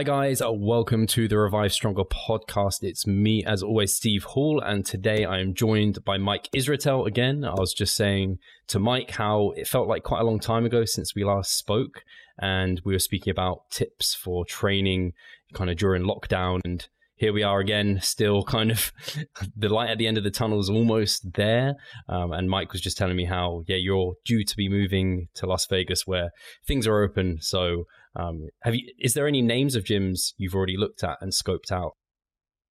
Hi, 0.00 0.04
guys. 0.04 0.40
Uh, 0.40 0.50
welcome 0.50 1.06
to 1.08 1.28
the 1.28 1.36
Revive 1.36 1.74
Stronger 1.74 2.04
podcast. 2.04 2.82
It's 2.82 3.06
me, 3.06 3.44
as 3.44 3.62
always, 3.62 3.92
Steve 3.92 4.24
Hall, 4.24 4.58
and 4.58 4.82
today 4.82 5.26
I 5.26 5.40
am 5.40 5.52
joined 5.52 6.02
by 6.06 6.16
Mike 6.16 6.48
Israetel 6.56 7.06
again. 7.06 7.44
I 7.44 7.52
was 7.52 7.74
just 7.74 7.94
saying 7.94 8.38
to 8.68 8.78
Mike 8.78 9.10
how 9.10 9.50
it 9.56 9.68
felt 9.68 9.88
like 9.88 10.02
quite 10.02 10.22
a 10.22 10.24
long 10.24 10.40
time 10.40 10.64
ago 10.64 10.86
since 10.86 11.14
we 11.14 11.22
last 11.22 11.54
spoke, 11.54 12.02
and 12.38 12.80
we 12.82 12.94
were 12.94 12.98
speaking 12.98 13.30
about 13.30 13.68
tips 13.70 14.14
for 14.14 14.46
training 14.46 15.12
kind 15.52 15.68
of 15.68 15.76
during 15.76 16.04
lockdown. 16.04 16.60
And 16.64 16.88
here 17.16 17.34
we 17.34 17.42
are 17.42 17.60
again, 17.60 18.00
still 18.00 18.42
kind 18.42 18.70
of 18.70 18.92
the 19.54 19.68
light 19.68 19.90
at 19.90 19.98
the 19.98 20.06
end 20.06 20.16
of 20.16 20.24
the 20.24 20.30
tunnel 20.30 20.60
is 20.60 20.70
almost 20.70 21.34
there. 21.34 21.74
Um, 22.08 22.32
and 22.32 22.48
Mike 22.48 22.72
was 22.72 22.80
just 22.80 22.96
telling 22.96 23.16
me 23.16 23.26
how, 23.26 23.64
yeah, 23.68 23.76
you're 23.76 24.14
due 24.24 24.44
to 24.44 24.56
be 24.56 24.70
moving 24.70 25.28
to 25.34 25.44
Las 25.44 25.66
Vegas 25.66 26.06
where 26.06 26.30
things 26.66 26.86
are 26.86 27.02
open. 27.02 27.36
So, 27.42 27.84
um, 28.16 28.48
have 28.62 28.74
you? 28.74 28.92
Is 28.98 29.14
there 29.14 29.28
any 29.28 29.42
names 29.42 29.76
of 29.76 29.84
gyms 29.84 30.32
you've 30.36 30.54
already 30.54 30.76
looked 30.76 31.04
at 31.04 31.18
and 31.20 31.32
scoped 31.32 31.70
out? 31.70 31.92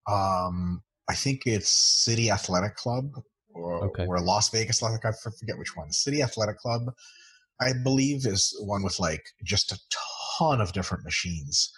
Um, 0.08 0.84
I 1.10 1.16
think 1.16 1.42
it's 1.46 1.70
City 1.70 2.30
Athletic 2.30 2.76
Club 2.76 3.12
or, 3.54 3.86
okay. 3.86 4.06
or 4.06 4.20
Las 4.20 4.50
Vegas 4.50 4.84
Athletic. 4.84 5.06
I 5.06 5.12
forget 5.12 5.58
which 5.58 5.76
one. 5.76 5.92
City 5.92 6.22
Athletic 6.22 6.58
Club, 6.58 6.82
I 7.62 7.72
believe, 7.84 8.26
is 8.26 8.56
one 8.62 8.84
with 8.84 9.00
like 9.00 9.24
just 9.44 9.72
a 9.72 9.80
ton 10.40 10.62
of 10.62 10.74
different 10.74 11.04
machines 11.04 11.72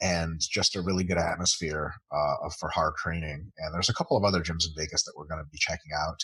and 0.00 0.40
just 0.40 0.76
a 0.76 0.82
really 0.82 1.04
good 1.04 1.18
atmosphere 1.18 1.94
uh, 2.10 2.48
for 2.58 2.68
hard 2.70 2.94
training. 2.96 3.52
And 3.58 3.74
there's 3.74 3.88
a 3.88 3.94
couple 3.94 4.16
of 4.16 4.24
other 4.24 4.42
gyms 4.42 4.66
in 4.66 4.72
Vegas 4.76 5.04
that 5.04 5.14
we're 5.16 5.26
going 5.26 5.42
to 5.42 5.50
be 5.50 5.58
checking 5.58 5.92
out. 5.96 6.18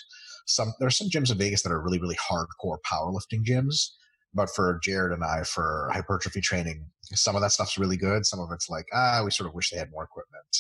Some 0.46 0.72
there's 0.80 0.96
some 0.96 1.08
gyms 1.08 1.30
in 1.30 1.38
Vegas 1.38 1.62
that 1.62 1.72
are 1.72 1.80
really 1.80 2.00
really 2.00 2.16
hardcore 2.16 2.78
powerlifting 2.90 3.44
gyms 3.44 3.90
but 4.34 4.50
for 4.50 4.78
Jared 4.82 5.12
and 5.12 5.24
I, 5.24 5.42
for 5.42 5.90
hypertrophy 5.92 6.40
training, 6.40 6.86
some 7.02 7.34
of 7.36 7.42
that 7.42 7.52
stuff's 7.52 7.78
really 7.78 7.96
good. 7.96 8.24
Some 8.26 8.40
of 8.40 8.50
it's 8.52 8.68
like, 8.68 8.86
ah, 8.92 9.22
we 9.24 9.30
sort 9.30 9.48
of 9.48 9.54
wish 9.54 9.70
they 9.70 9.78
had 9.78 9.90
more 9.90 10.04
equipment. 10.04 10.56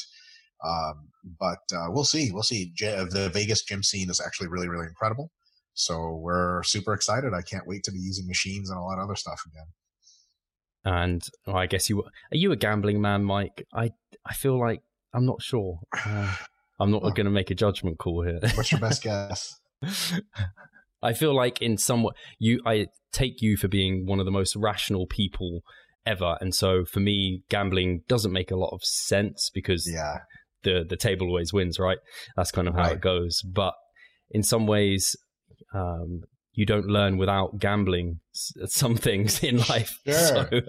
Um, 0.64 1.08
but 1.38 1.60
uh, 1.74 1.86
we'll 1.88 2.04
see. 2.04 2.30
We'll 2.32 2.42
see. 2.42 2.72
The 2.78 3.30
Vegas 3.32 3.62
gym 3.62 3.82
scene 3.82 4.10
is 4.10 4.20
actually 4.20 4.48
really, 4.48 4.68
really 4.68 4.86
incredible. 4.86 5.30
So 5.74 6.16
we're 6.16 6.62
super 6.64 6.92
excited. 6.92 7.32
I 7.32 7.42
can't 7.42 7.66
wait 7.66 7.84
to 7.84 7.92
be 7.92 7.98
using 7.98 8.26
machines 8.26 8.70
and 8.70 8.78
all 8.78 8.90
that 8.90 9.02
other 9.02 9.14
stuff 9.14 9.42
again. 9.46 9.66
And 10.84 11.22
well, 11.46 11.56
I 11.56 11.66
guess 11.66 11.88
you 11.90 12.02
are 12.02 12.36
you 12.36 12.52
a 12.52 12.56
gambling 12.56 13.00
man, 13.00 13.24
Mike? 13.24 13.66
I 13.72 13.90
I 14.26 14.34
feel 14.34 14.58
like 14.58 14.82
I'm 15.14 15.26
not 15.26 15.42
sure. 15.42 15.80
Uh, 16.06 16.34
I'm 16.82 16.90
not 16.90 17.02
going 17.14 17.26
to 17.26 17.30
make 17.30 17.50
a 17.50 17.54
judgment 17.54 17.98
call 17.98 18.22
here. 18.22 18.40
What's 18.54 18.72
your 18.72 18.80
best 18.80 19.02
guess? 19.02 19.60
I 21.02 21.12
feel 21.12 21.34
like 21.34 21.62
in 21.62 21.76
some 21.78 22.02
way 22.02 22.12
you 22.38 22.60
I 22.66 22.86
take 23.12 23.40
you 23.40 23.56
for 23.56 23.68
being 23.68 24.06
one 24.06 24.20
of 24.20 24.26
the 24.26 24.30
most 24.30 24.56
rational 24.56 25.06
people 25.06 25.62
ever, 26.06 26.36
and 26.40 26.54
so 26.54 26.84
for 26.84 27.00
me, 27.00 27.42
gambling 27.48 28.02
doesn't 28.08 28.32
make 28.32 28.50
a 28.50 28.56
lot 28.56 28.72
of 28.72 28.82
sense 28.82 29.50
because 29.52 29.90
yeah. 29.90 30.18
the 30.62 30.84
the 30.88 30.96
table 30.96 31.26
always 31.28 31.52
wins, 31.52 31.78
right? 31.78 31.98
That's 32.36 32.50
kind 32.50 32.68
of 32.68 32.74
how 32.74 32.82
right. 32.82 32.92
it 32.92 33.00
goes. 33.00 33.42
But 33.42 33.74
in 34.30 34.42
some 34.42 34.66
ways, 34.66 35.16
um, 35.74 36.22
you 36.52 36.66
don't 36.66 36.86
learn 36.86 37.16
without 37.16 37.58
gambling 37.58 38.20
some 38.32 38.96
things 38.96 39.42
in 39.42 39.58
life. 39.58 39.98
Sure. 40.06 40.48
So 40.50 40.60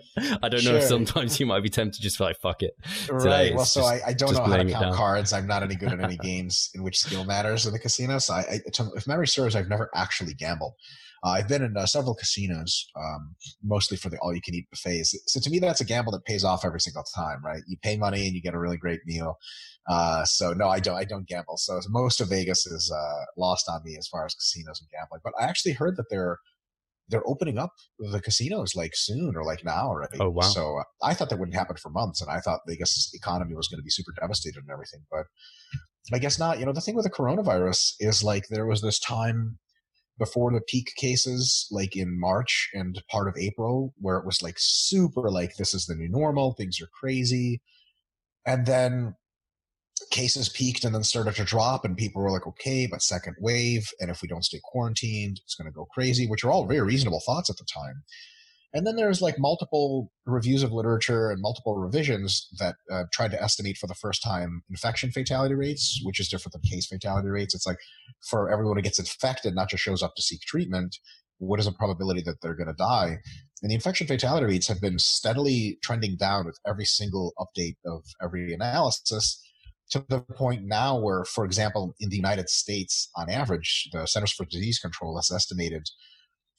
I 0.44 0.50
don't 0.50 0.64
know 0.64 0.76
if 0.76 0.84
sometimes 0.84 1.40
you 1.40 1.46
might 1.46 1.64
be 1.64 1.70
tempted 1.70 1.96
to 1.96 2.02
just 2.02 2.20
like 2.20 2.38
fuck 2.40 2.62
it. 2.62 2.74
Right. 3.10 3.56
Well, 3.56 3.66
so 3.66 3.84
I, 3.84 4.02
I, 4.08 4.14
don't 4.14 4.34
know 4.34 4.44
how 4.44 4.58
to 4.58 4.72
count 4.72 4.96
cards. 4.96 5.34
I'm 5.34 5.48
not 5.48 5.64
any 5.64 5.76
good 5.76 5.92
at 5.92 6.00
any 6.00 6.18
games 6.22 6.70
in 6.76 6.84
which 6.84 7.00
skill 7.00 7.26
matters 7.26 7.66
in 7.66 7.74
the 7.74 7.80
casino. 7.80 8.20
So 8.20 8.36
I, 8.36 8.40
I, 8.40 8.60
if 8.96 9.08
memory 9.08 9.28
serves, 9.28 9.56
I've 9.56 9.70
never 9.70 9.90
actually 9.96 10.34
gambled. 10.34 10.74
Uh, 11.24 11.30
I've 11.30 11.48
been 11.48 11.62
in 11.62 11.78
uh, 11.78 11.86
several 11.86 12.16
casinos, 12.16 12.88
um, 12.96 13.36
mostly 13.64 13.96
for 13.96 14.10
the 14.10 14.18
all-you-can-eat 14.18 14.68
buffets. 14.72 15.16
So 15.28 15.40
to 15.40 15.50
me, 15.50 15.60
that's 15.60 15.82
a 15.82 15.86
gamble 15.86 16.12
that 16.14 16.26
pays 16.26 16.44
off 16.44 16.66
every 16.66 16.80
single 16.80 17.04
time, 17.16 17.44
right? 17.46 17.62
You 17.68 17.78
pay 17.84 17.96
money 17.96 18.26
and 18.26 18.34
you 18.34 18.42
get 18.42 18.56
a 18.56 18.60
really 18.60 18.78
great 18.78 19.02
meal. 19.06 19.38
Uh, 19.88 20.24
so 20.26 20.54
no, 20.54 20.68
I 20.68 20.80
don't. 20.80 20.96
I 20.96 21.04
don't 21.04 21.28
gamble. 21.28 21.58
So 21.58 21.80
most 21.90 22.22
of 22.22 22.30
Vegas 22.30 22.66
is 22.66 22.92
uh, 22.92 23.26
lost 23.38 23.70
on 23.70 23.82
me 23.84 23.98
as 23.98 24.08
far 24.08 24.26
as 24.26 24.34
casinos 24.34 24.80
and 24.80 24.90
gambling. 24.92 25.22
But 25.24 25.34
I 25.40 25.48
actually 25.48 25.74
heard 25.74 25.98
that 25.98 26.10
they're 26.10 26.38
they're 27.10 27.28
opening 27.28 27.58
up 27.58 27.74
the 28.00 28.22
casinos 28.22 28.76
like 28.76 28.92
soon 28.96 29.36
or 29.36 29.44
like 29.44 29.66
now 29.66 29.88
already. 29.88 30.18
Oh 30.20 30.30
wow! 30.30 30.42
So 30.44 30.78
uh, 30.78 30.84
I 31.04 31.14
thought 31.14 31.30
that 31.30 31.40
wouldn't 31.40 31.58
happen 31.58 31.78
for 31.78 31.90
months, 31.90 32.22
and 32.22 32.32
I 32.32 32.40
thought 32.40 32.62
Vegas 32.68 33.12
economy 33.14 33.56
was 33.56 33.68
going 33.68 33.80
to 33.80 33.84
be 33.84 33.90
super 33.90 34.14
devastated 34.20 34.62
and 34.62 34.72
everything. 34.72 35.02
But 35.12 35.26
I 36.14 36.20
guess 36.20 36.40
not. 36.40 36.60
You 36.60 36.66
know, 36.66 36.74
the 36.74 36.82
thing 36.82 36.96
with 36.96 37.06
the 37.06 37.12
coronavirus 37.12 37.94
is 38.00 38.24
like 38.24 38.48
there 38.50 38.66
was 38.66 38.82
this 38.82 39.00
time 39.00 39.58
before 40.22 40.54
the 40.54 40.62
peak 40.62 40.94
cases, 40.98 41.68
like 41.72 41.96
in 41.96 42.20
March 42.20 42.70
and 42.76 43.02
part 43.10 43.28
of 43.28 43.36
April, 43.40 43.92
where 43.98 44.18
it 44.18 44.26
was 44.26 44.44
like 44.44 44.54
super 44.60 45.32
like 45.32 45.56
this 45.58 45.74
is 45.74 45.88
the 45.88 45.96
new 45.96 46.08
normal, 46.08 46.54
things 46.54 46.80
are 46.80 46.90
crazy, 47.00 47.60
and 48.46 48.68
then 48.68 49.16
cases 50.12 50.48
peaked 50.48 50.84
and 50.84 50.94
then 50.94 51.04
started 51.04 51.36
to 51.36 51.44
drop 51.44 51.86
and 51.86 51.98
people 51.98 52.22
were 52.22 52.32
like 52.32 52.48
okay 52.48 52.88
but 52.88 53.02
second 53.02 53.36
wave 53.40 53.88
and 54.00 54.10
if 54.10 54.22
we 54.22 54.28
don't 54.28 54.44
stay 54.44 54.60
quarantined 54.64 55.40
it's 55.44 55.54
going 55.54 55.72
to 55.72 55.76
go 55.76 55.86
crazy 55.94 56.28
which 56.28 56.44
are 56.44 56.52
all 56.52 56.66
very 56.66 56.82
reasonable 56.82 57.22
thoughts 57.24 57.52
at 57.52 57.58
the 57.58 57.66
time 57.72 58.04
and 58.74 58.88
then 58.88 58.96
there's 58.96 59.22
like 59.22 59.36
multiple 59.38 60.12
reviews 60.26 60.64
of 60.64 60.72
literature 60.72 61.30
and 61.30 61.42
multiple 61.42 61.76
revisions 61.76 62.48
that 62.60 62.76
uh, 62.92 63.04
tried 63.12 63.32
to 63.32 63.42
estimate 63.42 63.78
for 63.78 63.88
the 63.88 63.94
first 63.94 64.24
time 64.24 64.64
infection 64.70 65.12
fatality 65.12 65.56
rates, 65.56 66.00
which 66.04 66.20
is 66.20 66.30
different 66.30 66.54
than 66.54 66.62
case 66.62 66.88
fatality 66.88 67.28
rates. 67.28 67.54
It's 67.54 67.68
like 67.68 67.80
for 68.30 68.52
everyone 68.52 68.78
who 68.78 68.82
gets 68.82 69.00
infected, 69.00 69.56
not 69.56 69.70
just 69.70 69.84
shows 69.84 70.02
up 70.02 70.16
to 70.16 70.22
seek 70.22 70.42
treatment, 70.42 70.98
what 71.42 71.60
is 71.60 71.66
the 71.66 71.72
probability 71.72 72.22
that 72.22 72.36
they're 72.42 72.56
going 72.56 72.68
to 72.68 72.74
die? 72.74 73.18
And 73.62 73.70
the 73.70 73.76
infection 73.76 74.08
fatality 74.08 74.46
rates 74.46 74.68
have 74.68 74.80
been 74.80 75.00
steadily 75.00 75.78
trending 75.84 76.16
down 76.16 76.46
with 76.46 76.58
every 76.66 76.86
single 76.86 77.34
update 77.38 77.76
of 77.86 78.04
every 78.22 78.54
analysis 78.54 79.42
to 79.92 80.06
the 80.08 80.22
point 80.22 80.64
now 80.64 80.98
where, 80.98 81.26
for 81.26 81.44
example, 81.44 81.94
in 82.00 82.10
the 82.10 82.16
United 82.16 82.50
States, 82.50 83.10
on 83.16 83.30
average, 83.30 83.90
the 83.92 84.06
Centers 84.06 84.32
for 84.32 84.46
Disease 84.46 84.80
Control 84.80 85.18
has 85.18 85.32
estimated 85.32 85.90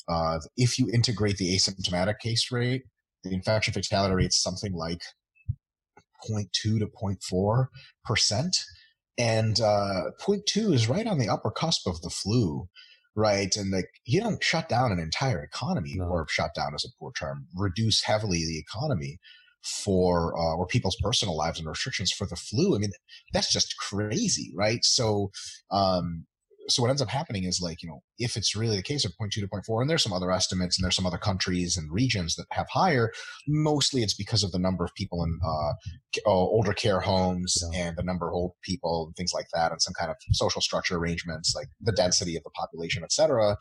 uh, 0.09 0.39
if 0.57 0.79
you 0.79 0.89
integrate 0.93 1.37
the 1.37 1.55
asymptomatic 1.55 2.19
case 2.19 2.51
rate, 2.51 2.83
the 3.25 3.33
infection 3.33 3.73
fatality 3.73 4.15
rate 4.15 4.29
is 4.29 4.43
something 4.43 4.73
like 4.73 5.03
0.2 6.29 6.51
to 6.53 6.87
0.4 6.87 7.67
percent, 8.05 8.57
and 9.19 9.61
uh, 9.61 10.11
0.2 10.21 10.75
is 10.75 10.89
right 10.89 11.07
on 11.07 11.19
the 11.19 11.29
upper 11.29 11.51
cusp 11.51 11.87
of 11.87 12.01
the 12.03 12.11
flu, 12.11 12.69
right? 13.15 13.55
And 13.57 13.71
like 13.71 13.89
you 14.05 14.21
don't 14.21 14.43
shut 14.43 14.69
down 14.69 14.93
an 14.93 14.99
entire 14.99 15.43
economy, 15.43 15.95
no. 15.97 16.07
or 16.07 16.27
shut 16.29 16.55
down 16.55 16.75
is 16.75 16.85
a 16.85 16.99
poor 16.99 17.12
term, 17.19 17.47
reduce 17.55 18.03
heavily 18.03 18.39
the 18.39 18.59
economy 18.59 19.19
for 19.62 20.37
uh, 20.37 20.57
or 20.57 20.67
people's 20.67 20.97
personal 21.01 21.37
lives 21.37 21.59
and 21.59 21.69
restrictions 21.69 22.11
for 22.11 22.27
the 22.27 22.37
flu. 22.37 22.75
I 22.75 22.79
mean, 22.79 22.91
that's 23.33 23.53
just 23.53 23.77
crazy, 23.77 24.53
right? 24.57 24.85
So, 24.85 25.31
um, 25.71 26.27
so 26.69 26.83
what 26.83 26.91
ends 26.91 27.03
up 27.03 27.09
happening 27.09 27.45
is 27.45 27.61
like 27.61 27.83
you 27.83 27.89
know 27.89 28.03
if 28.19 28.37
it's 28.37 28.56
really 28.56 28.77
the 28.77 28.83
case 28.83 29.05
of 29.05 29.12
0.2 29.21 29.31
to 29.33 29.49
0.4 29.49 29.81
and 29.81 29.91
there's 29.91 30.03
some 30.03 30.12
other 30.12 30.31
estimates 30.31 30.78
and 30.78 30.84
there's 30.84 30.97
some 30.97 31.06
other 31.06 31.19
countries 31.19 31.77
and 31.77 31.93
regions 31.93 32.37
that 32.37 32.47
have 32.53 32.67
higher 32.71 33.11
mostly 33.47 34.03
it's 34.03 34.15
because 34.15 34.43
of 34.43 34.53
the 34.53 34.59
number 34.59 34.84
of 34.84 34.95
people 34.95 35.23
in 35.25 35.39
uh, 35.45 35.73
older 36.27 36.73
care 36.73 37.00
homes 37.00 37.62
yeah. 37.73 37.87
and 37.87 37.97
the 37.97 38.03
number 38.03 38.28
of 38.28 38.34
old 38.34 38.53
people 38.62 39.06
and 39.06 39.17
things 39.17 39.33
like 39.34 39.47
that 39.53 39.73
and 39.73 39.83
some 39.83 39.95
kind 39.99 40.11
of 40.11 40.17
social 40.33 40.61
structure 40.61 40.97
arrangements 40.97 41.55
like 41.56 41.69
the 41.81 41.93
density 41.93 42.37
of 42.37 42.43
the 42.45 42.50
population 42.50 43.03
etc 43.03 43.56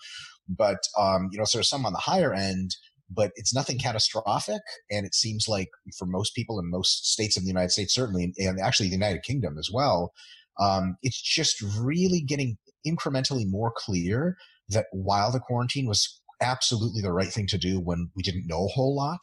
but 0.47 0.79
um, 0.97 1.29
you 1.31 1.38
know 1.38 1.45
so 1.45 1.57
there's 1.57 1.69
some 1.69 1.85
on 1.85 1.94
the 1.94 2.00
higher 2.00 2.33
end 2.33 2.75
but 3.13 3.31
it's 3.35 3.53
nothing 3.53 3.78
catastrophic. 3.78 4.62
And 4.89 5.06
it 5.06 5.13
seems 5.13 5.47
like 5.47 5.69
for 5.97 6.06
most 6.06 6.33
people 6.33 6.59
in 6.59 6.69
most 6.69 7.12
states 7.12 7.38
of 7.38 7.44
the 7.44 7.50
United 7.50 7.72
States, 7.72 7.94
certainly, 7.94 8.33
and 8.38 8.59
actually 8.59 8.88
the 8.88 8.95
United 8.95 9.23
Kingdom 9.23 9.57
as 9.57 9.69
well, 9.72 10.13
um, 10.59 10.97
it's 11.01 11.22
just 11.22 11.62
really 11.79 12.22
getting 12.22 12.57
incrementally 12.86 13.44
more 13.47 13.72
clear 13.75 14.38
that 14.69 14.86
while 14.92 15.31
the 15.31 15.39
quarantine 15.39 15.88
was 15.88 16.22
absolutely 16.42 17.01
the 17.01 17.13
right 17.13 17.31
thing 17.31 17.48
to 17.48 17.57
do 17.57 17.80
when 17.80 18.10
we 18.16 18.24
didn't 18.24 18.48
know 18.48 18.66
a 18.66 18.69
whole 18.69 18.95
lot, 18.95 19.22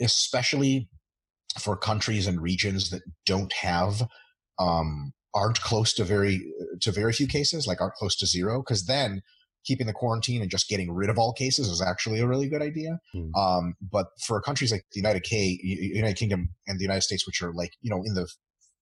especially 0.00 0.88
for 1.58 1.76
countries 1.76 2.26
and 2.26 2.42
regions 2.42 2.90
that 2.90 3.02
don't 3.24 3.52
have 3.52 4.08
um, 4.58 5.12
aren't 5.34 5.60
close 5.60 5.92
to 5.94 6.04
very 6.04 6.40
to 6.80 6.90
very 6.90 7.12
few 7.12 7.26
cases, 7.26 7.66
like 7.66 7.80
aren't 7.80 7.94
close 7.94 8.16
to 8.16 8.26
zero, 8.26 8.62
because 8.62 8.86
then 8.86 9.22
keeping 9.64 9.86
the 9.86 9.92
quarantine 9.92 10.42
and 10.42 10.50
just 10.50 10.68
getting 10.68 10.92
rid 10.92 11.10
of 11.10 11.18
all 11.18 11.32
cases 11.32 11.68
is 11.68 11.82
actually 11.82 12.20
a 12.20 12.26
really 12.26 12.48
good 12.48 12.62
idea. 12.62 12.98
Mm. 13.14 13.30
Um, 13.36 13.74
but 13.80 14.06
for 14.24 14.40
countries 14.40 14.70
like 14.70 14.86
the 14.92 15.00
United 15.00 15.24
K, 15.24 15.58
United 15.62 16.16
Kingdom 16.16 16.50
and 16.66 16.78
the 16.78 16.84
United 16.84 17.02
States, 17.02 17.26
which 17.26 17.42
are 17.42 17.52
like 17.52 17.72
you 17.80 17.90
know 17.90 18.02
in 18.04 18.14
the 18.14 18.28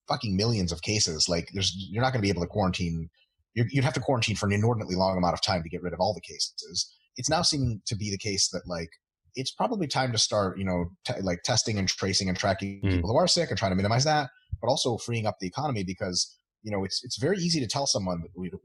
fucking 0.09 0.37
millions 0.37 0.73
of 0.73 0.83
cases, 0.83 1.29
like 1.29 1.49
there's 1.53 1.75
you're 1.91 2.03
not 2.03 2.13
going 2.13 2.21
to 2.21 2.27
be 2.27 2.31
able 2.31 2.43
to 2.43 2.49
quarantine. 2.49 3.11
You'd 3.55 3.85
have 3.85 3.95
to 3.95 4.01
quarantine 4.01 4.37
for 4.37 4.47
an 4.47 4.53
inordinately 4.53 4.97
long 4.97 5.17
amount 5.17 5.35
of 5.35 5.43
time 5.43 5.63
to 5.63 5.69
get 5.69 5.83
rid 5.83 5.93
of 5.93 6.01
all 6.01 6.13
the 6.13 6.21
cases. 6.21 6.93
It's 7.17 7.31
now 7.31 7.43
seeming 7.43 7.81
to 7.87 7.95
be 7.95 8.11
the 8.11 8.19
case 8.19 8.49
that 8.49 8.63
like 8.67 8.91
it's 9.37 9.51
probably 9.51 9.87
time 9.87 10.13
to 10.13 10.19
start, 10.19 10.59
you 10.59 10.65
know, 10.65 10.87
t- 11.05 11.21
like 11.21 11.43
testing 11.43 11.79
and 11.79 11.89
tracing 11.89 12.29
and 12.29 12.39
tracking 12.39 12.81
mm. 12.83 12.91
people 12.91 13.11
who 13.11 13.17
are 13.17 13.29
sick 13.29 13.51
and 13.51 13.59
trying 13.59 13.73
to 13.73 13.77
minimize 13.77 14.05
that, 14.05 14.31
but 14.61 14.69
also 14.69 14.97
freeing 14.97 15.27
up 15.27 15.37
the 15.41 15.47
economy 15.47 15.85
because 15.85 16.37
you 16.63 16.71
know 16.71 16.85
it's 16.85 17.05
it's 17.05 17.19
very 17.19 17.37
easy 17.39 17.61
to 17.61 17.67
tell 17.67 17.87
someone 17.87 18.23
that 18.23 18.59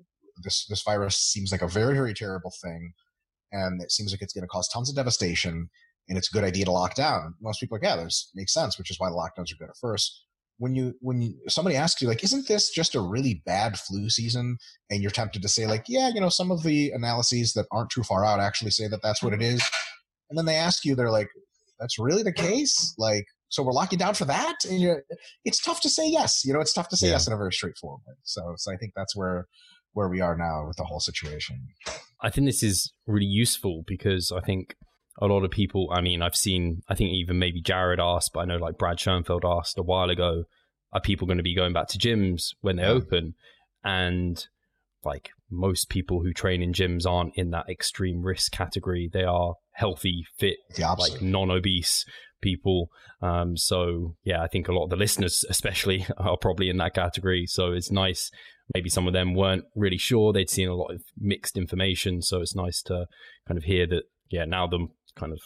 this 0.43 0.65
this 0.67 0.83
virus 0.83 1.17
seems 1.17 1.51
like 1.51 1.61
a 1.61 1.67
very 1.67 1.93
very 1.93 2.13
terrible 2.13 2.53
thing, 2.61 2.93
and 3.51 3.81
it 3.81 3.91
seems 3.91 4.11
like 4.11 4.21
it's 4.21 4.33
going 4.33 4.43
to 4.43 4.47
cause 4.47 4.67
tons 4.69 4.89
of 4.89 4.95
devastation. 4.95 5.69
and 6.07 6.17
it's 6.17 6.29
a 6.29 6.33
good 6.33 6.43
idea 6.43 6.65
to 6.65 6.71
lock 6.71 6.95
down. 6.95 7.35
Most 7.39 7.59
people 7.59 7.75
are 7.77 7.79
like, 7.79 7.87
yeah, 7.87 8.03
this 8.03 8.31
makes 8.33 8.53
sense, 8.53 8.77
which 8.79 8.89
is 8.89 8.99
why 8.99 9.09
the 9.09 9.15
lockdowns 9.15 9.51
are 9.51 9.57
good 9.59 9.69
at 9.69 9.77
first. 9.79 10.25
When 10.59 10.75
you 10.75 10.93
when 10.99 11.21
you, 11.21 11.33
somebody 11.47 11.75
asks 11.75 12.01
you 12.01 12.07
like, 12.07 12.23
isn't 12.23 12.47
this 12.47 12.69
just 12.69 12.93
a 12.93 13.01
really 13.01 13.41
bad 13.45 13.79
flu 13.79 14.09
season? 14.09 14.57
And 14.89 15.01
you're 15.01 15.09
tempted 15.09 15.41
to 15.41 15.49
say 15.49 15.65
like, 15.65 15.85
yeah, 15.87 16.09
you 16.13 16.21
know, 16.21 16.29
some 16.29 16.51
of 16.51 16.63
the 16.63 16.91
analyses 16.91 17.53
that 17.53 17.65
aren't 17.71 17.89
too 17.89 18.03
far 18.03 18.23
out 18.23 18.39
actually 18.39 18.71
say 18.71 18.87
that 18.87 19.01
that's 19.01 19.23
what 19.23 19.33
it 19.33 19.41
is. 19.41 19.63
And 20.29 20.37
then 20.37 20.45
they 20.45 20.55
ask 20.55 20.85
you, 20.85 20.95
they're 20.95 21.09
like, 21.09 21.29
that's 21.79 21.97
really 21.97 22.23
the 22.23 22.33
case? 22.33 22.93
Like, 22.97 23.25
so 23.47 23.63
we're 23.63 23.71
locking 23.71 23.97
down 23.97 24.13
for 24.13 24.25
that? 24.25 24.57
And 24.69 24.79
you're, 24.79 25.03
it's 25.43 25.61
tough 25.61 25.81
to 25.81 25.89
say 25.89 26.07
yes. 26.07 26.43
You 26.45 26.53
know, 26.53 26.59
it's 26.59 26.73
tough 26.73 26.89
to 26.89 26.97
say 26.97 27.07
yeah. 27.07 27.13
yes 27.13 27.25
in 27.25 27.33
a 27.33 27.37
very 27.37 27.51
straightforward 27.51 28.01
way. 28.07 28.13
So, 28.23 28.53
so 28.57 28.71
I 28.71 28.77
think 28.77 28.93
that's 28.95 29.15
where 29.15 29.47
where 29.93 30.07
we 30.07 30.21
are 30.21 30.37
now 30.37 30.67
with 30.67 30.77
the 30.77 30.83
whole 30.83 30.99
situation. 30.99 31.67
I 32.21 32.29
think 32.29 32.45
this 32.45 32.61
is 32.61 32.93
really 33.07 33.25
useful 33.25 33.83
because 33.87 34.31
I 34.31 34.41
think 34.41 34.75
a 35.21 35.27
lot 35.27 35.43
of 35.43 35.51
people, 35.51 35.89
I 35.91 36.01
mean, 36.01 36.21
I've 36.21 36.35
seen, 36.35 36.81
I 36.87 36.95
think 36.95 37.11
even 37.11 37.39
maybe 37.39 37.61
Jared 37.61 37.99
asked, 37.99 38.31
but 38.33 38.41
I 38.41 38.45
know 38.45 38.57
like 38.57 38.77
Brad 38.77 38.99
Schoenfeld 38.99 39.43
asked 39.45 39.77
a 39.77 39.83
while 39.83 40.09
ago, 40.09 40.43
are 40.93 41.01
people 41.01 41.27
going 41.27 41.37
to 41.37 41.43
be 41.43 41.55
going 41.55 41.73
back 41.73 41.87
to 41.89 41.97
gyms 41.97 42.55
when 42.61 42.77
they 42.77 42.83
yeah. 42.83 42.89
open? 42.89 43.35
And 43.83 44.43
like 45.03 45.29
most 45.49 45.89
people 45.89 46.21
who 46.21 46.33
train 46.33 46.61
in 46.61 46.73
gyms 46.73 47.05
aren't 47.05 47.35
in 47.35 47.51
that 47.51 47.69
extreme 47.69 48.21
risk 48.21 48.51
category. 48.51 49.09
They 49.11 49.23
are 49.23 49.55
healthy, 49.71 50.25
fit, 50.37 50.57
like 50.99 51.21
non 51.21 51.51
obese 51.51 52.05
people. 52.41 52.89
Um, 53.21 53.57
so 53.57 54.15
yeah, 54.23 54.41
I 54.41 54.47
think 54.47 54.67
a 54.67 54.73
lot 54.73 54.85
of 54.85 54.89
the 54.89 54.95
listeners, 54.95 55.43
especially, 55.49 56.05
are 56.17 56.37
probably 56.37 56.69
in 56.69 56.77
that 56.77 56.95
category. 56.95 57.45
So 57.45 57.71
it's 57.71 57.91
nice. 57.91 58.31
Maybe 58.73 58.89
some 58.89 59.07
of 59.07 59.13
them 59.13 59.33
weren't 59.33 59.65
really 59.75 59.97
sure. 59.97 60.31
They'd 60.31 60.49
seen 60.49 60.69
a 60.69 60.75
lot 60.75 60.93
of 60.93 61.01
mixed 61.17 61.57
information. 61.57 62.21
So 62.21 62.41
it's 62.41 62.55
nice 62.55 62.81
to 62.83 63.05
kind 63.47 63.57
of 63.57 63.63
hear 63.63 63.87
that. 63.87 64.03
Yeah, 64.31 64.45
now 64.45 64.67
the 64.67 64.87
kind 65.19 65.33
of 65.33 65.39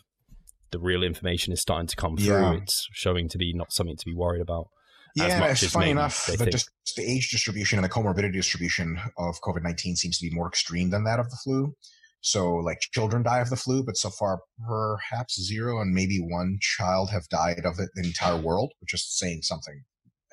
the 0.71 0.79
real 0.79 1.03
information 1.03 1.53
is 1.53 1.61
starting 1.61 1.87
to 1.87 1.95
come 1.95 2.17
through. 2.17 2.33
Yeah. 2.33 2.53
It's 2.53 2.87
showing 2.91 3.29
to 3.29 3.37
be 3.37 3.53
not 3.53 3.71
something 3.71 3.97
to 3.97 4.05
be 4.05 4.13
worried 4.13 4.41
about. 4.41 4.67
Yeah, 5.15 5.45
it's 5.45 5.65
funny 5.67 5.91
enough 5.91 6.25
that 6.25 6.51
just 6.51 6.71
the 6.97 7.03
age 7.03 7.29
distribution 7.29 7.77
and 7.77 7.85
the 7.85 7.89
comorbidity 7.89 8.33
distribution 8.33 8.99
of 9.17 9.35
COVID 9.41 9.61
19 9.61 9.95
seems 9.95 10.17
to 10.17 10.27
be 10.27 10.35
more 10.35 10.47
extreme 10.47 10.89
than 10.89 11.03
that 11.03 11.19
of 11.19 11.29
the 11.29 11.37
flu. 11.43 11.75
So, 12.21 12.55
like, 12.55 12.79
children 12.79 13.21
die 13.21 13.39
of 13.39 13.49
the 13.49 13.57
flu, 13.57 13.83
but 13.83 13.97
so 13.97 14.09
far, 14.09 14.39
perhaps 14.65 15.39
zero 15.41 15.81
and 15.81 15.93
maybe 15.93 16.19
one 16.19 16.57
child 16.61 17.09
have 17.11 17.27
died 17.27 17.65
of 17.65 17.79
it 17.79 17.89
in 17.97 18.03
the 18.03 18.07
entire 18.07 18.37
world, 18.37 18.71
which 18.79 18.93
is 18.93 19.05
saying 19.05 19.41
something 19.41 19.83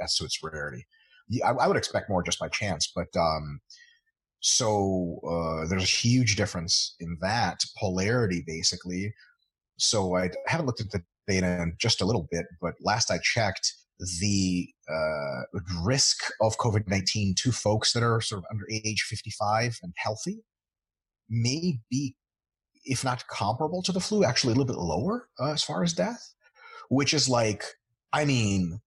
as 0.01 0.15
to 0.15 0.25
its 0.25 0.39
rarity. 0.43 0.87
I, 1.45 1.51
I 1.51 1.67
would 1.67 1.77
expect 1.77 2.09
more 2.09 2.23
just 2.23 2.39
by 2.39 2.49
chance, 2.49 2.91
but 2.95 3.09
um, 3.19 3.61
so 4.41 5.21
uh, 5.29 5.69
there's 5.69 5.83
a 5.83 5.87
huge 5.87 6.37
difference 6.37 6.95
in 7.01 7.19
that 7.21 7.61
polarity, 7.77 8.43
basically. 8.47 9.13
So 9.81 10.17
I 10.17 10.31
haven't 10.47 10.67
looked 10.67 10.81
at 10.81 10.91
the 10.91 11.03
data 11.27 11.63
in 11.63 11.75
just 11.79 12.01
a 12.01 12.05
little 12.05 12.29
bit, 12.31 12.47
but 12.61 12.75
last 12.81 13.11
I 13.11 13.19
checked, 13.23 13.75
the 14.21 14.69
uh, 14.89 15.59
risk 15.85 16.31
of 16.41 16.57
COVID 16.57 16.89
19 16.89 17.35
to 17.43 17.53
folks 17.53 17.93
that 17.93 18.03
are 18.03 18.21
sort 18.21 18.39
of 18.39 18.45
under 18.51 18.67
age 18.71 19.03
55 19.03 19.79
and 19.83 19.93
healthy 19.97 20.43
may 21.29 21.79
be, 21.91 22.17
if 22.85 23.05
not 23.05 23.27
comparable 23.29 23.83
to 23.83 23.93
the 23.93 24.01
flu, 24.01 24.25
actually 24.25 24.53
a 24.53 24.57
little 24.57 24.73
bit 24.75 24.81
lower 24.81 25.29
uh, 25.39 25.53
as 25.53 25.63
far 25.63 25.83
as 25.83 25.93
death, 25.93 26.35
which 26.89 27.13
is 27.13 27.29
like, 27.29 27.65
I 28.13 28.25
mean, 28.25 28.81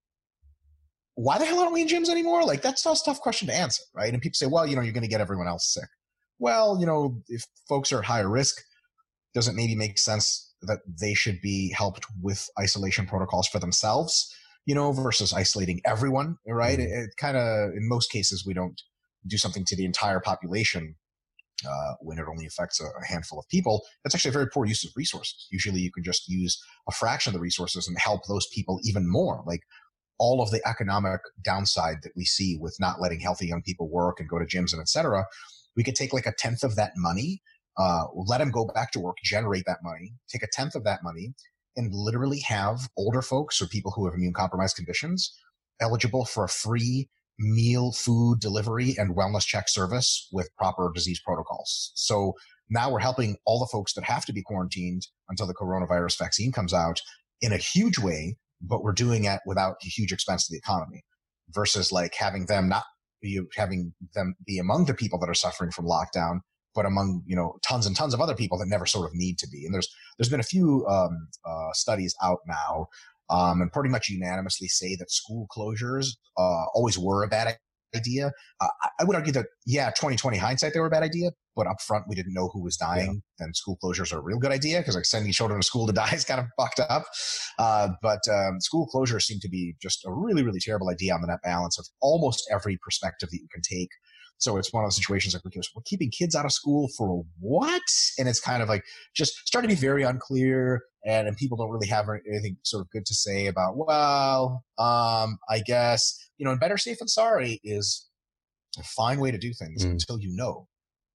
why 1.16 1.38
the 1.38 1.46
hell 1.46 1.60
aren't 1.60 1.74
we 1.74 1.82
in 1.82 1.88
gyms 1.88 2.10
anymore? 2.10 2.44
Like, 2.44 2.64
that's 2.64 2.86
a 2.86 2.96
tough 3.06 3.20
question 3.20 3.48
to 3.48 3.56
answer, 3.56 3.84
right? 3.94 4.12
And 4.12 4.22
people 4.22 4.36
say, 4.36 4.48
well, 4.48 4.66
you 4.66 4.76
know, 4.76 4.82
you're 4.82 4.94
going 4.94 5.04
to 5.04 5.10
get 5.10 5.22
everyone 5.22 5.48
else 5.48 5.72
sick. 5.72 5.88
Well, 6.40 6.78
you 6.80 6.88
know, 6.88 7.22
if 7.28 7.46
folks 7.70 7.92
are 7.92 8.00
at 8.00 8.06
higher 8.06 8.30
risk, 8.30 8.64
does 9.36 9.48
it 9.48 9.54
maybe 9.54 9.76
make 9.76 9.98
sense 10.00 10.53
that 10.68 10.80
they 11.00 11.14
should 11.14 11.42
be 11.42 11.72
helped 11.72 12.06
with 12.22 12.50
isolation 12.60 13.06
protocols 13.06 13.48
for 13.48 13.60
themselves? 13.60 14.34
you 14.66 14.74
know, 14.74 14.92
versus 14.92 15.34
isolating 15.34 15.82
everyone, 15.86 16.38
right? 16.48 16.80
Mm-hmm. 16.80 16.94
It, 16.94 17.04
it 17.04 17.10
kind 17.18 17.38
of, 17.38 17.72
in 17.76 17.88
most 17.88 18.10
cases, 18.12 18.46
we 18.46 18.54
don't 18.54 18.82
do 19.28 19.38
something 19.38 19.66
to 19.66 19.76
the 19.76 19.86
entire 19.86 20.20
population 20.20 20.96
uh, 21.68 21.94
when 22.02 22.18
it 22.18 22.26
only 22.30 22.46
affects 22.46 22.82
a, 22.82 22.86
a, 22.86 23.06
handful 23.06 23.40
of 23.40 23.48
people. 23.50 23.84
That's 24.04 24.16
actually 24.16 24.30
a 24.30 24.34
very 24.34 24.48
poor 24.48 24.66
use 24.66 24.84
of 24.84 24.92
resources. 24.96 25.48
Usually 25.52 25.80
you 25.80 25.92
can 25.92 26.04
just 26.04 26.28
use 26.28 26.62
a 26.90 26.92
fraction 26.92 27.32
of 27.32 27.34
the 27.34 27.40
resources 27.40 27.88
and 27.88 27.98
help 27.98 28.28
those 28.28 28.48
people 28.48 28.80
even 28.84 29.10
more. 29.10 29.44
Like 29.46 29.62
all 30.20 30.42
of 30.42 30.52
the 30.52 30.66
economic 30.68 31.22
downside 31.44 31.98
that 32.04 32.12
we 32.16 32.26
see 32.26 32.58
with 32.60 32.76
not 32.80 33.02
letting 33.02 33.20
healthy 33.20 33.48
young 33.48 33.62
people 33.62 33.90
work 33.90 34.20
and 34.20 34.30
go 34.30 34.40
to 34.40 34.46
gyms 34.46 34.74
and 34.74 34.82
etc. 34.82 35.26
We 35.76 35.84
could 35.84 35.96
take 35.96 36.14
like 36.14 36.26
a 36.26 36.34
tenth 36.38 36.64
of 36.64 36.76
that 36.76 36.94
money, 36.98 37.42
uh, 37.78 38.04
let 38.14 38.38
them 38.40 38.52
go 38.52 38.66
back 38.74 38.92
to 38.92 39.00
work, 39.00 39.18
generate 39.24 39.66
that 39.66 39.80
money, 39.84 40.14
take 40.30 40.44
a 40.44 40.48
tenth 40.52 40.76
of 40.76 40.84
that 40.84 41.04
money, 41.04 41.34
and 41.76 41.94
literally 41.94 42.40
have 42.40 42.90
older 42.98 43.22
folks 43.22 43.62
or 43.62 43.68
people 43.68 43.92
who 43.92 44.06
have 44.06 44.14
immune 44.14 44.34
compromised 44.34 44.76
conditions 44.76 45.36
eligible 45.82 46.26
for 46.26 46.44
a 46.44 46.50
free 46.50 47.10
meal, 47.40 47.92
food 47.92 48.40
delivery, 48.40 48.96
and 48.98 49.16
wellness 49.16 49.46
check 49.46 49.68
service 49.68 50.30
with 50.32 50.56
proper 50.56 50.92
disease 50.94 51.20
protocols. 51.20 51.92
So 51.96 52.34
now 52.70 52.92
we're 52.92 53.00
helping 53.00 53.38
all 53.46 53.60
the 53.60 53.70
folks 53.72 53.94
that 53.94 54.04
have 54.04 54.26
to 54.26 54.34
be 54.34 54.44
quarantined 54.44 55.08
until 55.30 55.48
the 55.48 55.54
coronavirus 55.54 56.18
vaccine 56.20 56.52
comes 56.52 56.74
out 56.74 57.02
in 57.42 57.52
a 57.52 57.58
huge 57.58 57.98
way, 58.00 58.38
but 58.62 58.84
we're 58.84 58.94
doing 58.94 59.26
it 59.26 59.42
without 59.46 59.76
a 59.84 59.88
huge 59.88 60.12
expense 60.12 60.48
to 60.48 60.54
the 60.54 60.58
economy 60.58 61.04
versus 61.50 61.92
like 61.92 62.14
having 62.16 62.46
them 62.46 62.70
not 62.70 62.84
be 63.22 63.40
having 63.56 63.94
them 64.14 64.36
be 64.46 64.60
among 64.60 64.86
the 64.86 64.94
people 64.94 65.20
that 65.20 65.30
are 65.30 65.34
suffering 65.34 65.72
from 65.72 65.86
lockdown 65.86 66.40
but 66.76 66.86
among 66.86 67.24
you 67.26 67.36
know 67.36 67.58
tons 67.66 67.86
and 67.86 67.96
tons 67.96 68.14
of 68.14 68.22
other 68.22 68.36
people 68.36 68.58
that 68.58 68.68
never 68.68 68.86
sort 68.86 69.10
of 69.10 69.16
need 69.16 69.38
to 69.40 69.48
be. 69.48 69.66
And 69.66 69.74
there's 69.74 69.94
there's 70.18 70.30
been 70.30 70.40
a 70.40 70.44
few 70.44 70.86
um, 70.88 71.28
uh, 71.46 71.72
studies 71.74 72.16
out 72.22 72.40
now, 72.48 72.88
um, 73.30 73.62
and 73.62 73.72
pretty 73.72 73.90
much 73.90 74.10
unanimously 74.10 74.68
say 74.68 74.96
that 74.96 75.12
school 75.12 75.48
closures 75.56 76.08
uh, 76.38 76.66
always 76.74 76.98
were 76.98 77.24
a 77.24 77.28
bad 77.28 77.58
idea. 77.96 78.32
Uh, 78.60 78.68
I 79.00 79.04
would 79.04 79.16
argue 79.16 79.34
that 79.34 79.48
yeah, 79.66 79.90
2020 79.90 80.38
hindsight 80.38 80.74
they 80.74 80.80
were 80.80 80.88
a 80.88 80.92
bad 80.92 81.04
idea, 81.04 81.32
but 81.56 81.68
up 81.68 81.82
front 81.82 82.06
we 82.08 82.16
didn't 82.16 82.34
know 82.34 82.50
who 82.54 82.62
was 82.64 82.78
dying. 82.78 83.22
Yeah. 83.40 83.46
Then 83.46 83.54
school 83.54 83.78
closures 83.84 84.14
are 84.14 84.20
a 84.20 84.24
real 84.24 84.40
good 84.40 84.52
idea 84.52 84.80
because 84.80 84.96
like 84.96 85.06
sending 85.06 85.32
children 85.32 85.60
to 85.60 85.66
school 85.66 85.88
to 85.88 85.94
die 86.02 86.14
is 86.14 86.26
kind 86.26 86.40
of 86.40 86.48
fucked 86.58 86.80
up. 86.80 87.04
Uh, 87.60 87.90
but 88.02 88.22
um, 88.32 88.60
school 88.60 88.88
closures 88.94 89.24
seem 89.24 89.40
to 89.42 89.50
be 89.50 89.76
just 89.82 90.06
a 90.06 90.12
really 90.12 90.44
really 90.44 90.60
terrible 90.60 90.90
idea 90.90 91.14
on 91.14 91.22
the 91.22 91.28
net 91.28 91.40
balance 91.44 91.78
of 91.80 91.86
almost 92.02 92.48
every 92.52 92.78
perspective 92.84 93.30
that 93.30 93.40
you 93.40 93.48
can 93.52 93.62
take. 93.62 93.90
So 94.38 94.58
it's 94.58 94.74
one 94.74 94.84
of 94.84 94.88
those 94.88 94.98
situations 94.98 95.34
like 95.34 95.44
we're 95.46 95.82
keeping 95.86 96.12
kids 96.12 96.36
out 96.36 96.46
of 96.46 96.52
school 96.52 96.90
for 96.98 97.24
what? 97.40 97.82
And 98.18 98.28
it's 98.28 98.42
kind 98.42 98.62
of 98.62 98.68
like 98.68 98.84
just 99.16 99.48
starting 99.48 99.70
to 99.70 99.76
be 99.76 99.80
very 99.80 100.04
unclear. 100.04 100.82
And, 101.06 101.28
and 101.28 101.38
people 101.38 101.58
don't 101.58 101.70
really 101.70 101.88
have 101.88 102.08
anything 102.30 102.58
sort 102.64 102.82
of 102.82 102.90
good 102.90 103.06
to 103.06 103.14
say 103.14 103.48
about, 103.48 103.76
well, 103.78 104.64
um, 104.78 105.38
I 105.50 105.62
guess, 105.66 106.18
you 106.38 106.46
know, 106.46 106.52
and 106.52 106.60
better 106.60 106.78
safe 106.78 107.00
than 107.00 107.08
sorry 107.08 107.62
is 107.64 108.08
a 108.80 108.84
fine 108.84 109.20
way 109.20 109.32
to 109.32 109.38
do 109.38 109.54
things 109.54 109.86
mm. 109.86 109.92
until 109.92 110.20
you 110.20 110.34
know. 110.36 110.68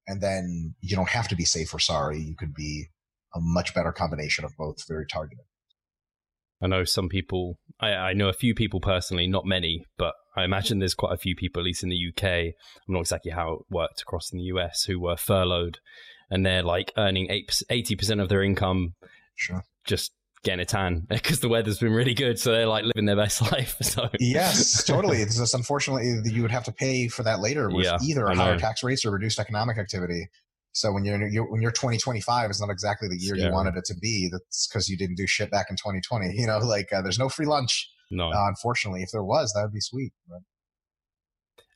And 0.06 0.22
then 0.22 0.74
you 0.80 0.96
don't 0.96 1.08
have 1.08 1.28
to 1.28 1.36
be 1.36 1.44
safe 1.44 1.72
or 1.74 1.78
sorry. 1.78 2.18
You 2.18 2.34
could 2.36 2.54
be 2.54 2.86
a 3.34 3.40
much 3.40 3.74
better 3.74 3.92
combination 3.92 4.44
of 4.44 4.52
both, 4.56 4.86
very 4.88 5.06
targeted. 5.06 5.44
I 6.62 6.66
know 6.66 6.84
some 6.84 7.08
people, 7.08 7.58
I, 7.78 7.88
I 7.90 8.12
know 8.14 8.28
a 8.28 8.32
few 8.32 8.54
people 8.54 8.80
personally, 8.80 9.26
not 9.26 9.44
many, 9.44 9.84
but 9.96 10.14
I 10.38 10.44
imagine 10.44 10.78
there's 10.78 10.94
quite 10.94 11.12
a 11.12 11.18
few 11.18 11.34
people, 11.34 11.60
at 11.60 11.66
least 11.66 11.82
in 11.82 11.88
the 11.88 12.08
UK. 12.08 12.24
I'm 12.24 12.94
not 12.94 13.00
exactly 13.00 13.32
how 13.32 13.52
it 13.52 13.60
worked 13.70 14.02
across 14.02 14.32
in 14.32 14.38
the 14.38 14.44
US, 14.44 14.84
who 14.84 14.98
were 15.00 15.16
furloughed 15.16 15.78
and 16.30 16.44
they're 16.44 16.62
like 16.62 16.92
earning 16.96 17.28
80% 17.28 18.22
of 18.22 18.28
their 18.28 18.42
income 18.42 18.94
sure. 19.34 19.64
just 19.84 20.12
getting 20.44 20.60
a 20.60 20.64
tan 20.64 21.00
because 21.08 21.40
the 21.40 21.48
weather's 21.48 21.78
been 21.78 21.92
really 21.92 22.14
good. 22.14 22.38
So 22.38 22.52
they're 22.52 22.66
like 22.66 22.84
living 22.84 23.06
their 23.06 23.16
best 23.16 23.42
life. 23.52 23.76
So 23.80 24.08
yes, 24.18 24.84
totally. 24.84 25.22
It's 25.22 25.38
just 25.38 25.54
unfortunately 25.54 26.20
you 26.30 26.42
would 26.42 26.50
have 26.50 26.64
to 26.64 26.72
pay 26.72 27.08
for 27.08 27.22
that 27.24 27.40
later 27.40 27.70
with 27.70 27.84
yeah, 27.84 27.98
either 28.02 28.28
higher 28.34 28.58
tax 28.58 28.82
rates 28.82 29.04
or 29.04 29.10
reduced 29.10 29.38
economic 29.38 29.78
activity. 29.78 30.28
So 30.72 30.92
when 30.92 31.04
you're, 31.04 31.26
you're 31.26 31.50
when 31.50 31.60
you're 31.60 31.72
2025 31.72 32.50
is 32.50 32.60
not 32.60 32.70
exactly 32.70 33.08
the 33.08 33.16
year 33.16 33.34
you 33.34 33.50
wanted 33.50 33.74
it 33.76 33.84
to 33.86 33.94
be. 33.96 34.28
That's 34.30 34.68
because 34.68 34.88
you 34.88 34.96
didn't 34.96 35.16
do 35.16 35.26
shit 35.26 35.50
back 35.50 35.66
in 35.70 35.76
2020. 35.76 36.36
You 36.36 36.46
know, 36.46 36.58
like 36.58 36.92
uh, 36.92 37.02
there's 37.02 37.18
no 37.18 37.28
free 37.28 37.46
lunch. 37.46 37.90
No, 38.10 38.30
uh, 38.30 38.48
unfortunately, 38.48 39.02
if 39.02 39.10
there 39.12 39.24
was, 39.24 39.52
that 39.52 39.62
would 39.62 39.72
be 39.72 39.80
sweet. 39.80 40.12
But. 40.28 40.40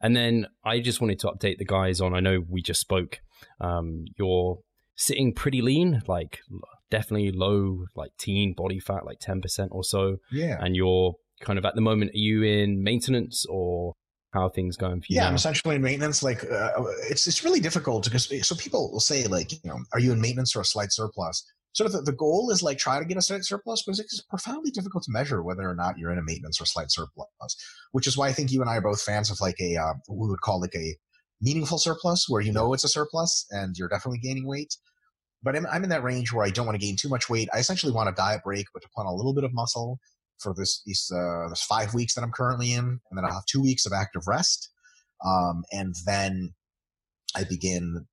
And 0.01 0.17
then 0.17 0.47
I 0.65 0.81
just 0.81 1.01
wanted 1.01 1.21
to 1.21 1.29
update 1.29 1.59
the 1.59 1.65
guys 1.65 2.01
on. 2.01 2.15
I 2.15 2.21
know 2.21 2.43
we 2.49 2.61
just 2.61 2.81
spoke. 2.81 3.21
Um, 3.61 4.05
you're 4.19 4.59
sitting 4.97 5.33
pretty 5.33 5.62
lean, 5.62 6.03
like 6.07 6.41
definitely 6.91 7.31
low, 7.33 7.87
like 7.95 8.11
teen 8.19 8.55
body 8.57 8.81
fat, 8.81 9.07
like 9.07 9.19
10% 9.21 9.69
or 9.71 9.85
so. 9.85 10.17
Yeah. 10.31 10.59
And 10.61 10.75
you're 10.75 11.15
kind 11.41 11.59
of 11.59 11.65
at 11.65 11.75
the 11.75 11.81
moment, 11.81 12.12
are 12.15 12.19
you 12.19 12.43
in 12.43 12.83
maintenance 12.83 13.47
or 13.49 13.95
how 14.33 14.49
things 14.49 14.77
going 14.77 15.01
for 15.01 15.07
you? 15.09 15.17
Yeah, 15.17 15.23
now? 15.23 15.29
I'm 15.29 15.35
essentially 15.35 15.77
in 15.77 15.83
maintenance. 15.83 16.23
Like, 16.23 16.45
uh, 16.45 16.71
it's 17.09 17.27
it's 17.27 17.45
really 17.45 17.61
difficult 17.61 18.05
because 18.05 18.29
so 18.47 18.55
people 18.55 18.91
will 18.91 19.01
say 19.01 19.27
like, 19.27 19.53
you 19.53 19.59
know, 19.65 19.79
are 19.93 20.01
you 20.01 20.12
in 20.12 20.21
maintenance 20.21 20.57
or 20.57 20.61
a 20.61 20.65
slight 20.65 20.93
surplus? 20.93 21.45
Sort 21.75 21.87
of 21.87 21.93
the, 21.93 22.02
the 22.02 22.17
goal 22.17 22.50
is 22.50 22.62
like 22.62 22.79
try 22.79 22.99
to 22.99 23.05
get 23.05 23.17
a 23.17 23.23
slight 23.23 23.45
surplus, 23.45 23.83
but 23.87 23.99
it's 23.99 24.23
profoundly 24.23 24.71
difficult 24.71 25.05
to 25.05 25.11
measure 25.11 25.43
whether 25.43 25.69
or 25.69 25.75
not 25.75 25.97
you're 25.99 26.12
in 26.12 26.19
a 26.19 26.23
maintenance 26.23 26.61
or 26.61 26.67
slight 26.67 26.91
surplus. 26.91 27.57
Which 27.93 28.07
is 28.07 28.17
why 28.17 28.29
I 28.29 28.33
think 28.33 28.52
you 28.52 28.61
and 28.61 28.71
I 28.71 28.76
are 28.76 28.83
both 28.83 29.00
fans 29.00 29.31
of 29.31 29.41
like 29.41 29.61
a 29.61 29.76
uh, 29.76 29.95
we 30.09 30.29
would 30.29 30.41
call 30.43 30.61
like 30.61 30.75
a 30.75 30.97
meaningful 31.41 31.79
surplus, 31.79 32.26
where 32.29 32.43
you 32.43 32.52
know 32.52 32.73
it's 32.75 32.85
a 32.85 32.88
surplus 32.88 33.47
and 33.50 33.75
you're 33.76 33.88
definitely 33.88 34.21
gaining 34.21 34.47
weight. 34.47 34.76
but 35.43 35.57
I'm, 35.57 35.67
I'm 35.67 35.83
in 35.85 35.91
that 35.91 36.05
range 36.05 36.33
where 36.33 36.47
I 36.47 36.50
don't 36.50 36.67
want 36.67 36.79
to 36.79 36.87
gain 36.87 36.97
too 36.97 37.09
much 37.09 37.29
weight. 37.29 37.49
I 37.52 37.59
essentially 37.59 37.93
want 37.93 38.09
a 38.09 38.12
diet 38.12 38.43
break, 38.45 38.67
but 38.73 38.83
to 38.83 38.88
put 38.95 39.02
on 39.02 39.07
a 39.07 39.14
little 39.14 39.35
bit 39.35 39.45
of 39.45 39.52
muscle 39.52 39.99
for 40.38 40.55
this 40.57 40.83
these 40.87 41.11
uh, 41.14 41.49
this 41.49 41.62
five 41.62 41.95
weeks 41.95 42.14
that 42.14 42.23
I'm 42.23 42.33
currently 42.33 42.73
in, 42.73 42.85
and 42.85 43.17
then 43.17 43.25
I'll 43.25 43.35
have 43.35 43.47
two 43.47 43.62
weeks 43.62 43.87
of 43.87 43.93
active 43.93 44.23
rest, 44.26 44.71
um, 45.25 45.64
and 45.73 45.95
then 46.07 46.55
I 47.37 47.45
begin 47.45 48.07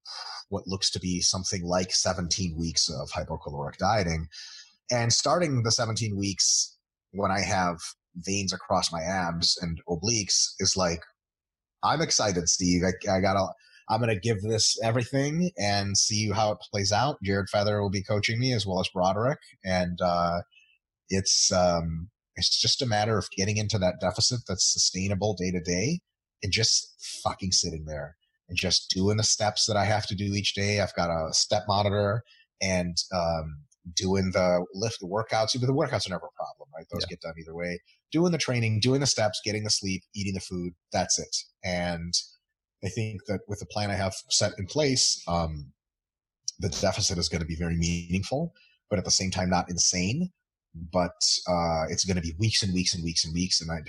what 0.50 0.68
looks 0.68 0.90
to 0.92 1.00
be 1.00 1.22
something 1.22 1.64
like 1.64 1.92
17 1.92 2.56
weeks 2.58 2.90
of 2.90 3.10
hypocaloric 3.12 3.78
dieting. 3.78 4.28
And 4.92 5.14
starting 5.14 5.64
the 5.64 5.72
17 5.72 6.18
weeks 6.18 6.78
when 7.12 7.32
I 7.32 7.42
have 7.42 7.78
veins 8.16 8.54
across 8.54 8.92
my 8.92 9.02
abs 9.02 9.58
and 9.62 9.80
obliques 9.88 10.54
is 10.60 10.76
like, 10.76 11.02
I'm 11.84 12.02
excited, 12.02 12.50
Steve. 12.50 12.82
I, 12.84 13.18
I 13.18 13.22
gotta, 13.22 13.46
I'm 13.90 14.00
gonna 14.00 14.20
give 14.20 14.42
this 14.42 14.78
everything 14.84 15.52
and 15.58 15.98
see 15.98 16.30
how 16.30 16.52
it 16.52 16.60
plays 16.72 16.92
out. 16.92 17.18
Jared 17.24 17.50
Feather 17.50 17.82
will 17.82 17.90
be 17.90 18.04
coaching 18.04 18.40
me 18.40 18.54
as 18.54 18.66
well 18.66 18.80
as 18.80 18.90
Broderick, 18.90 19.40
and 19.64 20.00
uh, 20.02 20.42
it's 21.10 21.52
um, 21.52 22.10
it's 22.36 22.60
just 22.60 22.82
a 22.82 22.86
matter 22.86 23.18
of 23.18 23.30
getting 23.36 23.58
into 23.58 23.78
that 23.80 24.00
deficit 24.02 24.42
that's 24.48 24.72
sustainable 24.72 25.36
day 25.36 25.52
to 25.52 25.62
day 25.62 26.02
and 26.44 26.52
just 26.52 27.22
fucking 27.24 27.52
sitting 27.52 27.86
there 27.86 28.16
and 28.50 28.58
just 28.58 28.90
doing 28.90 29.18
the 29.18 29.24
steps 29.24 29.66
that 29.68 29.78
I 29.78 29.86
have 29.86 30.08
to 30.08 30.16
do 30.16 30.34
each 30.34 30.54
day. 30.56 30.82
I've 30.82 30.96
got 30.96 31.10
a 31.10 31.34
step 31.34 31.64
monitor 31.68 32.24
and 32.62 32.98
um, 33.14 33.60
doing 33.96 34.32
the 34.32 34.66
lift, 34.74 35.00
the 35.00 35.08
workouts. 35.08 35.60
But 35.60 35.68
the 35.68 35.74
workouts 35.74 36.08
are 36.08 36.12
never 36.12 36.28
a 36.28 36.36
problem, 36.36 36.70
right? 36.76 36.86
Those 36.92 37.04
yeah. 37.04 37.16
get 37.16 37.22
done 37.22 37.36
either 37.40 37.56
way. 37.56 37.80
Doing 38.12 38.32
the 38.32 38.38
training, 38.38 38.80
doing 38.82 39.00
the 39.00 39.08
steps, 39.08 39.42
getting 39.46 39.64
the 39.64 39.70
sleep, 39.70 40.04
eating 40.16 40.34
the 40.34 40.40
food. 40.40 40.74
That's 40.92 41.20
it. 41.20 41.36
And 41.64 42.14
I 42.84 42.90
think 42.90 43.22
that 43.28 43.42
with 43.48 43.60
the 43.60 43.66
plan 43.68 43.92
I 43.92 43.96
have 43.96 44.16
set 44.30 44.54
in 44.58 44.66
place, 44.66 45.22
um, 45.28 45.72
the 46.60 46.70
deficit 46.70 47.18
is 47.18 47.30
going 47.30 47.42
to 47.42 47.48
be 47.48 47.56
very 47.56 47.76
meaningful, 47.76 48.54
but 48.90 49.00
at 49.00 49.06
the 49.06 49.12
same 49.12 49.32
time, 49.32 49.50
not 49.50 49.70
insane. 49.70 50.32
But 50.76 51.16
uh, 51.48 51.86
it's 51.90 52.06
going 52.06 52.16
to 52.16 52.22
be 52.22 52.34
weeks 52.38 52.64
and 52.64 52.74
weeks 52.74 52.94
and 52.94 53.04
weeks 53.04 53.26
and 53.26 53.34
weeks. 53.34 53.62
And 53.62 53.72
I, 53.72 53.80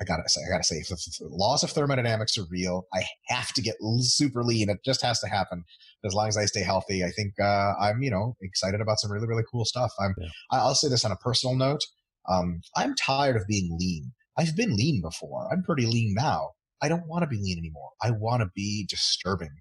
I 0.00 0.04
gotta 0.04 0.28
say, 0.28 0.40
I 0.46 0.50
gotta 0.50 0.64
say, 0.64 0.76
if 0.76 0.88
the, 0.88 1.28
laws 1.28 1.62
of 1.62 1.70
thermodynamics 1.70 2.36
are 2.36 2.46
real, 2.50 2.86
I 2.92 3.04
have 3.28 3.52
to 3.52 3.62
get 3.62 3.76
super 4.00 4.42
lean. 4.42 4.68
It 4.68 4.78
just 4.84 5.02
has 5.02 5.20
to 5.20 5.28
happen. 5.28 5.64
As 6.04 6.14
long 6.14 6.28
as 6.28 6.36
I 6.36 6.46
stay 6.46 6.62
healthy, 6.62 7.04
I 7.04 7.10
think 7.10 7.34
uh, 7.40 7.74
I'm, 7.80 8.02
you 8.02 8.10
know, 8.10 8.36
excited 8.42 8.80
about 8.80 8.98
some 8.98 9.12
really, 9.12 9.28
really 9.28 9.44
cool 9.50 9.64
stuff. 9.64 9.92
I'm. 10.00 10.14
Yeah. 10.18 10.28
I'll 10.50 10.74
say 10.74 10.88
this 10.88 11.04
on 11.04 11.12
a 11.12 11.16
personal 11.16 11.54
note. 11.56 11.80
Um, 12.28 12.60
I'm 12.76 12.94
tired 12.94 13.36
of 13.36 13.46
being 13.46 13.76
lean. 13.78 14.12
I've 14.36 14.56
been 14.56 14.76
lean 14.76 15.00
before. 15.00 15.48
I'm 15.52 15.62
pretty 15.62 15.86
lean 15.86 16.14
now. 16.16 16.50
I 16.82 16.88
don't 16.88 17.06
want 17.06 17.22
to 17.22 17.28
be 17.28 17.36
lean 17.36 17.58
anymore. 17.58 17.90
I 18.02 18.10
want 18.10 18.42
to 18.42 18.50
be 18.54 18.86
disturbing. 18.88 19.60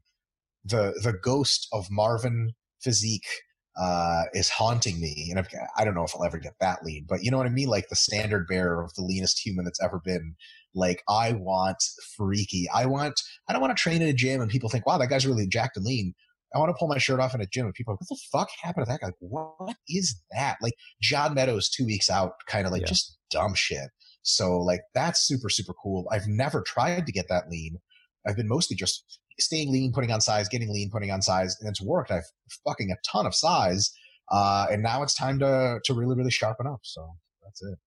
The 0.65 0.99
the 1.03 1.13
ghost 1.13 1.67
of 1.71 1.87
Marvin 1.91 2.53
physique 2.81 3.27
uh, 3.75 4.23
is 4.33 4.49
haunting 4.49 4.99
me. 4.99 5.31
And 5.31 5.45
I 5.77 5.83
don't 5.83 5.95
know 5.95 6.03
if 6.03 6.11
I'll 6.15 6.23
ever 6.23 6.37
get 6.37 6.53
that 6.59 6.83
lean, 6.83 7.05
but 7.07 7.23
you 7.23 7.31
know 7.31 7.37
what 7.37 7.47
I 7.47 7.51
mean? 7.51 7.69
Like 7.69 7.89
the 7.89 7.95
standard 7.95 8.47
bearer 8.47 8.83
of 8.83 8.93
the 8.93 9.03
leanest 9.03 9.43
human 9.43 9.65
that's 9.65 9.81
ever 9.81 10.01
been. 10.03 10.35
Like 10.75 11.03
I 11.07 11.33
want 11.33 11.77
freaky. 12.15 12.67
I 12.73 12.85
want, 12.85 13.19
I 13.47 13.53
don't 13.53 13.61
want 13.61 13.75
to 13.75 13.81
train 13.81 14.01
in 14.01 14.07
a 14.07 14.13
gym 14.13 14.41
and 14.41 14.49
people 14.49 14.69
think, 14.69 14.85
wow, 14.85 14.97
that 14.97 15.09
guy's 15.09 15.27
really 15.27 15.47
jacked 15.47 15.77
and 15.77 15.85
lean. 15.85 16.13
I 16.55 16.59
want 16.59 16.69
to 16.69 16.75
pull 16.77 16.87
my 16.87 16.99
shirt 16.99 17.19
off 17.19 17.33
in 17.33 17.41
a 17.41 17.47
gym 17.47 17.65
and 17.65 17.73
people 17.73 17.91
are 17.91 17.95
like, 17.95 18.01
what 18.01 18.09
the 18.09 18.21
fuck 18.31 18.49
happened 18.61 18.85
to 18.85 18.91
that 18.91 19.01
guy? 19.01 19.11
What 19.19 19.75
is 19.87 20.21
that? 20.31 20.57
Like 20.61 20.73
John 21.01 21.33
Meadows 21.33 21.69
two 21.69 21.85
weeks 21.85 22.11
out, 22.11 22.33
kind 22.47 22.67
of 22.67 22.71
like 22.71 22.81
yeah. 22.81 22.87
just 22.87 23.17
dumb 23.31 23.55
shit. 23.55 23.89
So 24.21 24.59
like 24.59 24.81
that's 24.93 25.21
super, 25.21 25.49
super 25.49 25.73
cool. 25.73 26.07
I've 26.11 26.27
never 26.27 26.61
tried 26.61 27.07
to 27.07 27.11
get 27.11 27.27
that 27.29 27.49
lean. 27.49 27.79
I've 28.25 28.37
been 28.37 28.47
mostly 28.47 28.75
just 28.75 29.19
staying 29.39 29.71
lean, 29.71 29.91
putting 29.93 30.11
on 30.11 30.21
size, 30.21 30.47
getting 30.49 30.71
lean, 30.71 30.89
putting 30.91 31.11
on 31.11 31.21
size, 31.21 31.57
and 31.59 31.69
it's 31.69 31.81
worked. 31.81 32.11
I've 32.11 32.25
fucking 32.65 32.91
a 32.91 32.95
ton 33.09 33.25
of 33.25 33.35
size, 33.35 33.91
uh, 34.31 34.67
and 34.71 34.83
now 34.83 35.03
it's 35.03 35.15
time 35.15 35.39
to 35.39 35.79
to 35.83 35.93
really 35.93 36.15
really 36.15 36.31
sharpen 36.31 36.67
up. 36.67 36.79
So 36.83 37.07
that's 37.43 37.61
it. 37.63 37.77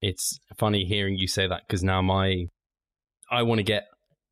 It's 0.00 0.38
funny 0.56 0.84
hearing 0.84 1.16
you 1.16 1.26
say 1.26 1.46
that 1.46 1.62
because 1.66 1.82
now 1.82 2.02
my 2.02 2.46
I 3.30 3.42
want 3.42 3.58
to 3.58 3.64
get 3.64 3.84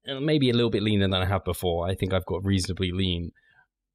uh, 0.08 0.20
maybe 0.20 0.50
a 0.50 0.54
little 0.54 0.70
bit 0.70 0.82
leaner 0.82 1.04
than 1.04 1.14
I 1.14 1.26
have 1.26 1.44
before. 1.44 1.88
I 1.88 1.94
think 1.94 2.12
I've 2.12 2.26
got 2.26 2.44
reasonably 2.44 2.92
lean, 2.92 3.32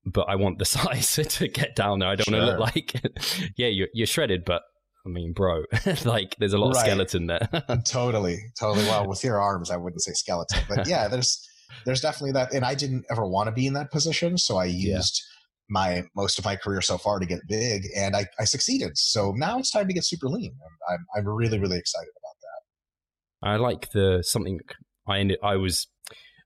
but 0.06 0.24
I 0.28 0.36
want 0.36 0.60
the 0.60 0.66
size 0.78 1.16
to 1.16 1.48
get 1.48 1.76
down 1.76 2.00
there. 2.00 2.10
I 2.10 2.16
don't 2.16 2.30
sure. 2.30 2.38
want 2.38 2.46
to 2.46 2.58
look 2.58 2.76
like 2.76 3.52
yeah, 3.58 3.68
you're 3.68 3.90
you're 3.94 4.08
shredded, 4.08 4.46
but 4.46 4.64
I 5.06 5.10
mean, 5.10 5.34
bro, 5.34 5.64
like 6.06 6.36
there's 6.40 6.54
a 6.54 6.58
lot 6.58 6.76
right. 6.76 6.82
of 6.82 6.92
skeleton 6.92 7.28
there. 7.28 7.50
totally, 7.86 8.38
totally. 8.60 8.86
Well, 8.86 9.08
with 9.08 9.24
your 9.24 9.42
arms, 9.42 9.72
I 9.72 9.78
wouldn't 9.78 10.02
say 10.02 10.14
skeleton, 10.14 10.64
but 10.70 10.88
yeah, 10.88 11.08
there's 11.08 11.48
there's 11.86 12.02
definitely 12.02 12.34
that. 12.34 12.54
And 12.54 12.66
I 12.66 12.76
didn't 12.76 13.06
ever 13.10 13.26
want 13.26 13.48
to 13.48 13.52
be 13.52 13.68
in 13.68 13.74
that 13.74 13.92
position. 13.92 14.38
So 14.38 14.58
I 14.58 14.66
used 14.66 15.22
yeah. 15.22 15.70
my 15.70 16.04
most 16.16 16.40
of 16.40 16.46
my 16.46 16.56
career 16.56 16.82
so 16.82 16.98
far 16.98 17.20
to 17.20 17.26
get 17.26 17.40
big 17.48 17.84
and 17.96 18.16
I, 18.16 18.26
I 18.40 18.46
succeeded. 18.46 18.98
So 18.98 19.34
now 19.36 19.60
it's 19.60 19.72
time 19.72 19.88
to 19.88 19.94
get 19.94 20.06
super 20.06 20.28
lean. 20.28 20.56
I'm, 20.90 21.06
I'm 21.16 21.28
really, 21.28 21.60
really 21.60 21.78
excited 21.78 22.10
about 22.20 22.36
that. 22.42 23.50
I 23.50 23.56
like 23.58 23.92
the 23.92 24.24
something 24.24 24.60
I 25.08 25.20
ended, 25.20 25.40
I 25.44 25.56
was 25.56 25.88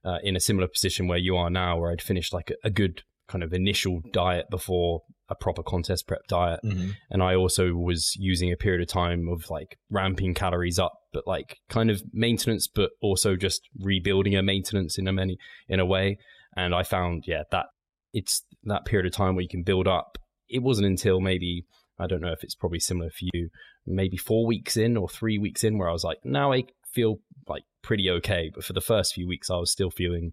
uh, 0.04 0.18
in 0.22 0.36
a 0.36 0.40
similar 0.40 0.68
position 0.68 1.08
where 1.08 1.18
you 1.18 1.36
are 1.36 1.50
now, 1.50 1.78
where 1.78 1.90
I'd 1.90 2.02
finished 2.02 2.32
like 2.32 2.50
a, 2.50 2.68
a 2.68 2.70
good 2.70 3.02
kind 3.28 3.42
of 3.42 3.52
initial 3.52 4.00
diet 4.12 4.46
before 4.50 5.02
a 5.28 5.34
proper 5.34 5.62
contest 5.62 6.06
prep 6.06 6.26
diet. 6.28 6.60
Mm-hmm. 6.64 6.90
And 7.10 7.22
I 7.22 7.34
also 7.34 7.72
was 7.72 8.14
using 8.16 8.52
a 8.52 8.56
period 8.56 8.82
of 8.82 8.88
time 8.88 9.28
of 9.28 9.50
like 9.50 9.78
ramping 9.90 10.34
calories 10.34 10.78
up, 10.78 10.94
but 11.12 11.26
like 11.26 11.58
kind 11.68 11.90
of 11.90 12.02
maintenance, 12.12 12.68
but 12.68 12.90
also 13.00 13.36
just 13.36 13.62
rebuilding 13.80 14.36
a 14.36 14.42
maintenance 14.42 14.98
in 14.98 15.08
a 15.08 15.12
many 15.12 15.38
in 15.68 15.80
a 15.80 15.86
way. 15.86 16.18
And 16.56 16.74
I 16.74 16.82
found, 16.84 17.24
yeah, 17.26 17.42
that 17.50 17.66
it's 18.12 18.42
that 18.64 18.84
period 18.84 19.06
of 19.06 19.12
time 19.12 19.34
where 19.34 19.42
you 19.42 19.48
can 19.48 19.62
build 19.62 19.88
up. 19.88 20.18
It 20.48 20.62
wasn't 20.62 20.86
until 20.86 21.20
maybe 21.20 21.66
I 21.98 22.06
don't 22.06 22.20
know 22.20 22.32
if 22.32 22.44
it's 22.44 22.54
probably 22.54 22.80
similar 22.80 23.10
for 23.10 23.26
you, 23.32 23.48
maybe 23.86 24.16
four 24.16 24.46
weeks 24.46 24.76
in 24.76 24.96
or 24.96 25.08
three 25.08 25.38
weeks 25.38 25.64
in 25.64 25.78
where 25.78 25.88
I 25.88 25.92
was 25.92 26.04
like, 26.04 26.18
now 26.24 26.52
I 26.52 26.64
feel 26.92 27.16
like 27.48 27.62
pretty 27.82 28.10
okay. 28.10 28.50
But 28.54 28.64
for 28.64 28.72
the 28.72 28.80
first 28.80 29.14
few 29.14 29.26
weeks, 29.26 29.50
I 29.50 29.56
was 29.56 29.70
still 29.70 29.90
feeling 29.90 30.32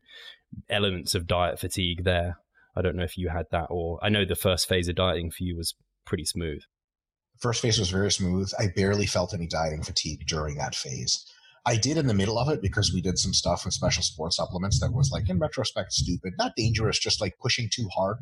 elements 0.69 1.15
of 1.15 1.27
diet 1.27 1.59
fatigue 1.59 2.03
there. 2.03 2.38
I 2.75 2.82
don't 2.82 2.96
know 2.96 3.03
if 3.03 3.18
you 3.18 3.30
had 3.30 3.46
that, 3.51 3.68
or 3.70 4.00
I 4.01 4.10
know 4.10 4.25
the 4.25 4.36
first 4.36 4.68
phase 4.68 4.88
of 4.88 4.96
dieting 4.96 5.32
for 5.32 5.44
you 5.44 5.56
was 5.56 5.75
pretty 6.06 6.25
smooth. 6.25 6.62
First 7.39 7.62
phase 7.62 7.80
was 7.80 7.89
very 7.89 8.12
smooth. 8.12 8.51
I 8.60 8.68
barely 8.75 9.06
felt 9.06 9.34
any 9.34 9.48
dieting 9.48 9.84
fatigue 9.84 10.25
during 10.27 10.56
that 10.58 10.75
phase. 10.75 11.25
I 11.65 11.77
did 11.77 11.98
in 11.98 12.08
the 12.08 12.13
middle 12.13 12.38
of 12.38 12.50
it 12.50 12.62
because 12.62 12.92
we 12.94 13.01
did 13.01 13.18
some 13.18 13.34
stuff 13.34 13.63
with 13.63 13.74
special 13.74 14.03
sports 14.03 14.36
supplements 14.36 14.80
that 14.80 14.94
was 14.94 15.12
like, 15.12 15.30
in 15.30 15.39
retrospect, 15.39 15.94
stupid, 15.94 16.34
not 16.38 16.56
dangerous, 16.58 17.00
just 17.00 17.22
like 17.22 17.38
pushing 17.42 17.70
too 17.72 17.88
hard. 17.96 18.18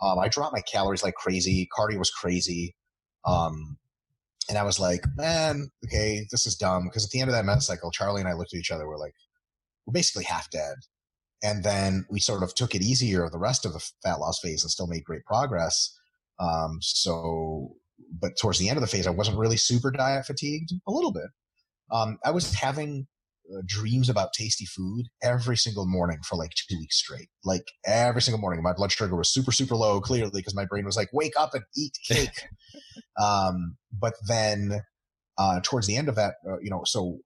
Um, 0.00 0.18
I 0.18 0.28
dropped 0.28 0.54
my 0.54 0.62
calories 0.62 1.04
like 1.04 1.14
crazy. 1.14 1.68
Cardio 1.76 1.98
was 1.98 2.10
crazy. 2.10 2.74
Um, 3.24 3.78
and 4.48 4.58
I 4.58 4.64
was 4.64 4.80
like, 4.80 5.04
man, 5.16 5.70
okay, 5.84 6.26
this 6.32 6.44
is 6.44 6.56
dumb. 6.56 6.84
Because 6.84 7.04
at 7.04 7.10
the 7.10 7.20
end 7.20 7.30
of 7.30 7.36
that 7.36 7.44
mesocycle, 7.44 7.92
Charlie 7.92 8.20
and 8.20 8.28
I 8.28 8.32
looked 8.32 8.52
at 8.52 8.58
each 8.58 8.72
other. 8.72 8.88
We're 8.88 8.98
like, 8.98 9.14
we're 9.86 9.92
basically 9.92 10.24
half 10.24 10.50
dead. 10.50 10.74
And 11.42 11.64
then 11.64 12.06
we 12.08 12.20
sort 12.20 12.42
of 12.42 12.54
took 12.54 12.74
it 12.74 12.82
easier 12.82 13.28
the 13.28 13.38
rest 13.38 13.66
of 13.66 13.72
the 13.72 13.84
fat 14.02 14.20
loss 14.20 14.38
phase 14.40 14.62
and 14.62 14.70
still 14.70 14.86
made 14.86 15.04
great 15.04 15.24
progress. 15.24 15.92
Um, 16.38 16.78
so, 16.80 17.74
but 18.20 18.32
towards 18.40 18.58
the 18.58 18.68
end 18.68 18.76
of 18.76 18.80
the 18.80 18.86
phase, 18.88 19.06
I 19.06 19.10
wasn't 19.10 19.38
really 19.38 19.56
super 19.56 19.90
diet 19.90 20.26
fatigued, 20.26 20.72
a 20.86 20.92
little 20.92 21.12
bit. 21.12 21.30
Um, 21.90 22.18
I 22.24 22.30
was 22.30 22.54
having 22.54 23.06
uh, 23.52 23.60
dreams 23.66 24.08
about 24.08 24.32
tasty 24.32 24.64
food 24.64 25.06
every 25.22 25.56
single 25.56 25.86
morning 25.86 26.18
for 26.24 26.36
like 26.36 26.52
two 26.54 26.78
weeks 26.78 26.96
straight. 26.96 27.28
Like 27.44 27.66
every 27.84 28.22
single 28.22 28.40
morning, 28.40 28.62
my 28.62 28.72
blood 28.72 28.92
sugar 28.92 29.16
was 29.16 29.32
super, 29.32 29.52
super 29.52 29.74
low, 29.74 30.00
clearly, 30.00 30.30
because 30.34 30.54
my 30.54 30.64
brain 30.64 30.84
was 30.84 30.96
like, 30.96 31.10
wake 31.12 31.34
up 31.38 31.54
and 31.54 31.64
eat 31.76 31.96
cake. 32.08 32.44
um, 33.20 33.76
but 33.92 34.14
then 34.26 34.82
uh, 35.38 35.60
towards 35.62 35.86
the 35.86 35.96
end 35.96 36.08
of 36.08 36.14
that, 36.14 36.34
uh, 36.48 36.58
you 36.60 36.70
know, 36.70 36.82
so 36.84 37.18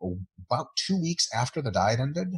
about 0.51 0.69
two 0.77 1.01
weeks 1.01 1.29
after 1.35 1.61
the 1.61 1.71
diet 1.71 2.01
ended, 2.01 2.29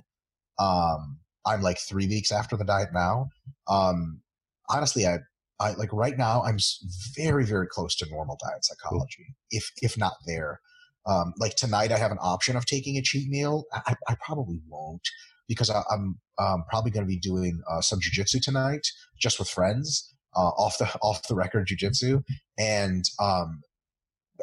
um, 0.58 1.18
I'm 1.48 1.62
like 1.62 1.78
three 1.78 2.06
weeks 2.06 2.30
after 2.30 2.56
the 2.56 2.64
diet 2.64 2.90
now. 2.92 3.28
Um, 3.68 4.20
honestly, 4.68 5.06
I, 5.06 5.18
I 5.60 5.72
like 5.72 5.92
right 5.92 6.16
now, 6.16 6.42
I'm 6.42 6.58
very, 7.16 7.44
very 7.44 7.66
close 7.66 7.96
to 7.96 8.10
normal 8.10 8.38
diet 8.40 8.64
psychology, 8.64 9.34
if, 9.50 9.70
if 9.82 9.98
not 9.98 10.14
there. 10.26 10.60
Um, 11.06 11.32
like 11.38 11.56
tonight, 11.56 11.90
I 11.90 11.98
have 11.98 12.12
an 12.12 12.18
option 12.20 12.56
of 12.56 12.66
taking 12.66 12.96
a 12.96 13.02
cheat 13.02 13.28
meal. 13.28 13.64
I, 13.72 13.94
I 14.08 14.16
probably 14.24 14.60
won't 14.68 15.08
because 15.48 15.70
I, 15.70 15.82
am 15.90 16.18
um, 16.38 16.64
probably 16.68 16.90
going 16.90 17.06
to 17.06 17.08
be 17.08 17.18
doing 17.18 17.62
uh, 17.68 17.80
some 17.80 17.98
jujitsu 17.98 18.42
tonight, 18.42 18.86
just 19.18 19.38
with 19.38 19.48
friends, 19.48 20.14
uh, 20.36 20.50
off 20.50 20.76
the 20.78 20.86
off 21.02 21.26
the 21.26 21.34
record 21.34 21.66
jujitsu. 21.66 22.22
And 22.58 23.04
um, 23.18 23.62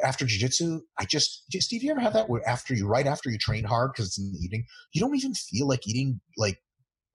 after 0.04 0.24
jujitsu, 0.24 0.80
I 0.98 1.04
just, 1.04 1.44
just 1.50 1.68
Steve, 1.68 1.82
you 1.82 1.90
ever 1.90 2.00
have 2.00 2.12
that 2.12 2.28
where 2.28 2.46
after 2.46 2.74
you 2.74 2.86
right 2.86 3.06
after 3.06 3.30
you 3.30 3.38
train 3.38 3.64
hard 3.64 3.92
because 3.92 4.06
it's 4.06 4.18
in 4.18 4.32
the 4.32 4.38
evening, 4.38 4.66
you 4.92 5.00
don't 5.00 5.16
even 5.16 5.34
feel 5.34 5.66
like 5.66 5.86
eating 5.86 6.20
like 6.36 6.58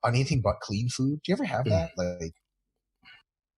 on 0.04 0.16
anything 0.16 0.42
but 0.42 0.60
clean 0.62 0.90
food? 0.90 1.20
Do 1.24 1.32
you 1.32 1.34
ever 1.34 1.46
have 1.46 1.66
mm. 1.66 1.70
that? 1.70 1.92
Like, 1.98 2.34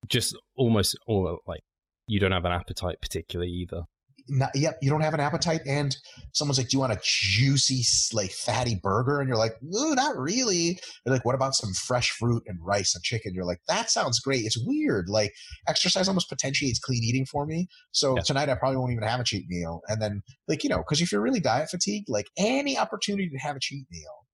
just 0.08 0.36
almost, 0.56 0.98
or 1.08 1.40
like, 1.48 1.62
you 2.08 2.20
don't 2.20 2.32
have 2.32 2.46
an 2.46 2.52
appetite 2.52 2.98
particularly 3.02 3.52
either. 3.52 3.84
not, 4.30 4.52
yep, 4.56 4.78
you 4.82 4.90
don't 4.90 5.02
have 5.02 5.14
an 5.14 5.20
appetite, 5.20 5.62
and 5.66 5.96
someone's 6.34 6.58
like, 6.58 6.70
"Do 6.70 6.76
you 6.76 6.80
want 6.80 6.94
a 6.94 7.00
juicy, 7.04 7.84
like 8.16 8.32
fatty 8.32 8.80
burger?" 8.82 9.20
And 9.20 9.28
you're 9.28 9.38
like, 9.38 9.56
"No, 9.62 9.94
not 9.94 10.18
really." 10.18 10.80
They're 11.04 11.14
like, 11.14 11.26
"What 11.26 11.36
about 11.36 11.56
some 11.56 11.74
fresh 11.74 12.10
fruit 12.12 12.44
and 12.48 12.58
rice 12.62 12.96
and 12.96 13.04
chicken?" 13.04 13.34
You're 13.34 13.46
like, 13.46 13.62
"That 13.68 13.90
sounds 13.90 14.20
great." 14.20 14.46
It's 14.46 14.58
weird. 14.66 15.10
Like 15.10 15.34
exercise 15.68 16.08
almost 16.08 16.30
potentiates 16.30 16.80
clean 16.80 17.04
eating 17.04 17.26
for 17.26 17.46
me. 17.46 17.68
So 17.92 18.16
yeah. 18.16 18.22
tonight 18.24 18.50
I 18.50 18.56
probably 18.56 18.78
won't 18.78 18.94
even 18.94 19.08
have 19.08 19.20
a 19.20 19.26
cheat 19.26 19.46
meal. 19.50 19.82
And 19.88 20.02
then, 20.02 20.22
like 20.48 20.64
you 20.64 20.70
know, 20.70 20.78
because 20.78 21.02
if 21.02 21.12
you're 21.12 21.22
really 21.22 21.42
diet 21.42 21.70
fatigued, 21.70 22.08
like 22.10 22.28
any 22.38 22.78
opportunity 22.78 23.30
to 23.30 23.38
have 23.38 23.56
a 23.56 23.62
cheat 23.62 23.86
meal, 23.92 24.26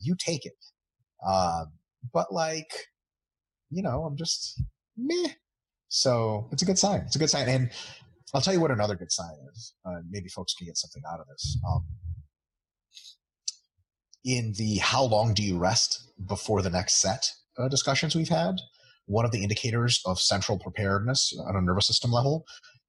you 0.00 0.16
take 0.18 0.46
it. 0.46 0.54
Um, 1.26 1.72
but 2.12 2.32
like, 2.32 2.72
you 3.70 3.82
know, 3.82 4.04
I'm 4.04 4.16
just 4.16 4.62
meh. 4.96 5.32
So 5.88 6.48
it's 6.52 6.62
a 6.62 6.66
good 6.66 6.78
sign. 6.78 7.00
It's 7.06 7.16
a 7.16 7.18
good 7.18 7.30
sign. 7.30 7.48
And 7.48 7.70
I'll 8.34 8.40
tell 8.40 8.52
you 8.52 8.60
what 8.60 8.70
another 8.70 8.94
good 8.94 9.12
sign 9.12 9.34
is. 9.52 9.74
Uh, 9.84 10.00
maybe 10.08 10.28
folks 10.28 10.54
can 10.54 10.66
get 10.66 10.76
something 10.76 11.02
out 11.10 11.20
of 11.20 11.26
this. 11.28 11.58
Um, 11.68 11.86
in 14.24 14.52
the 14.58 14.76
how 14.76 15.04
long 15.04 15.32
do 15.32 15.42
you 15.42 15.56
rest 15.56 16.10
before 16.26 16.60
the 16.60 16.70
next 16.70 16.94
set 16.94 17.32
uh, 17.58 17.68
discussions 17.68 18.14
we've 18.14 18.28
had, 18.28 18.56
one 19.06 19.24
of 19.24 19.30
the 19.30 19.42
indicators 19.42 20.02
of 20.04 20.20
central 20.20 20.58
preparedness 20.58 21.34
on 21.46 21.56
a 21.56 21.62
nervous 21.62 21.86
system 21.86 22.12
level 22.12 22.44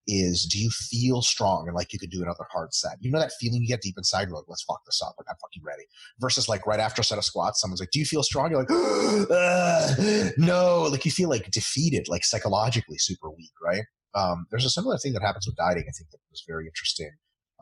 is 0.10 0.46
do 0.46 0.58
you 0.58 0.70
feel 0.72 1.22
strong 1.22 1.68
and 1.68 1.76
like 1.76 1.94
you 1.94 2.00
could 2.00 2.10
do 2.10 2.22
another 2.24 2.46
hard 2.52 2.74
set? 2.74 2.98
You 3.00 3.12
know 3.12 3.20
that 3.20 3.32
feeling 3.40 3.62
you 3.62 3.68
get 3.68 3.82
deep 3.82 3.96
inside, 3.98 4.28
you're 4.28 4.36
like, 4.36 4.46
let's 4.48 4.64
fuck 4.64 4.84
this 4.86 5.02
up, 5.02 5.14
like 5.18 5.28
I'm 5.30 5.36
fucking 5.40 5.64
ready. 5.64 5.84
Versus 6.20 6.50
like 6.50 6.66
right 6.66 6.80
after 6.80 7.02
a 7.02 7.04
set 7.04 7.18
of 7.18 7.24
squats, 7.24 7.62
someone's 7.62 7.80
like, 7.80 7.92
Do 7.92 8.00
you 8.00 8.06
feel 8.06 8.24
strong? 8.24 8.52
You're 8.52 8.62
like, 8.62 8.72
uh, 9.32 10.32
no, 10.38 10.88
like 10.92 11.06
you 11.06 11.12
feel 11.12 11.30
like 11.30 11.52
defeated, 11.52 12.08
like 12.08 12.26
psychologically 12.26 12.98
super 12.98 13.30
weak, 13.30 13.54
right? 13.64 13.84
Um, 14.16 14.48
there's 14.50 14.66
a 14.66 14.70
similar 14.72 14.98
thing 14.98 15.14
that 15.14 15.22
happens 15.22 15.46
with 15.46 15.56
dieting, 15.56 15.86
I 15.88 15.94
think 15.96 16.10
that 16.10 16.18
was 16.32 16.44
very 16.48 16.66
interesting. 16.66 17.12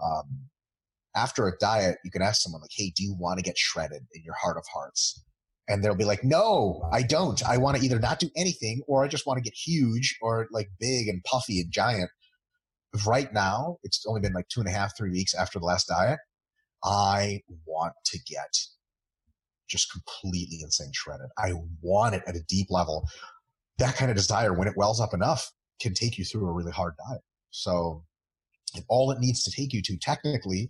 Um, 0.02 0.48
after 1.16 1.48
a 1.48 1.58
diet, 1.58 1.98
you 2.06 2.12
can 2.12 2.22
ask 2.22 2.42
someone 2.42 2.62
like, 2.62 2.72
Hey, 2.74 2.94
do 2.96 3.04
you 3.04 3.16
want 3.20 3.40
to 3.40 3.44
get 3.44 3.58
shredded 3.58 4.04
in 4.14 4.24
your 4.24 4.36
heart 4.36 4.58
of 4.58 4.64
hearts? 4.74 5.24
and 5.68 5.84
they'll 5.84 5.96
be 5.96 6.06
like, 6.06 6.24
no, 6.24 6.82
I 6.92 7.04
don't. 7.04 7.44
I 7.44 7.58
want 7.58 7.78
to 7.78 7.84
either 7.84 8.00
not 8.00 8.20
do 8.20 8.30
anything 8.38 8.82
or 8.88 9.04
I 9.04 9.08
just 9.08 9.28
want 9.28 9.38
to 9.38 9.44
get 9.44 9.54
huge 9.54 10.18
or 10.22 10.48
like 10.52 10.70
big 10.80 11.08
and 11.08 11.24
puffy 11.24 11.60
and 11.60 11.72
giant 11.72 12.10
right 13.06 13.32
now, 13.34 13.78
it's 13.84 14.06
only 14.08 14.22
been 14.22 14.34
like 14.34 14.48
two 14.48 14.60
and 14.60 14.70
a 14.70 14.72
half, 14.72 14.98
three 14.98 15.12
weeks 15.12 15.34
after 15.34 15.60
the 15.60 15.66
last 15.66 15.88
diet. 15.88 16.20
I 16.84 17.42
want 17.66 17.94
to 18.06 18.20
get 18.20 18.58
just 19.68 19.92
completely 19.92 20.60
insane 20.62 20.92
shredded. 20.94 21.28
I 21.38 21.54
want 21.82 22.16
it 22.16 22.24
at 22.28 22.36
a 22.36 22.44
deep 22.44 22.68
level. 22.70 23.08
That 23.78 23.96
kind 23.96 24.10
of 24.10 24.18
desire, 24.18 24.54
when 24.54 24.68
it 24.68 24.78
wells 24.78 25.02
up 25.02 25.14
enough, 25.14 25.52
can 25.82 25.94
take 25.94 26.18
you 26.18 26.26
through 26.26 26.48
a 26.48 26.52
really 26.52 26.72
hard 26.72 26.96
diet. 27.08 27.22
So, 27.52 28.04
all 28.88 29.12
it 29.12 29.20
needs 29.20 29.44
to 29.44 29.52
take 29.52 29.74
you 29.74 29.82
to 29.82 29.98
technically 29.98 30.70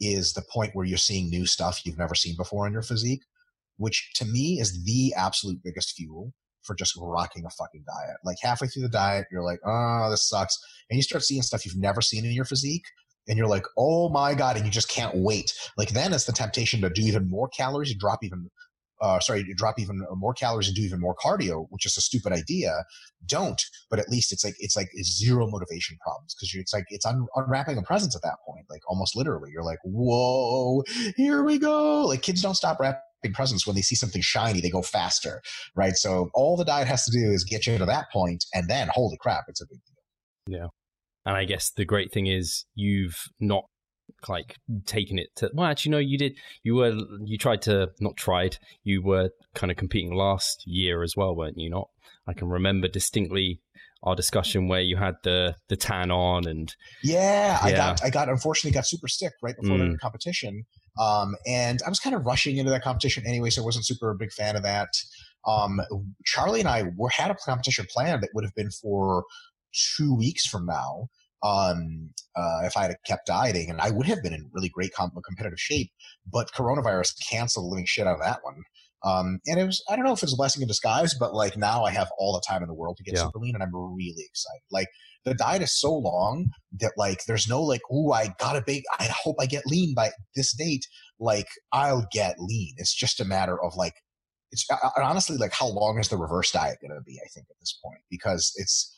is 0.00 0.32
the 0.32 0.42
point 0.42 0.74
where 0.74 0.84
you're 0.84 0.98
seeing 0.98 1.28
new 1.28 1.46
stuff 1.46 1.84
you've 1.84 1.98
never 1.98 2.14
seen 2.14 2.36
before 2.36 2.66
in 2.66 2.72
your 2.72 2.82
physique, 2.82 3.22
which 3.76 4.10
to 4.14 4.24
me 4.24 4.60
is 4.60 4.84
the 4.84 5.14
absolute 5.16 5.62
biggest 5.62 5.94
fuel 5.96 6.32
for 6.62 6.74
just 6.74 6.94
rocking 6.98 7.44
a 7.44 7.50
fucking 7.50 7.84
diet. 7.86 8.16
Like 8.24 8.36
halfway 8.42 8.68
through 8.68 8.82
the 8.82 8.88
diet, 8.88 9.26
you're 9.30 9.42
like, 9.42 9.60
oh, 9.66 10.08
this 10.10 10.28
sucks. 10.28 10.58
And 10.90 10.96
you 10.96 11.02
start 11.02 11.24
seeing 11.24 11.42
stuff 11.42 11.64
you've 11.64 11.76
never 11.76 12.00
seen 12.00 12.24
in 12.24 12.32
your 12.32 12.44
physique. 12.44 12.84
And 13.28 13.38
you're 13.38 13.48
like, 13.48 13.66
oh 13.78 14.08
my 14.08 14.34
God. 14.34 14.56
And 14.56 14.64
you 14.64 14.70
just 14.70 14.88
can't 14.88 15.16
wait. 15.16 15.52
Like 15.76 15.90
then 15.90 16.12
it's 16.12 16.24
the 16.24 16.32
temptation 16.32 16.80
to 16.80 16.90
do 16.90 17.02
even 17.02 17.28
more 17.28 17.48
calories, 17.48 17.94
drop 17.94 18.18
even, 18.22 18.50
uh, 19.00 19.20
sorry, 19.20 19.44
drop 19.56 19.78
even 19.78 20.04
more 20.16 20.34
calories 20.34 20.68
and 20.68 20.76
do 20.76 20.82
even 20.82 21.00
more 21.00 21.14
cardio, 21.14 21.66
which 21.70 21.86
is 21.86 21.96
a 21.96 22.00
stupid 22.00 22.32
idea. 22.32 22.84
Don't, 23.26 23.60
but 23.90 23.98
at 23.98 24.08
least 24.08 24.32
it's 24.32 24.44
like, 24.44 24.54
it's 24.58 24.76
like 24.76 24.88
zero 25.02 25.48
motivation 25.48 25.96
problems 26.02 26.34
because 26.34 26.52
it's 26.54 26.72
like, 26.72 26.84
it's 26.88 27.06
un- 27.06 27.26
unwrapping 27.36 27.78
a 27.78 27.82
presents 27.82 28.16
at 28.16 28.22
that 28.22 28.38
point. 28.46 28.66
Like 28.68 28.82
almost 28.88 29.16
literally, 29.16 29.50
you're 29.52 29.64
like, 29.64 29.78
whoa, 29.84 30.82
here 31.16 31.44
we 31.44 31.58
go. 31.58 32.04
Like 32.06 32.22
kids 32.22 32.42
don't 32.42 32.54
stop 32.54 32.80
wrapping 32.80 33.00
presents. 33.30 33.66
When 33.66 33.76
they 33.76 33.82
see 33.82 33.94
something 33.94 34.22
shiny 34.22 34.60
they 34.60 34.70
go 34.70 34.82
faster 34.82 35.42
right? 35.74 35.94
So 35.94 36.30
all 36.34 36.56
the 36.56 36.64
diet 36.64 36.88
has 36.88 37.04
to 37.04 37.10
do 37.10 37.30
is 37.30 37.44
get 37.44 37.66
you 37.66 37.78
to 37.78 37.86
that 37.86 38.10
point 38.12 38.44
and 38.54 38.68
then 38.68 38.88
holy 38.92 39.16
crap 39.18 39.44
it's 39.48 39.60
a 39.60 39.66
big 39.66 39.80
deal. 39.84 40.58
Yeah. 40.60 40.68
And 41.24 41.36
i 41.36 41.44
guess 41.44 41.70
the 41.70 41.84
great 41.84 42.12
thing 42.12 42.26
is 42.26 42.64
you've 42.74 43.28
not 43.38 43.64
like 44.28 44.56
taken 44.86 45.18
it 45.18 45.28
to 45.36 45.50
well 45.54 45.66
actually 45.66 45.90
no 45.90 45.98
you 45.98 46.18
did 46.18 46.36
you 46.62 46.74
were 46.74 46.96
you 47.24 47.38
tried 47.38 47.62
to 47.62 47.90
not 48.00 48.16
tried 48.16 48.56
you 48.84 49.02
were 49.02 49.30
kind 49.54 49.70
of 49.70 49.76
competing 49.76 50.14
last 50.14 50.62
year 50.66 51.02
as 51.02 51.16
well 51.16 51.34
weren't 51.34 51.58
you? 51.58 51.70
Not 51.70 51.88
i 52.26 52.32
can 52.32 52.48
remember 52.48 52.88
distinctly 52.88 53.60
our 54.02 54.16
discussion 54.16 54.68
where 54.68 54.80
you 54.80 54.96
had 54.96 55.14
the 55.22 55.54
the 55.68 55.76
tan 55.76 56.10
on 56.10 56.46
and 56.46 56.74
yeah, 57.02 57.52
yeah. 57.52 57.58
i 57.62 57.72
got 57.72 58.04
i 58.04 58.10
got 58.10 58.28
unfortunately 58.28 58.74
got 58.74 58.86
super 58.86 59.08
sick 59.08 59.32
right 59.42 59.56
before 59.60 59.76
mm. 59.76 59.92
the 59.92 59.98
competition 59.98 60.64
um, 60.98 61.34
and 61.46 61.80
I 61.84 61.88
was 61.88 62.00
kind 62.00 62.14
of 62.14 62.26
rushing 62.26 62.56
into 62.56 62.70
that 62.70 62.82
competition 62.82 63.24
anyway, 63.26 63.50
so 63.50 63.62
I 63.62 63.64
wasn't 63.64 63.86
super 63.86 64.10
a 64.10 64.14
big 64.14 64.32
fan 64.32 64.56
of 64.56 64.62
that. 64.62 64.88
Um, 65.46 65.80
Charlie 66.24 66.60
and 66.60 66.68
I 66.68 66.84
were 66.96 67.08
had 67.08 67.30
a 67.30 67.34
competition 67.34 67.86
plan 67.90 68.20
that 68.20 68.30
would 68.34 68.44
have 68.44 68.54
been 68.54 68.70
for 68.70 69.24
two 69.96 70.14
weeks 70.14 70.46
from 70.46 70.66
now. 70.66 71.08
Um, 71.42 72.10
uh, 72.36 72.60
if 72.64 72.76
I 72.76 72.84
had 72.84 72.96
kept 73.04 73.26
dieting, 73.26 73.68
and 73.68 73.80
I 73.80 73.90
would 73.90 74.06
have 74.06 74.22
been 74.22 74.32
in 74.32 74.48
really 74.52 74.68
great 74.68 74.92
com- 74.94 75.10
competitive 75.26 75.58
shape, 75.58 75.90
but 76.30 76.52
coronavirus 76.52 77.14
canceled 77.28 77.66
the 77.66 77.68
living 77.70 77.86
shit 77.86 78.06
out 78.06 78.14
of 78.14 78.20
that 78.20 78.44
one. 78.44 78.62
Um, 79.04 79.40
and 79.46 79.58
it 79.58 79.64
was, 79.64 79.82
I 79.88 79.96
don't 79.96 80.04
know 80.04 80.12
if 80.12 80.22
it's 80.22 80.32
a 80.32 80.36
blessing 80.36 80.62
in 80.62 80.68
disguise, 80.68 81.14
but 81.14 81.34
like 81.34 81.56
now 81.56 81.84
I 81.84 81.90
have 81.90 82.10
all 82.18 82.32
the 82.32 82.42
time 82.46 82.62
in 82.62 82.68
the 82.68 82.74
world 82.74 82.96
to 82.98 83.02
get 83.02 83.16
yeah. 83.16 83.24
super 83.24 83.38
lean 83.38 83.54
and 83.54 83.62
I'm 83.62 83.74
really 83.74 84.24
excited. 84.24 84.62
Like 84.70 84.88
the 85.24 85.34
diet 85.34 85.62
is 85.62 85.78
so 85.78 85.92
long 85.92 86.50
that 86.80 86.92
like 86.96 87.24
there's 87.26 87.48
no 87.48 87.62
like, 87.62 87.80
oh, 87.90 88.12
I 88.12 88.34
got 88.38 88.56
a 88.56 88.62
big, 88.64 88.84
I 88.98 89.08
hope 89.24 89.36
I 89.40 89.46
get 89.46 89.66
lean 89.66 89.94
by 89.94 90.10
this 90.36 90.54
date. 90.54 90.86
Like 91.18 91.48
I'll 91.72 92.06
get 92.12 92.36
lean. 92.38 92.74
It's 92.76 92.94
just 92.94 93.20
a 93.20 93.24
matter 93.24 93.62
of 93.62 93.74
like, 93.76 93.94
it's 94.52 94.66
honestly 95.00 95.36
like 95.36 95.52
how 95.52 95.66
long 95.66 95.98
is 95.98 96.08
the 96.08 96.16
reverse 96.16 96.52
diet 96.52 96.78
going 96.80 96.92
to 96.92 97.02
be? 97.04 97.18
I 97.24 97.28
think 97.34 97.46
at 97.50 97.56
this 97.58 97.78
point 97.82 98.00
because 98.10 98.52
it's 98.56 98.94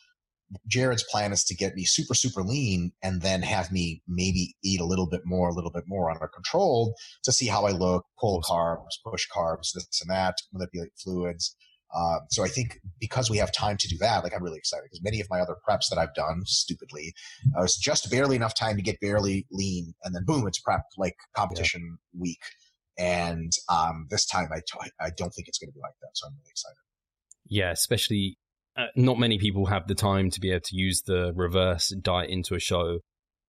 Jared's 0.66 1.04
plan 1.04 1.32
is 1.32 1.44
to 1.44 1.54
get 1.54 1.74
me 1.74 1.84
super 1.84 2.14
super 2.14 2.42
lean 2.42 2.92
and 3.02 3.22
then 3.22 3.42
have 3.42 3.72
me 3.72 4.02
maybe 4.06 4.54
eat 4.62 4.80
a 4.80 4.84
little 4.84 5.08
bit 5.08 5.22
more, 5.24 5.48
a 5.48 5.54
little 5.54 5.70
bit 5.70 5.84
more 5.86 6.10
under 6.10 6.28
control 6.28 6.94
to 7.24 7.32
see 7.32 7.46
how 7.46 7.64
I 7.64 7.72
look, 7.72 8.04
pull 8.18 8.42
carbs, 8.42 9.00
push 9.04 9.26
carbs, 9.34 9.72
this 9.74 10.02
and 10.02 10.10
that, 10.10 10.36
manipulate 10.52 10.92
fluids. 11.02 11.56
Um, 11.94 12.20
so 12.30 12.42
I 12.42 12.48
think 12.48 12.80
because 12.98 13.30
we 13.30 13.38
have 13.38 13.52
time 13.52 13.76
to 13.78 13.88
do 13.88 13.96
that, 13.98 14.24
like 14.24 14.34
I'm 14.34 14.42
really 14.42 14.58
excited 14.58 14.84
because 14.84 15.02
many 15.02 15.20
of 15.20 15.28
my 15.30 15.40
other 15.40 15.56
preps 15.66 15.88
that 15.90 15.98
I've 15.98 16.14
done 16.14 16.42
stupidly, 16.44 17.14
uh, 17.56 17.62
it's 17.62 17.78
just 17.78 18.10
barely 18.10 18.34
enough 18.34 18.54
time 18.54 18.76
to 18.76 18.82
get 18.82 19.00
barely 19.00 19.46
lean, 19.52 19.94
and 20.02 20.14
then 20.14 20.24
boom, 20.24 20.46
it's 20.48 20.58
prep 20.58 20.82
like 20.96 21.14
competition 21.36 21.98
yeah. 22.12 22.20
week. 22.20 22.40
And 22.98 23.52
um, 23.68 24.06
this 24.10 24.26
time, 24.26 24.48
I 24.52 24.58
t- 24.58 24.90
I 25.00 25.10
don't 25.16 25.30
think 25.30 25.46
it's 25.46 25.58
going 25.58 25.68
to 25.68 25.74
be 25.74 25.80
like 25.80 25.94
that, 26.00 26.10
so 26.14 26.26
I'm 26.26 26.34
really 26.34 26.50
excited. 26.50 26.76
Yeah, 27.46 27.70
especially 27.70 28.38
uh, 28.76 28.86
not 28.96 29.18
many 29.18 29.38
people 29.38 29.66
have 29.66 29.86
the 29.86 29.94
time 29.94 30.30
to 30.30 30.40
be 30.40 30.50
able 30.50 30.60
to 30.64 30.76
use 30.76 31.02
the 31.02 31.32
reverse 31.34 31.94
diet 32.00 32.30
into 32.30 32.54
a 32.54 32.60
show, 32.60 33.00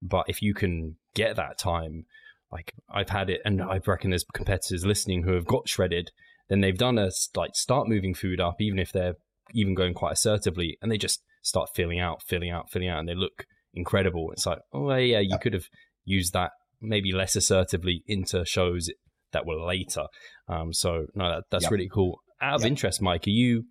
but 0.02 0.26
if 0.28 0.42
you 0.42 0.54
can 0.54 0.98
get 1.14 1.36
that 1.36 1.58
time, 1.58 2.06
like 2.52 2.74
I've 2.90 3.10
had 3.10 3.30
it, 3.30 3.42
and 3.44 3.62
I 3.62 3.80
reckon 3.86 4.12
there's 4.12 4.26
competitors 4.34 4.86
listening 4.86 5.24
who 5.24 5.34
have 5.34 5.46
got 5.46 5.68
shredded 5.68 6.12
then 6.50 6.62
they've 6.62 6.78
done 6.78 6.98
a 6.98 7.10
like 7.36 7.56
start 7.56 7.88
moving 7.88 8.14
food 8.14 8.40
up, 8.40 8.56
even 8.60 8.80
if 8.80 8.92
they're 8.92 9.16
even 9.54 9.74
going 9.74 9.94
quite 9.94 10.14
assertively, 10.14 10.78
and 10.82 10.92
they 10.92 10.98
just 10.98 11.22
start 11.42 11.70
filling 11.76 12.00
out, 12.00 12.22
filling 12.22 12.52
out, 12.52 12.70
filling 12.72 12.90
out, 12.90 13.00
and 13.00 13.10
they 13.10 13.16
look 13.16 13.46
incredible. 13.74 14.32
It's 14.32 14.46
like, 14.46 14.60
oh 14.74 14.94
yeah, 14.96 15.20
you 15.20 15.38
could 15.40 15.54
have 15.54 15.66
used 16.04 16.34
that 16.34 16.52
maybe 16.82 17.12
less 17.12 17.36
assertively 17.36 18.04
into 18.08 18.46
shows 18.46 18.92
that 19.32 19.46
were 19.46 19.60
later. 19.60 20.06
Um, 20.48 20.72
so 20.72 21.06
no, 21.16 21.30
that, 21.30 21.44
that's 21.52 21.64
yep. 21.64 21.72
really 21.72 21.90
cool. 21.92 22.20
Out 22.42 22.56
of 22.56 22.62
yep. 22.62 22.70
interest, 22.70 23.02
Mike, 23.02 23.28
are 23.28 23.32
you? 23.32 23.64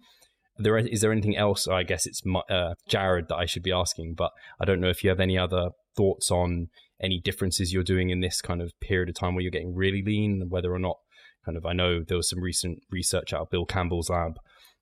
There 0.56 0.78
is 0.78 1.00
there 1.00 1.12
anything 1.12 1.36
else? 1.36 1.66
I 1.66 1.82
guess 1.82 2.06
it's 2.06 2.22
uh, 2.48 2.74
Jared 2.88 3.28
that 3.28 3.36
I 3.36 3.46
should 3.46 3.62
be 3.62 3.72
asking, 3.72 4.14
but 4.14 4.30
I 4.60 4.64
don't 4.64 4.80
know 4.80 4.88
if 4.88 5.02
you 5.02 5.10
have 5.10 5.20
any 5.20 5.36
other 5.36 5.70
thoughts 5.96 6.30
on 6.30 6.68
any 7.02 7.20
differences 7.20 7.72
you're 7.72 7.82
doing 7.82 8.10
in 8.10 8.20
this 8.20 8.40
kind 8.40 8.62
of 8.62 8.72
period 8.80 9.08
of 9.08 9.16
time 9.16 9.34
where 9.34 9.42
you're 9.42 9.50
getting 9.50 9.74
really 9.74 10.02
lean, 10.02 10.46
whether 10.48 10.72
or 10.72 10.78
not 10.78 10.96
kind 11.44 11.56
of 11.56 11.66
I 11.66 11.72
know 11.72 12.02
there 12.06 12.16
was 12.16 12.30
some 12.30 12.40
recent 12.40 12.78
research 12.90 13.32
out 13.32 13.42
of 13.42 13.50
Bill 13.50 13.66
Campbell's 13.66 14.10
lab 14.10 14.34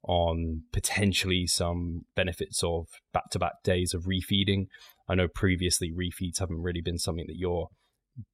on 0.04 0.62
potentially 0.72 1.46
some 1.46 2.02
benefits 2.16 2.62
of 2.62 2.86
back 3.12 3.30
to 3.30 3.38
back 3.38 3.62
days 3.64 3.94
of 3.94 4.04
refeeding. 4.04 4.66
I 5.08 5.14
know 5.14 5.28
previously 5.28 5.90
refeeds 5.92 6.38
haven't 6.38 6.62
really 6.62 6.80
been 6.80 6.98
something 6.98 7.26
that 7.28 7.36
you're 7.36 7.68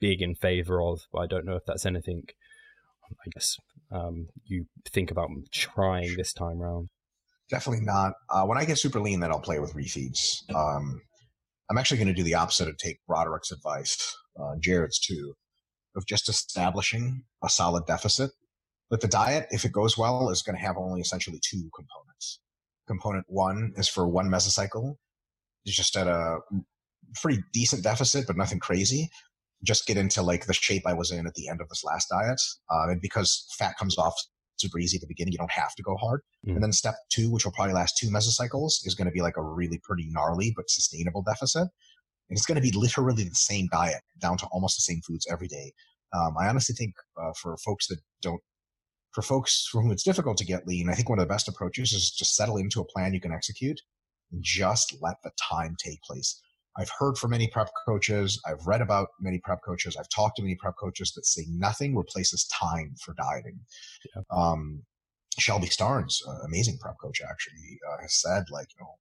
big 0.00 0.22
in 0.22 0.34
favor 0.34 0.82
of, 0.82 1.02
but 1.12 1.20
I 1.20 1.26
don't 1.26 1.44
know 1.44 1.56
if 1.56 1.64
that's 1.66 1.86
anything 1.86 2.24
I 3.10 3.30
guess 3.32 3.56
um, 3.90 4.28
you 4.44 4.66
think 4.86 5.10
about 5.10 5.30
trying 5.52 6.16
this 6.16 6.32
time 6.32 6.62
around. 6.62 6.88
Definitely 7.50 7.84
not. 7.84 8.14
Uh, 8.28 8.44
when 8.44 8.58
I 8.58 8.64
get 8.64 8.78
super 8.78 9.00
lean, 9.00 9.20
then 9.20 9.30
I'll 9.30 9.40
play 9.40 9.58
with 9.58 9.74
refeeds. 9.74 10.42
Um, 10.54 11.00
I'm 11.70 11.78
actually 11.78 11.98
going 11.98 12.08
to 12.08 12.14
do 12.14 12.22
the 12.22 12.34
opposite 12.34 12.68
and 12.68 12.78
take 12.78 13.00
Broderick's 13.06 13.52
advice, 13.52 14.16
uh, 14.40 14.54
Jared's 14.60 14.98
too 14.98 15.34
of 15.98 16.06
just 16.06 16.28
establishing 16.28 17.24
a 17.44 17.48
solid 17.48 17.84
deficit. 17.86 18.30
But 18.88 19.02
the 19.02 19.08
diet, 19.08 19.48
if 19.50 19.64
it 19.66 19.72
goes 19.72 19.98
well, 19.98 20.30
is 20.30 20.42
going 20.42 20.56
to 20.56 20.62
have 20.64 20.78
only 20.78 21.00
essentially 21.00 21.40
two 21.44 21.68
components. 21.74 22.40
Component 22.86 23.26
one 23.28 23.74
is 23.76 23.88
for 23.88 24.08
one 24.08 24.30
mesocycle, 24.30 24.94
It's 25.66 25.76
just 25.76 25.96
at 25.96 26.06
a 26.06 26.38
pretty 27.20 27.42
decent 27.52 27.82
deficit, 27.82 28.26
but 28.26 28.36
nothing 28.36 28.60
crazy. 28.60 29.10
Just 29.62 29.86
get 29.86 29.98
into 29.98 30.22
like 30.22 30.46
the 30.46 30.54
shape 30.54 30.84
I 30.86 30.94
was 30.94 31.10
in 31.10 31.26
at 31.26 31.34
the 31.34 31.48
end 31.48 31.60
of 31.60 31.68
this 31.68 31.84
last 31.84 32.08
diet. 32.08 32.40
Uh, 32.70 32.92
and 32.92 33.00
because 33.02 33.46
fat 33.58 33.76
comes 33.78 33.98
off 33.98 34.14
super 34.60 34.78
easy 34.78 34.96
at 34.96 35.00
the 35.00 35.06
beginning, 35.06 35.32
you 35.32 35.38
don't 35.38 35.50
have 35.50 35.74
to 35.76 35.82
go 35.82 35.96
hard. 35.96 36.20
Mm. 36.46 36.54
And 36.54 36.62
then 36.62 36.72
step 36.72 36.94
two, 37.10 37.30
which 37.30 37.44
will 37.44 37.52
probably 37.52 37.74
last 37.74 37.96
two 37.96 38.08
mesocycles, 38.08 38.86
is 38.86 38.94
going 38.94 39.06
to 39.06 39.12
be 39.12 39.22
like 39.22 39.36
a 39.36 39.42
really 39.42 39.80
pretty 39.82 40.06
gnarly 40.10 40.52
but 40.54 40.70
sustainable 40.70 41.22
deficit. 41.22 41.68
And 42.28 42.36
it's 42.36 42.46
going 42.46 42.56
to 42.56 42.62
be 42.62 42.72
literally 42.72 43.24
the 43.24 43.34
same 43.34 43.68
diet 43.72 44.02
down 44.20 44.36
to 44.38 44.46
almost 44.46 44.76
the 44.76 44.82
same 44.82 45.00
foods 45.06 45.26
every 45.30 45.48
day. 45.48 45.72
Um, 46.12 46.34
I 46.38 46.48
honestly 46.48 46.74
think 46.74 46.94
uh, 47.20 47.32
for 47.40 47.56
folks 47.58 47.86
that 47.88 47.98
don't, 48.22 48.40
for 49.12 49.22
folks 49.22 49.66
for 49.70 49.82
whom 49.82 49.90
it's 49.90 50.02
difficult 50.02 50.36
to 50.38 50.44
get 50.44 50.66
lean, 50.66 50.88
I 50.88 50.94
think 50.94 51.08
one 51.08 51.18
of 51.18 51.26
the 51.26 51.32
best 51.32 51.48
approaches 51.48 51.92
is 51.92 52.10
just 52.10 52.36
settle 52.36 52.56
into 52.56 52.80
a 52.80 52.84
plan 52.84 53.14
you 53.14 53.20
can 53.20 53.32
execute 53.32 53.80
and 54.30 54.42
just 54.42 54.96
let 55.00 55.16
the 55.24 55.30
time 55.40 55.76
take 55.78 56.00
place. 56.02 56.40
I've 56.78 56.90
heard 56.96 57.18
from 57.18 57.32
many 57.32 57.48
prep 57.48 57.70
coaches. 57.86 58.40
I've 58.46 58.64
read 58.66 58.80
about 58.80 59.08
many 59.20 59.38
prep 59.38 59.60
coaches. 59.64 59.96
I've 59.96 60.08
talked 60.08 60.36
to 60.36 60.42
many 60.42 60.54
prep 60.54 60.74
coaches 60.78 61.12
that 61.14 61.26
say 61.26 61.44
nothing 61.50 61.96
replaces 61.96 62.46
time 62.46 62.94
for 63.04 63.14
dieting. 63.14 63.58
Yeah. 64.14 64.22
Um, 64.30 64.82
Shelby 65.38 65.68
Starnes, 65.68 66.16
uh, 66.26 66.44
amazing 66.46 66.78
prep 66.78 66.96
coach, 67.00 67.20
actually 67.28 67.78
uh, 67.90 68.00
has 68.02 68.20
said 68.20 68.44
like 68.50 68.68
you 68.76 68.84
know, 68.84 68.94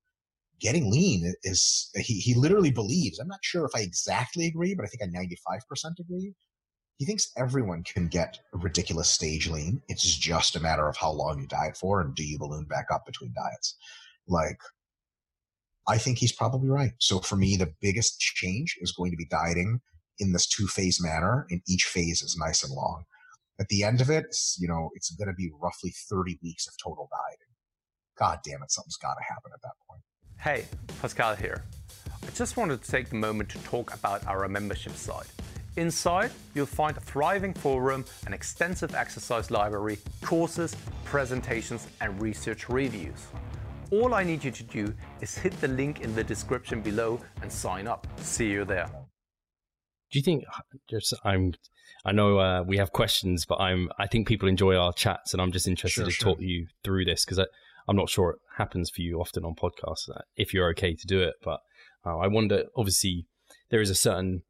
getting 0.59 0.91
lean 0.91 1.33
is 1.43 1.89
he 1.95 2.19
he 2.19 2.33
literally 2.33 2.71
believes. 2.71 3.19
I'm 3.19 3.27
not 3.27 3.43
sure 3.43 3.65
if 3.65 3.75
I 3.75 3.81
exactly 3.81 4.47
agree, 4.47 4.73
but 4.75 4.85
I 4.85 4.87
think 4.87 5.03
I 5.03 5.07
95 5.07 5.61
percent 5.69 5.99
agree. 5.99 6.33
He 6.97 7.05
thinks 7.05 7.31
everyone 7.37 7.83
can 7.83 8.07
get 8.07 8.39
ridiculous 8.53 9.09
stage 9.09 9.47
lean. 9.47 9.81
It's 9.87 10.17
just 10.17 10.55
a 10.55 10.59
matter 10.59 10.87
of 10.87 10.97
how 10.97 11.11
long 11.11 11.39
you 11.39 11.47
diet 11.47 11.77
for 11.77 12.01
and 12.01 12.15
do 12.15 12.23
you 12.23 12.39
balloon 12.39 12.65
back 12.65 12.87
up 12.91 13.05
between 13.05 13.33
diets. 13.35 13.77
Like 14.27 14.59
I 15.87 15.97
think 15.97 16.17
he's 16.17 16.33
probably 16.33 16.69
right. 16.69 16.91
So 16.99 17.19
for 17.19 17.35
me, 17.35 17.55
the 17.55 17.73
biggest 17.81 18.19
change 18.19 18.75
is 18.81 18.91
going 18.91 19.11
to 19.11 19.17
be 19.17 19.25
dieting 19.25 19.79
in 20.19 20.33
this 20.33 20.47
two 20.47 20.67
phase 20.67 21.01
manner, 21.01 21.45
and 21.49 21.61
each 21.67 21.83
phase 21.83 22.21
is 22.21 22.37
nice 22.37 22.63
and 22.63 22.73
long. 22.73 23.03
At 23.59 23.69
the 23.69 23.83
end 23.83 24.01
of 24.01 24.09
it, 24.09 24.35
you 24.59 24.67
know, 24.67 24.89
it's 24.95 25.09
going 25.11 25.29
to 25.29 25.33
be 25.33 25.49
roughly 25.59 25.91
30 26.09 26.39
weeks 26.43 26.67
of 26.67 26.73
total 26.83 27.09
dieting. 27.11 27.53
God 28.17 28.39
damn 28.43 28.61
it, 28.63 28.71
something's 28.71 28.97
got 28.97 29.13
to 29.13 29.23
happen 29.23 29.51
at 29.53 29.61
that 29.61 29.73
point. 29.89 30.01
Hey, 30.39 30.65
Pascal 31.01 31.35
here. 31.35 31.63
I 32.23 32.29
just 32.31 32.57
wanted 32.57 32.83
to 32.83 32.91
take 32.91 33.09
the 33.09 33.15
moment 33.15 33.49
to 33.49 33.59
talk 33.59 33.93
about 33.93 34.25
our 34.27 34.47
membership 34.47 34.93
site. 34.95 35.27
Inside, 35.77 36.31
you'll 36.55 36.65
find 36.65 36.97
a 36.97 36.99
thriving 36.99 37.53
forum, 37.53 38.03
an 38.25 38.33
extensive 38.33 38.95
exercise 38.95 39.51
library, 39.51 39.99
courses, 40.21 40.75
presentations, 41.05 41.87
and 42.01 42.19
research 42.19 42.67
reviews. 42.67 43.27
All 43.91 44.13
I 44.13 44.23
need 44.23 44.43
you 44.43 44.51
to 44.51 44.63
do 44.63 44.93
is 45.21 45.37
hit 45.37 45.59
the 45.61 45.67
link 45.69 46.01
in 46.01 46.13
the 46.13 46.23
description 46.23 46.81
below 46.81 47.21
and 47.41 47.51
sign 47.51 47.87
up. 47.87 48.05
See 48.17 48.49
you 48.49 48.65
there. 48.65 48.89
Do 50.11 50.19
you 50.19 50.23
think 50.23 50.43
just 50.89 51.13
I'm 51.23 51.53
I 52.05 52.11
know 52.11 52.39
uh, 52.39 52.63
we 52.63 52.77
have 52.77 52.91
questions, 52.91 53.45
but 53.45 53.59
I'm 53.59 53.89
I 53.97 54.07
think 54.07 54.27
people 54.27 54.49
enjoy 54.49 54.75
our 54.75 54.93
chats, 54.93 55.33
and 55.33 55.41
I'm 55.41 55.51
just 55.51 55.67
interested 55.67 56.01
sure, 56.01 56.05
to 56.05 56.11
sure. 56.11 56.33
talk 56.33 56.41
you 56.41 56.67
through 56.83 57.05
this 57.05 57.23
because 57.25 57.45
I'm 57.87 57.95
not 57.95 58.09
sure 58.09 58.31
it 58.31 58.39
happens 58.57 58.89
for 58.89 59.01
you 59.01 59.19
often 59.19 59.45
on 59.45 59.55
podcasts 59.55 60.09
uh, 60.09 60.21
if 60.35 60.53
you're 60.53 60.69
okay 60.71 60.93
to 60.93 61.07
do 61.07 61.21
it. 61.21 61.35
But 61.43 61.59
uh, 62.05 62.17
I 62.17 62.27
wonder, 62.27 62.63
obviously, 62.75 63.25
there 63.69 63.81
is 63.81 63.89
a 63.89 63.95
certain 63.95 64.43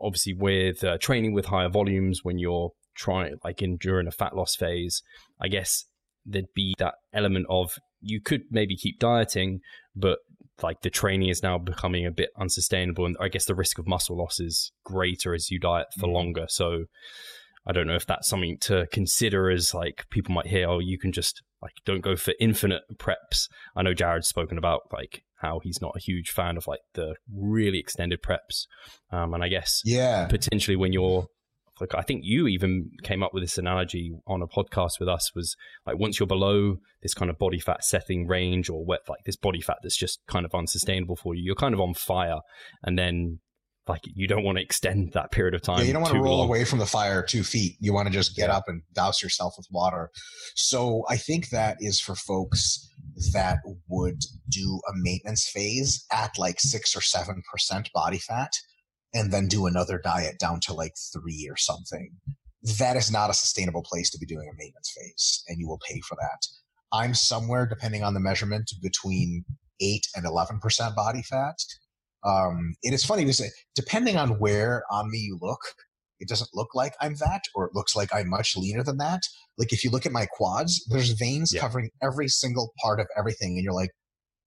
obviously 0.00 0.34
with 0.34 0.82
uh, 0.82 0.98
training 0.98 1.32
with 1.32 1.46
higher 1.46 1.68
volumes 1.68 2.20
when 2.24 2.38
you're 2.38 2.70
trying 2.96 3.36
like 3.44 3.62
in 3.62 3.76
during 3.76 4.06
a 4.06 4.12
fat 4.12 4.34
loss 4.34 4.56
phase. 4.56 5.02
I 5.40 5.48
guess 5.48 5.84
there'd 6.24 6.54
be 6.54 6.74
that 6.78 6.94
element 7.12 7.46
of 7.48 7.78
you 8.00 8.20
could 8.20 8.42
maybe 8.50 8.76
keep 8.76 8.98
dieting, 8.98 9.60
but 9.94 10.18
like 10.62 10.82
the 10.82 10.90
training 10.90 11.28
is 11.28 11.42
now 11.42 11.58
becoming 11.58 12.06
a 12.06 12.10
bit 12.10 12.30
unsustainable, 12.38 13.06
and 13.06 13.16
I 13.20 13.28
guess 13.28 13.46
the 13.46 13.54
risk 13.54 13.78
of 13.78 13.86
muscle 13.86 14.16
loss 14.16 14.40
is 14.40 14.72
greater 14.84 15.34
as 15.34 15.50
you 15.50 15.58
diet 15.58 15.88
for 15.98 16.06
mm-hmm. 16.06 16.14
longer. 16.14 16.46
So 16.48 16.84
I 17.66 17.72
don't 17.72 17.86
know 17.86 17.94
if 17.94 18.06
that's 18.06 18.28
something 18.28 18.58
to 18.62 18.86
consider 18.92 19.50
as 19.50 19.74
like 19.74 20.06
people 20.10 20.34
might 20.34 20.46
hear, 20.46 20.68
oh, 20.68 20.78
you 20.78 20.98
can 20.98 21.12
just 21.12 21.42
like 21.62 21.72
don't 21.84 22.00
go 22.00 22.16
for 22.16 22.34
infinite 22.40 22.82
preps. 22.96 23.48
I 23.76 23.82
know 23.82 23.94
Jared's 23.94 24.28
spoken 24.28 24.58
about 24.58 24.82
like 24.92 25.22
how 25.36 25.60
he's 25.62 25.80
not 25.80 25.94
a 25.96 26.00
huge 26.00 26.30
fan 26.30 26.56
of 26.56 26.66
like 26.66 26.80
the 26.94 27.14
really 27.34 27.78
extended 27.78 28.22
preps, 28.22 28.66
um, 29.10 29.34
and 29.34 29.42
I 29.42 29.48
guess 29.48 29.82
yeah, 29.84 30.26
potentially 30.26 30.76
when 30.76 30.92
you're 30.92 31.26
like 31.80 31.94
I 31.94 32.02
think 32.02 32.22
you 32.24 32.46
even 32.46 32.90
came 33.02 33.22
up 33.22 33.32
with 33.32 33.42
this 33.42 33.58
analogy 33.58 34.12
on 34.26 34.42
a 34.42 34.46
podcast 34.46 35.00
with 35.00 35.08
us 35.08 35.34
was 35.34 35.56
like 35.86 35.98
once 35.98 36.18
you're 36.18 36.26
below 36.26 36.76
this 37.02 37.14
kind 37.14 37.30
of 37.30 37.38
body 37.38 37.58
fat 37.58 37.84
setting 37.84 38.26
range 38.26 38.68
or 38.68 38.84
what 38.84 39.00
like 39.08 39.24
this 39.24 39.36
body 39.36 39.60
fat 39.60 39.78
that's 39.82 39.96
just 39.96 40.20
kind 40.26 40.44
of 40.44 40.54
unsustainable 40.54 41.16
for 41.16 41.34
you, 41.34 41.42
you're 41.42 41.54
kind 41.54 41.74
of 41.74 41.80
on 41.80 41.94
fire, 41.94 42.40
and 42.82 42.98
then 42.98 43.40
like 43.88 44.02
you 44.04 44.28
don't 44.28 44.44
want 44.44 44.56
to 44.56 44.62
extend 44.62 45.12
that 45.12 45.32
period 45.32 45.54
of 45.54 45.62
time. 45.62 45.80
Yeah, 45.80 45.84
you 45.84 45.92
don't 45.92 46.02
want 46.02 46.14
to 46.14 46.20
roll 46.20 46.38
long. 46.38 46.48
away 46.48 46.64
from 46.64 46.78
the 46.78 46.86
fire 46.86 47.22
two 47.22 47.42
feet. 47.42 47.76
You 47.80 47.92
want 47.92 48.06
to 48.06 48.14
just 48.14 48.36
get 48.36 48.50
up 48.50 48.64
and 48.68 48.82
douse 48.94 49.22
yourself 49.22 49.54
with 49.56 49.66
water. 49.70 50.10
So 50.54 51.04
I 51.08 51.16
think 51.16 51.48
that 51.50 51.76
is 51.80 52.00
for 52.00 52.14
folks 52.14 52.88
that 53.32 53.58
would 53.88 54.20
do 54.48 54.80
a 54.88 54.92
maintenance 54.94 55.48
phase 55.48 56.04
at 56.12 56.38
like 56.38 56.60
six 56.60 56.94
or 56.96 57.00
seven 57.00 57.42
percent 57.50 57.90
body 57.92 58.18
fat 58.18 58.52
and 59.14 59.32
then 59.32 59.48
do 59.48 59.66
another 59.66 59.98
diet 59.98 60.38
down 60.38 60.60
to 60.60 60.74
like 60.74 60.94
three 61.12 61.48
or 61.50 61.56
something. 61.56 62.12
That 62.78 62.96
is 62.96 63.10
not 63.10 63.30
a 63.30 63.34
sustainable 63.34 63.82
place 63.82 64.10
to 64.10 64.18
be 64.18 64.26
doing 64.26 64.48
a 64.48 64.56
maintenance 64.56 64.92
phase, 64.96 65.42
and 65.48 65.58
you 65.58 65.66
will 65.66 65.80
pay 65.88 66.00
for 66.00 66.16
that. 66.16 66.46
I'm 66.92 67.14
somewhere, 67.14 67.66
depending 67.66 68.02
on 68.02 68.14
the 68.14 68.20
measurement, 68.20 68.70
between 68.82 69.44
8 69.80 70.06
and 70.14 70.26
11% 70.26 70.94
body 70.94 71.22
fat. 71.22 71.56
Um, 72.24 72.74
it 72.82 72.92
is 72.92 73.04
funny 73.04 73.30
say, 73.32 73.50
depending 73.74 74.16
on 74.16 74.38
where 74.38 74.82
on 74.90 75.10
me 75.10 75.18
you 75.18 75.38
look, 75.40 75.60
it 76.18 76.28
doesn't 76.28 76.50
look 76.52 76.74
like 76.74 76.94
I'm 77.00 77.14
that, 77.14 77.42
or 77.54 77.66
it 77.66 77.74
looks 77.74 77.96
like 77.96 78.14
I'm 78.14 78.28
much 78.28 78.56
leaner 78.56 78.82
than 78.82 78.98
that. 78.98 79.22
Like 79.56 79.72
if 79.72 79.82
you 79.82 79.90
look 79.90 80.04
at 80.04 80.12
my 80.12 80.26
quads, 80.26 80.84
there's 80.90 81.10
veins 81.12 81.52
yeah. 81.54 81.60
covering 81.60 81.90
every 82.02 82.28
single 82.28 82.72
part 82.82 83.00
of 83.00 83.06
everything, 83.16 83.56
and 83.56 83.64
you're 83.64 83.72
like, 83.72 83.90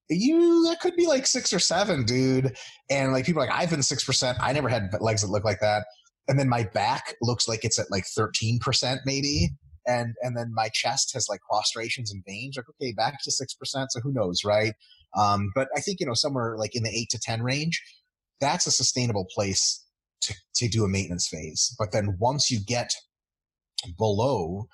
you 0.10 0.66
that 0.68 0.80
could 0.80 0.96
be 0.96 1.08
like 1.08 1.26
six 1.26 1.54
or 1.54 1.60
seven, 1.60 2.06
dude. 2.06 2.56
And 2.90 3.12
like 3.12 3.26
people 3.26 3.42
like, 3.42 3.52
I've 3.52 3.70
been 3.70 3.84
six 3.84 4.04
percent. 4.04 4.38
I 4.42 4.54
never 4.54 4.70
had 4.70 4.90
legs 5.00 5.22
that 5.22 5.30
look 5.30 5.46
like 5.46 5.60
that. 5.62 5.86
And 6.28 6.40
then 6.40 6.50
my 6.50 6.64
back 6.74 7.16
looks 7.22 7.48
like 7.48 7.64
it's 7.64 7.80
at 7.80 7.92
like 7.92 8.06
thirteen 8.06 8.60
percent, 8.60 9.02
maybe. 9.06 9.50
And 9.86 10.14
and 10.22 10.38
then 10.38 10.52
my 10.54 10.70
chest 10.74 11.12
has 11.14 11.28
like 11.30 11.42
prostrations 11.50 12.12
and 12.12 12.24
veins. 12.26 12.56
Like, 12.56 12.66
okay, 12.70 12.94
back 12.94 13.22
to 13.24 13.32
six 13.32 13.54
percent. 13.54 13.92
So 13.92 14.00
who 14.00 14.14
knows, 14.14 14.44
right? 14.46 14.74
Um, 15.18 15.52
but 15.56 15.68
I 15.76 15.82
think 15.82 16.00
you 16.00 16.06
know 16.06 16.14
somewhere 16.14 16.56
like 16.58 16.76
in 16.76 16.84
the 16.84 16.90
eight 16.90 17.10
to 17.10 17.20
ten 17.20 17.42
range, 17.42 17.82
that's 18.40 18.68
a 18.68 18.72
sustainable 18.72 19.28
place 19.34 19.84
to 20.22 20.34
to 20.56 20.68
do 20.70 20.84
a 20.86 20.88
maintenance 20.88 21.28
phase. 21.28 21.76
But 21.78 21.92
then 21.92 22.16
once 22.20 22.50
you 22.50 22.60
get 22.66 22.94
below, 23.98 24.68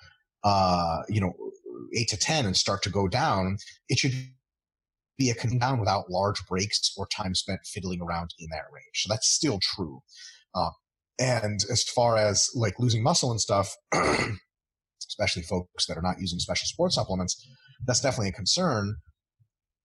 uh, 0.44 1.02
you 1.08 1.20
know, 1.20 1.32
eight 1.96 2.08
to 2.08 2.16
ten 2.16 2.46
and 2.46 2.56
start 2.56 2.82
to 2.82 2.90
go 2.90 3.08
down, 3.08 3.58
it 3.88 3.98
should 3.98 4.12
be 5.20 5.30
a 5.30 5.34
come 5.34 5.58
down 5.58 5.78
without 5.78 6.10
large 6.10 6.44
breaks 6.46 6.92
or 6.96 7.06
time 7.06 7.34
spent 7.34 7.60
fiddling 7.64 8.00
around 8.00 8.30
in 8.38 8.48
that 8.50 8.64
range. 8.72 8.94
So 8.94 9.08
that's 9.08 9.28
still 9.28 9.60
true. 9.62 10.00
Uh, 10.54 10.70
and 11.20 11.60
as 11.70 11.84
far 11.84 12.16
as 12.16 12.48
like 12.54 12.80
losing 12.80 13.02
muscle 13.02 13.30
and 13.30 13.40
stuff, 13.40 13.76
especially 15.08 15.42
folks 15.42 15.86
that 15.86 15.98
are 15.98 16.02
not 16.02 16.16
using 16.18 16.38
special 16.38 16.66
sports 16.66 16.94
supplements, 16.94 17.46
that's 17.86 18.00
definitely 18.00 18.30
a 18.30 18.32
concern. 18.32 18.96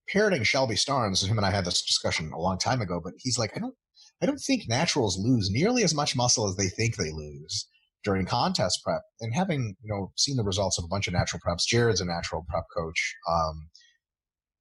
Parroting 0.08 0.44
Shelby 0.44 0.76
Starnes, 0.76 1.26
him 1.26 1.36
and 1.36 1.46
I 1.46 1.50
had 1.50 1.66
this 1.66 1.84
discussion 1.84 2.32
a 2.32 2.40
long 2.40 2.58
time 2.58 2.80
ago, 2.80 3.00
but 3.02 3.12
he's 3.18 3.38
like, 3.38 3.52
I 3.56 3.60
don't, 3.60 3.74
I 4.22 4.26
don't 4.26 4.38
think 4.38 4.62
naturals 4.68 5.18
lose 5.18 5.50
nearly 5.50 5.82
as 5.82 5.94
much 5.94 6.16
muscle 6.16 6.48
as 6.48 6.56
they 6.56 6.68
think 6.68 6.96
they 6.96 7.10
lose 7.12 7.66
during 8.02 8.24
contest 8.24 8.80
prep. 8.84 9.02
And 9.20 9.34
having 9.34 9.74
you 9.82 9.92
know 9.92 10.12
seen 10.16 10.36
the 10.36 10.44
results 10.44 10.78
of 10.78 10.84
a 10.84 10.88
bunch 10.88 11.08
of 11.08 11.12
natural 11.12 11.40
preps, 11.46 11.66
Jared's 11.66 12.00
a 12.00 12.06
natural 12.06 12.46
prep 12.48 12.64
coach. 12.74 13.14
Um, 13.28 13.68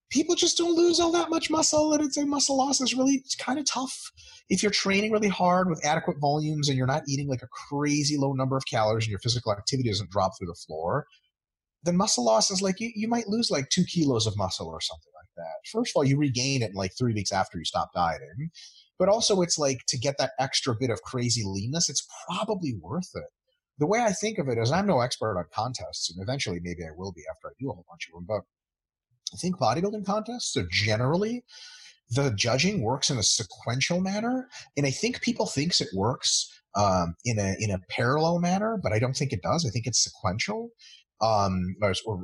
people 0.10 0.36
just 0.36 0.58
don't 0.58 0.76
lose 0.76 1.00
all 1.00 1.12
that 1.12 1.30
much 1.30 1.50
muscle 1.50 1.94
and 1.94 2.04
it's 2.04 2.18
a 2.18 2.26
muscle 2.26 2.58
loss 2.58 2.82
is 2.82 2.94
really 2.94 3.24
kind 3.40 3.60
of 3.60 3.66
tough. 3.66 4.12
If 4.50 4.62
you're 4.62 4.72
training 4.72 5.12
really 5.12 5.28
hard 5.28 5.70
with 5.70 5.84
adequate 5.86 6.18
volumes 6.20 6.70
and 6.70 6.78
you're 6.78 6.88
not 6.88 7.04
eating 7.08 7.28
like 7.28 7.42
a 7.42 7.48
crazy 7.70 8.18
low 8.18 8.34
number 8.34 8.56
of 8.56 8.66
calories 8.66 9.06
and 9.06 9.12
your 9.12 9.20
physical 9.20 9.52
activity 9.52 9.90
doesn't 9.90 10.12
drop 10.12 10.34
through 10.38 10.48
the 10.48 10.56
floor 10.68 11.06
then 11.84 11.98
muscle 11.98 12.26
loss 12.26 12.50
is 12.50 12.64
like 12.64 12.80
you, 12.80 12.92
you 12.96 13.08
might 13.08 13.28
lose 13.28 13.52
like 13.52 13.70
two 13.70 13.84
kilos 13.84 14.26
of 14.26 14.36
muscle 14.38 14.68
or 14.68 14.82
something 14.82 15.12
like 15.16 15.30
that. 15.38 15.70
First 15.72 15.92
of 15.92 16.00
all 16.00 16.04
you 16.04 16.18
regain 16.18 16.64
it 16.64 16.72
in 16.72 16.76
like 16.76 16.92
three 16.98 17.14
weeks 17.14 17.32
after 17.32 17.58
you 17.58 17.66
stop 17.66 17.90
dieting 17.94 18.50
but 18.98 19.10
also 19.10 19.42
it's 19.42 19.58
like 19.58 19.82
to 19.88 19.98
get 19.98 20.18
that 20.18 20.32
extra 20.40 20.74
bit 20.80 20.90
of 20.90 21.02
crazy 21.02 21.44
leanness 21.46 21.90
it's 21.90 22.08
probably 22.28 22.76
worth 22.82 23.10
it. 23.16 23.30
The 23.78 23.88
way 23.88 24.00
i 24.02 24.12
think 24.12 24.38
of 24.38 24.48
it 24.48 24.58
is 24.58 24.72
i'm 24.72 24.88
no 24.88 25.02
expert 25.02 25.38
on 25.38 25.46
contests 25.54 26.10
and 26.10 26.22
eventually 26.22 26.60
maybe 26.62 26.84
i 26.84 26.96
will 26.96 27.12
be 27.12 27.24
after 27.30 27.50
i 27.50 27.52
do 27.60 27.70
a 27.70 27.74
whole 27.74 27.86
bunch 27.90 28.08
of 28.08 28.14
them 28.14 28.26
but 28.28 28.42
I 29.36 29.38
think 29.38 29.58
bodybuilding 29.58 30.06
contests 30.06 30.56
are 30.56 30.68
generally 30.72 31.44
the 32.12 32.32
judging 32.36 32.82
works 32.82 33.10
in 33.10 33.18
a 33.18 33.24
sequential 33.24 34.00
manner, 34.00 34.48
and 34.78 34.86
I 34.86 34.92
think 34.92 35.22
people 35.22 35.46
thinks 35.46 35.82
it 35.82 35.90
works 35.94 36.50
um, 36.76 37.16
in 37.26 37.38
a 37.40 37.56
in 37.60 37.72
a 37.72 37.80
parallel 37.90 38.40
manner, 38.40 38.80
but 38.82 38.94
I 38.94 39.00
don't 39.00 39.16
think 39.16 39.34
it 39.34 39.42
does. 39.42 39.66
I 39.66 39.70
think 39.72 39.88
it's 39.88 40.04
sequential. 40.04 40.70
Um, 41.22 41.78
or, 41.82 41.94
or 42.06 42.18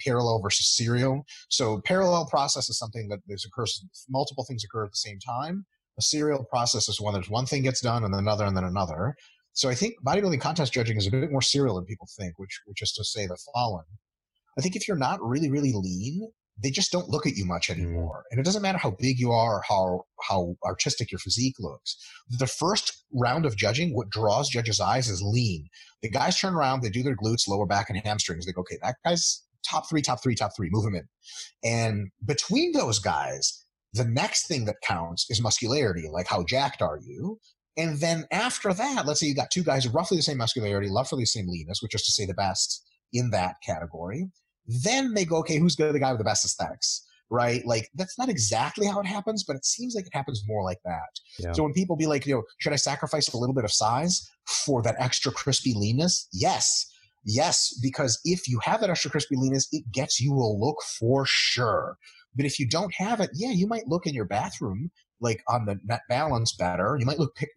parallel 0.00 0.40
versus 0.40 0.76
serial. 0.76 1.24
So 1.48 1.80
parallel 1.84 2.26
process 2.26 2.70
is 2.70 2.78
something 2.78 3.08
that 3.08 3.18
there's 3.26 3.44
occurs 3.44 3.84
multiple 4.08 4.44
things 4.44 4.62
occur 4.62 4.84
at 4.84 4.92
the 4.92 4.96
same 4.96 5.18
time, 5.18 5.66
A 5.98 6.02
serial 6.02 6.44
process 6.44 6.88
is 6.88 7.00
when 7.00 7.14
there's 7.14 7.30
one 7.30 7.46
thing 7.46 7.62
gets 7.62 7.80
done 7.80 8.04
and 8.04 8.14
then 8.14 8.20
another 8.20 8.44
and 8.44 8.56
then 8.56 8.64
another. 8.64 9.16
So 9.54 9.68
I 9.68 9.74
think 9.74 9.94
bodybuilding 10.06 10.40
contest 10.40 10.72
judging 10.72 10.98
is 10.98 11.06
a 11.06 11.10
bit 11.10 11.32
more 11.32 11.42
serial 11.42 11.76
than 11.76 11.84
people 11.84 12.06
think, 12.18 12.38
which 12.38 12.60
which 12.66 12.82
is 12.82 12.92
to 12.92 13.04
say 13.04 13.26
the 13.26 13.38
following. 13.52 13.84
I 14.58 14.62
think 14.62 14.76
if 14.76 14.88
you're 14.88 14.96
not 14.96 15.22
really, 15.22 15.50
really 15.50 15.72
lean, 15.74 16.30
they 16.62 16.70
just 16.70 16.90
don't 16.90 17.08
look 17.08 17.26
at 17.26 17.36
you 17.36 17.44
much 17.44 17.68
mm-hmm. 17.68 17.82
anymore. 17.82 18.24
And 18.30 18.40
it 18.40 18.44
doesn't 18.44 18.62
matter 18.62 18.78
how 18.78 18.96
big 18.98 19.18
you 19.18 19.32
are 19.32 19.56
or 19.56 19.62
how 19.68 20.04
how 20.22 20.56
artistic 20.64 21.12
your 21.12 21.18
physique 21.18 21.56
looks. 21.58 21.96
The 22.30 22.46
first 22.46 23.04
round 23.12 23.46
of 23.46 23.56
judging, 23.56 23.94
what 23.94 24.10
draws 24.10 24.48
judges' 24.48 24.80
eyes 24.80 25.08
is 25.08 25.22
lean. 25.22 25.68
The 26.02 26.10
guys 26.10 26.38
turn 26.38 26.54
around, 26.54 26.82
they 26.82 26.90
do 26.90 27.02
their 27.02 27.16
glutes, 27.16 27.48
lower 27.48 27.66
back, 27.66 27.90
and 27.90 27.98
hamstrings. 27.98 28.46
They 28.46 28.52
go, 28.52 28.62
okay, 28.62 28.78
that 28.82 28.96
guy's 29.04 29.42
top 29.68 29.88
three, 29.88 30.02
top 30.02 30.22
three, 30.22 30.34
top 30.34 30.52
three, 30.56 30.68
move 30.70 30.86
him 30.86 30.94
in. 30.94 31.08
And 31.64 32.08
between 32.24 32.72
those 32.72 32.98
guys, 32.98 33.64
the 33.92 34.04
next 34.04 34.46
thing 34.46 34.64
that 34.66 34.76
counts 34.82 35.26
is 35.30 35.42
muscularity, 35.42 36.08
like 36.12 36.28
how 36.28 36.44
jacked 36.44 36.82
are 36.82 36.98
you? 37.02 37.38
And 37.76 38.00
then 38.00 38.24
after 38.30 38.72
that, 38.72 39.06
let's 39.06 39.20
say 39.20 39.26
you 39.26 39.34
got 39.34 39.50
two 39.50 39.62
guys 39.62 39.86
roughly 39.88 40.16
the 40.16 40.22
same 40.22 40.38
muscularity, 40.38 40.88
roughly 40.90 41.22
the 41.22 41.26
same 41.26 41.48
leanness, 41.48 41.82
which 41.82 41.94
is 41.94 42.04
to 42.04 42.12
say 42.12 42.24
the 42.24 42.34
best 42.34 42.82
in 43.12 43.30
that 43.30 43.56
category. 43.64 44.30
Then 44.66 45.14
they 45.14 45.24
go, 45.24 45.36
okay, 45.38 45.58
who's 45.58 45.76
the 45.76 45.98
guy 45.98 46.10
with 46.12 46.18
the 46.18 46.24
best 46.24 46.44
aesthetics? 46.44 47.02
Right? 47.28 47.66
Like 47.66 47.88
that's 47.94 48.18
not 48.18 48.28
exactly 48.28 48.86
how 48.86 49.00
it 49.00 49.06
happens, 49.06 49.42
but 49.44 49.56
it 49.56 49.64
seems 49.64 49.94
like 49.94 50.06
it 50.06 50.14
happens 50.14 50.44
more 50.46 50.62
like 50.62 50.78
that. 50.84 51.08
Yeah. 51.38 51.52
So 51.52 51.64
when 51.64 51.72
people 51.72 51.96
be 51.96 52.06
like, 52.06 52.26
you 52.26 52.34
know, 52.34 52.42
should 52.58 52.72
I 52.72 52.76
sacrifice 52.76 53.28
a 53.28 53.36
little 53.36 53.54
bit 53.54 53.64
of 53.64 53.72
size 53.72 54.30
for 54.46 54.80
that 54.82 54.94
extra 54.98 55.32
crispy 55.32 55.74
leanness? 55.74 56.28
Yes. 56.32 56.86
Yes, 57.28 57.76
because 57.82 58.20
if 58.24 58.46
you 58.46 58.60
have 58.62 58.80
that 58.80 58.90
extra 58.90 59.10
crispy 59.10 59.34
leanness, 59.36 59.66
it 59.72 59.90
gets 59.90 60.20
you 60.20 60.32
a 60.32 60.46
look 60.56 60.80
for 60.98 61.26
sure. 61.26 61.98
But 62.36 62.46
if 62.46 62.60
you 62.60 62.68
don't 62.68 62.94
have 62.94 63.20
it, 63.20 63.30
yeah, 63.34 63.50
you 63.50 63.66
might 63.66 63.88
look 63.88 64.06
in 64.06 64.14
your 64.14 64.26
bathroom 64.26 64.92
like 65.20 65.42
on 65.48 65.66
the 65.66 65.78
net 65.84 66.02
balance 66.08 66.54
better. 66.54 66.96
You 66.98 67.06
might 67.06 67.18
look 67.18 67.34
pic- 67.34 67.50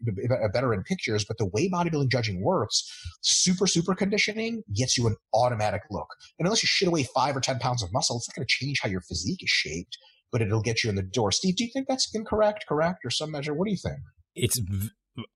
better 0.54 0.74
in 0.74 0.84
pictures, 0.84 1.26
but 1.26 1.38
the 1.38 1.48
way 1.48 1.70
bodybuilding 1.70 2.12
judging 2.12 2.42
works, 2.42 2.84
super, 3.22 3.68
super 3.68 3.96
conditioning 3.96 4.64
gets 4.76 4.98
you 4.98 5.08
an 5.08 5.16
automatic 5.34 5.82
look. 5.92 6.08
And 6.38 6.48
unless 6.48 6.64
you 6.64 6.68
shit 6.68 6.88
away 6.88 7.04
five 7.04 7.36
or 7.36 7.42
10 7.42 7.60
pounds 7.60 7.84
of 7.84 7.92
muscle, 7.92 8.18
it's 8.18 8.30
not 8.30 8.36
going 8.36 8.48
to 8.48 8.66
change 8.66 8.80
how 8.82 8.90
your 8.90 9.02
physique 9.02 9.44
is 9.44 9.50
shaped, 9.50 9.98
but 10.32 10.42
it'll 10.42 10.62
get 10.62 10.84
you 10.84 10.90
in 10.90 10.96
the 10.96 11.04
door. 11.04 11.32
Steve, 11.32 11.56
do 11.56 11.64
you 11.64 11.70
think 11.72 11.88
that's 11.88 12.10
incorrect, 12.14 12.66
correct, 12.68 13.00
or 13.04 13.10
some 13.10 13.32
measure? 13.32 13.54
What 13.54 13.66
do 13.66 13.72
you 13.72 13.78
think? 13.78 13.98
It's, 14.36 14.60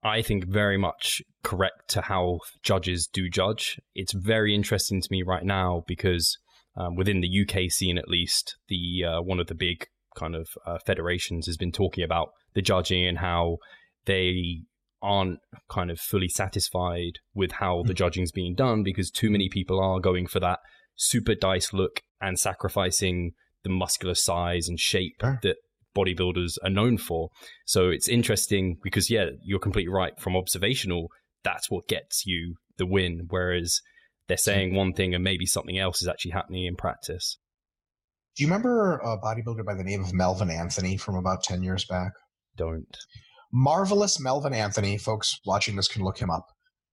I 0.04 0.22
think, 0.22 0.46
very 0.48 0.78
much 0.78 1.22
correct 1.44 1.90
to 1.90 2.02
how 2.02 2.40
judges 2.62 3.08
do 3.08 3.30
judge. 3.30 3.80
It's 3.96 4.14
very 4.14 4.56
interesting 4.56 5.02
to 5.02 5.08
me 5.12 5.24
right 5.24 5.44
now 5.44 5.84
because 5.88 6.38
um, 6.76 6.96
within 6.96 7.22
the 7.22 7.42
UK 7.42 7.70
scene, 7.70 7.98
at 7.98 8.08
least, 8.08 8.58
the 8.68 9.04
uh, 9.06 9.22
one 9.22 9.40
of 9.40 9.48
the 9.48 9.56
big 9.56 9.88
kind 10.16 10.36
of 10.36 10.50
uh, 10.66 10.78
federations 10.86 11.46
has 11.46 11.58
been 11.58 11.72
talking 11.72 12.04
about 12.04 12.30
the 12.54 12.62
judging 12.62 13.06
and 13.06 13.18
how 13.20 13.58
they 14.06 14.62
aren't 15.02 15.40
kind 15.70 15.92
of 15.92 16.00
fully 16.00 16.30
satisfied 16.30 17.20
with 17.34 17.54
how 17.54 17.84
the 17.84 17.94
hmm. 17.94 17.98
judging's 17.98 18.32
being 18.32 18.56
done 18.56 18.84
because 18.84 19.12
too 19.12 19.30
many 19.30 19.50
people 19.50 19.80
are 19.80 20.00
going 20.00 20.28
for 20.28 20.40
that 20.40 20.60
super 20.96 21.36
dice 21.36 21.74
look 21.74 22.02
and 22.22 22.40
sacrificing 22.40 23.32
the 23.64 23.70
muscular 23.70 24.16
size 24.16 24.68
and 24.68 24.80
shape 24.80 25.18
that 25.42 25.58
bodybuilders 25.96 26.58
are 26.64 26.70
known 26.70 26.98
for. 26.98 27.30
So 27.66 27.90
it's 27.90 28.08
interesting 28.08 28.78
because 28.84 29.10
yeah, 29.10 29.32
you're 29.44 29.60
completely 29.60 29.94
right 29.94 30.18
from 30.20 30.36
observational 30.36 31.10
that's 31.44 31.70
what 31.70 31.88
gets 31.88 32.26
you 32.26 32.56
the 32.78 32.86
win 32.86 33.28
whereas 33.30 33.82
they're 34.28 34.38
saying 34.38 34.74
one 34.74 34.94
thing 34.94 35.14
and 35.14 35.24
maybe 35.24 35.46
something 35.46 35.78
else 35.78 36.02
is 36.02 36.08
actually 36.08 36.32
happening 36.32 36.66
in 36.66 36.76
practice. 36.76 37.38
Do 38.36 38.44
you 38.44 38.48
remember 38.48 38.98
a 38.98 39.20
bodybuilder 39.20 39.64
by 39.64 39.76
the 39.76 39.84
name 39.84 40.04
of 40.04 40.12
Melvin 40.12 40.50
Anthony 40.50 40.98
from 40.98 41.16
about 41.16 41.44
10 41.44 41.62
years 41.62 41.86
back? 41.86 42.14
Don't. 42.58 42.98
Marvelous 43.52 44.20
Melvin 44.20 44.54
Anthony. 44.54 44.98
Folks 44.98 45.40
watching 45.46 45.76
this 45.76 45.88
can 45.88 46.04
look 46.04 46.18
him 46.18 46.32
up. 46.32 46.48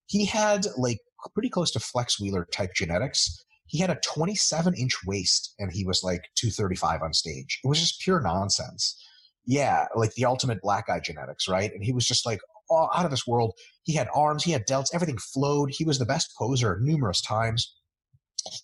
He 0.07 0.27
had 0.27 0.67
like 0.77 0.99
pretty 1.33 1.49
close 1.49 1.71
to 1.71 1.81
Flex 1.81 2.21
Wheeler 2.21 2.47
type 2.53 2.75
genetics. 2.75 3.43
He 3.69 3.79
had 3.79 3.89
a 3.89 3.99
27 4.05 4.75
inch 4.75 4.99
waist 5.07 5.55
and 5.59 5.73
he 5.73 5.87
was 5.87 6.03
like 6.03 6.21
235 6.37 7.01
on 7.03 7.15
stage. 7.15 7.59
It 7.65 7.69
was 7.69 7.81
just 7.81 8.01
pure 8.01 8.21
nonsense. 8.21 9.03
Yeah, 9.47 9.87
like 9.95 10.13
the 10.15 10.27
ultimate 10.27 10.61
black 10.61 10.89
guy 10.89 11.01
genetics, 11.01 11.49
right? 11.49 11.73
And 11.73 11.83
he 11.83 11.93
was 11.93 12.07
just 12.07 12.27
like 12.27 12.41
out 12.71 13.07
of 13.07 13.11
this 13.11 13.27
world. 13.27 13.55
He 13.85 13.95
had 13.95 14.09
arms, 14.15 14.45
he 14.45 14.53
had 14.53 14.67
delts, 14.67 14.91
everything 14.93 15.17
flowed. 15.17 15.71
He 15.71 15.85
was 15.85 15.99
the 15.99 16.05
best 16.05 16.35
poser 16.37 16.79
numerous 16.83 17.23
times. 17.23 17.75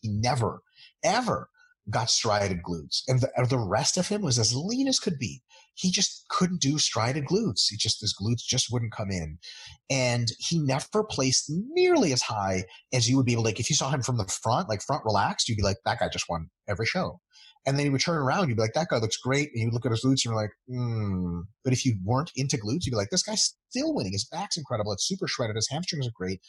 He 0.03 0.11
never, 0.11 0.61
ever 1.03 1.49
got 1.91 2.11
striated 2.11 2.63
glutes. 2.63 3.03
And 3.07 3.21
the, 3.21 3.31
the 3.49 3.59
rest 3.59 3.97
of 3.97 4.09
him 4.09 4.23
was 4.23 4.39
as 4.39 4.55
lean 4.55 4.89
as 4.89 4.99
could 4.99 5.19
be. 5.19 5.43
He 5.75 5.91
just 5.91 6.25
couldn't 6.29 6.61
do 6.61 6.79
striated 6.79 7.27
glutes. 7.27 7.67
He 7.69 7.77
just, 7.77 8.01
his 8.01 8.15
glutes 8.21 8.43
just 8.43 8.73
wouldn't 8.73 8.93
come 8.93 9.11
in. 9.11 9.39
And 9.91 10.29
he 10.39 10.59
never 10.59 11.05
placed 11.05 11.45
nearly 11.49 12.13
as 12.13 12.23
high 12.23 12.65
as 12.93 13.09
you 13.09 13.17
would 13.17 13.27
be 13.27 13.33
able, 13.33 13.45
like, 13.45 13.61
if 13.61 13.69
you 13.69 13.77
saw 13.77 13.91
him 13.91 14.03
from 14.03 14.17
the 14.17 14.25
front, 14.25 14.69
like 14.69 14.83
front 14.83 15.05
relaxed, 15.05 15.49
you'd 15.49 15.57
be 15.57 15.63
like, 15.63 15.77
that 15.85 16.01
guy 16.01 16.09
just 16.09 16.29
won 16.29 16.49
every 16.69 16.87
show. 16.87 17.21
And 17.67 17.77
then 17.77 17.87
he 17.87 17.91
would 17.91 18.01
turn 18.01 18.17
around, 18.17 18.49
you'd 18.49 18.57
be 18.57 18.63
like, 18.63 18.75
that 18.75 18.89
guy 18.89 18.99
looks 18.99 19.17
great. 19.17 19.51
And 19.53 19.63
you 19.63 19.71
look 19.71 19.85
at 19.85 19.91
his 19.91 20.05
glutes 20.05 20.25
and 20.25 20.27
you're 20.27 20.37
like, 20.37 20.53
hmm. 20.69 21.41
But 21.63 21.73
if 21.73 21.85
you 21.85 21.97
weren't 22.05 22.31
into 22.37 22.57
glutes, 22.57 22.87
you'd 22.87 22.93
be 22.93 22.97
like, 22.97 23.11
this 23.11 23.25
guy's 23.25 23.55
still 23.69 23.93
winning. 23.93 24.13
His 24.13 24.25
back's 24.25 24.57
incredible. 24.57 24.93
It's 24.93 25.07
super 25.07 25.27
shredded. 25.27 25.57
His 25.57 25.69
hamstrings 25.69 26.07
are 26.07 26.13
great. 26.15 26.41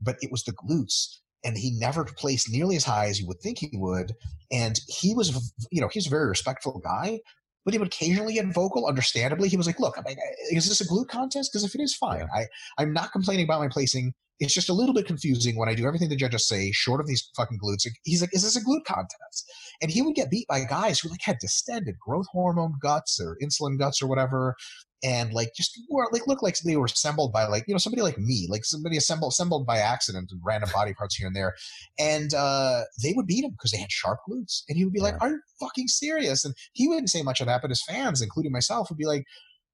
But 0.00 0.16
it 0.22 0.32
was 0.32 0.42
the 0.44 0.52
glutes 0.52 1.18
and 1.44 1.56
he 1.56 1.72
never 1.78 2.04
placed 2.04 2.50
nearly 2.50 2.76
as 2.76 2.84
high 2.84 3.06
as 3.06 3.20
you 3.20 3.26
would 3.26 3.40
think 3.40 3.58
he 3.58 3.70
would. 3.74 4.14
And 4.50 4.78
he 4.88 5.14
was, 5.14 5.52
you 5.70 5.80
know, 5.80 5.88
he's 5.88 6.06
a 6.06 6.10
very 6.10 6.28
respectful 6.28 6.80
guy, 6.84 7.20
but 7.64 7.74
he 7.74 7.78
would 7.78 7.88
occasionally 7.88 8.34
get 8.34 8.46
vocal. 8.52 8.86
Understandably, 8.86 9.48
he 9.48 9.56
was 9.56 9.66
like, 9.66 9.80
"Look, 9.80 9.96
I 9.98 10.02
mean, 10.06 10.16
is 10.50 10.68
this 10.68 10.80
a 10.80 10.86
glute 10.86 11.08
contest? 11.08 11.50
Because 11.52 11.64
if 11.64 11.74
it 11.74 11.80
is, 11.80 11.94
fine. 11.94 12.28
I 12.34 12.46
I'm 12.78 12.92
not 12.92 13.12
complaining 13.12 13.44
about 13.44 13.60
my 13.60 13.68
placing. 13.68 14.12
It's 14.40 14.54
just 14.54 14.68
a 14.68 14.72
little 14.74 14.94
bit 14.94 15.06
confusing 15.06 15.56
when 15.56 15.68
I 15.68 15.74
do 15.74 15.86
everything 15.86 16.08
the 16.08 16.16
judges 16.16 16.48
say, 16.48 16.72
short 16.72 17.00
of 17.00 17.06
these 17.06 17.30
fucking 17.36 17.60
glutes. 17.62 17.86
He's 18.02 18.20
like, 18.20 18.34
is 18.34 18.42
this 18.42 18.56
a 18.56 18.60
glute 18.60 18.84
contest? 18.84 19.52
And 19.80 19.88
he 19.88 20.02
would 20.02 20.16
get 20.16 20.30
beat 20.30 20.48
by 20.48 20.64
guys 20.64 20.98
who 20.98 21.10
like 21.10 21.20
had 21.22 21.38
distended 21.38 21.96
growth 22.00 22.26
hormone 22.32 22.74
guts 22.80 23.20
or 23.20 23.36
insulin 23.40 23.78
guts 23.78 24.02
or 24.02 24.08
whatever 24.08 24.56
and 25.02 25.32
like 25.32 25.52
just 25.56 25.80
were 25.90 26.06
like 26.12 26.26
look 26.26 26.42
like 26.42 26.56
they 26.58 26.76
were 26.76 26.86
assembled 26.86 27.32
by 27.32 27.44
like 27.46 27.64
you 27.66 27.74
know 27.74 27.78
somebody 27.78 28.02
like 28.02 28.18
me 28.18 28.46
like 28.48 28.64
somebody 28.64 28.96
assembled 28.96 29.32
assembled 29.32 29.66
by 29.66 29.78
accident 29.78 30.30
and 30.30 30.40
random 30.44 30.70
body 30.72 30.94
parts 30.94 31.16
here 31.16 31.26
and 31.26 31.36
there. 31.36 31.54
And 31.98 32.32
uh 32.34 32.82
they 33.02 33.12
would 33.14 33.26
beat 33.26 33.44
him 33.44 33.52
because 33.52 33.72
they 33.72 33.78
had 33.78 33.90
sharp 33.90 34.20
glutes 34.28 34.62
and 34.68 34.78
he 34.78 34.84
would 34.84 34.92
be 34.92 35.00
like 35.00 35.14
are 35.20 35.30
you 35.30 35.40
fucking 35.60 35.88
serious? 35.88 36.44
And 36.44 36.54
he 36.72 36.88
wouldn't 36.88 37.10
say 37.10 37.22
much 37.22 37.40
of 37.40 37.46
that 37.46 37.62
but 37.62 37.70
his 37.70 37.82
fans 37.82 38.22
including 38.22 38.52
myself 38.52 38.88
would 38.90 38.98
be 38.98 39.06
like 39.06 39.24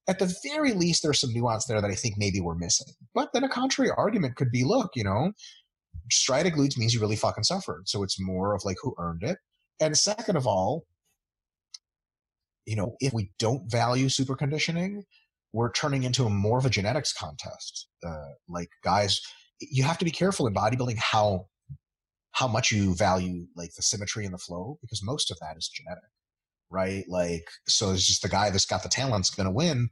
at 0.08 0.18
the 0.18 0.34
very 0.42 0.72
least 0.72 1.02
there's 1.02 1.20
some 1.20 1.34
nuance 1.34 1.66
there 1.66 1.82
that 1.82 1.90
i 1.90 1.94
think 1.94 2.14
maybe 2.16 2.40
we're 2.40 2.54
missing. 2.54 2.92
But 3.14 3.32
then 3.32 3.44
a 3.44 3.48
contrary 3.48 3.90
argument 3.96 4.36
could 4.36 4.50
be 4.50 4.64
look 4.64 4.92
you 4.94 5.04
know 5.04 5.32
striated 6.10 6.54
glutes 6.54 6.78
means 6.78 6.94
you 6.94 7.00
really 7.00 7.16
fucking 7.16 7.44
suffered. 7.44 7.88
So 7.88 8.02
it's 8.02 8.20
more 8.20 8.54
of 8.54 8.64
like 8.64 8.76
who 8.82 8.94
earned 8.98 9.22
it. 9.22 9.38
And 9.80 9.96
second 9.96 10.36
of 10.36 10.46
all 10.46 10.84
you 12.68 12.76
know, 12.76 12.96
if 13.00 13.14
we 13.14 13.30
don't 13.38 13.70
value 13.70 14.10
super 14.10 14.36
conditioning, 14.36 15.04
we're 15.54 15.72
turning 15.72 16.02
into 16.02 16.26
a 16.26 16.30
more 16.30 16.58
of 16.58 16.66
a 16.66 16.70
genetics 16.70 17.14
contest. 17.14 17.88
Uh, 18.06 18.34
like 18.46 18.68
guys, 18.84 19.22
you 19.58 19.82
have 19.84 19.96
to 19.96 20.04
be 20.04 20.10
careful 20.10 20.46
in 20.46 20.52
bodybuilding 20.52 20.98
how 20.98 21.46
how 22.32 22.46
much 22.46 22.70
you 22.70 22.94
value 22.94 23.46
like 23.56 23.70
the 23.74 23.82
symmetry 23.82 24.26
and 24.26 24.34
the 24.34 24.38
flow 24.38 24.78
because 24.82 25.02
most 25.02 25.30
of 25.30 25.38
that 25.40 25.56
is 25.56 25.66
genetic, 25.66 26.10
right? 26.68 27.04
Like, 27.08 27.48
so 27.66 27.90
it's 27.90 28.06
just 28.06 28.20
the 28.20 28.28
guy 28.28 28.50
that's 28.50 28.66
got 28.66 28.82
the 28.82 28.90
talent's 28.90 29.30
going 29.30 29.46
to 29.48 29.52
win. 29.52 29.88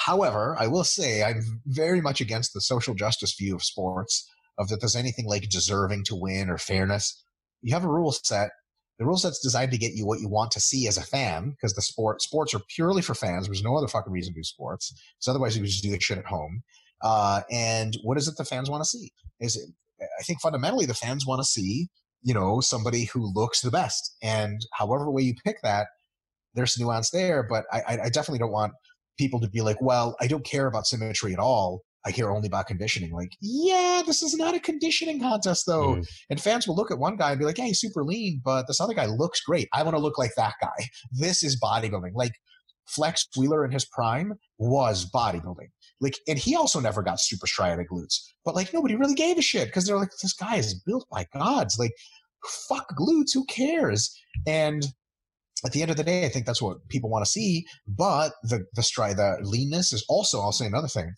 However, 0.00 0.56
I 0.58 0.66
will 0.66 0.84
say 0.84 1.22
I'm 1.22 1.60
very 1.66 2.00
much 2.00 2.20
against 2.20 2.52
the 2.52 2.60
social 2.60 2.94
justice 2.94 3.36
view 3.38 3.54
of 3.54 3.62
sports 3.62 4.28
of 4.58 4.68
that 4.68 4.80
there's 4.80 4.96
anything 4.96 5.26
like 5.26 5.48
deserving 5.48 6.02
to 6.06 6.16
win 6.16 6.50
or 6.50 6.58
fairness. 6.58 7.22
You 7.62 7.74
have 7.74 7.84
a 7.84 7.88
rule 7.88 8.10
set 8.10 8.50
the 8.98 9.06
rule 9.06 9.16
set's 9.16 9.38
designed 9.38 9.70
to 9.72 9.78
get 9.78 9.92
you 9.92 10.06
what 10.06 10.20
you 10.20 10.28
want 10.28 10.50
to 10.52 10.60
see 10.60 10.88
as 10.88 10.96
a 10.96 11.02
fan, 11.02 11.50
because 11.50 11.74
the 11.74 11.82
sport 11.82 12.20
sports 12.20 12.52
are 12.54 12.60
purely 12.68 13.02
for 13.02 13.14
fans. 13.14 13.46
There's 13.46 13.62
no 13.62 13.76
other 13.76 13.88
fucking 13.88 14.12
reason 14.12 14.34
to 14.34 14.40
do 14.40 14.44
sports. 14.44 14.92
So 15.18 15.30
otherwise, 15.30 15.56
you 15.56 15.62
would 15.62 15.70
just 15.70 15.82
do 15.82 15.90
the 15.90 16.00
shit 16.00 16.18
at 16.18 16.26
home. 16.26 16.62
Uh, 17.02 17.42
and 17.50 17.96
what 18.02 18.18
is 18.18 18.26
it 18.26 18.36
the 18.36 18.44
fans 18.44 18.68
want 18.68 18.82
to 18.82 18.88
see? 18.88 19.12
Is 19.40 19.56
it, 19.56 19.68
I 20.00 20.22
think 20.24 20.40
fundamentally 20.40 20.86
the 20.86 20.94
fans 20.94 21.26
want 21.26 21.40
to 21.40 21.44
see, 21.44 21.88
you 22.22 22.34
know, 22.34 22.60
somebody 22.60 23.04
who 23.04 23.32
looks 23.32 23.60
the 23.60 23.70
best. 23.70 24.16
And 24.20 24.60
however 24.72 25.08
way 25.10 25.22
you 25.22 25.34
pick 25.44 25.62
that, 25.62 25.86
there's 26.54 26.78
nuance 26.78 27.10
there. 27.10 27.44
But 27.44 27.66
I, 27.72 27.98
I 28.02 28.08
definitely 28.08 28.40
don't 28.40 28.50
want 28.50 28.72
people 29.16 29.40
to 29.40 29.48
be 29.48 29.60
like, 29.60 29.80
well, 29.80 30.16
I 30.20 30.26
don't 30.26 30.44
care 30.44 30.66
about 30.66 30.86
symmetry 30.86 31.32
at 31.32 31.38
all. 31.38 31.82
I 32.06 32.10
hear 32.10 32.30
only 32.30 32.46
about 32.46 32.66
conditioning. 32.66 33.12
Like, 33.12 33.36
yeah, 33.40 34.02
this 34.06 34.22
is 34.22 34.34
not 34.34 34.54
a 34.54 34.60
conditioning 34.60 35.20
contest 35.20 35.66
though. 35.66 35.96
Mm. 35.96 36.08
And 36.30 36.40
fans 36.40 36.66
will 36.66 36.76
look 36.76 36.90
at 36.90 36.98
one 36.98 37.16
guy 37.16 37.30
and 37.30 37.38
be 37.38 37.44
like, 37.44 37.56
"Hey, 37.56 37.68
he's 37.68 37.80
super 37.80 38.04
lean, 38.04 38.40
but 38.44 38.66
this 38.66 38.80
other 38.80 38.94
guy 38.94 39.06
looks 39.06 39.40
great. 39.40 39.68
I 39.72 39.82
want 39.82 39.96
to 39.96 40.02
look 40.02 40.18
like 40.18 40.34
that 40.36 40.54
guy." 40.60 40.88
This 41.12 41.42
is 41.42 41.60
bodybuilding. 41.60 42.12
Like 42.14 42.32
Flex 42.86 43.28
Wheeler 43.36 43.64
in 43.64 43.70
his 43.70 43.84
prime 43.84 44.34
was 44.58 45.10
bodybuilding. 45.10 45.68
Like, 46.00 46.16
and 46.28 46.38
he 46.38 46.54
also 46.54 46.80
never 46.80 47.02
got 47.02 47.20
super 47.20 47.46
striated 47.46 47.86
glutes. 47.88 48.20
But 48.44 48.54
like, 48.54 48.72
nobody 48.72 48.94
really 48.94 49.14
gave 49.14 49.36
a 49.36 49.42
shit 49.42 49.66
because 49.66 49.86
they're 49.86 49.98
like, 49.98 50.10
"This 50.22 50.34
guy 50.34 50.56
is 50.56 50.74
built 50.74 51.06
by 51.10 51.26
gods." 51.34 51.78
Like, 51.78 51.92
fuck 52.68 52.96
glutes. 52.96 53.34
Who 53.34 53.44
cares? 53.46 54.16
And 54.46 54.86
at 55.64 55.72
the 55.72 55.82
end 55.82 55.90
of 55.90 55.96
the 55.96 56.04
day, 56.04 56.24
I 56.24 56.28
think 56.28 56.46
that's 56.46 56.62
what 56.62 56.88
people 56.88 57.10
want 57.10 57.24
to 57.24 57.30
see. 57.30 57.66
But 57.86 58.32
the 58.42 58.64
the 58.74 58.82
stri- 58.82 59.16
the 59.16 59.38
leanness 59.42 59.92
is 59.92 60.04
also. 60.08 60.40
I'll 60.40 60.52
say 60.52 60.66
another 60.66 60.88
thing. 60.88 61.12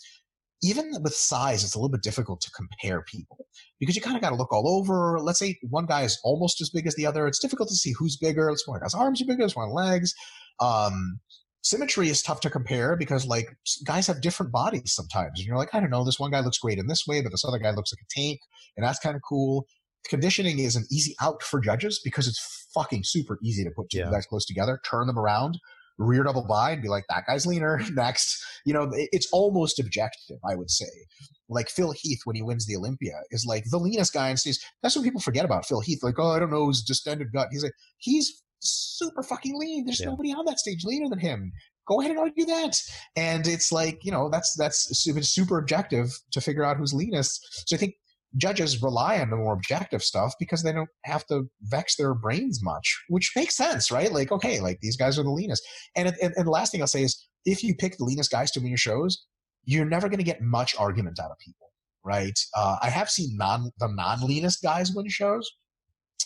Even 0.63 0.93
with 1.03 1.15
size, 1.15 1.65
it's 1.65 1.75
a 1.75 1.79
little 1.79 1.91
bit 1.91 2.03
difficult 2.03 2.41
to 2.43 2.51
compare 2.51 3.03
people 3.03 3.47
because 3.79 3.97
you 3.97 4.03
kind 4.03 4.17
of 4.17 4.23
got 4.23 4.31
to 4.31 4.37
look 4.37 4.53
all 4.53 4.69
over. 4.69 5.19
Let's 5.21 5.39
say 5.39 5.59
one 5.71 5.87
guy 5.87 6.03
is 6.03 6.21
almost 6.23 6.61
as 6.61 6.71
big 6.71 6.87
as 6.87 6.95
the 6.97 7.07
other. 7.07 7.27
It's 7.27 7.39
difficult 7.39 7.69
to 7.71 7.75
see 7.75 7.93
who's 7.99 8.17
bigger. 8.17 8.51
Let's 8.51 8.67
one 8.69 8.81
guy's 8.81 8.95
arms 8.95 9.23
are 9.23 9.27
bigger. 9.27 9.43
This 9.43 9.57
one 9.57 9.73
legs. 9.73 10.13
Um, 10.61 11.21
symmetry 11.63 12.09
is 12.09 12.23
tough 12.23 12.41
to 12.41 12.51
compare 12.51 12.97
because 12.97 13.27
like 13.27 13.49
guys 13.85 14.07
have 14.07 14.23
different 14.23 14.51
bodies 14.51 14.95
sometimes 14.95 15.39
and 15.39 15.47
you're 15.47 15.59
like 15.59 15.69
i 15.75 15.79
don't 15.79 15.91
know 15.91 16.03
this 16.03 16.19
one 16.19 16.31
guy 16.31 16.41
looks 16.41 16.57
great 16.57 16.79
in 16.79 16.87
this 16.87 17.07
way 17.07 17.21
but 17.21 17.31
this 17.31 17.45
other 17.45 17.59
guy 17.59 17.71
looks 17.71 17.93
like 17.93 18.01
a 18.01 18.19
tank 18.19 18.41
and 18.79 18.87
that's 18.87 18.99
kind 18.99 19.15
of 19.15 19.21
cool 19.29 19.67
conditioning 20.09 20.59
is 20.59 20.77
an 20.77 20.87
easy 20.91 21.15
out 21.21 21.43
for 21.43 21.61
judges 21.61 22.01
because 22.03 22.27
it's 22.27 22.69
fucking 22.75 23.03
super 23.05 23.39
easy 23.43 23.65
to 23.65 23.71
put 23.71 23.91
two 23.91 23.99
yeah. 23.99 24.11
guys 24.11 24.27
close 24.27 24.45
together, 24.45 24.81
turn 24.89 25.07
them 25.07 25.19
around, 25.19 25.59
rear 26.01 26.25
double 26.25 26.47
by, 26.47 26.73
and 26.73 26.83
be 26.83 26.89
like, 26.89 27.05
that 27.09 27.25
guy's 27.27 27.47
leaner. 27.47 27.81
Next, 27.93 28.43
you 28.65 28.73
know, 28.73 28.91
it's 28.93 29.29
almost 29.33 29.79
objective, 29.79 30.39
I 30.49 30.57
would 30.57 30.71
say. 30.71 30.87
Like 31.49 31.69
Phil 31.69 31.93
Heath 31.93 32.21
when 32.25 32.37
he 32.37 32.43
wins 32.43 32.67
the 32.67 32.77
Olympia 32.77 33.21
is 33.31 33.45
like 33.45 33.65
the 33.71 33.79
leanest 33.79 34.13
guy 34.13 34.29
and 34.29 34.39
says 34.39 34.61
that's 34.83 34.95
what 34.95 35.05
people 35.05 35.21
forget 35.21 35.45
about 35.45 35.67
Phil 35.67 35.81
Heath. 35.81 36.03
Like, 36.03 36.19
oh, 36.19 36.31
I 36.31 36.39
don't 36.39 36.51
know 36.51 36.69
his 36.69 36.83
distended 36.83 37.33
gut. 37.33 37.49
He's 37.51 37.65
like, 37.65 37.73
he's 37.99 38.43
super 38.61 39.23
fucking 39.23 39.59
lean. 39.59 39.85
There's 39.85 40.01
yeah. 40.01 40.07
nobody 40.07 40.33
on 40.33 40.45
that 40.47 40.59
stage 40.59 40.85
leaner 40.85 41.09
than 41.09 41.19
him. 41.19 41.53
Go 41.89 42.01
ahead 42.01 42.13
and 42.13 42.21
argue 42.21 42.45
that. 42.47 42.81
And 43.17 43.49
it's 43.49 43.73
like, 43.73 44.05
you 44.05 44.13
know, 44.13 44.29
that's 44.31 44.55
that's 44.57 44.97
super 44.97 45.59
objective 45.59 46.11
to 46.31 46.41
figure 46.41 46.65
out 46.65 46.77
who's 46.77 46.95
leanest. 46.95 47.69
So 47.69 47.75
I 47.75 47.79
think 47.79 47.95
judges 48.37 48.83
rely 48.83 49.19
on 49.19 49.31
the 49.31 49.37
more 49.37 49.53
objective 49.53 50.03
stuff 50.03 50.35
because 50.39 50.63
they 50.63 50.73
don't 50.73 50.89
have 51.05 51.27
to 51.27 51.49
vex 51.63 51.97
their 51.97 52.15
brains 52.15 52.61
much, 52.63 53.03
which 53.09 53.33
makes 53.35 53.57
sense, 53.57 53.91
right? 53.91 54.13
Like, 54.13 54.31
okay, 54.31 54.61
like 54.61 54.81
these 54.81 54.97
guys 54.97 55.19
are 55.19 55.23
the 55.23 55.31
leanest. 55.31 55.67
And, 55.97 56.09
and, 56.23 56.33
and 56.37 56.47
the 56.47 56.51
last 56.51 56.73
thing 56.73 56.81
I'll 56.81 56.87
say 56.87 57.03
is 57.03 57.27
if 57.45 57.65
you 57.65 57.75
pick 57.75 57.97
the 57.97 58.05
leanest 58.05 58.31
guys 58.31 58.51
to 58.53 58.61
win 58.61 58.69
your 58.69 58.79
shows, 58.79 59.25
you're 59.65 59.85
never 59.85 60.09
going 60.09 60.19
to 60.19 60.25
get 60.25 60.41
much 60.41 60.77
argument 60.79 61.19
out 61.21 61.31
of 61.31 61.39
people, 61.39 61.73
right? 62.05 62.39
Uh, 62.57 62.77
I 62.81 62.91
have 62.91 63.11
seen 63.11 63.37
non 63.37 63.71
the 63.79 63.89
non 63.89 64.27
leanest 64.27 64.63
guys 64.63 64.93
win 64.93 65.09
shows. 65.09 65.51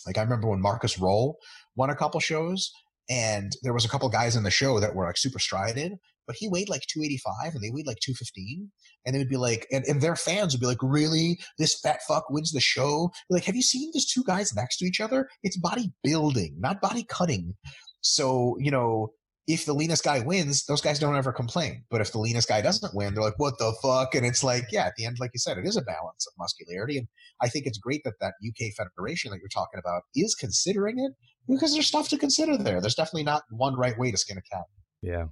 Like 0.05 0.17
I 0.17 0.21
remember 0.21 0.47
when 0.47 0.61
Markus 0.61 0.97
Rühl 0.97 1.35
won 1.75 1.89
a 1.89 1.95
couple 1.95 2.19
shows, 2.19 2.71
and 3.09 3.51
there 3.63 3.73
was 3.73 3.85
a 3.85 3.89
couple 3.89 4.07
guys 4.09 4.35
in 4.35 4.43
the 4.43 4.51
show 4.51 4.79
that 4.79 4.95
were 4.95 5.05
like 5.05 5.17
super 5.17 5.39
striated, 5.39 5.93
but 6.27 6.35
he 6.37 6.47
weighed 6.47 6.69
like 6.69 6.81
285 6.87 7.53
and 7.53 7.63
they 7.63 7.71
weighed 7.71 7.87
like 7.87 7.99
215 7.99 8.71
and 9.05 9.15
they 9.15 9.19
would 9.19 9.29
be 9.29 9.37
like 9.37 9.67
and, 9.71 9.83
and 9.85 10.01
their 10.01 10.15
fans 10.15 10.53
would 10.53 10.61
be 10.61 10.67
like 10.67 10.81
really? 10.81 11.39
This 11.57 11.79
fat 11.79 11.99
fuck 12.07 12.29
wins 12.29 12.51
the 12.51 12.59
show? 12.59 13.11
Like 13.29 13.45
have 13.45 13.55
you 13.55 13.61
seen 13.61 13.91
these 13.93 14.11
two 14.11 14.23
guys 14.23 14.55
next 14.55 14.77
to 14.77 14.85
each 14.85 15.01
other? 15.01 15.27
It's 15.43 15.57
body 15.57 15.91
building, 16.03 16.55
not 16.59 16.81
body 16.81 17.05
cutting. 17.07 17.53
So 18.01 18.55
you 18.59 18.71
know 18.71 19.09
if 19.47 19.65
the 19.65 19.73
leanest 19.73 20.03
guy 20.03 20.21
wins 20.21 20.65
those 20.65 20.81
guys 20.81 20.97
don't 20.97 21.15
ever 21.15 21.31
complain 21.31 21.83
but 21.91 22.01
if 22.01 22.11
the 22.11 22.17
leanest 22.17 22.47
guy 22.47 22.61
doesn't 22.61 22.95
win 22.95 23.13
they're 23.13 23.23
like 23.23 23.37
what 23.37 23.57
the 23.59 23.73
fuck? 23.81 24.15
And 24.15 24.25
it's 24.25 24.43
like 24.43 24.65
yeah 24.71 24.85
at 24.85 24.93
the 24.97 25.05
end 25.05 25.17
like 25.19 25.31
you 25.33 25.39
said 25.39 25.57
it 25.57 25.67
is 25.67 25.77
a 25.77 25.83
balance 25.83 26.25
of 26.27 26.33
muscularity 26.39 26.97
and 26.97 27.07
i 27.41 27.47
think 27.47 27.67
it's 27.67 27.77
great 27.77 28.01
that 28.05 28.15
that 28.21 28.33
uk 28.47 28.73
federation 28.75 29.31
that 29.31 29.39
you're 29.39 29.49
talking 29.49 29.79
about 29.79 30.01
is 30.15 30.33
considering 30.33 30.97
it 30.97 31.11
because 31.47 31.73
there's 31.73 31.87
stuff 31.87 32.09
to 32.09 32.17
consider 32.17 32.57
there. 32.57 32.81
There's 32.81 32.95
definitely 32.95 33.23
not 33.23 33.43
one 33.49 33.75
right 33.75 33.97
way 33.97 34.11
to 34.11 34.17
skin 34.17 34.37
a 34.37 34.41
cat. 34.41 34.65
Yeah 35.01 35.25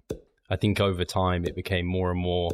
I 0.54 0.56
think 0.56 0.80
over 0.80 1.04
time 1.04 1.46
it 1.46 1.56
became 1.56 1.88
more 1.88 2.12
and 2.12 2.20
more 2.20 2.52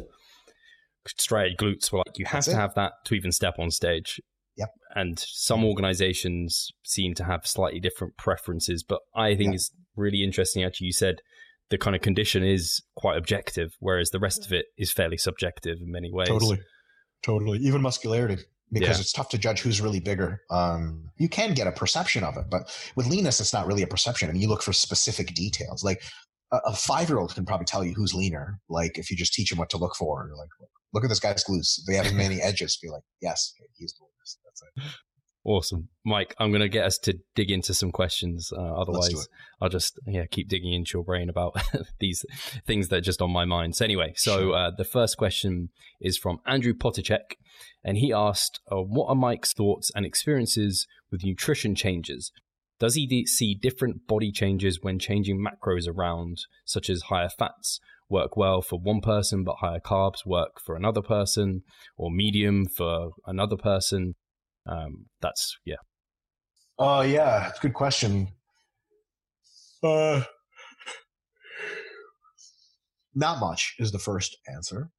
straight 1.06 1.58
glutes 1.58 1.92
were 1.92 1.98
like 1.98 2.18
you 2.18 2.24
have 2.24 2.38
That's 2.38 2.46
to 2.46 2.52
it. 2.52 2.56
have 2.56 2.74
that 2.74 2.92
to 3.04 3.14
even 3.14 3.30
step 3.30 3.58
on 3.58 3.70
stage. 3.70 4.20
Yep. 4.56 4.70
And 4.94 5.18
some 5.18 5.64
organizations 5.64 6.70
seem 6.82 7.14
to 7.14 7.24
have 7.24 7.46
slightly 7.46 7.78
different 7.78 8.16
preferences, 8.16 8.82
but 8.82 9.00
I 9.14 9.36
think 9.36 9.48
yep. 9.48 9.54
it's 9.56 9.70
really 9.96 10.24
interesting 10.24 10.64
actually 10.64 10.86
you 10.86 10.92
said 10.92 11.16
the 11.68 11.78
kind 11.78 11.94
of 11.94 12.02
condition 12.02 12.42
is 12.42 12.82
quite 12.96 13.16
objective, 13.16 13.76
whereas 13.80 14.10
the 14.10 14.18
rest 14.18 14.46
of 14.46 14.52
it 14.52 14.66
is 14.76 14.90
fairly 14.90 15.16
subjective 15.16 15.78
in 15.80 15.92
many 15.92 16.10
ways. 16.10 16.28
Totally. 16.28 16.58
Totally. 17.22 17.58
Even 17.58 17.82
muscularity. 17.82 18.42
Because 18.72 18.98
yeah. 18.98 19.00
it's 19.00 19.12
tough 19.12 19.28
to 19.30 19.38
judge 19.38 19.60
who's 19.60 19.80
really 19.80 19.98
bigger. 19.98 20.42
Um, 20.48 21.10
you 21.16 21.28
can 21.28 21.54
get 21.54 21.66
a 21.66 21.72
perception 21.72 22.22
of 22.22 22.36
it, 22.36 22.44
but 22.48 22.62
with 22.94 23.08
leanness, 23.08 23.40
it's 23.40 23.52
not 23.52 23.66
really 23.66 23.82
a 23.82 23.86
perception. 23.86 24.28
I 24.28 24.32
mean, 24.32 24.42
you 24.42 24.48
look 24.48 24.62
for 24.62 24.72
specific 24.72 25.34
details. 25.34 25.82
Like 25.82 26.02
a, 26.52 26.74
five 26.74 27.08
year 27.08 27.18
old 27.18 27.34
can 27.34 27.44
probably 27.44 27.66
tell 27.66 27.84
you 27.84 27.94
who's 27.94 28.14
leaner. 28.14 28.60
Like 28.68 28.98
if 28.98 29.10
you 29.10 29.16
just 29.16 29.32
teach 29.32 29.52
him 29.52 29.58
what 29.58 29.70
to 29.70 29.78
look 29.78 29.94
for, 29.96 30.26
you're 30.26 30.36
like, 30.36 30.48
look 30.92 31.04
at 31.04 31.08
this 31.08 31.20
guy's 31.20 31.44
glutes. 31.44 31.80
They 31.86 31.94
have 31.94 32.12
many 32.12 32.40
edges, 32.42 32.76
be 32.76 32.88
like, 32.88 33.02
yes, 33.20 33.54
he's 33.76 33.94
the 33.94 34.04
leanest. 34.04 34.38
That's 34.44 34.62
it. 34.62 34.94
Awesome, 35.42 35.88
Mike. 36.04 36.34
I'm 36.38 36.50
going 36.50 36.60
to 36.60 36.68
get 36.68 36.84
us 36.84 36.98
to 36.98 37.18
dig 37.34 37.50
into 37.50 37.72
some 37.72 37.92
questions. 37.92 38.52
Uh, 38.54 38.60
otherwise, 38.60 39.26
I'll 39.58 39.70
just 39.70 39.98
yeah 40.06 40.26
keep 40.30 40.48
digging 40.48 40.74
into 40.74 40.98
your 40.98 41.04
brain 41.04 41.30
about 41.30 41.56
these 41.98 42.26
things 42.66 42.88
that 42.88 42.96
are 42.96 43.00
just 43.00 43.22
on 43.22 43.30
my 43.30 43.46
mind. 43.46 43.74
So 43.74 43.86
anyway, 43.86 44.12
so 44.16 44.52
uh, 44.52 44.70
the 44.76 44.84
first 44.84 45.16
question 45.16 45.70
is 45.98 46.18
from 46.18 46.40
Andrew 46.46 46.74
Poticek, 46.74 47.36
and 47.82 47.96
he 47.96 48.12
asked, 48.12 48.60
uh, 48.70 48.82
"What 48.82 49.08
are 49.08 49.14
Mike's 49.14 49.54
thoughts 49.54 49.90
and 49.94 50.04
experiences 50.04 50.86
with 51.10 51.24
nutrition 51.24 51.74
changes? 51.74 52.32
Does 52.80 52.94
he 52.94 53.26
see 53.26 53.54
different 53.54 54.06
body 54.06 54.32
changes 54.32 54.78
when 54.80 54.98
changing 54.98 55.38
macros 55.38 55.86
around, 55.86 56.38
such 56.64 56.88
as 56.88 57.02
higher 57.02 57.28
fats 57.28 57.78
work 58.08 58.38
well 58.38 58.62
for 58.62 58.80
one 58.80 59.02
person, 59.02 59.44
but 59.44 59.56
higher 59.60 59.78
carbs 59.78 60.24
work 60.24 60.58
for 60.64 60.74
another 60.74 61.02
person, 61.02 61.62
or 61.98 62.10
medium 62.10 62.66
for 62.66 63.10
another 63.26 63.56
person? 63.56 64.14
Um, 64.66 65.06
that's, 65.20 65.58
yeah. 65.66 65.76
Oh, 66.78 67.00
uh, 67.00 67.02
yeah, 67.02 67.50
it's 67.50 67.58
a 67.58 67.62
good 67.62 67.74
question. 67.74 68.28
Uh, 69.82 70.22
not 73.14 73.40
much 73.40 73.74
is 73.78 73.92
the 73.92 73.98
first 73.98 74.38
answer. 74.48 74.90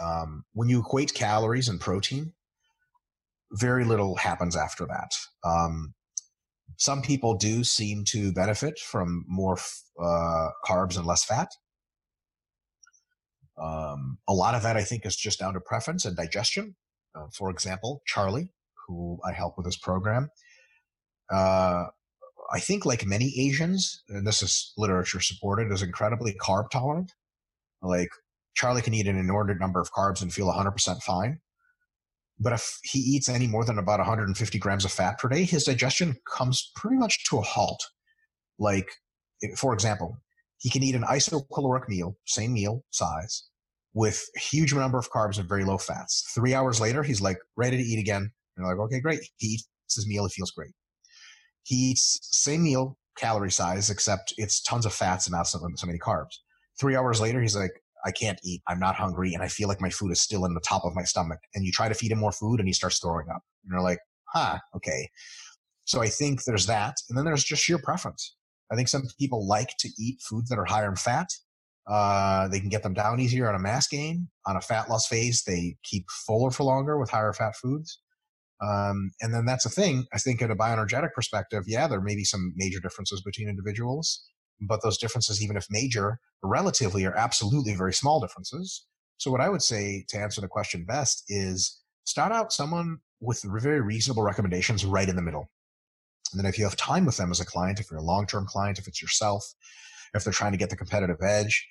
Um, 0.00 0.44
when 0.52 0.68
you 0.68 0.80
equate 0.80 1.14
calories 1.14 1.68
and 1.68 1.80
protein, 1.80 2.32
very 3.50 3.84
little 3.84 4.16
happens 4.16 4.56
after 4.56 4.86
that. 4.86 5.16
Um, 5.44 5.94
some 6.82 7.00
people 7.00 7.34
do 7.34 7.62
seem 7.62 8.02
to 8.04 8.32
benefit 8.32 8.76
from 8.76 9.24
more 9.28 9.56
uh, 10.02 10.48
carbs 10.66 10.96
and 10.96 11.06
less 11.06 11.24
fat. 11.24 11.48
Um, 13.62 14.18
a 14.28 14.32
lot 14.32 14.56
of 14.56 14.64
that, 14.64 14.76
I 14.76 14.82
think, 14.82 15.06
is 15.06 15.14
just 15.14 15.38
down 15.38 15.54
to 15.54 15.60
preference 15.60 16.04
and 16.04 16.16
digestion. 16.16 16.74
Uh, 17.14 17.26
for 17.32 17.50
example, 17.50 18.02
Charlie, 18.04 18.48
who 18.88 19.20
I 19.24 19.30
help 19.30 19.56
with 19.56 19.64
this 19.64 19.76
program, 19.76 20.30
uh, 21.32 21.84
I 22.52 22.58
think, 22.58 22.84
like 22.84 23.06
many 23.06 23.32
Asians, 23.38 24.02
and 24.08 24.26
this 24.26 24.42
is 24.42 24.72
literature 24.76 25.20
supported, 25.20 25.70
is 25.70 25.82
incredibly 25.82 26.34
carb 26.34 26.70
tolerant. 26.70 27.12
Like 27.80 28.10
Charlie 28.54 28.82
can 28.82 28.94
eat 28.94 29.06
an 29.06 29.18
inordinate 29.18 29.60
number 29.60 29.80
of 29.80 29.92
carbs 29.92 30.20
and 30.20 30.34
feel 30.34 30.52
100% 30.52 31.00
fine. 31.02 31.38
But 32.42 32.52
if 32.54 32.78
he 32.82 32.98
eats 32.98 33.28
any 33.28 33.46
more 33.46 33.64
than 33.64 33.78
about 33.78 34.00
150 34.00 34.58
grams 34.58 34.84
of 34.84 34.92
fat 34.92 35.18
per 35.18 35.28
day, 35.28 35.44
his 35.44 35.64
digestion 35.64 36.16
comes 36.36 36.72
pretty 36.74 36.96
much 36.96 37.24
to 37.28 37.38
a 37.38 37.42
halt. 37.42 37.82
Like, 38.58 38.88
for 39.56 39.72
example, 39.72 40.16
he 40.58 40.70
can 40.70 40.82
eat 40.82 40.94
an 40.94 41.02
isocaloric 41.02 41.88
meal, 41.88 42.16
same 42.26 42.52
meal 42.52 42.84
size, 42.90 43.44
with 43.94 44.24
huge 44.36 44.74
number 44.74 44.98
of 44.98 45.10
carbs 45.10 45.38
and 45.38 45.48
very 45.48 45.64
low 45.64 45.78
fats. 45.78 46.30
Three 46.34 46.54
hours 46.54 46.80
later, 46.80 47.02
he's 47.02 47.20
like 47.20 47.38
ready 47.56 47.76
to 47.76 47.82
eat 47.82 47.98
again. 47.98 48.22
And 48.56 48.66
you're 48.66 48.68
like, 48.68 48.84
okay, 48.86 49.00
great. 49.00 49.20
He 49.36 49.48
eats 49.48 49.68
his 49.94 50.06
meal. 50.06 50.24
He 50.24 50.30
feels 50.30 50.50
great. 50.50 50.72
He 51.64 51.76
eats 51.76 52.18
same 52.22 52.64
meal, 52.64 52.96
calorie 53.16 53.50
size, 53.50 53.90
except 53.90 54.34
it's 54.36 54.62
tons 54.62 54.86
of 54.86 54.92
fats 54.92 55.26
and 55.26 55.32
not 55.32 55.46
so, 55.46 55.60
so 55.76 55.86
many 55.86 55.98
carbs. 55.98 56.38
Three 56.80 56.96
hours 56.96 57.20
later, 57.20 57.40
he's 57.40 57.56
like, 57.56 57.81
I 58.04 58.10
can't 58.10 58.38
eat. 58.44 58.62
I'm 58.68 58.80
not 58.80 58.96
hungry. 58.96 59.34
And 59.34 59.42
I 59.42 59.48
feel 59.48 59.68
like 59.68 59.80
my 59.80 59.90
food 59.90 60.10
is 60.12 60.20
still 60.20 60.44
in 60.44 60.54
the 60.54 60.60
top 60.60 60.84
of 60.84 60.94
my 60.94 61.04
stomach. 61.04 61.38
And 61.54 61.64
you 61.64 61.72
try 61.72 61.88
to 61.88 61.94
feed 61.94 62.12
him 62.12 62.18
more 62.18 62.32
food 62.32 62.58
and 62.58 62.68
he 62.68 62.72
starts 62.72 62.98
throwing 62.98 63.28
up. 63.28 63.42
And 63.64 63.72
you're 63.72 63.82
like, 63.82 63.98
huh, 64.26 64.58
okay. 64.76 65.08
So 65.84 66.00
I 66.00 66.08
think 66.08 66.44
there's 66.44 66.66
that. 66.66 66.96
And 67.08 67.16
then 67.16 67.24
there's 67.24 67.44
just 67.44 67.62
sheer 67.62 67.78
preference. 67.78 68.36
I 68.70 68.76
think 68.76 68.88
some 68.88 69.02
people 69.18 69.46
like 69.46 69.70
to 69.80 69.88
eat 69.98 70.20
foods 70.22 70.48
that 70.48 70.58
are 70.58 70.64
higher 70.64 70.88
in 70.88 70.96
fat. 70.96 71.28
Uh, 71.86 72.48
they 72.48 72.60
can 72.60 72.68
get 72.68 72.82
them 72.82 72.94
down 72.94 73.20
easier 73.20 73.48
on 73.48 73.54
a 73.54 73.58
mass 73.58 73.88
gain. 73.88 74.28
On 74.46 74.56
a 74.56 74.60
fat 74.60 74.88
loss 74.88 75.06
phase, 75.06 75.42
they 75.44 75.76
keep 75.82 76.06
fuller 76.10 76.50
for 76.50 76.64
longer 76.64 76.98
with 76.98 77.10
higher 77.10 77.32
fat 77.32 77.56
foods. 77.56 78.00
Um, 78.62 79.10
and 79.20 79.34
then 79.34 79.44
that's 79.44 79.66
a 79.66 79.70
thing. 79.70 80.06
I 80.12 80.18
think, 80.18 80.40
at 80.40 80.50
a 80.50 80.54
bioenergetic 80.54 81.12
perspective, 81.14 81.64
yeah, 81.66 81.88
there 81.88 82.00
may 82.00 82.14
be 82.14 82.24
some 82.24 82.52
major 82.56 82.78
differences 82.78 83.20
between 83.20 83.48
individuals 83.48 84.24
but 84.60 84.82
those 84.82 84.98
differences, 84.98 85.42
even 85.42 85.56
if 85.56 85.66
major, 85.70 86.18
relatively 86.42 87.04
are 87.04 87.16
absolutely 87.16 87.74
very 87.74 87.92
small 87.92 88.20
differences. 88.20 88.86
So 89.16 89.30
what 89.30 89.40
I 89.40 89.48
would 89.48 89.62
say 89.62 90.04
to 90.08 90.18
answer 90.18 90.40
the 90.40 90.48
question 90.48 90.84
best 90.84 91.24
is 91.28 91.80
start 92.04 92.32
out 92.32 92.52
someone 92.52 92.98
with 93.20 93.42
very 93.44 93.80
reasonable 93.80 94.22
recommendations 94.22 94.84
right 94.84 95.08
in 95.08 95.16
the 95.16 95.22
middle. 95.22 95.48
And 96.32 96.40
then 96.40 96.46
if 96.46 96.58
you 96.58 96.64
have 96.64 96.76
time 96.76 97.04
with 97.04 97.16
them 97.16 97.30
as 97.30 97.40
a 97.40 97.46
client, 97.46 97.78
if 97.78 97.90
you're 97.90 98.00
a 98.00 98.04
long-term 98.04 98.46
client, 98.46 98.78
if 98.78 98.88
it's 98.88 99.02
yourself, 99.02 99.44
if 100.14 100.24
they're 100.24 100.32
trying 100.32 100.52
to 100.52 100.58
get 100.58 100.70
the 100.70 100.76
competitive 100.76 101.22
edge, 101.22 101.68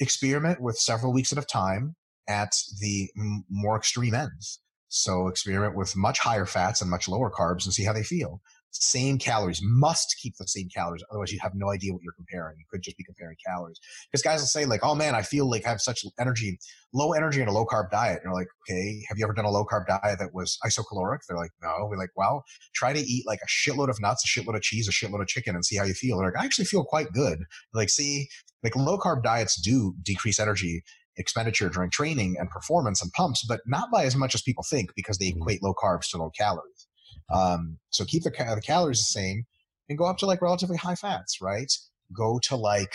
experiment 0.00 0.60
with 0.60 0.76
several 0.76 1.12
weeks 1.12 1.32
at 1.32 1.38
a 1.38 1.46
time 1.46 1.96
at 2.28 2.52
the 2.80 3.10
more 3.48 3.76
extreme 3.76 4.14
ends. 4.14 4.60
So 4.88 5.28
experiment 5.28 5.76
with 5.76 5.96
much 5.96 6.18
higher 6.18 6.46
fats 6.46 6.80
and 6.80 6.90
much 6.90 7.08
lower 7.08 7.30
carbs 7.30 7.64
and 7.64 7.72
see 7.72 7.84
how 7.84 7.92
they 7.92 8.02
feel. 8.02 8.42
Same 8.72 9.18
calories, 9.18 9.60
must 9.62 10.16
keep 10.20 10.34
the 10.38 10.46
same 10.46 10.68
calories. 10.74 11.02
Otherwise, 11.10 11.32
you 11.32 11.38
have 11.40 11.54
no 11.54 11.70
idea 11.70 11.92
what 11.92 12.02
you're 12.02 12.12
comparing. 12.14 12.56
You 12.58 12.64
could 12.70 12.82
just 12.82 12.96
be 12.96 13.04
comparing 13.04 13.36
calories. 13.46 13.78
Because 14.10 14.22
guys 14.22 14.40
will 14.40 14.46
say, 14.46 14.64
like, 14.64 14.80
oh 14.82 14.94
man, 14.94 15.14
I 15.14 15.22
feel 15.22 15.48
like 15.48 15.66
I 15.66 15.70
have 15.70 15.80
such 15.80 16.04
energy, 16.18 16.58
low 16.92 17.12
energy 17.12 17.40
in 17.40 17.48
a 17.48 17.52
low 17.52 17.66
carb 17.66 17.90
diet. 17.90 18.20
And 18.22 18.24
you're 18.24 18.34
like, 18.34 18.48
okay, 18.68 19.02
have 19.08 19.18
you 19.18 19.24
ever 19.24 19.34
done 19.34 19.44
a 19.44 19.50
low 19.50 19.64
carb 19.64 19.86
diet 19.86 20.18
that 20.18 20.34
was 20.34 20.58
isocaloric? 20.64 21.18
They're 21.28 21.36
like, 21.36 21.52
no. 21.62 21.86
We're 21.88 21.98
like, 21.98 22.10
well, 22.16 22.44
try 22.74 22.92
to 22.92 23.00
eat 23.00 23.26
like 23.26 23.40
a 23.42 23.48
shitload 23.48 23.88
of 23.88 24.00
nuts, 24.00 24.24
a 24.24 24.28
shitload 24.28 24.56
of 24.56 24.62
cheese, 24.62 24.88
a 24.88 24.92
shitload 24.92 25.20
of 25.20 25.28
chicken 25.28 25.54
and 25.54 25.64
see 25.64 25.76
how 25.76 25.84
you 25.84 25.94
feel. 25.94 26.18
They're 26.18 26.28
like, 26.28 26.40
I 26.40 26.44
actually 26.44 26.66
feel 26.66 26.84
quite 26.84 27.12
good. 27.12 27.44
Like, 27.74 27.90
see, 27.90 28.28
like 28.62 28.76
low 28.76 28.98
carb 28.98 29.22
diets 29.22 29.60
do 29.60 29.94
decrease 30.02 30.38
energy 30.38 30.82
expenditure 31.16 31.68
during 31.68 31.90
training 31.90 32.36
and 32.38 32.48
performance 32.50 33.02
and 33.02 33.12
pumps, 33.12 33.44
but 33.46 33.60
not 33.66 33.90
by 33.90 34.04
as 34.04 34.16
much 34.16 34.34
as 34.34 34.42
people 34.42 34.64
think 34.68 34.90
because 34.96 35.18
they 35.18 35.30
mm-hmm. 35.30 35.42
equate 35.42 35.62
low 35.62 35.74
carbs 35.74 36.10
to 36.10 36.18
low 36.18 36.30
calories. 36.30 36.81
Um, 37.30 37.78
so 37.90 38.04
keep 38.04 38.22
the, 38.22 38.30
the 38.30 38.62
calories 38.64 38.98
the 38.98 39.20
same 39.20 39.44
and 39.88 39.98
go 39.98 40.04
up 40.04 40.18
to 40.18 40.26
like 40.26 40.42
relatively 40.42 40.76
high 40.76 40.94
fats, 40.94 41.40
right? 41.40 41.72
Go 42.16 42.38
to 42.44 42.56
like, 42.56 42.94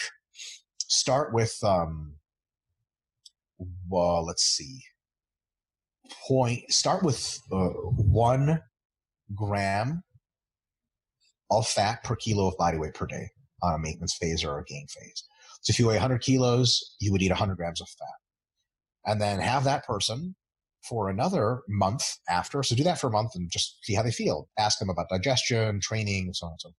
start 0.88 1.34
with, 1.34 1.58
um, 1.64 2.16
well, 3.90 4.26
let's 4.26 4.44
see, 4.44 4.82
point, 6.28 6.72
start 6.72 7.04
with 7.04 7.40
uh, 7.52 7.70
one 7.70 8.62
gram 9.36 10.04
of 11.50 11.68
fat 11.68 12.04
per 12.04 12.16
kilo 12.16 12.48
of 12.48 12.58
body 12.58 12.78
weight 12.78 12.94
per 12.94 13.06
day 13.06 13.30
on 13.64 13.74
a 13.74 13.80
maintenance 13.80 14.16
phase 14.16 14.44
or 14.44 14.60
a 14.60 14.64
gain 14.66 14.86
phase. 14.88 15.24
So 15.62 15.72
if 15.72 15.80
you 15.80 15.88
weigh 15.88 15.96
100 15.96 16.22
kilos, 16.22 16.96
you 17.00 17.12
would 17.12 17.22
eat 17.22 17.32
100 17.32 17.56
grams 17.56 17.82
of 17.82 17.90
fat. 17.90 19.12
And 19.12 19.22
then 19.22 19.40
have 19.40 19.64
that 19.64 19.86
person 19.86 20.36
for 20.88 21.10
another 21.10 21.62
month 21.68 22.04
after. 22.30 22.64
So 22.64 22.76
do 22.76 22.84
that 22.84 23.00
for 23.00 23.08
a 23.08 23.12
month 23.12 23.32
and 23.36 23.50
just 23.50 23.84
see 23.84 23.94
how 23.94 24.04
they 24.04 24.12
feel. 24.12 24.50
Ask 24.58 24.80
them 24.80 24.90
about 24.90 25.10
digestion, 25.10 25.80
training, 25.80 26.26
and 26.26 26.36
so 26.36 26.48
on 26.48 26.54
and 26.54 26.62
so 26.62 26.70
on. 26.70 26.74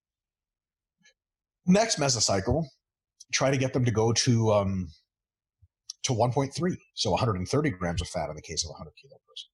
Next 1.74 1.98
mesocycle, 1.98 2.66
try 3.32 3.50
to 3.50 3.56
get 3.56 3.72
them 3.72 3.84
to 3.84 3.90
go 3.90 4.12
to 4.12 4.52
um, 4.52 4.88
to 6.04 6.12
1.3, 6.12 6.76
so 6.94 7.10
130 7.10 7.70
grams 7.70 8.00
of 8.00 8.08
fat 8.08 8.30
in 8.30 8.36
the 8.36 8.42
case 8.42 8.64
of 8.64 8.70
a 8.70 8.72
100 8.72 8.92
kilo 9.00 9.18
person. 9.28 9.48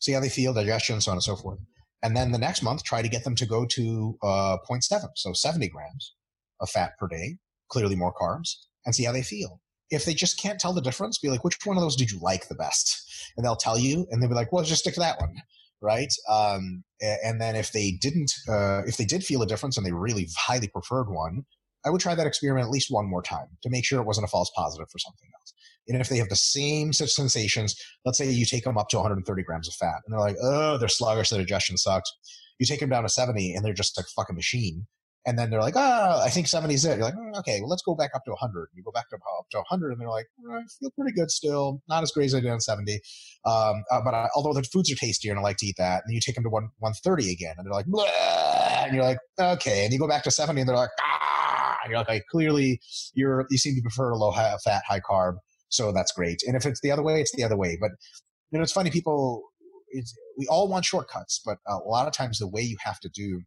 See 0.00 0.12
how 0.12 0.20
they 0.20 0.28
feel, 0.28 0.52
digestion, 0.52 1.00
so 1.00 1.12
on 1.12 1.16
and 1.16 1.22
so 1.22 1.36
forth. 1.36 1.60
And 2.02 2.16
then 2.16 2.32
the 2.32 2.38
next 2.38 2.62
month, 2.62 2.82
try 2.82 3.02
to 3.02 3.08
get 3.08 3.24
them 3.24 3.34
to 3.36 3.46
go 3.46 3.64
to 3.66 4.18
uh, 4.22 4.58
0.7, 4.68 5.08
so 5.14 5.32
70 5.32 5.68
grams 5.68 6.14
of 6.60 6.70
fat 6.70 6.92
per 6.98 7.06
day, 7.06 7.38
clearly 7.68 7.96
more 7.96 8.12
carbs, 8.12 8.56
and 8.84 8.94
see 8.94 9.04
how 9.04 9.12
they 9.12 9.22
feel 9.22 9.60
if 9.90 10.04
they 10.04 10.14
just 10.14 10.40
can't 10.40 10.58
tell 10.58 10.72
the 10.72 10.80
difference, 10.80 11.18
be 11.18 11.28
like, 11.28 11.44
which 11.44 11.58
one 11.64 11.76
of 11.76 11.82
those 11.82 11.96
did 11.96 12.10
you 12.10 12.18
like 12.20 12.48
the 12.48 12.54
best? 12.54 13.32
And 13.36 13.44
they'll 13.44 13.56
tell 13.56 13.78
you, 13.78 14.06
and 14.10 14.20
they'll 14.20 14.28
be 14.28 14.34
like, 14.34 14.52
well, 14.52 14.64
just 14.64 14.82
stick 14.82 14.94
to 14.94 15.00
that 15.00 15.20
one, 15.20 15.34
right? 15.80 16.12
Um, 16.30 16.84
and 17.00 17.40
then 17.40 17.54
if 17.56 17.72
they 17.72 17.92
didn't, 17.92 18.32
uh, 18.48 18.82
if 18.86 18.96
they 18.96 19.04
did 19.04 19.24
feel 19.24 19.42
a 19.42 19.46
difference 19.46 19.76
and 19.76 19.86
they 19.86 19.92
really 19.92 20.28
highly 20.36 20.68
preferred 20.68 21.08
one, 21.08 21.44
I 21.84 21.90
would 21.90 22.00
try 22.00 22.16
that 22.16 22.26
experiment 22.26 22.64
at 22.64 22.70
least 22.70 22.90
one 22.90 23.08
more 23.08 23.22
time 23.22 23.46
to 23.62 23.70
make 23.70 23.84
sure 23.84 24.00
it 24.00 24.06
wasn't 24.06 24.24
a 24.24 24.30
false 24.30 24.50
positive 24.56 24.90
for 24.90 24.98
something 24.98 25.28
else. 25.38 25.54
And 25.88 26.00
if 26.00 26.08
they 26.08 26.16
have 26.16 26.28
the 26.28 26.34
same 26.34 26.92
sensations, 26.92 27.76
let's 28.04 28.18
say 28.18 28.28
you 28.28 28.44
take 28.44 28.64
them 28.64 28.76
up 28.76 28.88
to 28.88 28.96
130 28.96 29.42
grams 29.44 29.68
of 29.68 29.74
fat, 29.74 30.02
and 30.04 30.12
they're 30.12 30.20
like, 30.20 30.36
oh, 30.42 30.78
they're 30.78 30.88
sluggish, 30.88 31.30
their 31.30 31.38
digestion 31.38 31.76
sucks. 31.76 32.12
You 32.58 32.66
take 32.66 32.80
them 32.80 32.88
down 32.88 33.04
to 33.04 33.08
70, 33.08 33.54
and 33.54 33.64
they're 33.64 33.72
just 33.72 33.98
a 33.98 34.02
fucking 34.16 34.34
machine 34.34 34.86
and 35.26 35.36
then 35.36 35.50
they're 35.50 35.60
like, 35.60 35.74
oh, 35.76 36.22
I 36.24 36.30
think 36.30 36.46
70 36.46 36.72
is 36.72 36.84
it. 36.84 36.98
You're 36.98 37.06
like, 37.06 37.14
mm, 37.14 37.36
okay, 37.38 37.60
well, 37.60 37.68
let's 37.68 37.82
go 37.82 37.96
back 37.96 38.12
up 38.14 38.24
to 38.26 38.30
100. 38.30 38.68
You 38.74 38.84
go 38.84 38.92
back 38.92 39.08
to, 39.10 39.16
up 39.16 39.46
to 39.50 39.58
100, 39.58 39.90
and 39.90 40.00
they're 40.00 40.08
like, 40.08 40.26
mm, 40.40 40.56
I 40.56 40.62
feel 40.78 40.90
pretty 40.92 41.12
good 41.12 41.32
still. 41.32 41.82
Not 41.88 42.04
as 42.04 42.12
great 42.12 42.26
as 42.26 42.34
I 42.36 42.40
did 42.40 42.50
on 42.50 42.60
70. 42.60 43.00
Um, 43.44 43.82
uh, 43.90 44.00
but 44.04 44.14
I, 44.14 44.28
although 44.36 44.52
the 44.52 44.62
foods 44.62 44.90
are 44.92 44.94
tastier 44.94 45.32
and 45.32 45.40
I 45.40 45.42
like 45.42 45.56
to 45.58 45.66
eat 45.66 45.74
that, 45.78 46.04
and 46.06 46.14
you 46.14 46.20
take 46.24 46.36
them 46.36 46.44
to 46.44 46.50
1, 46.50 46.62
130 46.78 47.32
again, 47.32 47.54
and 47.58 47.66
they're 47.66 47.72
like, 47.72 47.86
and 47.86 48.94
you're 48.94 49.04
like, 49.04 49.18
okay. 49.38 49.84
And 49.84 49.92
you 49.92 49.98
go 49.98 50.06
back 50.06 50.22
to 50.24 50.30
70, 50.30 50.60
and 50.60 50.68
they're 50.68 50.76
like, 50.76 50.90
ah, 51.00 51.78
and 51.82 51.90
you're 51.90 52.04
like, 52.08 52.24
clearly 52.30 52.80
you're, 53.14 53.46
you 53.50 53.58
seem 53.58 53.74
to 53.74 53.82
prefer 53.82 54.14
low 54.14 54.30
fat, 54.30 54.82
high 54.86 55.00
carb. 55.00 55.38
So 55.70 55.90
that's 55.90 56.12
great. 56.12 56.42
And 56.46 56.54
if 56.54 56.64
it's 56.64 56.80
the 56.82 56.92
other 56.92 57.02
way, 57.02 57.20
it's 57.20 57.34
the 57.34 57.42
other 57.42 57.56
way. 57.56 57.76
But, 57.80 57.90
you 58.52 58.58
know, 58.58 58.62
it's 58.62 58.72
funny, 58.72 58.90
people, 58.90 59.42
it's, 59.88 60.14
we 60.38 60.46
all 60.46 60.68
want 60.68 60.84
shortcuts, 60.84 61.40
but 61.44 61.58
a 61.66 61.78
lot 61.78 62.06
of 62.06 62.12
times 62.12 62.38
the 62.38 62.46
way 62.46 62.62
you 62.62 62.76
have 62.84 63.00
to 63.00 63.08
do 63.08 63.42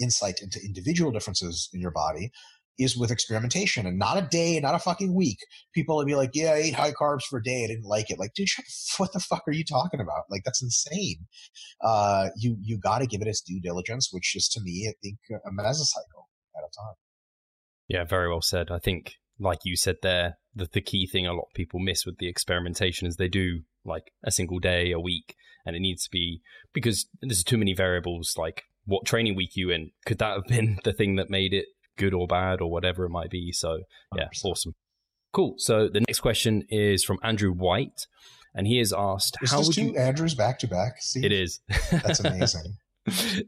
insight 0.00 0.40
into 0.42 0.60
individual 0.64 1.10
differences 1.10 1.68
in 1.72 1.80
your 1.80 1.90
body 1.90 2.30
is 2.78 2.96
with 2.96 3.10
experimentation 3.10 3.86
and 3.86 3.98
not 3.98 4.18
a 4.18 4.22
day, 4.22 4.60
not 4.60 4.74
a 4.74 4.78
fucking 4.78 5.14
week. 5.14 5.38
People 5.74 5.96
will 5.96 6.04
be 6.04 6.14
like, 6.14 6.30
yeah, 6.34 6.50
I 6.50 6.56
ate 6.56 6.74
high 6.74 6.92
carbs 6.92 7.22
for 7.22 7.38
a 7.38 7.42
day. 7.42 7.64
I 7.64 7.68
didn't 7.68 7.86
like 7.86 8.10
it. 8.10 8.18
Like, 8.18 8.34
dude, 8.34 8.48
what 8.98 9.12
the 9.12 9.20
fuck 9.20 9.42
are 9.46 9.52
you 9.52 9.64
talking 9.64 10.00
about? 10.00 10.24
Like, 10.30 10.42
that's 10.44 10.62
insane. 10.62 11.26
Uh, 11.82 12.28
you, 12.36 12.56
you 12.60 12.78
got 12.78 12.98
to 12.98 13.06
give 13.06 13.22
it 13.22 13.28
its 13.28 13.40
due 13.40 13.60
diligence, 13.60 14.10
which 14.12 14.36
is 14.36 14.48
to 14.50 14.60
me, 14.60 14.88
I 14.90 14.94
think 15.02 15.18
a 15.30 15.50
mesocycle 15.50 16.26
at 16.56 16.64
a 16.64 16.72
time. 16.76 16.94
Yeah, 17.88 18.04
very 18.04 18.28
well 18.28 18.42
said. 18.42 18.70
I 18.70 18.78
think, 18.78 19.14
like 19.38 19.60
you 19.64 19.76
said 19.76 19.96
there, 20.02 20.38
the, 20.54 20.68
the 20.70 20.80
key 20.80 21.06
thing 21.06 21.26
a 21.26 21.32
lot 21.32 21.46
of 21.48 21.54
people 21.54 21.78
miss 21.78 22.04
with 22.04 22.18
the 22.18 22.28
experimentation 22.28 23.06
is 23.06 23.16
they 23.16 23.28
do 23.28 23.60
like 23.84 24.10
a 24.24 24.30
single 24.30 24.58
day, 24.58 24.90
a 24.90 24.98
week, 24.98 25.36
and 25.64 25.76
it 25.76 25.80
needs 25.80 26.04
to 26.04 26.10
be 26.10 26.40
because 26.72 27.06
there's 27.20 27.44
too 27.44 27.58
many 27.58 27.74
variables 27.74 28.34
like 28.36 28.64
what 28.86 29.04
training 29.04 29.36
week 29.36 29.56
you 29.56 29.70
in. 29.70 29.90
Could 30.06 30.18
that 30.18 30.34
have 30.34 30.46
been 30.46 30.78
the 30.84 30.92
thing 30.92 31.16
that 31.16 31.30
made 31.30 31.52
it 31.52 31.66
good 31.98 32.14
or 32.14 32.26
bad 32.26 32.60
or 32.60 32.70
whatever 32.70 33.04
it 33.04 33.10
might 33.10 33.30
be? 33.30 33.52
So 33.52 33.80
yeah, 34.16 34.28
100%. 34.34 34.44
awesome. 34.44 34.72
Cool. 35.32 35.54
So 35.58 35.88
the 35.88 36.00
next 36.00 36.20
question 36.20 36.62
is 36.70 37.04
from 37.04 37.18
Andrew 37.22 37.52
White, 37.52 38.06
and 38.54 38.66
he 38.66 38.78
has 38.78 38.92
asked, 38.96 39.36
is 39.42 39.50
"How 39.50 39.62
would 39.62 39.74
two 39.74 39.86
you?" 39.86 39.96
Andrews 39.96 40.34
back 40.34 40.58
to 40.60 40.68
back. 40.68 40.94
See, 41.00 41.24
it 41.24 41.32
is. 41.32 41.60
That's 41.90 42.20
amazing. 42.20 42.76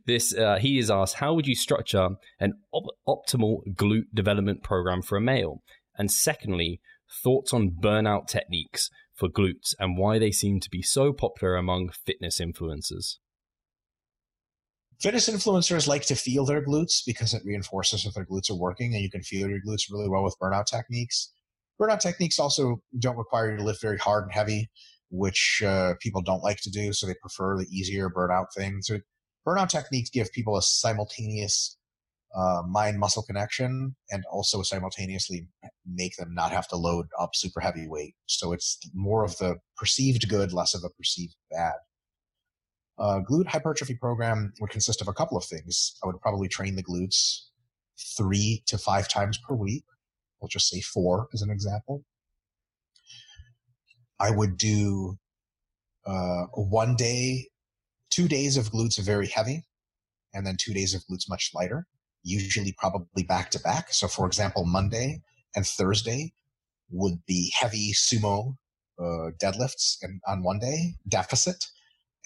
this 0.06 0.36
uh, 0.36 0.58
he 0.60 0.78
is 0.78 0.90
asked, 0.90 1.14
"How 1.14 1.32
would 1.34 1.46
you 1.46 1.54
structure 1.54 2.10
an 2.38 2.54
op- 2.72 2.94
optimal 3.08 3.60
glute 3.74 4.08
development 4.12 4.62
program 4.62 5.00
for 5.00 5.16
a 5.16 5.20
male?" 5.20 5.62
And 5.96 6.10
secondly, 6.10 6.80
thoughts 7.22 7.54
on 7.54 7.70
burnout 7.70 8.26
techniques 8.26 8.90
for 9.14 9.28
glutes 9.28 9.74
and 9.78 9.98
why 9.98 10.18
they 10.18 10.30
seem 10.30 10.60
to 10.60 10.70
be 10.70 10.82
so 10.82 11.12
popular 11.12 11.56
among 11.56 11.88
fitness 11.88 12.40
influencers. 12.40 13.16
Fitness 15.00 15.28
influencers 15.28 15.86
like 15.86 16.02
to 16.06 16.16
feel 16.16 16.44
their 16.44 16.64
glutes 16.64 17.02
because 17.06 17.32
it 17.32 17.44
reinforces 17.44 18.02
that 18.02 18.14
their 18.14 18.26
glutes 18.26 18.50
are 18.50 18.56
working 18.56 18.94
and 18.94 19.02
you 19.02 19.10
can 19.10 19.22
feel 19.22 19.48
your 19.48 19.60
glutes 19.60 19.90
really 19.90 20.08
well 20.08 20.24
with 20.24 20.36
burnout 20.42 20.66
techniques. 20.66 21.32
Burnout 21.80 22.00
techniques 22.00 22.40
also 22.40 22.82
don't 22.98 23.16
require 23.16 23.52
you 23.52 23.58
to 23.58 23.62
lift 23.62 23.80
very 23.80 23.98
hard 23.98 24.24
and 24.24 24.32
heavy, 24.32 24.68
which 25.10 25.62
uh, 25.64 25.94
people 26.00 26.20
don't 26.20 26.42
like 26.42 26.60
to 26.62 26.70
do. 26.70 26.92
So 26.92 27.06
they 27.06 27.14
prefer 27.20 27.56
the 27.56 27.68
easier 27.70 28.10
burnout 28.10 28.46
things. 28.56 28.88
So 28.88 28.98
burnout 29.46 29.68
techniques 29.68 30.10
give 30.10 30.32
people 30.32 30.56
a 30.56 30.62
simultaneous 30.62 31.76
uh, 32.34 32.62
mind 32.68 32.98
muscle 32.98 33.22
connection 33.22 33.94
and 34.10 34.24
also 34.32 34.62
simultaneously 34.62 35.46
make 35.86 36.16
them 36.16 36.34
not 36.34 36.50
have 36.50 36.66
to 36.68 36.76
load 36.76 37.06
up 37.20 37.30
super 37.34 37.60
heavy 37.60 37.86
weight. 37.86 38.16
So 38.26 38.52
it's 38.52 38.78
more 38.94 39.24
of 39.24 39.38
the 39.38 39.58
perceived 39.76 40.28
good, 40.28 40.52
less 40.52 40.74
of 40.74 40.82
the 40.82 40.90
perceived 40.90 41.36
bad. 41.52 41.74
A 42.98 43.20
glute 43.20 43.46
hypertrophy 43.46 43.94
program 43.94 44.52
would 44.60 44.70
consist 44.70 45.00
of 45.00 45.08
a 45.08 45.12
couple 45.12 45.36
of 45.36 45.44
things. 45.44 45.96
I 46.02 46.06
would 46.06 46.20
probably 46.20 46.48
train 46.48 46.74
the 46.74 46.82
glutes 46.82 47.42
three 48.16 48.62
to 48.66 48.78
five 48.78 49.08
times 49.08 49.38
per 49.38 49.54
week. 49.54 49.84
We'll 50.40 50.48
just 50.48 50.68
say 50.68 50.80
four 50.80 51.28
as 51.32 51.42
an 51.42 51.50
example. 51.50 52.04
I 54.20 54.30
would 54.30 54.56
do 54.56 55.18
uh, 56.06 56.46
one 56.54 56.96
day, 56.96 57.48
two 58.10 58.26
days 58.26 58.56
of 58.56 58.70
glutes 58.70 58.98
very 58.98 59.28
heavy, 59.28 59.64
and 60.34 60.46
then 60.46 60.56
two 60.58 60.72
days 60.72 60.94
of 60.94 61.02
glutes 61.10 61.28
much 61.28 61.50
lighter, 61.54 61.86
usually 62.22 62.74
probably 62.78 63.22
back 63.22 63.50
to 63.52 63.60
back. 63.60 63.92
So, 63.92 64.08
for 64.08 64.26
example, 64.26 64.64
Monday 64.64 65.22
and 65.54 65.66
Thursday 65.66 66.32
would 66.90 67.24
be 67.26 67.52
heavy 67.56 67.92
sumo 67.92 68.56
uh, 68.98 69.30
deadlifts 69.42 69.98
and 70.02 70.20
on 70.26 70.42
one 70.42 70.58
day, 70.58 70.94
deficit, 71.06 71.66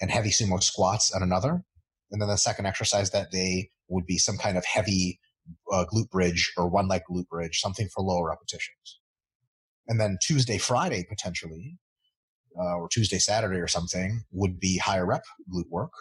and 0.01 0.11
heavy 0.11 0.29
sumo 0.29 0.61
squats 0.61 1.11
on 1.13 1.23
another. 1.23 1.63
And 2.11 2.21
then 2.21 2.29
the 2.29 2.37
second 2.37 2.65
exercise 2.65 3.11
that 3.11 3.31
day 3.31 3.69
would 3.87 4.05
be 4.05 4.17
some 4.17 4.37
kind 4.37 4.57
of 4.57 4.65
heavy 4.65 5.19
uh, 5.71 5.85
glute 5.91 6.09
bridge 6.09 6.51
or 6.57 6.67
one 6.67 6.87
leg 6.87 7.01
glute 7.09 7.27
bridge, 7.27 7.59
something 7.59 7.87
for 7.93 8.03
lower 8.03 8.29
repetitions. 8.29 8.99
And 9.87 9.99
then 9.99 10.17
Tuesday, 10.21 10.57
Friday, 10.57 11.05
potentially, 11.09 11.77
uh, 12.57 12.77
or 12.77 12.87
Tuesday, 12.87 13.17
Saturday 13.17 13.59
or 13.59 13.67
something 13.67 14.23
would 14.31 14.59
be 14.59 14.77
higher 14.77 15.05
rep 15.05 15.23
glute 15.51 15.69
work 15.69 15.91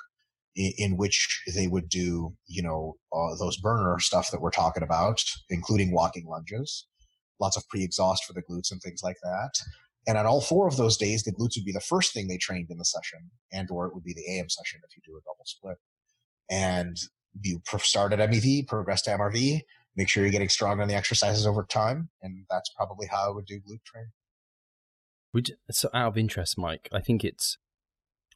in, 0.54 0.96
which 0.96 1.42
they 1.54 1.66
would 1.66 1.88
do, 1.88 2.34
you 2.46 2.62
know, 2.62 2.96
uh, 3.12 3.34
those 3.38 3.56
burner 3.56 3.98
stuff 3.98 4.30
that 4.30 4.40
we're 4.40 4.50
talking 4.50 4.82
about, 4.82 5.22
including 5.48 5.92
walking 5.92 6.26
lunges, 6.26 6.86
lots 7.40 7.56
of 7.56 7.66
pre-exhaust 7.68 8.24
for 8.24 8.34
the 8.34 8.42
glutes 8.42 8.70
and 8.70 8.80
things 8.82 9.02
like 9.02 9.16
that. 9.22 9.50
And 10.06 10.18
on 10.18 10.26
all 10.26 10.40
four 10.40 10.66
of 10.66 10.76
those 10.76 10.96
days, 10.96 11.22
the 11.22 11.32
glutes 11.32 11.56
would 11.56 11.64
be 11.64 11.72
the 11.72 11.80
first 11.80 12.12
thing 12.12 12.26
they 12.26 12.36
trained 12.36 12.70
in 12.70 12.78
the 12.78 12.84
session, 12.84 13.30
and 13.52 13.70
or 13.70 13.86
it 13.86 13.94
would 13.94 14.04
be 14.04 14.14
the 14.14 14.36
AM 14.36 14.48
session 14.48 14.80
if 14.88 14.96
you 14.96 15.02
do 15.04 15.16
a 15.16 15.20
double 15.20 15.44
split. 15.44 15.76
And 16.50 16.96
you 17.40 17.62
start 17.78 18.12
at 18.12 18.18
MEV, 18.30 18.66
progress 18.66 19.02
to 19.02 19.10
MRV, 19.10 19.60
make 19.96 20.08
sure 20.08 20.22
you're 20.22 20.32
getting 20.32 20.48
strong 20.48 20.80
on 20.80 20.88
the 20.88 20.94
exercises 20.94 21.46
over 21.46 21.64
time, 21.64 22.10
and 22.20 22.44
that's 22.50 22.70
probably 22.76 23.06
how 23.06 23.28
I 23.28 23.30
would 23.30 23.46
do 23.46 23.56
glute 23.56 23.84
training. 23.84 24.10
Would 25.32 25.52
so 25.70 25.88
out 25.94 26.08
of 26.08 26.18
interest, 26.18 26.58
Mike? 26.58 26.88
I 26.92 27.00
think 27.00 27.24
it's 27.24 27.56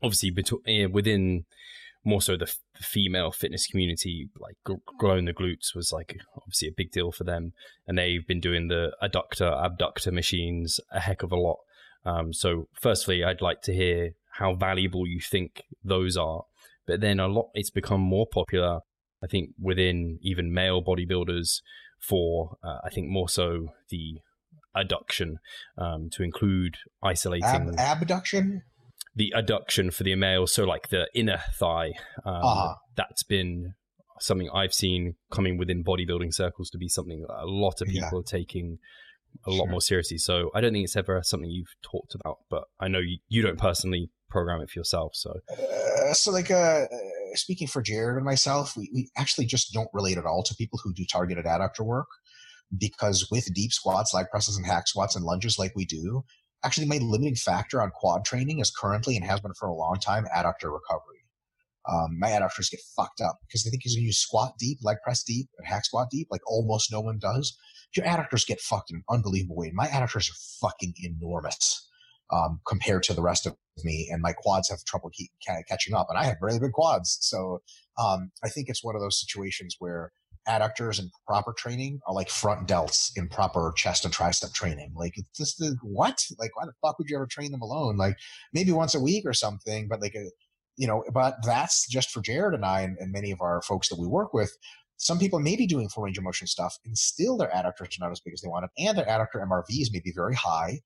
obviously 0.03 0.31
within 0.87 1.45
more 2.07 2.23
so 2.23 2.37
the, 2.37 2.51
female 2.77 3.33
fitness 3.33 3.67
community, 3.67 4.29
like 4.39 4.57
growing 4.99 5.25
the 5.25 5.33
glutes 5.33 5.75
was 5.75 5.93
like 5.93 6.19
obviously 6.37 6.69
a 6.69 6.75
big 6.77 6.93
deal 6.93 7.11
for 7.11 7.25
them, 7.25 7.53
and 7.87 7.99
they've 7.99 8.27
been 8.27 8.41
doing 8.41 8.69
the 8.69 8.93
adductor 9.03 9.65
abductor 9.65 10.13
machines 10.13 10.79
a 10.93 11.01
heck 11.01 11.23
of 11.23 11.33
a 11.33 11.37
lot. 11.37 11.59
Um, 12.05 12.33
so, 12.33 12.69
firstly, 12.81 13.25
I'd 13.25 13.41
like 13.41 13.63
to 13.63 13.75
hear 13.75 14.13
how 14.39 14.55
valuable 14.55 15.07
you 15.07 15.21
think 15.21 15.63
those 15.83 16.17
are, 16.17 16.45
but 16.87 17.01
then 17.01 17.19
a 17.19 17.27
lot 17.27 17.49
it's 17.55 17.71
become 17.71 18.01
more 18.01 18.27
popular. 18.27 18.81
I 19.23 19.27
think 19.27 19.51
within 19.61 20.19
even 20.23 20.53
male 20.55 20.85
bodybuilders 20.85 21.61
for 21.99 22.57
uh, 22.63 22.79
I 22.85 22.91
think 22.91 23.09
more 23.09 23.29
so 23.29 23.69
the 23.89 24.21
adduction 24.77 25.37
um, 25.79 26.11
to 26.13 26.23
include 26.23 26.77
isolating 27.03 27.75
Ab- 27.79 28.03
abduction 28.03 28.63
the 29.17 29.33
adduction 29.35 29.93
for 29.93 30.05
the 30.05 30.15
male, 30.15 30.47
so 30.47 30.65
like 30.65 30.91
the 30.91 31.09
inner 31.15 31.41
thigh. 31.59 31.93
Um, 32.25 32.35
uh-huh. 32.35 32.75
That's 32.97 33.23
been 33.23 33.73
something 34.21 34.49
I've 34.55 34.75
seen 34.75 35.15
coming 35.31 35.59
within 35.59 35.83
bodybuilding 35.83 36.33
circles 36.33 36.71
to 36.71 36.79
be 36.79 36.89
something 36.89 37.21
that 37.27 37.35
a 37.35 37.47
lot 37.47 37.81
of 37.81 37.89
people 37.89 38.11
yeah. 38.13 38.19
are 38.19 38.23
taking 38.23 38.79
a 39.47 39.51
sure. 39.51 39.59
lot 39.59 39.71
more 39.71 39.81
seriously. 39.81 40.19
So 40.19 40.51
I 40.55 40.61
don't 40.61 40.73
think 40.73 40.85
it's 40.85 40.97
ever 40.97 41.21
something 41.23 41.51
you've 41.51 41.75
talked 41.83 42.15
about, 42.15 42.39
but 42.51 42.65
I 42.79 42.89
know 42.89 43.01
you, 43.01 43.19
you 43.29 43.43
don't 43.43 43.59
personally 43.59 44.11
program 44.31 44.61
it 44.61 44.71
for 44.71 44.79
yourself. 44.79 45.13
So, 45.15 45.35
uh, 45.51 46.15
so 46.15 46.31
like, 46.31 46.51
uh, 46.51 46.85
speaking 47.35 47.67
for 47.67 47.83
Jared 47.83 48.17
and 48.17 48.25
myself, 48.25 48.77
we, 48.77 48.91
we 48.95 49.11
actually 49.17 49.47
just 49.47 49.73
don't 49.73 49.89
relate 49.93 50.19
at 50.19 50.25
all 50.25 50.43
to 50.45 50.55
people 50.55 50.79
who 50.83 50.93
do 50.95 51.05
targeted 51.11 51.45
adductor 51.45 51.85
work 51.85 52.09
because 52.77 53.29
with 53.31 53.53
deep 53.55 53.73
squats, 53.73 54.15
leg 54.15 54.27
presses, 54.31 54.57
and 54.57 54.67
hack 54.67 54.89
squats 54.89 55.17
and 55.17 55.25
lunges 55.25 55.59
like 55.59 55.73
we 55.77 55.85
do, 55.85 56.25
actually 56.65 56.87
my 56.87 56.99
limiting 56.99 57.35
factor 57.35 57.83
on 57.83 57.91
quad 57.91 58.25
training 58.25 58.59
is 58.61 58.71
currently 58.71 59.17
and 59.17 59.25
has 59.25 59.41
been 59.41 59.55
for 59.55 59.69
a 59.69 59.75
long 59.75 59.99
time 60.01 60.27
adductor 60.35 60.73
recovery. 60.73 61.17
Um, 61.89 62.19
my 62.19 62.29
adductors 62.31 62.71
get 62.71 62.81
fucked 62.97 63.21
up 63.21 63.39
because 63.47 63.63
they 63.63 63.71
think 63.71 63.85
he's 63.85 63.95
going 63.95 64.03
to 64.03 64.07
use 64.07 64.19
squat 64.19 64.55
deep, 64.59 64.79
leg 64.83 64.97
press 65.05 65.23
deep, 65.23 65.49
and 65.57 65.67
hack 65.67 65.85
squat 65.85 66.09
deep, 66.11 66.27
like 66.31 66.41
almost 66.47 66.91
no 66.91 67.01
one 67.01 67.19
does. 67.19 67.57
Your 67.95 68.05
adductors 68.07 68.47
get 68.47 68.61
fucked 68.61 68.91
in 68.91 69.03
unbelievable 69.09 69.57
way. 69.57 69.71
My 69.73 69.87
adductors 69.87 70.29
are 70.31 70.69
fucking 70.69 70.95
enormous 71.03 71.89
um, 72.33 72.61
compared 72.67 73.05
to 73.05 73.15
the 73.15 73.23
rest 73.23 73.47
of 73.47 73.57
me, 73.85 74.09
and 74.11 74.21
my 74.21 74.33
quads 74.33 74.69
have 74.69 74.83
trouble 74.85 75.11
keep, 75.13 75.31
catching 75.69 75.95
up. 75.95 76.09
And 76.11 76.19
I 76.19 76.25
have 76.25 76.39
really 76.41 76.59
big 76.59 76.73
quads, 76.73 77.19
so 77.21 77.61
um, 77.99 78.33
I 78.45 78.49
think 78.49 78.69
it's 78.69 78.83
one 78.83 78.97
of 78.97 79.01
those 79.01 79.21
situations 79.21 79.77
where 79.79 80.13
adductors 80.49 80.99
in 80.99 81.11
proper 81.27 81.53
training 81.53 82.01
are 82.07 82.15
like 82.15 82.29
front 82.29 82.69
delts 82.69 83.11
in 83.17 83.29
proper 83.29 83.73
chest 83.77 84.05
and 84.05 84.15
tricep 84.15 84.53
training. 84.55 84.93
Like 84.97 85.17
it's 85.17 85.31
just 85.37 85.59
the 85.59 85.77
what? 85.83 86.25
Like 86.39 86.57
why 86.57 86.67
the 86.67 86.73
fuck 86.83 86.99
would 86.99 87.09
you 87.09 87.17
ever 87.17 87.27
train 87.27 87.53
them 87.53 87.63
alone? 87.63 87.97
Like 87.97 88.17
maybe 88.53 88.73
once 88.73 88.95
a 88.95 89.01
week 89.01 89.25
or 89.27 89.33
something, 89.33 89.89
but 89.89 90.01
like 90.01 90.15
a, 90.15 90.31
you 90.77 90.87
know, 90.87 91.05
but 91.13 91.37
that's 91.45 91.89
just 91.89 92.11
for 92.11 92.21
Jared 92.21 92.55
and 92.55 92.65
I 92.65 92.83
and, 92.83 92.97
and 92.99 93.13
many 93.13 93.31
of 93.31 93.41
our 93.41 93.63
folks 93.63 93.89
that 93.89 93.99
we 93.99 94.07
work 94.07 94.33
with. 94.33 94.57
Some 94.99 95.19
people 95.19 95.41
may 95.41 95.57
be 95.57 95.67
doing 95.67 95.89
full 95.89 96.05
range 96.05 96.17
of 96.17 96.25
motion 96.25 96.47
stuff 96.47 96.79
and 96.85 96.97
still 96.97 97.37
their 97.37 97.51
adductors 97.51 97.99
are 97.99 98.05
not 98.07 98.13
as 98.13 98.21
big 98.21 98.33
as 98.33 98.41
they 98.41 98.49
want 98.49 98.63
wanted, 98.63 98.89
and 98.89 98.97
their 98.97 99.07
adductor 99.07 99.47
MRVs 99.47 99.93
may 99.93 100.01
be 100.01 100.13
very 100.15 100.35
high, 100.35 100.81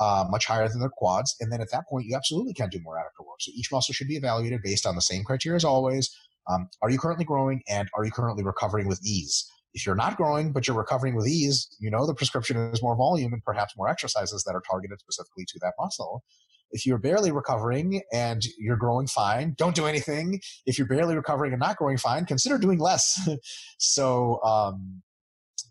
uh, 0.00 0.26
much 0.28 0.44
higher 0.44 0.68
than 0.68 0.80
their 0.80 0.90
quads. 0.90 1.34
And 1.40 1.50
then 1.50 1.62
at 1.62 1.70
that 1.70 1.84
point, 1.88 2.06
you 2.06 2.14
absolutely 2.14 2.52
can 2.52 2.68
do 2.68 2.80
more 2.82 2.96
adductor 2.96 3.26
work. 3.26 3.40
So 3.40 3.52
each 3.54 3.72
muscle 3.72 3.94
should 3.94 4.08
be 4.08 4.16
evaluated 4.16 4.60
based 4.62 4.86
on 4.86 4.96
the 4.96 5.00
same 5.00 5.24
criteria 5.24 5.56
as 5.56 5.64
always 5.64 6.14
um, 6.50 6.68
are 6.82 6.90
you 6.90 6.98
currently 6.98 7.24
growing 7.24 7.62
and 7.68 7.88
are 7.96 8.04
you 8.04 8.10
currently 8.10 8.44
recovering 8.44 8.88
with 8.88 9.00
ease? 9.04 9.50
If 9.72 9.84
you're 9.84 9.96
not 9.96 10.16
growing, 10.16 10.52
but 10.52 10.68
you're 10.68 10.76
recovering 10.76 11.16
with 11.16 11.26
ease, 11.26 11.68
you 11.80 11.90
know 11.90 12.06
the 12.06 12.14
prescription 12.14 12.56
is 12.56 12.82
more 12.82 12.96
volume 12.96 13.32
and 13.32 13.42
perhaps 13.44 13.74
more 13.76 13.88
exercises 13.88 14.44
that 14.44 14.54
are 14.54 14.62
targeted 14.68 15.00
specifically 15.00 15.44
to 15.48 15.58
that 15.62 15.74
muscle. 15.78 16.22
If 16.70 16.86
you're 16.86 16.98
barely 16.98 17.30
recovering 17.30 18.02
and 18.12 18.42
you're 18.58 18.76
growing 18.76 19.06
fine, 19.06 19.54
don't 19.56 19.76
do 19.76 19.86
anything. 19.86 20.40
If 20.66 20.78
you're 20.78 20.88
barely 20.88 21.14
recovering 21.14 21.52
and 21.52 21.60
not 21.60 21.76
growing 21.76 21.98
fine, 21.98 22.24
consider 22.24 22.58
doing 22.58 22.78
less. 22.78 23.28
so, 23.78 24.42
um, 24.42 25.02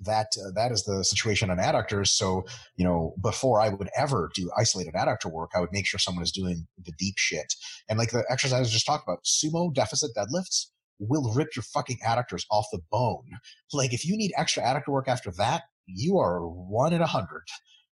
that 0.01 0.27
uh, 0.37 0.51
that 0.55 0.71
is 0.71 0.83
the 0.83 1.03
situation 1.03 1.49
on 1.49 1.57
adductors. 1.57 2.07
So 2.07 2.45
you 2.75 2.85
know, 2.85 3.15
before 3.21 3.61
I 3.61 3.69
would 3.69 3.89
ever 3.97 4.29
do 4.35 4.51
isolated 4.57 4.93
adductor 4.93 5.31
work, 5.31 5.51
I 5.55 5.59
would 5.59 5.71
make 5.71 5.85
sure 5.85 5.99
someone 5.99 6.23
is 6.23 6.31
doing 6.31 6.67
the 6.83 6.93
deep 6.97 7.15
shit. 7.17 7.55
And 7.89 7.99
like 7.99 8.11
the 8.11 8.25
exercises 8.29 8.71
just 8.71 8.85
talked 8.85 9.07
about, 9.07 9.23
sumo 9.23 9.73
deficit 9.73 10.11
deadlifts 10.15 10.67
will 10.99 11.33
rip 11.33 11.55
your 11.55 11.63
fucking 11.63 11.97
adductors 12.05 12.45
off 12.51 12.65
the 12.71 12.79
bone. 12.91 13.25
Like 13.71 13.93
if 13.93 14.05
you 14.05 14.15
need 14.15 14.31
extra 14.37 14.63
adductor 14.63 14.89
work 14.89 15.07
after 15.07 15.31
that, 15.37 15.63
you 15.85 16.17
are 16.17 16.47
one 16.47 16.93
in 16.93 17.01
a 17.01 17.07
hundred. 17.07 17.43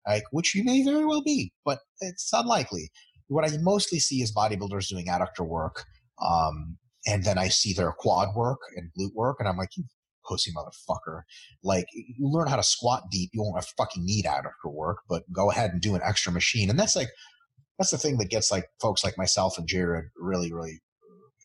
Like 0.08 0.24
which 0.32 0.56
you 0.56 0.64
may 0.64 0.84
very 0.84 1.06
well 1.06 1.22
be, 1.22 1.54
but 1.66 1.80
it's 2.02 2.32
unlikely. 2.34 2.90
What 3.28 3.46
I 3.46 3.56
mostly 3.62 4.00
see 4.00 4.22
is 4.22 4.34
bodybuilders 4.34 4.88
doing 4.88 5.06
adductor 5.06 5.46
work. 5.48 5.84
Um, 6.26 6.78
and 7.06 7.24
then 7.24 7.38
I 7.38 7.48
see 7.48 7.74
their 7.74 7.92
quad 7.92 8.36
work 8.36 8.60
and 8.76 8.90
glute 8.98 9.14
work, 9.14 9.38
and 9.40 9.48
I'm 9.48 9.58
like, 9.58 9.78
you 9.78 9.84
pussy 10.30 10.52
motherfucker. 10.52 11.24
Like, 11.64 11.88
you 11.94 12.30
learn 12.30 12.48
how 12.48 12.56
to 12.56 12.64
squat 12.64 13.04
deep. 13.12 13.32
You 13.34 13.42
won't 13.42 13.58
have 13.58 13.68
fucking 13.78 14.06
need 14.06 14.26
adductor 14.26 14.72
work, 14.72 15.00
but 15.10 15.24
go 15.34 15.50
ahead 15.50 15.72
and 15.72 15.82
do 15.82 15.96
an 15.96 16.02
extra 16.04 16.32
machine. 16.32 16.70
And 16.70 16.80
that's 16.80 16.96
like, 16.96 17.10
that's 17.78 17.92
the 17.92 17.98
thing 17.98 18.18
that 18.18 18.30
gets 18.30 18.52
like 18.52 18.66
folks 18.82 19.04
like 19.04 19.18
myself 19.18 19.58
and 19.58 19.68
Jared 19.68 20.06
really, 20.18 20.54
really 20.54 20.82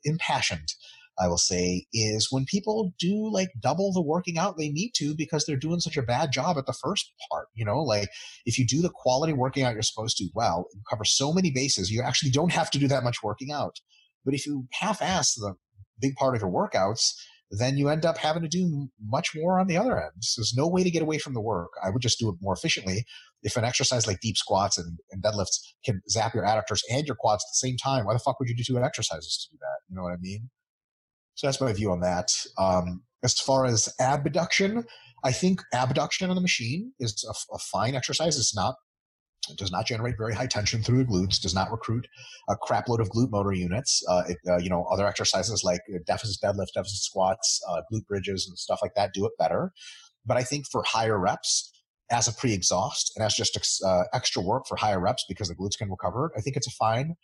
impassioned. 0.05 0.75
I 1.19 1.29
will 1.29 1.39
say 1.39 1.87
is 1.93 2.29
when 2.31 2.45
people 2.45 2.93
do 2.99 3.31
like 3.33 3.51
double 3.61 3.93
the 3.93 4.03
working 4.03 4.37
out 4.37 4.57
they 4.59 4.69
need 4.69 4.93
to 4.97 5.15
because 5.15 5.45
they're 5.45 5.57
doing 5.57 5.81
such 5.81 5.97
a 5.97 6.03
bad 6.03 6.33
job 6.33 6.59
at 6.59 6.67
the 6.67 6.73
first 6.73 7.13
part. 7.31 7.47
You 7.55 7.65
know, 7.65 7.81
like 7.83 8.09
if 8.47 8.59
you 8.59 8.67
do 8.67 8.83
the 8.83 8.91
quality 8.93 9.33
working 9.33 9.63
out 9.63 9.75
you're 9.75 9.83
supposed 9.83 10.17
to 10.19 10.29
well, 10.35 10.67
you 10.75 10.81
cover 10.91 11.05
so 11.05 11.33
many 11.33 11.51
bases, 11.53 11.91
you 11.91 12.03
actually 12.03 12.31
don't 12.31 12.53
have 12.53 12.71
to 12.73 12.79
do 12.79 12.89
that 12.89 13.05
much 13.05 13.23
working 13.23 13.53
out. 13.53 13.77
But 14.25 14.35
if 14.35 14.47
you 14.47 14.67
half 14.73 15.01
ass 15.01 15.35
the 15.35 15.55
big 16.01 16.17
part 16.17 16.35
of 16.35 16.41
your 16.41 16.51
workouts, 16.51 17.13
then 17.51 17.77
you 17.77 17.89
end 17.89 18.05
up 18.05 18.19
having 18.19 18.43
to 18.43 18.49
do 18.49 18.89
much 19.01 19.33
more 19.35 19.61
on 19.61 19.67
the 19.67 19.77
other 19.77 20.01
end. 20.01 20.13
So 20.21 20.41
there's 20.41 20.55
no 20.57 20.67
way 20.67 20.83
to 20.83 20.91
get 20.91 21.03
away 21.03 21.19
from 21.19 21.35
the 21.35 21.41
work. 21.41 21.71
I 21.83 21.91
would 21.91 22.03
just 22.03 22.19
do 22.19 22.29
it 22.29 22.37
more 22.41 22.55
efficiently. 22.55 23.05
If 23.43 23.57
an 23.57 23.65
exercise 23.65 24.07
like 24.07 24.21
deep 24.21 24.37
squats 24.37 24.79
and, 24.79 24.99
and 25.11 25.23
deadlifts 25.23 25.59
can 25.85 26.01
zap 26.09 26.35
your 26.35 26.45
adductors 26.45 26.81
and 26.91 27.07
your 27.07 27.17
quads 27.17 27.45
at 27.45 27.53
the 27.53 27.69
same 27.69 27.77
time, 27.77 28.07
why 28.07 28.15
the 28.15 28.19
fuck 28.19 28.41
would 28.41 28.49
you 28.49 28.57
do 28.57 28.65
two 28.65 28.79
exercises 28.79 29.47
to 29.49 29.55
do 29.55 29.59
that? 29.61 29.79
You 29.89 29.97
know 29.97 30.03
what 30.03 30.13
I 30.13 30.21
mean? 30.21 30.51
So 31.35 31.47
that's 31.47 31.61
my 31.61 31.73
view 31.73 31.91
on 31.91 32.01
that. 32.01 32.29
Um, 32.59 33.03
as 33.23 33.39
far 33.39 33.67
as 33.67 33.93
abduction, 34.01 34.85
I 35.25 35.33
think 35.33 35.61
abduction 35.73 36.31
on 36.31 36.37
the 36.37 36.43
machine 36.43 36.93
is 36.99 37.25
a, 37.29 37.55
a 37.55 37.59
fine 37.59 37.95
exercise. 37.95 38.39
It's 38.39 38.55
not 38.55 38.77
it 39.51 39.59
does 39.59 39.73
not 39.73 39.87
generate 39.87 40.17
very 40.19 40.35
high 40.35 40.47
tension 40.47 40.83
through 40.83 40.99
the 40.99 41.05
glutes. 41.05 41.41
Does 41.41 41.55
not 41.55 41.71
recruit 41.71 42.07
a 42.49 42.57
crapload 42.57 43.01
of 43.01 43.09
glute 43.11 43.31
motor 43.31 43.53
units. 43.53 44.03
Uh, 44.09 44.23
it, 44.29 44.39
uh, 44.49 44.59
you 44.59 44.71
know, 44.71 44.85
other 44.91 45.07
exercises 45.07 45.63
like 45.65 45.81
deficit 46.07 46.37
deadlift, 46.43 46.73
deficit 46.75 46.99
squats, 46.99 47.61
uh, 47.69 47.83
glute 47.93 48.07
bridges, 48.07 48.47
and 48.49 48.59
stuff 48.59 48.81
like 48.83 48.95
that 48.95 49.13
do 49.15 49.25
it 49.27 49.33
better. 49.39 49.73
But 50.27 50.37
I 50.37 50.43
think 50.43 50.67
for 50.71 50.83
higher 50.83 51.19
reps, 51.19 51.71
as 52.11 52.29
a 52.29 52.33
pre-exhaust 52.33 53.13
and 53.17 53.25
as 53.25 53.35
just 53.35 53.59
uh, 53.85 54.03
extra 54.13 54.43
work 54.43 54.67
for 54.67 54.77
higher 54.77 55.01
reps 55.01 55.25
because 55.29 55.49
the 55.49 55.55
glutes 55.55 55.79
can 55.79 55.91
recover, 55.91 56.33
I 56.37 56.41
think 56.41 56.57
it's 56.57 56.67
a 56.67 56.73
fine 56.73 57.17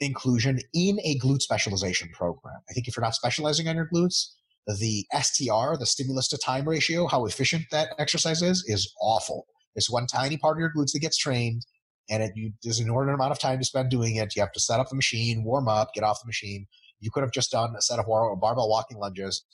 inclusion 0.00 0.60
in 0.74 0.98
a 1.02 1.18
glute 1.18 1.42
specialization 1.42 2.10
program. 2.12 2.60
I 2.68 2.72
think 2.72 2.88
if 2.88 2.96
you're 2.96 3.04
not 3.04 3.14
specializing 3.14 3.68
on 3.68 3.76
your 3.76 3.88
glutes, 3.92 4.26
the 4.66 5.06
STR, 5.12 5.76
the 5.78 5.86
stimulus 5.86 6.28
to 6.28 6.38
time 6.38 6.68
ratio, 6.68 7.06
how 7.06 7.24
efficient 7.24 7.64
that 7.70 7.94
exercise 7.98 8.42
is, 8.42 8.64
is 8.66 8.92
awful. 9.00 9.46
It's 9.78 9.90
one 9.90 10.06
tiny 10.06 10.36
part 10.36 10.56
of 10.56 10.60
your 10.60 10.72
glutes 10.76 10.92
that 10.92 11.00
gets 11.00 11.16
trained, 11.16 11.64
and 12.10 12.22
it, 12.22 12.32
you, 12.34 12.52
there's 12.62 12.78
an 12.78 12.86
inordinate 12.86 13.14
amount 13.14 13.32
of 13.32 13.38
time 13.38 13.58
to 13.58 13.64
spend 13.64 13.90
doing 13.90 14.16
it. 14.16 14.36
You 14.36 14.42
have 14.42 14.52
to 14.52 14.60
set 14.60 14.80
up 14.80 14.88
the 14.90 14.96
machine, 14.96 15.44
warm 15.44 15.68
up, 15.68 15.94
get 15.94 16.04
off 16.04 16.20
the 16.22 16.28
machine. 16.28 16.66
You 17.00 17.10
could 17.10 17.22
have 17.22 17.32
just 17.32 17.50
done 17.50 17.74
a 17.76 17.80
set 17.80 17.98
of 17.98 18.06
barbell 18.06 18.68
walking 18.68 18.98
lunges. 18.98 19.44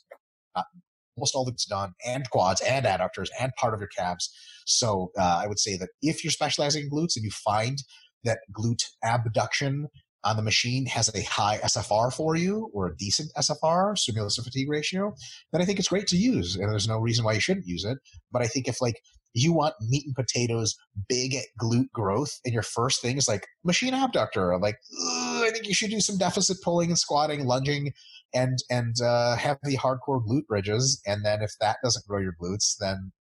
Uh, 0.56 0.62
almost 1.16 1.34
all 1.34 1.48
it's 1.48 1.66
done, 1.66 1.92
and 2.04 2.28
quads, 2.30 2.60
and 2.60 2.86
adductors, 2.86 3.28
and 3.40 3.52
part 3.56 3.74
of 3.74 3.80
your 3.80 3.88
calves. 3.96 4.30
So 4.66 5.12
uh, 5.18 5.40
I 5.42 5.46
would 5.46 5.58
say 5.58 5.76
that 5.76 5.90
if 6.02 6.24
you're 6.24 6.30
specializing 6.30 6.84
in 6.84 6.90
glutes 6.90 7.16
and 7.16 7.24
you 7.24 7.30
find 7.30 7.78
that 8.24 8.38
glute 8.52 8.84
abduction 9.04 9.88
on 10.24 10.36
the 10.36 10.42
machine 10.42 10.86
has 10.86 11.14
a 11.14 11.22
high 11.22 11.58
SFR 11.58 12.12
for 12.12 12.34
you 12.34 12.70
or 12.72 12.86
a 12.86 12.96
decent 12.96 13.30
SFR, 13.36 13.96
stimulus 13.96 14.36
to 14.36 14.42
fatigue 14.42 14.70
ratio, 14.70 15.14
then 15.52 15.60
I 15.60 15.64
think 15.64 15.78
it's 15.78 15.88
great 15.88 16.06
to 16.08 16.16
use. 16.16 16.56
And 16.56 16.70
there's 16.70 16.88
no 16.88 16.98
reason 16.98 17.24
why 17.24 17.34
you 17.34 17.40
shouldn't 17.40 17.66
use 17.66 17.84
it. 17.84 17.98
But 18.32 18.42
I 18.42 18.46
think 18.46 18.66
if 18.66 18.80
like 18.80 19.00
you 19.34 19.52
want 19.52 19.74
meat 19.80 20.06
and 20.06 20.14
potatoes, 20.14 20.76
big 21.08 21.36
glute 21.60 21.90
growth, 21.92 22.40
and 22.44 22.54
your 22.54 22.62
first 22.62 23.02
thing 23.02 23.16
is 23.16 23.28
like 23.28 23.46
machine 23.64 23.92
abductor, 23.92 24.56
like 24.58 24.78
I 24.98 25.50
think 25.52 25.66
you 25.66 25.74
should 25.74 25.90
do 25.90 26.00
some 26.00 26.16
deficit 26.16 26.58
pulling 26.62 26.90
and 26.90 26.98
squatting, 26.98 27.44
lunging, 27.44 27.92
and 28.32 28.58
and 28.70 28.94
uh, 29.02 29.36
heavy 29.36 29.76
hardcore 29.76 30.24
glute 30.24 30.46
bridges. 30.46 31.02
And 31.06 31.24
then 31.24 31.42
if 31.42 31.52
that 31.60 31.78
doesn't 31.82 32.06
grow 32.06 32.20
your 32.20 32.34
glutes, 32.40 32.76
then 32.78 33.12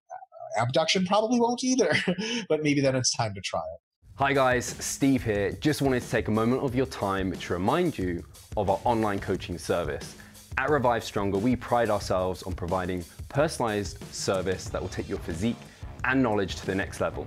uh, 0.58 0.62
abduction 0.62 1.04
probably 1.04 1.40
won't 1.40 1.62
either. 1.64 1.92
but 2.48 2.62
maybe 2.62 2.80
then 2.80 2.94
it's 2.94 3.14
time 3.14 3.34
to 3.34 3.40
try 3.40 3.60
it. 3.60 3.80
Hi 4.16 4.32
guys, 4.32 4.64
Steve 4.64 5.24
here. 5.24 5.50
Just 5.52 5.82
wanted 5.82 6.02
to 6.02 6.10
take 6.10 6.28
a 6.28 6.30
moment 6.30 6.62
of 6.62 6.76
your 6.76 6.86
time 6.86 7.32
to 7.32 7.52
remind 7.52 7.98
you 7.98 8.24
of 8.56 8.70
our 8.70 8.80
online 8.84 9.18
coaching 9.18 9.58
service. 9.58 10.14
At 10.56 10.70
Revive 10.70 11.02
Stronger, 11.02 11.38
we 11.38 11.56
pride 11.56 11.90
ourselves 11.90 12.44
on 12.44 12.52
providing 12.52 13.04
personalized 13.28 13.98
service 14.14 14.68
that 14.68 14.80
will 14.80 14.88
take 14.88 15.08
your 15.08 15.18
physique 15.18 15.56
and 16.04 16.22
knowledge 16.22 16.56
to 16.56 16.66
the 16.66 16.74
next 16.74 17.00
level. 17.00 17.26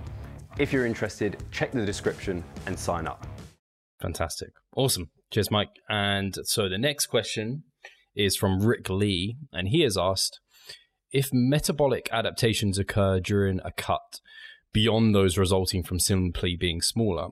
If 0.58 0.72
you're 0.72 0.86
interested, 0.86 1.42
check 1.50 1.72
the 1.72 1.86
description 1.86 2.42
and 2.66 2.78
sign 2.78 3.06
up. 3.06 3.26
Fantastic. 4.00 4.50
Awesome. 4.76 5.10
Cheers, 5.30 5.50
Mike. 5.50 5.70
And 5.88 6.36
so 6.44 6.68
the 6.68 6.78
next 6.78 7.06
question 7.06 7.64
is 8.14 8.36
from 8.36 8.60
Rick 8.60 8.88
Lee, 8.88 9.36
and 9.52 9.68
he 9.68 9.82
has 9.82 9.96
asked 9.96 10.40
if 11.12 11.30
metabolic 11.32 12.08
adaptations 12.12 12.78
occur 12.78 13.20
during 13.20 13.60
a 13.64 13.72
cut 13.72 14.20
beyond 14.72 15.14
those 15.14 15.38
resulting 15.38 15.82
from 15.82 15.98
simply 15.98 16.56
being 16.56 16.80
smaller, 16.80 17.28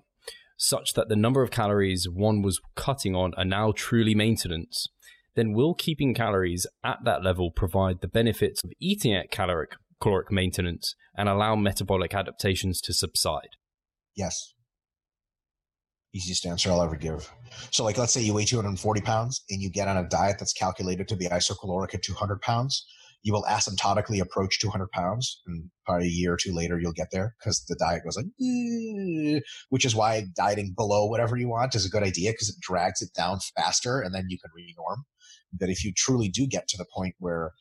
such 0.57 0.95
that 0.95 1.09
the 1.09 1.17
number 1.17 1.43
of 1.43 1.51
calories 1.51 2.09
one 2.09 2.43
was 2.43 2.61
cutting 2.75 3.15
on 3.15 3.35
are 3.37 3.45
now 3.45 3.73
truly 3.75 4.15
maintenance, 4.15 4.89
then 5.35 5.53
will 5.53 5.75
keeping 5.75 6.15
calories 6.15 6.67
at 6.83 6.99
that 7.05 7.23
level 7.23 7.51
provide 7.51 8.01
the 8.01 8.09
benefits 8.09 8.65
of 8.65 8.73
eating 8.81 9.15
at 9.15 9.31
caloric 9.31 9.73
caloric 10.01 10.31
maintenance 10.31 10.95
and 11.17 11.29
allow 11.29 11.57
metabolic 11.57 12.15
adaptations 12.15 12.81
to 12.83 12.93
subside? 12.93 13.57
Yes. 14.15 14.55
Easiest 16.15 16.47
answer 16.47 16.71
I'll 16.71 16.83
ever 16.83 16.97
give. 16.97 17.31
So, 17.71 17.85
like, 17.85 17.99
let's 17.99 18.13
say 18.13 18.23
you 18.23 18.33
weigh 18.33 18.45
240 18.45 19.01
pounds 19.03 19.45
and 19.51 19.61
you 19.61 19.71
get 19.71 19.89
on 19.89 19.97
a 19.99 20.09
diet 20.09 20.39
that's 20.39 20.53
calculated 20.53 21.09
to 21.09 21.17
be 21.17 21.27
isocaloric 21.27 21.95
at 21.95 22.03
200 22.03 22.41
pounds. 22.41 22.87
You 23.23 23.33
will 23.33 23.45
asymptotically 23.45 24.21
approach 24.21 24.61
200 24.61 24.91
pounds, 24.93 25.43
and 25.47 25.69
probably 25.85 26.07
a 26.07 26.11
year 26.11 26.35
or 26.35 26.37
two 26.37 26.55
later, 26.55 26.79
you'll 26.79 26.93
get 26.93 27.09
there 27.11 27.35
because 27.39 27.65
the 27.65 27.75
diet 27.75 28.05
goes 28.05 28.17
like, 28.17 28.27
"Eh," 28.41 29.41
which 29.71 29.85
is 29.85 29.97
why 29.97 30.23
dieting 30.37 30.75
below 30.77 31.07
whatever 31.07 31.37
you 31.37 31.49
want 31.49 31.75
is 31.75 31.85
a 31.85 31.89
good 31.91 32.05
idea 32.05 32.31
because 32.31 32.49
it 32.49 32.61
drags 32.61 33.03
it 33.03 33.13
down 33.15 33.41
faster 33.57 34.01
and 34.01 34.15
then 34.15 34.27
you 34.29 34.39
can 34.39 34.51
renorm. 34.57 35.03
But 35.53 35.71
if 35.71 35.85
you 35.85 35.93
truly 35.93 36.29
do 36.29 36.47
get 36.47 36.69
to 36.69 36.77
the 36.77 36.87
point 36.95 37.17
where 37.19 37.53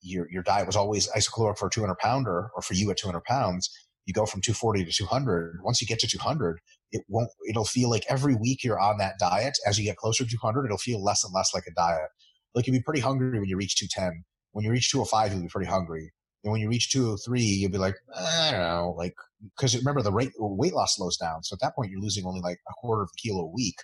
your 0.00 0.30
your 0.30 0.42
diet 0.42 0.66
was 0.66 0.76
always 0.76 1.08
isocaloric 1.16 1.58
for 1.58 1.66
a 1.66 1.70
200 1.70 1.96
pounder 1.96 2.50
or 2.54 2.62
for 2.62 2.74
you 2.74 2.90
at 2.90 2.96
200 2.96 3.22
pounds, 3.24 3.70
you 4.06 4.12
go 4.12 4.26
from 4.26 4.40
240 4.40 4.84
to 4.84 4.92
200. 4.92 5.58
Once 5.62 5.80
you 5.80 5.86
get 5.86 5.98
to 6.00 6.08
200, 6.08 6.60
it 6.92 7.02
won't. 7.08 7.30
It'll 7.48 7.64
feel 7.64 7.90
like 7.90 8.04
every 8.08 8.34
week 8.34 8.62
you're 8.62 8.80
on 8.80 8.98
that 8.98 9.14
diet. 9.18 9.56
As 9.66 9.78
you 9.78 9.84
get 9.84 9.96
closer 9.96 10.24
to 10.24 10.30
200, 10.30 10.66
it'll 10.66 10.78
feel 10.78 11.02
less 11.02 11.24
and 11.24 11.32
less 11.34 11.54
like 11.54 11.64
a 11.66 11.74
diet. 11.74 12.08
Like 12.54 12.66
you'll 12.66 12.76
be 12.76 12.82
pretty 12.82 13.00
hungry 13.00 13.38
when 13.38 13.48
you 13.48 13.56
reach 13.56 13.76
210. 13.76 14.24
When 14.52 14.64
you 14.64 14.70
reach 14.70 14.90
205, 14.90 15.32
you'll 15.32 15.42
be 15.42 15.48
pretty 15.48 15.70
hungry. 15.70 16.12
And 16.44 16.52
when 16.52 16.60
you 16.60 16.68
reach 16.68 16.92
203, 16.92 17.40
you'll 17.40 17.70
be 17.70 17.78
like, 17.78 17.94
eh, 18.14 18.48
I 18.48 18.50
don't 18.50 18.60
know, 18.60 18.94
like 18.96 19.14
because 19.56 19.76
remember 19.76 20.02
the 20.02 20.12
rate 20.12 20.32
weight 20.38 20.74
loss 20.74 20.96
slows 20.96 21.16
down. 21.16 21.42
So 21.42 21.54
at 21.54 21.60
that 21.60 21.74
point, 21.74 21.90
you're 21.90 22.00
losing 22.00 22.26
only 22.26 22.40
like 22.40 22.58
a 22.68 22.74
quarter 22.74 23.02
of 23.02 23.08
a 23.12 23.20
kilo 23.20 23.44
a 23.44 23.50
week. 23.50 23.76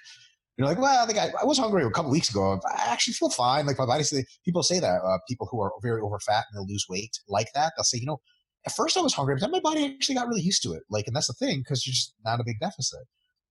You're 0.57 0.67
like, 0.67 0.79
well, 0.79 1.03
I 1.03 1.07
think 1.07 1.19
I, 1.19 1.45
was 1.45 1.59
hungry 1.59 1.85
a 1.85 1.91
couple 1.91 2.11
weeks 2.11 2.29
ago. 2.29 2.61
I 2.69 2.93
actually 2.93 3.15
feel 3.15 3.31
fine. 3.31 3.67
Like 3.67 3.79
my 3.79 3.87
body, 3.87 4.05
people 4.45 4.63
say 4.63 4.79
that 4.79 5.01
uh, 5.03 5.19
people 5.27 5.49
who 5.51 5.61
are 5.61 5.73
very 5.83 6.03
over 6.03 6.19
fat 6.19 6.45
and 6.51 6.59
they'll 6.59 6.69
lose 6.69 6.85
weight 6.89 7.19
like 7.29 7.49
that. 7.55 7.73
They'll 7.77 7.85
say, 7.85 7.99
you 7.99 8.07
know, 8.07 8.21
at 8.67 8.73
first 8.73 8.97
I 8.97 9.01
was 9.01 9.15
hungry, 9.15 9.35
but 9.35 9.41
then 9.41 9.53
my 9.53 9.61
body 9.61 9.87
actually 9.87 10.17
got 10.17 10.29
really 10.29 10.43
used 10.43 10.63
to 10.65 10.73
it. 10.73 10.83
Like, 10.91 11.07
and 11.07 11.17
that's 11.17 11.29
the 11.29 11.33
thing 11.33 11.61
because 11.61 11.87
you're 11.87 11.93
just 11.93 12.15
not 12.25 12.41
a 12.41 12.45
big 12.45 12.61
deficit. 12.61 13.01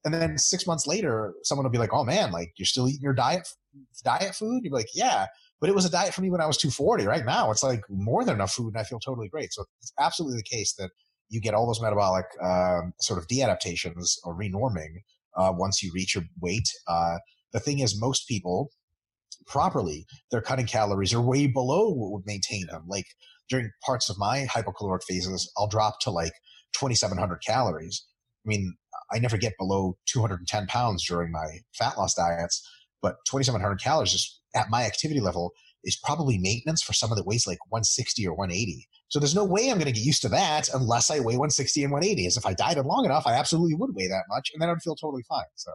And 0.05 0.13
then 0.13 0.37
six 0.37 0.65
months 0.65 0.87
later, 0.87 1.33
someone 1.43 1.65
will 1.65 1.71
be 1.71 1.77
like, 1.77 1.93
"Oh 1.93 2.05
man, 2.05 2.31
like 2.31 2.53
you're 2.57 2.65
still 2.65 2.87
eating 2.87 3.01
your 3.01 3.13
diet 3.13 3.47
diet 4.03 4.33
food." 4.33 4.63
You're 4.63 4.73
like, 4.73 4.87
"Yeah, 4.93 5.27
but 5.59 5.69
it 5.69 5.75
was 5.75 5.85
a 5.85 5.89
diet 5.89 6.13
for 6.13 6.21
me 6.21 6.29
when 6.29 6.39
I 6.39 6.45
was 6.45 6.57
240. 6.57 7.05
Right 7.05 7.25
now, 7.25 7.51
it's 7.51 7.63
like 7.63 7.81
more 7.89 8.23
than 8.23 8.35
enough 8.35 8.53
food, 8.53 8.69
and 8.69 8.77
I 8.77 8.83
feel 8.83 8.99
totally 8.99 9.27
great." 9.27 9.51
So 9.51 9.65
it's 9.81 9.91
absolutely 9.99 10.37
the 10.37 10.55
case 10.55 10.73
that 10.75 10.91
you 11.27 11.41
get 11.41 11.53
all 11.53 11.67
those 11.67 11.81
metabolic 11.81 12.25
um, 12.41 12.93
sort 13.01 13.19
of 13.19 13.27
deadaptations 13.27 14.17
or 14.23 14.37
renorming 14.37 15.01
uh, 15.35 15.51
once 15.55 15.81
you 15.83 15.91
reach 15.93 16.15
your 16.15 16.23
weight. 16.41 16.67
Uh, 16.87 17.17
the 17.53 17.59
thing 17.59 17.79
is, 17.79 17.99
most 17.99 18.27
people 18.27 18.71
properly, 19.47 20.05
their 20.31 20.41
cutting 20.41 20.67
calories 20.67 21.13
are 21.13 21.21
way 21.21 21.47
below 21.47 21.89
what 21.89 22.11
would 22.11 22.25
maintain 22.25 22.67
them. 22.67 22.83
Like 22.87 23.05
during 23.49 23.71
parts 23.83 24.09
of 24.09 24.17
my 24.17 24.45
hypocaloric 24.45 25.03
phases, 25.03 25.51
I'll 25.57 25.67
drop 25.67 25.99
to 26.01 26.11
like 26.11 26.33
2,700 26.73 27.37
calories. 27.45 28.05
I 28.45 28.49
mean, 28.49 28.75
I 29.11 29.19
never 29.19 29.37
get 29.37 29.57
below 29.57 29.97
210 30.05 30.67
pounds 30.67 31.05
during 31.05 31.31
my 31.31 31.59
fat 31.73 31.97
loss 31.97 32.13
diets, 32.13 32.67
but 33.01 33.15
2,700 33.25 33.81
calories 33.81 34.11
just 34.11 34.41
at 34.55 34.69
my 34.69 34.85
activity 34.85 35.19
level 35.19 35.51
is 35.83 35.99
probably 36.03 36.37
maintenance 36.37 36.81
for 36.81 36.93
someone 36.93 37.17
that 37.17 37.25
weighs 37.25 37.47
like 37.47 37.59
160 37.69 38.27
or 38.27 38.33
180. 38.33 38.87
So 39.09 39.19
there's 39.19 39.35
no 39.35 39.43
way 39.43 39.69
I'm 39.69 39.77
going 39.77 39.87
to 39.87 39.91
get 39.91 40.03
used 40.03 40.21
to 40.21 40.29
that 40.29 40.69
unless 40.73 41.11
I 41.11 41.19
weigh 41.19 41.35
160 41.35 41.83
and 41.83 41.91
180. 41.91 42.27
As 42.27 42.37
if 42.37 42.45
I 42.45 42.53
dieted 42.53 42.85
long 42.85 43.05
enough, 43.05 43.27
I 43.27 43.33
absolutely 43.33 43.75
would 43.75 43.95
weigh 43.95 44.07
that 44.07 44.23
much, 44.29 44.51
and 44.53 44.61
then 44.61 44.69
I'd 44.69 44.81
feel 44.81 44.95
totally 44.95 45.23
fine. 45.27 45.45
So 45.55 45.71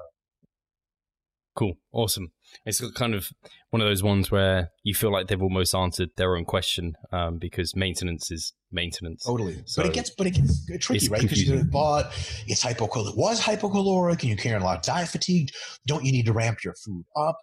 Cool. 1.56 1.74
Awesome. 1.92 2.32
It's 2.66 2.80
kind 2.92 3.14
of 3.14 3.30
one 3.70 3.80
of 3.80 3.86
those 3.86 4.02
ones 4.02 4.30
where 4.30 4.70
you 4.82 4.92
feel 4.92 5.12
like 5.12 5.28
they've 5.28 5.40
almost 5.40 5.74
answered 5.74 6.10
their 6.16 6.36
own 6.36 6.44
question 6.44 6.94
um, 7.12 7.38
because 7.38 7.76
maintenance 7.76 8.32
is 8.32 8.52
maintenance. 8.72 9.24
Totally. 9.24 9.62
So 9.64 9.82
but 9.82 9.90
it 9.90 9.94
gets 9.94 10.10
but 10.10 10.26
it 10.26 10.32
gets 10.32 10.66
tricky, 10.80 11.08
right? 11.08 11.22
Because 11.22 11.46
you 11.46 11.62
bought 11.64 12.06
it's 12.48 12.64
hypocaloric 12.64 13.10
It 13.10 13.16
was 13.16 13.40
hypocaloric 13.40 14.20
and 14.20 14.24
you're 14.24 14.36
carrying 14.36 14.62
a 14.62 14.64
lot 14.64 14.78
of 14.78 14.82
diet 14.82 15.08
fatigue. 15.08 15.50
Don't 15.86 16.04
you 16.04 16.10
need 16.10 16.26
to 16.26 16.32
ramp 16.32 16.64
your 16.64 16.74
food 16.74 17.04
up? 17.16 17.38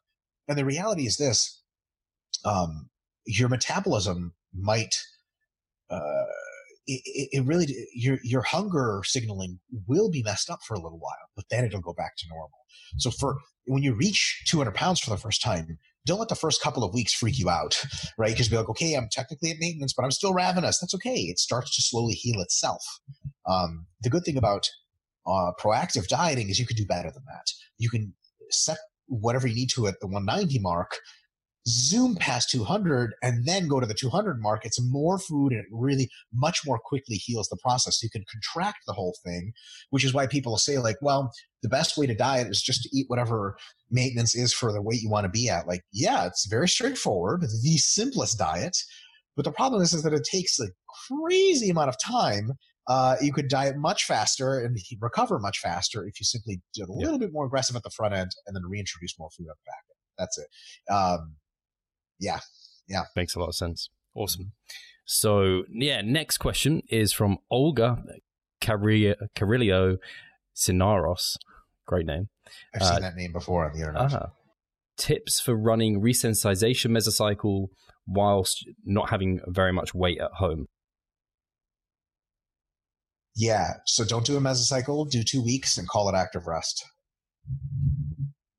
And 0.49 0.57
the 0.57 0.65
reality 0.65 1.05
is 1.05 1.15
this 1.15 1.61
um, 2.43 2.89
your 3.25 3.47
metabolism 3.47 4.33
might 4.53 4.95
uh, 5.91 6.25
it, 6.87 7.29
it, 7.31 7.45
really 7.45 7.67
your 7.93 8.17
your 8.23 8.41
hunger 8.41 9.01
signaling 9.05 9.59
will 9.87 10.09
be 10.09 10.23
messed 10.23 10.49
up 10.49 10.59
for 10.67 10.73
a 10.73 10.79
little 10.81 10.99
while, 10.99 11.29
but 11.35 11.45
then 11.49 11.63
it'll 11.63 11.81
go 11.81 11.93
back 11.93 12.15
to 12.17 12.25
normal. 12.29 12.59
So 12.97 13.11
for 13.11 13.37
when 13.65 13.83
you 13.83 13.93
reach 13.93 14.43
200 14.47 14.73
pounds 14.73 14.99
for 14.99 15.11
the 15.11 15.17
first 15.17 15.41
time, 15.41 15.77
don't 16.05 16.19
let 16.19 16.29
the 16.29 16.35
first 16.35 16.61
couple 16.61 16.83
of 16.83 16.93
weeks 16.93 17.13
freak 17.13 17.37
you 17.37 17.49
out, 17.49 17.81
right? 18.17 18.31
Because 18.31 18.49
be 18.49 18.57
like, 18.57 18.69
okay, 18.69 18.95
I'm 18.95 19.09
technically 19.11 19.51
at 19.51 19.59
maintenance, 19.59 19.93
but 19.93 20.03
I'm 20.03 20.11
still 20.11 20.33
ravenous. 20.33 20.79
That's 20.79 20.95
okay. 20.95 21.15
It 21.15 21.39
starts 21.39 21.75
to 21.75 21.81
slowly 21.81 22.13
heal 22.13 22.41
itself. 22.41 22.83
Um, 23.47 23.85
the 24.01 24.09
good 24.09 24.23
thing 24.23 24.37
about 24.37 24.69
uh, 25.27 25.51
proactive 25.59 26.07
dieting 26.07 26.49
is 26.49 26.59
you 26.59 26.65
can 26.65 26.77
do 26.77 26.85
better 26.85 27.11
than 27.11 27.23
that. 27.27 27.45
You 27.77 27.89
can 27.89 28.13
set 28.49 28.77
whatever 29.07 29.47
you 29.47 29.55
need 29.55 29.69
to 29.71 29.87
at 29.87 29.99
the 29.99 30.07
190 30.07 30.59
mark 30.59 30.97
zoom 31.67 32.15
past 32.15 32.49
200 32.49 33.13
and 33.21 33.45
then 33.45 33.67
go 33.67 33.79
to 33.79 33.85
the 33.85 33.93
200 33.93 34.41
mark 34.41 34.65
it's 34.65 34.81
more 34.81 35.19
food 35.19 35.51
and 35.51 35.61
it 35.61 35.67
really 35.71 36.09
much 36.33 36.61
more 36.65 36.79
quickly 36.83 37.15
heals 37.15 37.47
the 37.49 37.57
process 37.61 38.01
you 38.01 38.09
can 38.09 38.23
contract 38.31 38.79
the 38.87 38.93
whole 38.93 39.15
thing 39.23 39.53
which 39.91 40.03
is 40.03 40.13
why 40.13 40.25
people 40.25 40.57
say 40.57 40.79
like 40.79 40.95
well 41.01 41.31
the 41.61 41.69
best 41.69 41.97
way 41.97 42.07
to 42.07 42.15
diet 42.15 42.47
is 42.47 42.63
just 42.63 42.81
to 42.81 42.89
eat 42.97 43.05
whatever 43.09 43.55
maintenance 43.91 44.33
is 44.33 44.53
for 44.53 44.73
the 44.73 44.81
weight 44.81 45.01
you 45.01 45.09
want 45.09 45.23
to 45.23 45.29
be 45.29 45.49
at 45.49 45.67
like 45.67 45.81
yeah 45.93 46.25
it's 46.25 46.47
very 46.47 46.67
straightforward 46.67 47.41
the 47.41 47.77
simplest 47.77 48.39
diet 48.39 48.75
but 49.37 49.45
the 49.45 49.51
problem 49.51 49.81
is, 49.81 49.93
is 49.93 50.03
that 50.03 50.13
it 50.13 50.27
takes 50.29 50.59
a 50.59 50.67
crazy 51.07 51.69
amount 51.69 51.89
of 51.89 51.95
time 52.03 52.51
uh, 52.87 53.15
you 53.21 53.31
could 53.31 53.47
diet 53.47 53.77
much 53.77 54.05
faster 54.05 54.59
and 54.59 54.77
recover 54.99 55.39
much 55.39 55.59
faster 55.59 56.05
if 56.05 56.19
you 56.19 56.25
simply 56.25 56.61
did 56.73 56.89
a 56.89 56.91
little 56.91 57.19
bit 57.19 57.31
more 57.31 57.45
aggressive 57.45 57.75
at 57.75 57.83
the 57.83 57.89
front 57.91 58.13
end 58.13 58.31
and 58.47 58.55
then 58.55 58.63
reintroduce 58.67 59.17
more 59.19 59.29
food 59.29 59.47
at 59.49 59.55
the 59.55 59.65
back 59.65 59.83
end. 59.89 59.97
That's 60.17 60.37
it. 60.37 60.91
Um, 60.91 61.35
yeah, 62.21 62.39
yeah, 62.87 63.03
makes 63.15 63.35
a 63.35 63.39
lot 63.39 63.49
of 63.49 63.55
sense. 63.55 63.89
Awesome. 64.15 64.53
So 65.05 65.63
yeah, 65.69 66.01
next 66.01 66.37
question 66.37 66.83
is 66.89 67.11
from 67.11 67.39
Olga 67.49 68.01
Carillo 68.61 69.97
Sinaros. 70.55 71.35
Great 71.85 72.05
name. 72.05 72.29
I've 72.73 72.83
seen 72.83 72.97
uh, 72.97 72.99
that 72.99 73.15
name 73.15 73.33
before 73.33 73.65
on 73.65 73.73
the 73.73 73.79
internet. 73.79 74.13
Uh, 74.13 74.27
tips 74.97 75.41
for 75.41 75.55
running 75.55 75.99
resensitization 75.99 76.91
mesocycle 76.91 77.67
whilst 78.07 78.65
not 78.85 79.09
having 79.09 79.39
very 79.47 79.73
much 79.73 79.93
weight 79.93 80.19
at 80.21 80.31
home. 80.33 80.67
Yeah, 83.35 83.75
so 83.85 84.03
don't 84.03 84.25
do 84.25 84.37
a 84.37 84.41
mesocycle. 84.41 85.09
Do 85.09 85.23
two 85.23 85.43
weeks 85.43 85.77
and 85.77 85.87
call 85.87 86.09
it 86.09 86.15
active 86.15 86.47
rest. 86.47 86.85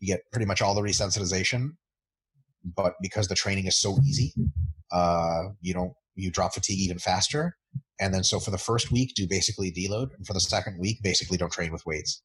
You 0.00 0.14
get 0.14 0.22
pretty 0.32 0.46
much 0.46 0.62
all 0.62 0.74
the 0.74 0.80
resensitization, 0.80 1.76
but 2.64 2.94
because 3.00 3.28
the 3.28 3.34
training 3.34 3.66
is 3.66 3.80
so 3.80 3.98
easy, 4.04 4.32
uh, 4.90 5.44
you 5.60 5.74
don't 5.74 5.92
you 6.14 6.30
drop 6.30 6.54
fatigue 6.54 6.78
even 6.80 6.98
faster. 6.98 7.56
And 8.00 8.12
then 8.12 8.24
so 8.24 8.40
for 8.40 8.50
the 8.50 8.58
first 8.58 8.90
week, 8.90 9.14
do 9.14 9.26
basically 9.28 9.70
deload, 9.72 10.14
and 10.16 10.26
for 10.26 10.32
the 10.32 10.40
second 10.40 10.78
week, 10.78 11.02
basically 11.02 11.38
don't 11.38 11.52
train 11.52 11.72
with 11.72 11.86
weights. 11.86 12.22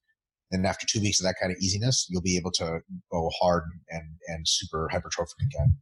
And 0.52 0.66
after 0.66 0.86
two 0.88 1.02
weeks 1.02 1.20
of 1.20 1.26
that 1.26 1.36
kind 1.40 1.52
of 1.52 1.58
easiness, 1.60 2.08
you'll 2.10 2.22
be 2.22 2.38
able 2.38 2.52
to 2.52 2.80
go 3.12 3.30
hard 3.40 3.64
and 3.90 4.04
and 4.28 4.48
super 4.48 4.90
hypertrophic 4.92 5.42
again. 5.42 5.78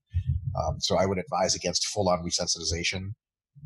Um, 0.60 0.80
so 0.80 0.98
I 0.98 1.06
would 1.06 1.18
advise 1.18 1.56
against 1.56 1.88
full 1.88 2.10
on 2.10 2.24
resensitization 2.24 3.14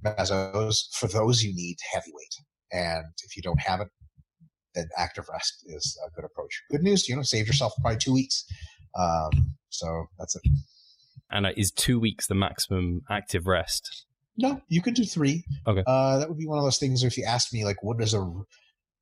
mesos. 0.04 0.90
For 0.94 1.08
those, 1.08 1.44
you 1.44 1.54
need 1.54 1.78
heavy 1.92 2.12
weight, 2.14 2.36
and 2.72 3.06
if 3.24 3.36
you 3.36 3.42
don't 3.42 3.62
have 3.62 3.82
it, 3.82 3.88
then 4.76 4.90
active 4.98 5.26
rest 5.32 5.66
is 5.68 5.98
a 6.06 6.12
good 6.12 6.26
approach. 6.26 6.62
Good 6.70 6.84
news, 6.84 7.08
you 7.08 7.16
know, 7.16 7.22
save 7.22 7.48
yourself 7.48 7.74
probably 7.82 7.98
two 7.98 8.14
weeks. 8.14 8.46
Um, 8.98 9.56
so 9.70 10.06
that's 10.18 10.36
it. 10.36 10.42
And 11.32 11.46
uh, 11.46 11.52
is 11.56 11.72
two 11.72 12.00
weeks 12.00 12.28
the 12.28 12.36
maximum 12.36 13.02
active 13.10 13.48
rest? 13.48 14.06
No, 14.38 14.62
you 14.70 14.82
could 14.82 14.94
do 14.94 15.04
three. 15.04 15.44
Okay. 15.68 15.84
Uh, 15.86 16.18
that 16.18 16.30
would 16.30 16.38
be 16.38 16.48
one 16.48 16.58
of 16.58 16.64
those 16.64 16.78
things. 16.78 17.04
If 17.04 17.18
you 17.18 17.26
asked 17.26 17.54
me, 17.54 17.66
like, 17.66 17.84
what 17.84 18.02
is 18.02 18.14
a 18.14 18.26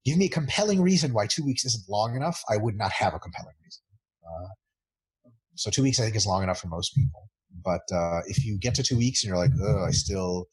give 0.04 0.18
me 0.18 0.26
a 0.26 0.30
compelling 0.30 0.82
reason 0.82 1.14
why 1.14 1.28
two 1.28 1.46
weeks 1.46 1.66
isn't 1.66 1.90
long 1.90 2.16
enough, 2.16 2.42
I 2.50 2.58
would 2.58 2.76
not 2.76 2.92
have 2.92 3.14
a 3.14 3.20
compelling 3.20 3.56
reason. 3.64 3.84
Uh, 4.26 5.30
so 5.56 5.70
two 5.70 5.84
weeks, 5.84 6.00
I 6.00 6.04
think, 6.04 6.16
is 6.16 6.26
long 6.26 6.44
enough 6.44 6.60
for 6.60 6.68
most 6.68 6.96
people. 6.96 7.30
But 7.64 7.82
uh, 7.94 8.22
if 8.28 8.46
you 8.46 8.58
get 8.58 8.76
to 8.76 8.84
two 8.84 8.98
weeks 8.98 9.24
and 9.24 9.30
you're 9.30 9.38
like, 9.38 9.52
oh, 9.62 9.86
I 9.86 9.92
still 9.92 10.48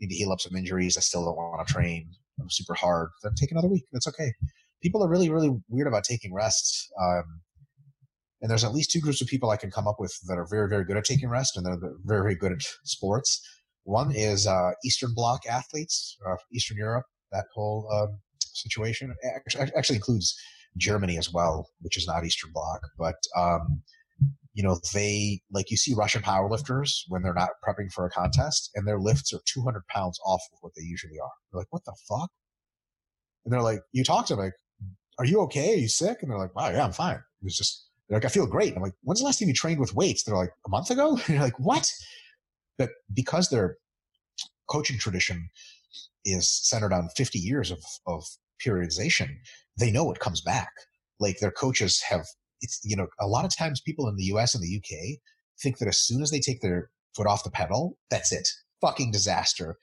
need 0.00 0.08
to 0.08 0.14
heal 0.14 0.32
up 0.32 0.40
some 0.40 0.56
injuries, 0.56 0.96
I 0.96 1.00
still 1.00 1.24
don't 1.24 1.36
want 1.36 1.66
to 1.66 1.72
train 1.72 2.10
super 2.48 2.74
hard, 2.74 3.10
then 3.22 3.34
take 3.34 3.50
another 3.50 3.68
week. 3.68 3.84
That's 3.92 4.08
okay. 4.08 4.32
People 4.82 5.04
are 5.04 5.08
really, 5.08 5.28
really 5.28 5.54
weird 5.68 5.86
about 5.86 6.04
taking 6.04 6.32
rests. 6.32 6.88
Um, 7.00 7.40
And 8.40 8.50
there's 8.50 8.64
at 8.64 8.72
least 8.72 8.90
two 8.90 9.00
groups 9.00 9.20
of 9.20 9.28
people 9.28 9.50
I 9.50 9.56
can 9.56 9.70
come 9.70 9.86
up 9.86 9.96
with 9.98 10.14
that 10.26 10.38
are 10.38 10.46
very, 10.48 10.68
very 10.68 10.84
good 10.84 10.96
at 10.96 11.04
taking 11.04 11.28
rest 11.28 11.56
and 11.56 11.66
they're 11.66 11.78
very, 12.04 12.22
very 12.22 12.34
good 12.34 12.52
at 12.52 12.62
sports. 12.84 13.46
One 13.84 14.12
is 14.14 14.46
uh, 14.46 14.70
Eastern 14.84 15.12
Bloc 15.14 15.42
athletes, 15.46 16.16
uh, 16.26 16.36
Eastern 16.52 16.76
Europe, 16.76 17.06
that 17.32 17.46
whole 17.54 17.88
um, 17.92 18.18
situation. 18.40 19.14
Actually, 19.24 19.70
actually 19.76 19.96
includes 19.96 20.38
Germany 20.76 21.18
as 21.18 21.32
well, 21.32 21.68
which 21.80 21.96
is 21.96 22.06
not 22.06 22.24
Eastern 22.24 22.50
Bloc. 22.52 22.80
But, 22.98 23.16
um, 23.36 23.82
you 24.54 24.62
know, 24.62 24.78
they, 24.94 25.40
like 25.50 25.70
you 25.70 25.76
see 25.76 25.94
Russian 25.94 26.22
powerlifters 26.22 27.02
when 27.08 27.22
they're 27.22 27.34
not 27.34 27.50
prepping 27.66 27.92
for 27.92 28.06
a 28.06 28.10
contest 28.10 28.70
and 28.74 28.86
their 28.86 28.98
lifts 28.98 29.32
are 29.32 29.40
200 29.46 29.86
pounds 29.88 30.18
off 30.24 30.42
of 30.52 30.58
what 30.60 30.72
they 30.76 30.82
usually 30.82 31.18
are. 31.22 31.30
They're 31.52 31.60
like, 31.60 31.72
what 31.72 31.84
the 31.84 31.94
fuck? 32.08 32.30
And 33.44 33.52
they're 33.52 33.62
like, 33.62 33.80
you 33.92 34.04
talk 34.04 34.26
to 34.26 34.36
them 34.36 34.44
like, 34.44 34.54
are 35.18 35.24
you 35.24 35.40
okay? 35.42 35.74
Are 35.74 35.78
you 35.78 35.88
sick? 35.88 36.18
And 36.22 36.30
they're 36.30 36.38
like, 36.38 36.54
wow, 36.54 36.70
yeah, 36.70 36.84
I'm 36.84 36.92
fine. 36.92 37.22
It's 37.42 37.56
just, 37.56 37.89
they're 38.10 38.18
like, 38.18 38.24
I 38.24 38.28
feel 38.28 38.46
great. 38.46 38.74
I'm 38.74 38.82
like, 38.82 38.94
when's 39.02 39.20
the 39.20 39.24
last 39.26 39.38
time 39.38 39.48
you 39.48 39.54
trained 39.54 39.78
with 39.78 39.94
weights? 39.94 40.24
They're 40.24 40.36
like, 40.36 40.52
a 40.66 40.68
month 40.68 40.90
ago? 40.90 41.12
And 41.12 41.28
you're 41.28 41.40
like, 41.40 41.58
what? 41.60 41.90
But 42.76 42.90
because 43.14 43.48
their 43.48 43.76
coaching 44.68 44.98
tradition 44.98 45.48
is 46.24 46.50
centered 46.50 46.92
on 46.92 47.08
50 47.16 47.38
years 47.38 47.70
of, 47.70 47.78
of 48.06 48.24
periodization, 48.64 49.36
they 49.78 49.92
know 49.92 50.10
it 50.10 50.18
comes 50.18 50.40
back. 50.40 50.70
Like 51.20 51.38
their 51.38 51.52
coaches 51.52 52.02
have, 52.08 52.26
it's, 52.60 52.80
you 52.82 52.96
know, 52.96 53.06
a 53.20 53.28
lot 53.28 53.44
of 53.44 53.56
times 53.56 53.80
people 53.80 54.08
in 54.08 54.16
the 54.16 54.24
US 54.24 54.54
and 54.56 54.64
the 54.64 54.76
UK 54.76 55.18
think 55.62 55.78
that 55.78 55.88
as 55.88 55.98
soon 55.98 56.20
as 56.20 56.30
they 56.32 56.40
take 56.40 56.60
their 56.60 56.90
foot 57.14 57.28
off 57.28 57.44
the 57.44 57.50
pedal, 57.50 57.96
that's 58.10 58.32
it. 58.32 58.48
Fucking 58.80 59.12
disaster. 59.12 59.76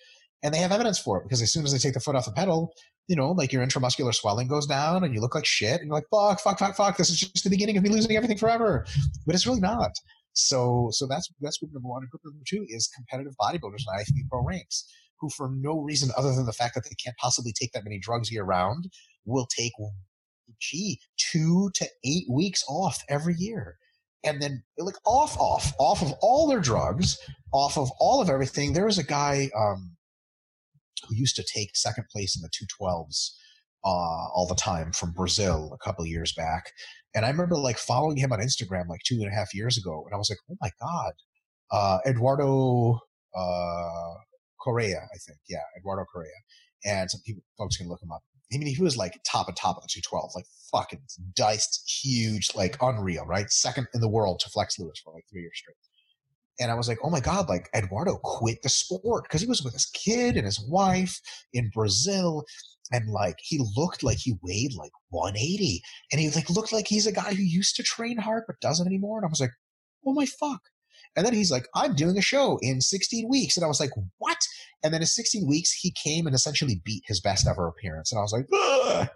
And 0.43 0.53
they 0.53 0.59
have 0.59 0.73
evidence 0.73 0.99
for 0.99 1.17
it 1.17 1.23
because 1.23 1.41
as 1.41 1.51
soon 1.53 1.63
as 1.63 1.71
they 1.71 1.77
take 1.77 1.93
the 1.93 1.99
foot 2.01 2.15
off 2.15 2.25
the 2.25 2.31
pedal, 2.31 2.73
you 3.07 3.15
know, 3.15 3.31
like 3.31 3.53
your 3.53 3.65
intramuscular 3.65 4.13
swelling 4.13 4.47
goes 4.47 4.67
down 4.67 5.03
and 5.03 5.13
you 5.13 5.21
look 5.21 5.35
like 5.35 5.45
shit 5.45 5.79
and 5.79 5.87
you're 5.87 5.95
like, 5.95 6.07
fuck, 6.11 6.39
fuck, 6.39 6.59
fuck, 6.59 6.75
fuck. 6.75 6.97
This 6.97 7.09
is 7.09 7.19
just 7.19 7.43
the 7.43 7.49
beginning 7.49 7.77
of 7.77 7.83
me 7.83 7.89
losing 7.89 8.15
everything 8.15 8.37
forever. 8.37 8.85
But 9.25 9.33
it's 9.33 9.47
really 9.47 9.61
not. 9.61 9.91
So, 10.33 10.89
so 10.91 11.07
that's, 11.07 11.29
that's 11.39 11.57
group 11.57 11.73
number 11.73 11.87
one. 11.87 12.03
And 12.03 12.11
group 12.11 12.21
number 12.25 12.43
two 12.45 12.65
is 12.67 12.89
competitive 12.93 13.33
bodybuilders 13.39 13.83
in 13.87 13.99
IFBB 13.99 14.29
Pro 14.29 14.43
ranks 14.43 14.85
who 15.19 15.29
for 15.29 15.49
no 15.49 15.79
reason 15.79 16.11
other 16.17 16.33
than 16.33 16.45
the 16.45 16.53
fact 16.53 16.75
that 16.75 16.83
they 16.83 16.95
can't 17.03 17.17
possibly 17.17 17.51
take 17.51 17.71
that 17.71 17.83
many 17.83 17.97
drugs 17.97 18.31
year 18.31 18.43
round 18.43 18.89
will 19.25 19.47
take, 19.47 19.73
gee, 20.59 20.99
two 21.17 21.71
to 21.75 21.87
eight 22.05 22.25
weeks 22.29 22.63
off 22.67 23.03
every 23.09 23.35
year. 23.37 23.77
And 24.23 24.41
then 24.41 24.63
like 24.77 24.97
off, 25.05 25.37
off, 25.39 25.73
off 25.79 26.01
of 26.01 26.13
all 26.21 26.47
their 26.47 26.59
drugs, 26.59 27.17
off 27.53 27.77
of 27.77 27.89
all 27.99 28.21
of 28.21 28.29
everything. 28.29 28.73
There 28.73 28.85
was 28.85 28.97
a 28.97 29.03
guy, 29.03 29.49
um, 29.57 29.96
who 31.07 31.15
used 31.15 31.35
to 31.35 31.43
take 31.43 31.75
second 31.75 32.05
place 32.11 32.35
in 32.35 32.41
the 32.41 32.49
212s 32.49 33.31
uh, 33.83 34.27
all 34.33 34.47
the 34.47 34.55
time 34.55 34.91
from 34.91 35.11
Brazil 35.11 35.71
a 35.73 35.83
couple 35.83 36.05
years 36.05 36.33
back. 36.33 36.71
And 37.15 37.25
I 37.25 37.29
remember 37.29 37.57
like 37.57 37.77
following 37.77 38.17
him 38.17 38.31
on 38.31 38.39
Instagram 38.39 38.87
like 38.87 39.01
two 39.05 39.15
and 39.15 39.27
a 39.27 39.35
half 39.35 39.53
years 39.53 39.77
ago. 39.77 40.03
And 40.05 40.13
I 40.13 40.17
was 40.17 40.29
like, 40.29 40.39
oh 40.51 40.57
my 40.61 40.71
God, 40.81 41.13
uh, 41.71 41.99
Eduardo 42.05 42.99
uh, 43.35 44.13
Correa, 44.59 45.07
I 45.13 45.17
think. 45.25 45.39
Yeah, 45.47 45.63
Eduardo 45.77 46.05
Correa. 46.11 46.31
And 46.85 47.09
some 47.09 47.21
people, 47.25 47.43
folks 47.57 47.77
can 47.77 47.87
look 47.87 48.01
him 48.01 48.11
up. 48.11 48.21
I 48.53 48.57
mean, 48.57 48.73
he 48.73 48.81
was 48.81 48.95
like 48.95 49.19
top 49.29 49.47
and 49.47 49.57
top 49.57 49.77
of 49.77 49.83
the 49.83 49.89
212, 49.89 50.31
like 50.35 50.45
fucking 50.71 51.01
diced, 51.35 52.01
huge, 52.01 52.49
like 52.55 52.77
unreal, 52.81 53.25
right? 53.25 53.49
Second 53.49 53.87
in 53.93 53.99
the 53.99 54.07
world 54.07 54.39
to 54.39 54.49
Flex 54.49 54.79
Lewis 54.79 54.99
for 55.03 55.13
like 55.13 55.25
three 55.29 55.41
years 55.41 55.53
straight. 55.55 55.75
And 56.59 56.71
I 56.71 56.75
was 56.75 56.87
like, 56.87 56.99
oh 57.03 57.09
my 57.09 57.19
God, 57.19 57.49
like 57.49 57.69
Eduardo 57.75 58.17
quit 58.23 58.61
the 58.63 58.69
sport 58.69 59.23
because 59.23 59.41
he 59.41 59.47
was 59.47 59.63
with 59.63 59.73
his 59.73 59.85
kid 59.87 60.35
and 60.35 60.45
his 60.45 60.59
wife 60.59 61.19
in 61.53 61.69
Brazil. 61.73 62.45
And 62.91 63.09
like 63.09 63.35
he 63.39 63.59
looked 63.75 64.03
like 64.03 64.17
he 64.17 64.37
weighed 64.41 64.73
like 64.75 64.91
180. 65.09 65.81
And 66.11 66.21
he 66.21 66.29
like 66.29 66.49
looked 66.49 66.73
like 66.73 66.87
he's 66.87 67.07
a 67.07 67.11
guy 67.11 67.33
who 67.33 67.43
used 67.43 67.75
to 67.75 67.83
train 67.83 68.17
hard 68.17 68.43
but 68.47 68.59
doesn't 68.59 68.87
anymore. 68.87 69.17
And 69.17 69.25
I 69.25 69.29
was 69.29 69.41
like, 69.41 69.51
oh 70.05 70.13
my 70.13 70.25
fuck. 70.25 70.61
And 71.15 71.25
then 71.25 71.33
he's 71.33 71.51
like, 71.51 71.67
I'm 71.75 71.95
doing 71.95 72.17
a 72.17 72.21
show 72.21 72.59
in 72.61 72.79
16 72.81 73.27
weeks. 73.29 73.57
And 73.57 73.63
I 73.63 73.67
was 73.67 73.79
like, 73.79 73.91
what? 74.17 74.37
And 74.83 74.93
then 74.93 75.01
in 75.01 75.07
16 75.07 75.47
weeks, 75.47 75.71
he 75.73 75.91
came 75.91 76.27
and 76.27 76.35
essentially 76.35 76.81
beat 76.83 77.03
his 77.07 77.19
best 77.19 77.47
ever 77.47 77.67
appearance. 77.67 78.11
And 78.11 78.19
I 78.19 78.21
was 78.21 78.33
like, 78.33 78.45
Ugh 78.53 79.09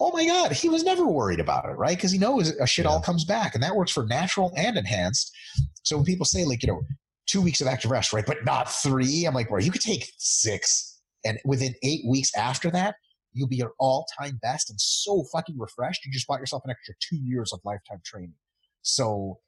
oh 0.00 0.10
my 0.12 0.26
god 0.26 0.52
he 0.52 0.68
was 0.68 0.84
never 0.84 1.06
worried 1.06 1.40
about 1.40 1.64
it 1.64 1.72
right? 1.72 1.96
Because 1.96 2.12
he 2.12 2.18
knows 2.18 2.50
a 2.50 2.66
shit 2.66 2.84
yeah. 2.84 2.90
all 2.90 3.00
comes 3.00 3.24
back 3.24 3.54
and 3.54 3.62
that 3.62 3.76
works 3.76 3.92
for 3.92 4.04
natural 4.06 4.52
and 4.56 4.76
enhanced. 4.76 5.34
So 5.82 5.96
when 5.96 6.04
people 6.04 6.26
say 6.26 6.44
like 6.44 6.62
you 6.62 6.68
know 6.68 6.82
two 7.26 7.42
weeks 7.42 7.60
of 7.60 7.66
active 7.66 7.90
rest 7.90 8.12
right 8.12 8.24
but 8.24 8.44
not 8.44 8.70
three 8.70 9.24
i'm 9.24 9.34
like 9.34 9.48
bro 9.48 9.58
you 9.58 9.72
could 9.72 9.80
take 9.80 10.12
six 10.16 11.00
and 11.24 11.38
within 11.44 11.74
eight 11.82 12.02
weeks 12.08 12.30
after 12.36 12.70
that 12.70 12.94
you'll 13.36 13.48
be 13.48 13.56
your 13.56 13.72
all-time 13.78 14.38
best 14.42 14.70
and 14.70 14.80
so 14.80 15.24
fucking 15.32 15.56
refreshed 15.58 16.04
you 16.04 16.12
just 16.12 16.26
bought 16.26 16.40
yourself 16.40 16.62
an 16.64 16.70
extra 16.70 16.94
two 17.00 17.16
years 17.16 17.52
of 17.52 17.60
lifetime 17.64 18.00
training. 18.04 18.34
So 18.82 19.38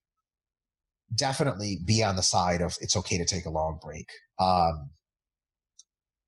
definitely 1.14 1.78
be 1.84 2.05
on 2.05 2.16
the 2.16 2.22
side 2.22 2.61
of 2.61 2.76
it's 2.80 2.96
okay 2.96 3.16
to 3.16 3.24
take 3.24 3.46
a 3.46 3.51
long 3.51 3.78
break. 3.82 4.09
Um, 4.38 4.90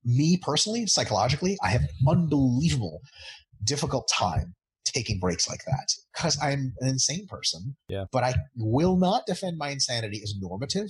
me 0.03 0.35
personally 0.41 0.87
psychologically 0.87 1.55
i 1.63 1.67
have 1.67 1.83
unbelievable 2.09 3.01
difficult 3.63 4.09
time 4.11 4.55
taking 4.85 5.19
breaks 5.19 5.49
like 5.49 5.63
that 5.65 5.93
because 6.13 6.37
I'm 6.41 6.73
an 6.79 6.89
insane 6.89 7.27
person. 7.27 7.75
Yeah. 7.87 8.05
But 8.11 8.23
I 8.23 8.33
will 8.55 8.97
not 8.97 9.25
defend 9.25 9.57
my 9.57 9.69
insanity 9.69 10.21
as 10.23 10.33
normative. 10.39 10.89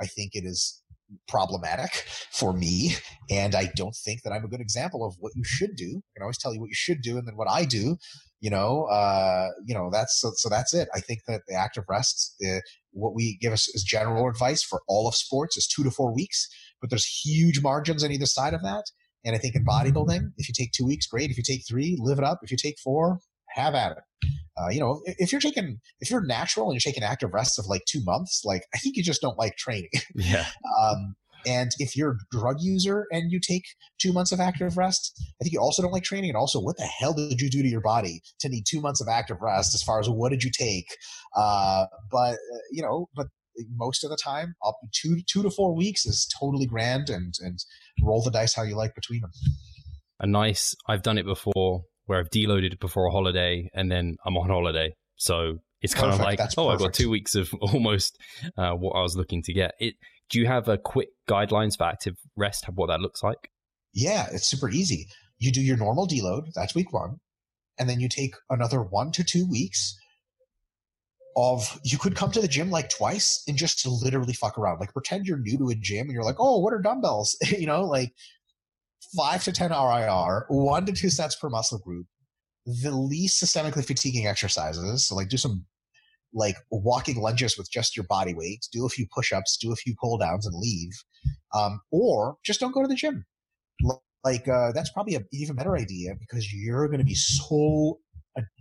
I 0.00 0.06
think 0.06 0.34
it 0.34 0.44
is 0.44 0.82
problematic 1.28 1.92
for 2.30 2.52
me. 2.52 2.94
And 3.30 3.54
I 3.54 3.70
don't 3.76 3.94
think 3.94 4.22
that 4.22 4.32
I'm 4.32 4.44
a 4.44 4.48
good 4.48 4.60
example 4.60 5.04
of 5.04 5.14
what 5.18 5.32
you 5.36 5.44
should 5.44 5.76
do. 5.76 5.88
I 5.98 6.10
can 6.16 6.22
always 6.22 6.38
tell 6.38 6.54
you 6.54 6.60
what 6.60 6.68
you 6.68 6.74
should 6.74 7.02
do 7.02 7.18
and 7.18 7.26
then 7.26 7.36
what 7.36 7.48
I 7.48 7.64
do, 7.64 7.96
you 8.40 8.50
know, 8.50 8.84
uh, 8.84 9.48
you 9.66 9.74
know, 9.74 9.90
that's, 9.92 10.20
so, 10.20 10.32
so 10.34 10.48
that's 10.48 10.74
it. 10.74 10.88
I 10.94 11.00
think 11.00 11.20
that 11.28 11.42
the 11.46 11.54
active 11.54 11.84
rest, 11.88 12.34
uh, 12.46 12.60
what 12.92 13.14
we 13.14 13.38
give 13.40 13.52
us 13.52 13.70
as 13.74 13.82
general 13.82 14.28
advice 14.28 14.62
for 14.62 14.80
all 14.88 15.06
of 15.06 15.14
sports 15.14 15.56
is 15.56 15.66
two 15.66 15.84
to 15.84 15.90
four 15.90 16.14
weeks, 16.14 16.48
but 16.80 16.90
there's 16.90 17.06
huge 17.06 17.62
margins 17.62 18.02
on 18.02 18.10
either 18.10 18.26
side 18.26 18.54
of 18.54 18.62
that. 18.62 18.84
And 19.24 19.34
I 19.34 19.38
think 19.38 19.54
in 19.54 19.64
bodybuilding, 19.64 20.32
if 20.36 20.48
you 20.48 20.54
take 20.56 20.72
two 20.72 20.86
weeks, 20.86 21.06
great. 21.06 21.30
If 21.30 21.36
you 21.36 21.42
take 21.42 21.62
three, 21.66 21.96
live 22.00 22.18
it 22.18 22.24
up. 22.24 22.40
If 22.42 22.50
you 22.50 22.56
take 22.56 22.78
four, 22.78 23.20
have 23.54 23.74
at 23.74 23.92
it. 23.92 24.28
Uh, 24.56 24.68
you 24.68 24.80
know, 24.80 25.00
if 25.04 25.32
you're 25.32 25.40
taking, 25.40 25.80
if 26.00 26.10
you're 26.10 26.24
natural 26.24 26.66
and 26.66 26.74
you're 26.74 26.92
taking 26.92 27.02
active 27.02 27.32
rests 27.32 27.58
of 27.58 27.66
like 27.66 27.82
two 27.86 28.02
months, 28.04 28.42
like 28.44 28.64
I 28.74 28.78
think 28.78 28.96
you 28.96 29.02
just 29.02 29.22
don't 29.22 29.38
like 29.38 29.56
training. 29.56 29.90
Yeah. 30.14 30.46
um, 30.80 31.14
and 31.46 31.70
if 31.78 31.96
you're 31.96 32.12
a 32.12 32.36
drug 32.36 32.56
user 32.60 33.06
and 33.10 33.32
you 33.32 33.40
take 33.40 33.64
two 34.00 34.12
months 34.12 34.32
of 34.32 34.40
active 34.40 34.76
rest, 34.76 35.12
I 35.40 35.44
think 35.44 35.52
you 35.52 35.60
also 35.60 35.82
don't 35.82 35.92
like 35.92 36.04
training. 36.04 36.30
And 36.30 36.36
also, 36.36 36.60
what 36.60 36.76
the 36.76 36.84
hell 36.84 37.12
did 37.12 37.40
you 37.40 37.50
do 37.50 37.62
to 37.62 37.68
your 37.68 37.80
body 37.80 38.22
to 38.40 38.48
need 38.48 38.64
two 38.66 38.80
months 38.80 39.00
of 39.00 39.08
active 39.08 39.38
rest? 39.40 39.74
As 39.74 39.82
far 39.82 39.98
as 39.98 40.08
what 40.08 40.30
did 40.30 40.44
you 40.44 40.50
take? 40.56 40.86
Uh, 41.36 41.86
but 42.10 42.34
uh, 42.34 42.58
you 42.70 42.82
know, 42.82 43.08
but 43.14 43.26
most 43.76 44.04
of 44.04 44.10
the 44.10 44.16
time, 44.22 44.54
up 44.64 44.76
two 44.92 45.20
two 45.26 45.42
to 45.42 45.50
four 45.50 45.74
weeks 45.74 46.06
is 46.06 46.28
totally 46.38 46.66
grand, 46.66 47.10
and 47.10 47.34
and 47.40 47.58
roll 48.02 48.22
the 48.22 48.30
dice 48.30 48.54
how 48.54 48.62
you 48.62 48.76
like 48.76 48.94
between 48.94 49.20
them. 49.20 49.30
A 50.20 50.26
nice. 50.26 50.74
I've 50.88 51.02
done 51.02 51.18
it 51.18 51.26
before 51.26 51.82
where 52.06 52.18
I've 52.18 52.30
deloaded 52.30 52.78
before 52.80 53.06
a 53.06 53.10
holiday, 53.10 53.68
and 53.74 53.90
then 53.90 54.16
I'm 54.26 54.36
on 54.36 54.48
holiday, 54.48 54.94
so 55.16 55.58
it's 55.80 55.94
kind 55.94 56.10
perfect. 56.10 56.20
of 56.20 56.26
like, 56.26 56.38
That's 56.38 56.58
oh, 56.58 56.66
perfect. 56.66 56.82
I've 56.82 56.86
got 56.88 56.94
two 56.94 57.10
weeks 57.10 57.34
of 57.34 57.52
almost 57.60 58.18
uh, 58.56 58.72
what 58.72 58.92
I 58.92 59.02
was 59.02 59.16
looking 59.16 59.42
to 59.42 59.52
get. 59.52 59.74
It. 59.78 59.94
Do 60.30 60.40
you 60.40 60.46
have 60.46 60.68
a 60.68 60.78
quick 60.78 61.08
guidelines 61.28 61.76
for 61.76 61.84
active 61.84 62.16
rest? 62.36 62.64
What 62.74 62.86
that 62.88 63.00
looks 63.00 63.22
like? 63.22 63.50
Yeah, 63.92 64.26
it's 64.32 64.46
super 64.46 64.70
easy. 64.70 65.06
You 65.38 65.52
do 65.52 65.60
your 65.60 65.76
normal 65.76 66.06
deload. 66.06 66.52
That's 66.54 66.74
week 66.74 66.92
one, 66.92 67.18
and 67.78 67.88
then 67.88 68.00
you 68.00 68.08
take 68.08 68.34
another 68.48 68.82
one 68.82 69.12
to 69.12 69.24
two 69.24 69.48
weeks 69.48 69.96
of 71.36 71.80
you 71.84 71.98
could 71.98 72.16
come 72.16 72.30
to 72.32 72.40
the 72.40 72.48
gym 72.48 72.70
like 72.70 72.88
twice 72.88 73.42
and 73.48 73.56
just 73.56 73.86
literally 73.86 74.32
fuck 74.32 74.58
around. 74.58 74.80
Like 74.80 74.92
pretend 74.92 75.26
you're 75.26 75.38
new 75.38 75.58
to 75.58 75.70
a 75.70 75.74
gym 75.74 76.06
and 76.06 76.12
you're 76.12 76.24
like, 76.24 76.36
oh, 76.38 76.58
what 76.58 76.72
are 76.72 76.80
dumbbells? 76.80 77.36
you 77.58 77.66
know, 77.66 77.84
like 77.84 78.12
five 79.16 79.42
to 79.44 79.52
10 79.52 79.70
RIR, 79.70 80.46
one 80.48 80.86
to 80.86 80.92
two 80.92 81.10
sets 81.10 81.36
per 81.36 81.48
muscle 81.48 81.78
group, 81.78 82.06
the 82.82 82.90
least 82.90 83.42
systemically 83.42 83.84
fatiguing 83.84 84.26
exercises. 84.26 85.06
So 85.06 85.14
like 85.14 85.28
do 85.28 85.36
some 85.36 85.64
like 86.34 86.56
walking 86.70 87.20
lunges 87.20 87.58
with 87.58 87.70
just 87.70 87.96
your 87.96 88.06
body 88.06 88.34
weight, 88.34 88.66
do 88.72 88.86
a 88.86 88.88
few 88.88 89.06
push-ups, 89.14 89.58
do 89.58 89.72
a 89.72 89.76
few 89.76 89.94
pull 90.00 90.18
downs 90.18 90.46
and 90.46 90.54
leave. 90.54 90.92
Um, 91.54 91.80
or 91.90 92.36
just 92.44 92.60
don't 92.60 92.72
go 92.72 92.82
to 92.82 92.88
the 92.88 92.94
gym. 92.94 93.24
Like, 94.24 94.46
uh, 94.48 94.72
that's 94.72 94.90
probably 94.90 95.16
an 95.16 95.26
even 95.32 95.56
better 95.56 95.76
idea 95.76 96.14
because 96.18 96.52
you're 96.52 96.86
going 96.86 97.00
to 97.00 97.04
be 97.04 97.14
so 97.14 97.98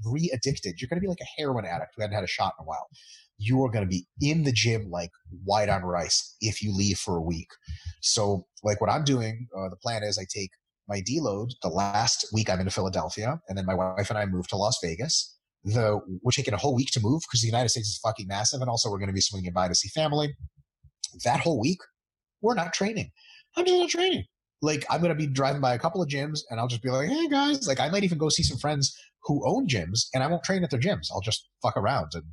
re-addicted. 0.06 0.76
You're 0.80 0.90
going 0.90 1.00
to 1.00 1.02
be 1.02 1.08
like 1.08 1.22
a 1.22 1.42
heroin 1.42 1.66
addict 1.66 1.94
who 1.96 2.02
hadn't 2.02 2.16
had 2.16 2.24
a 2.24 2.28
shot 2.28 2.54
in 2.60 2.64
a 2.64 2.66
while. 2.66 2.88
You 3.38 3.64
are 3.64 3.72
going 3.72 3.86
to 3.86 3.90
be 3.90 4.06
in 4.22 4.44
the 4.44 4.52
gym 4.52 4.90
like 4.90 5.10
white 5.44 5.70
on 5.70 5.84
rice 5.84 6.36
if 6.42 6.62
you 6.62 6.76
leave 6.76 7.00
for 7.00 7.18
a 7.18 7.22
week. 7.22 7.50
So, 8.02 8.46
like 8.64 8.80
what 8.82 8.90
I'm 8.90 9.04
doing, 9.04 9.48
uh, 9.58 9.70
the 9.70 9.78
plan 9.78 10.04
is 10.04 10.18
I 10.18 10.26
take 10.30 10.52
my 10.88 11.02
deload 11.02 11.52
the 11.62 11.70
last 11.70 12.26
week 12.34 12.50
I'm 12.50 12.60
in 12.60 12.70
Philadelphia, 12.70 13.40
and 13.48 13.58
then 13.58 13.66
my 13.66 13.74
wife 13.74 14.10
and 14.10 14.20
I 14.20 14.26
move 14.26 14.48
to 14.50 14.58
Las 14.58 14.78
Vegas. 14.84 15.38
The 15.64 16.00
we're 16.24 16.32
taking 16.32 16.54
a 16.54 16.58
whole 16.58 16.76
week 16.76 16.90
to 16.92 17.00
move 17.00 17.22
because 17.28 17.42
the 17.42 17.48
United 17.48 17.70
States 17.70 17.88
is 17.88 18.00
fucking 18.04 18.28
massive, 18.28 18.62
and 18.62 18.70
also 18.70 18.90
we're 18.90 19.00
going 19.00 19.10
to 19.10 19.14
be 19.14 19.22
swinging 19.22 19.54
by 19.54 19.68
to 19.68 19.76
see 19.76 19.90
family. 19.90 20.36
That 21.24 21.40
whole 21.40 21.60
week, 21.60 21.80
we're 22.42 22.56
not 22.56 22.74
training. 22.74 23.12
I'm 23.56 23.66
just 23.66 23.78
not 23.78 23.90
training 23.90 24.26
like 24.62 24.86
I'm 24.90 25.02
gonna 25.02 25.16
be 25.16 25.28
driving 25.28 25.62
by 25.62 25.74
a 25.74 25.80
couple 25.80 26.02
of 26.02 26.10
gyms 26.10 26.42
and 26.50 26.60
I'll 26.60 26.68
just 26.68 26.84
be 26.84 26.90
like, 26.90 27.10
hey 27.10 27.28
guys, 27.28 27.68
like 27.68 27.80
I 27.80 27.90
might 27.90 28.04
even 28.04 28.18
go 28.18 28.30
see 28.30 28.44
some 28.44 28.58
friends 28.58 28.96
who 29.24 29.46
own 29.46 29.68
gyms 29.68 30.08
and 30.14 30.24
I 30.24 30.28
won't 30.28 30.44
train 30.44 30.64
at 30.64 30.70
their 30.70 30.80
gyms. 30.80 31.08
I'll 31.12 31.22
just 31.22 31.50
fuck 31.62 31.78
around 31.78 32.12
and 32.14 32.24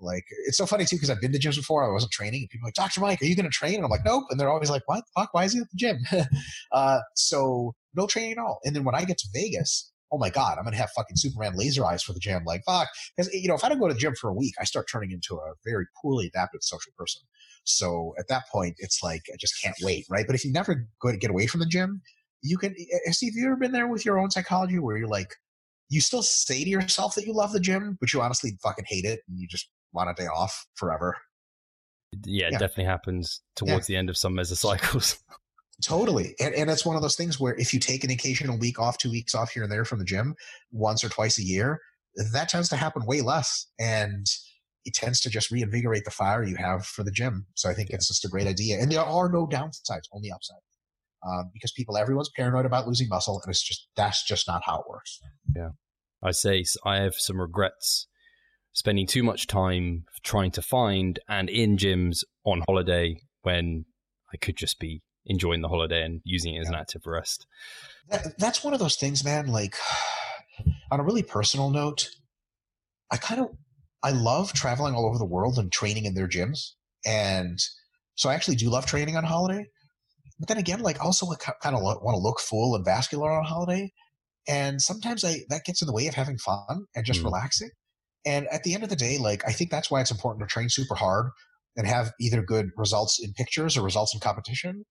Like 0.00 0.24
it's 0.46 0.58
so 0.58 0.66
funny 0.66 0.84
too 0.84 0.96
because 0.96 1.10
I've 1.10 1.20
been 1.20 1.32
to 1.32 1.38
gyms 1.38 1.56
before. 1.56 1.88
I 1.88 1.92
wasn't 1.92 2.12
training. 2.12 2.48
People 2.50 2.66
like, 2.66 2.74
Dr. 2.74 3.00
Mike, 3.00 3.22
are 3.22 3.26
you 3.26 3.36
to 3.36 3.48
train? 3.48 3.76
And 3.76 3.84
I'm 3.84 3.90
like, 3.90 4.04
nope. 4.04 4.24
And 4.30 4.38
they're 4.38 4.50
always 4.50 4.70
like, 4.70 4.82
what? 4.86 5.04
Fuck? 5.14 5.32
Why 5.32 5.44
is 5.44 5.52
he 5.52 5.60
at 5.60 5.70
the 5.70 5.76
gym? 5.76 5.98
uh, 6.72 7.00
so 7.14 7.74
no 7.94 8.06
training 8.06 8.32
at 8.32 8.38
all. 8.38 8.58
And 8.64 8.74
then 8.74 8.84
when 8.84 8.94
I 8.94 9.04
get 9.04 9.18
to 9.18 9.28
Vegas, 9.32 9.91
oh 10.12 10.18
my 10.18 10.30
god, 10.30 10.58
I'm 10.58 10.64
going 10.64 10.74
to 10.74 10.78
have 10.78 10.90
fucking 10.90 11.16
Superman 11.16 11.54
laser 11.56 11.84
eyes 11.84 12.02
for 12.02 12.12
the 12.12 12.20
gym. 12.20 12.44
Like 12.44 12.62
fuck, 12.64 12.88
because 13.16 13.32
you 13.32 13.48
know 13.48 13.54
if 13.54 13.64
I 13.64 13.68
don't 13.68 13.80
go 13.80 13.88
to 13.88 13.94
the 13.94 14.00
gym 14.00 14.14
for 14.14 14.30
a 14.30 14.34
week, 14.34 14.54
I 14.60 14.64
start 14.64 14.86
turning 14.90 15.10
into 15.10 15.36
a 15.36 15.54
very 15.64 15.86
poorly 16.00 16.26
adapted 16.26 16.62
social 16.62 16.92
person. 16.96 17.22
So 17.64 18.14
at 18.18 18.28
that 18.28 18.44
point, 18.52 18.76
it's 18.78 19.02
like 19.02 19.22
I 19.32 19.36
just 19.38 19.60
can't 19.60 19.76
wait, 19.82 20.06
right? 20.10 20.26
But 20.26 20.34
if 20.34 20.44
you 20.44 20.52
never 20.52 20.86
go 21.00 21.10
to 21.10 21.16
get 21.16 21.30
away 21.30 21.46
from 21.46 21.60
the 21.60 21.66
gym, 21.66 22.02
you 22.42 22.58
can. 22.58 22.74
Eh, 22.78 22.98
eh, 23.06 23.12
see, 23.12 23.26
have 23.26 23.34
you 23.34 23.46
ever 23.46 23.56
been 23.56 23.72
there 23.72 23.88
with 23.88 24.04
your 24.04 24.18
own 24.18 24.30
psychology 24.30 24.78
where 24.78 24.96
you're 24.96 25.08
like, 25.08 25.34
you 25.88 26.00
still 26.00 26.22
say 26.22 26.62
to 26.62 26.70
yourself 26.70 27.14
that 27.14 27.26
you 27.26 27.32
love 27.32 27.52
the 27.52 27.60
gym, 27.60 27.96
but 28.00 28.12
you 28.12 28.20
honestly 28.20 28.58
fucking 28.62 28.84
hate 28.88 29.04
it 29.04 29.20
and 29.28 29.38
you 29.38 29.46
just 29.48 29.68
want 29.92 30.10
a 30.10 30.14
day 30.14 30.26
off 30.26 30.66
forever? 30.74 31.16
Yeah, 32.26 32.46
it 32.46 32.52
yeah. 32.52 32.58
definitely 32.58 32.84
happens 32.84 33.40
towards 33.56 33.88
yeah. 33.88 33.94
the 33.94 33.98
end 33.98 34.10
of 34.10 34.16
some 34.16 34.34
mesocycles. 34.34 35.18
Totally. 35.82 36.34
And, 36.38 36.54
and 36.54 36.70
it's 36.70 36.86
one 36.86 36.96
of 36.96 37.02
those 37.02 37.16
things 37.16 37.40
where 37.40 37.54
if 37.56 37.74
you 37.74 37.80
take 37.80 38.04
an 38.04 38.10
occasional 38.10 38.58
week 38.58 38.78
off, 38.78 38.98
two 38.98 39.10
weeks 39.10 39.34
off 39.34 39.50
here 39.50 39.62
and 39.62 39.72
there 39.72 39.84
from 39.84 39.98
the 39.98 40.04
gym 40.04 40.34
once 40.70 41.02
or 41.02 41.08
twice 41.08 41.38
a 41.38 41.42
year, 41.42 41.80
that 42.32 42.48
tends 42.48 42.68
to 42.68 42.76
happen 42.76 43.04
way 43.04 43.20
less. 43.20 43.66
And 43.78 44.26
it 44.84 44.94
tends 44.94 45.20
to 45.20 45.30
just 45.30 45.50
reinvigorate 45.50 46.04
the 46.04 46.10
fire 46.10 46.42
you 46.44 46.56
have 46.56 46.86
for 46.86 47.02
the 47.02 47.10
gym. 47.10 47.46
So 47.54 47.68
I 47.68 47.74
think 47.74 47.90
yeah. 47.90 47.96
it's 47.96 48.08
just 48.08 48.24
a 48.24 48.28
great 48.28 48.46
idea. 48.46 48.78
And 48.80 48.90
there 48.90 49.00
are 49.00 49.28
no 49.28 49.46
downsides, 49.46 50.08
only 50.12 50.30
upsides. 50.30 50.60
Um, 51.24 51.50
because 51.52 51.70
people, 51.70 51.96
everyone's 51.96 52.30
paranoid 52.34 52.66
about 52.66 52.88
losing 52.88 53.08
muscle, 53.08 53.40
and 53.44 53.48
it's 53.48 53.62
just 53.62 53.86
that's 53.94 54.26
just 54.26 54.48
not 54.48 54.62
how 54.64 54.80
it 54.80 54.88
works. 54.88 55.20
Yeah, 55.54 55.68
I 56.20 56.32
say 56.32 56.64
I 56.84 56.96
have 56.96 57.14
some 57.14 57.40
regrets 57.40 58.08
spending 58.72 59.06
too 59.06 59.22
much 59.22 59.46
time 59.46 60.04
trying 60.24 60.50
to 60.50 60.62
find 60.62 61.20
and 61.28 61.48
in 61.48 61.76
gyms 61.76 62.24
on 62.44 62.62
holiday 62.66 63.20
when 63.42 63.84
I 64.34 64.36
could 64.36 64.56
just 64.56 64.80
be 64.80 65.02
enjoying 65.26 65.60
the 65.60 65.68
holiday 65.68 66.02
and 66.02 66.20
using 66.24 66.54
it 66.54 66.60
as 66.60 66.66
yeah. 66.66 66.74
an 66.74 66.80
active 66.80 67.06
rest. 67.06 67.46
That, 68.08 68.38
that's 68.38 68.64
one 68.64 68.74
of 68.74 68.80
those 68.80 68.96
things, 68.96 69.24
man. 69.24 69.48
Like 69.48 69.76
on 70.90 71.00
a 71.00 71.04
really 71.04 71.22
personal 71.22 71.70
note, 71.70 72.08
I 73.10 73.16
kind 73.16 73.40
of 73.40 73.48
I 74.02 74.10
love 74.10 74.52
traveling 74.52 74.94
all 74.94 75.06
over 75.06 75.18
the 75.18 75.24
world 75.24 75.58
and 75.58 75.70
training 75.70 76.06
in 76.06 76.14
their 76.14 76.28
gyms, 76.28 76.72
and 77.06 77.58
so 78.14 78.28
I 78.28 78.34
actually 78.34 78.56
do 78.56 78.70
love 78.70 78.86
training 78.86 79.16
on 79.16 79.24
holiday. 79.24 79.66
But 80.38 80.48
then 80.48 80.58
again, 80.58 80.80
like 80.80 81.02
also 81.02 81.26
kind 81.62 81.76
of 81.76 81.82
want 81.82 82.14
to 82.14 82.18
look 82.18 82.40
full 82.40 82.74
and 82.74 82.84
vascular 82.84 83.30
on 83.30 83.44
holiday, 83.44 83.92
and 84.48 84.82
sometimes 84.82 85.24
I 85.24 85.40
that 85.50 85.64
gets 85.64 85.82
in 85.82 85.86
the 85.86 85.92
way 85.92 86.08
of 86.08 86.14
having 86.14 86.38
fun 86.38 86.86
and 86.96 87.04
just 87.04 87.20
mm. 87.20 87.24
relaxing. 87.24 87.70
And 88.24 88.46
at 88.48 88.62
the 88.62 88.74
end 88.74 88.82
of 88.82 88.88
the 88.88 88.96
day, 88.96 89.18
like 89.18 89.42
I 89.46 89.52
think 89.52 89.70
that's 89.70 89.90
why 89.90 90.00
it's 90.00 90.10
important 90.10 90.48
to 90.48 90.52
train 90.52 90.68
super 90.68 90.94
hard 90.94 91.30
and 91.76 91.86
have 91.86 92.12
either 92.20 92.42
good 92.42 92.70
results 92.76 93.18
in 93.22 93.32
pictures 93.32 93.76
or 93.76 93.82
results 93.82 94.14
in 94.14 94.20
competition 94.20 94.84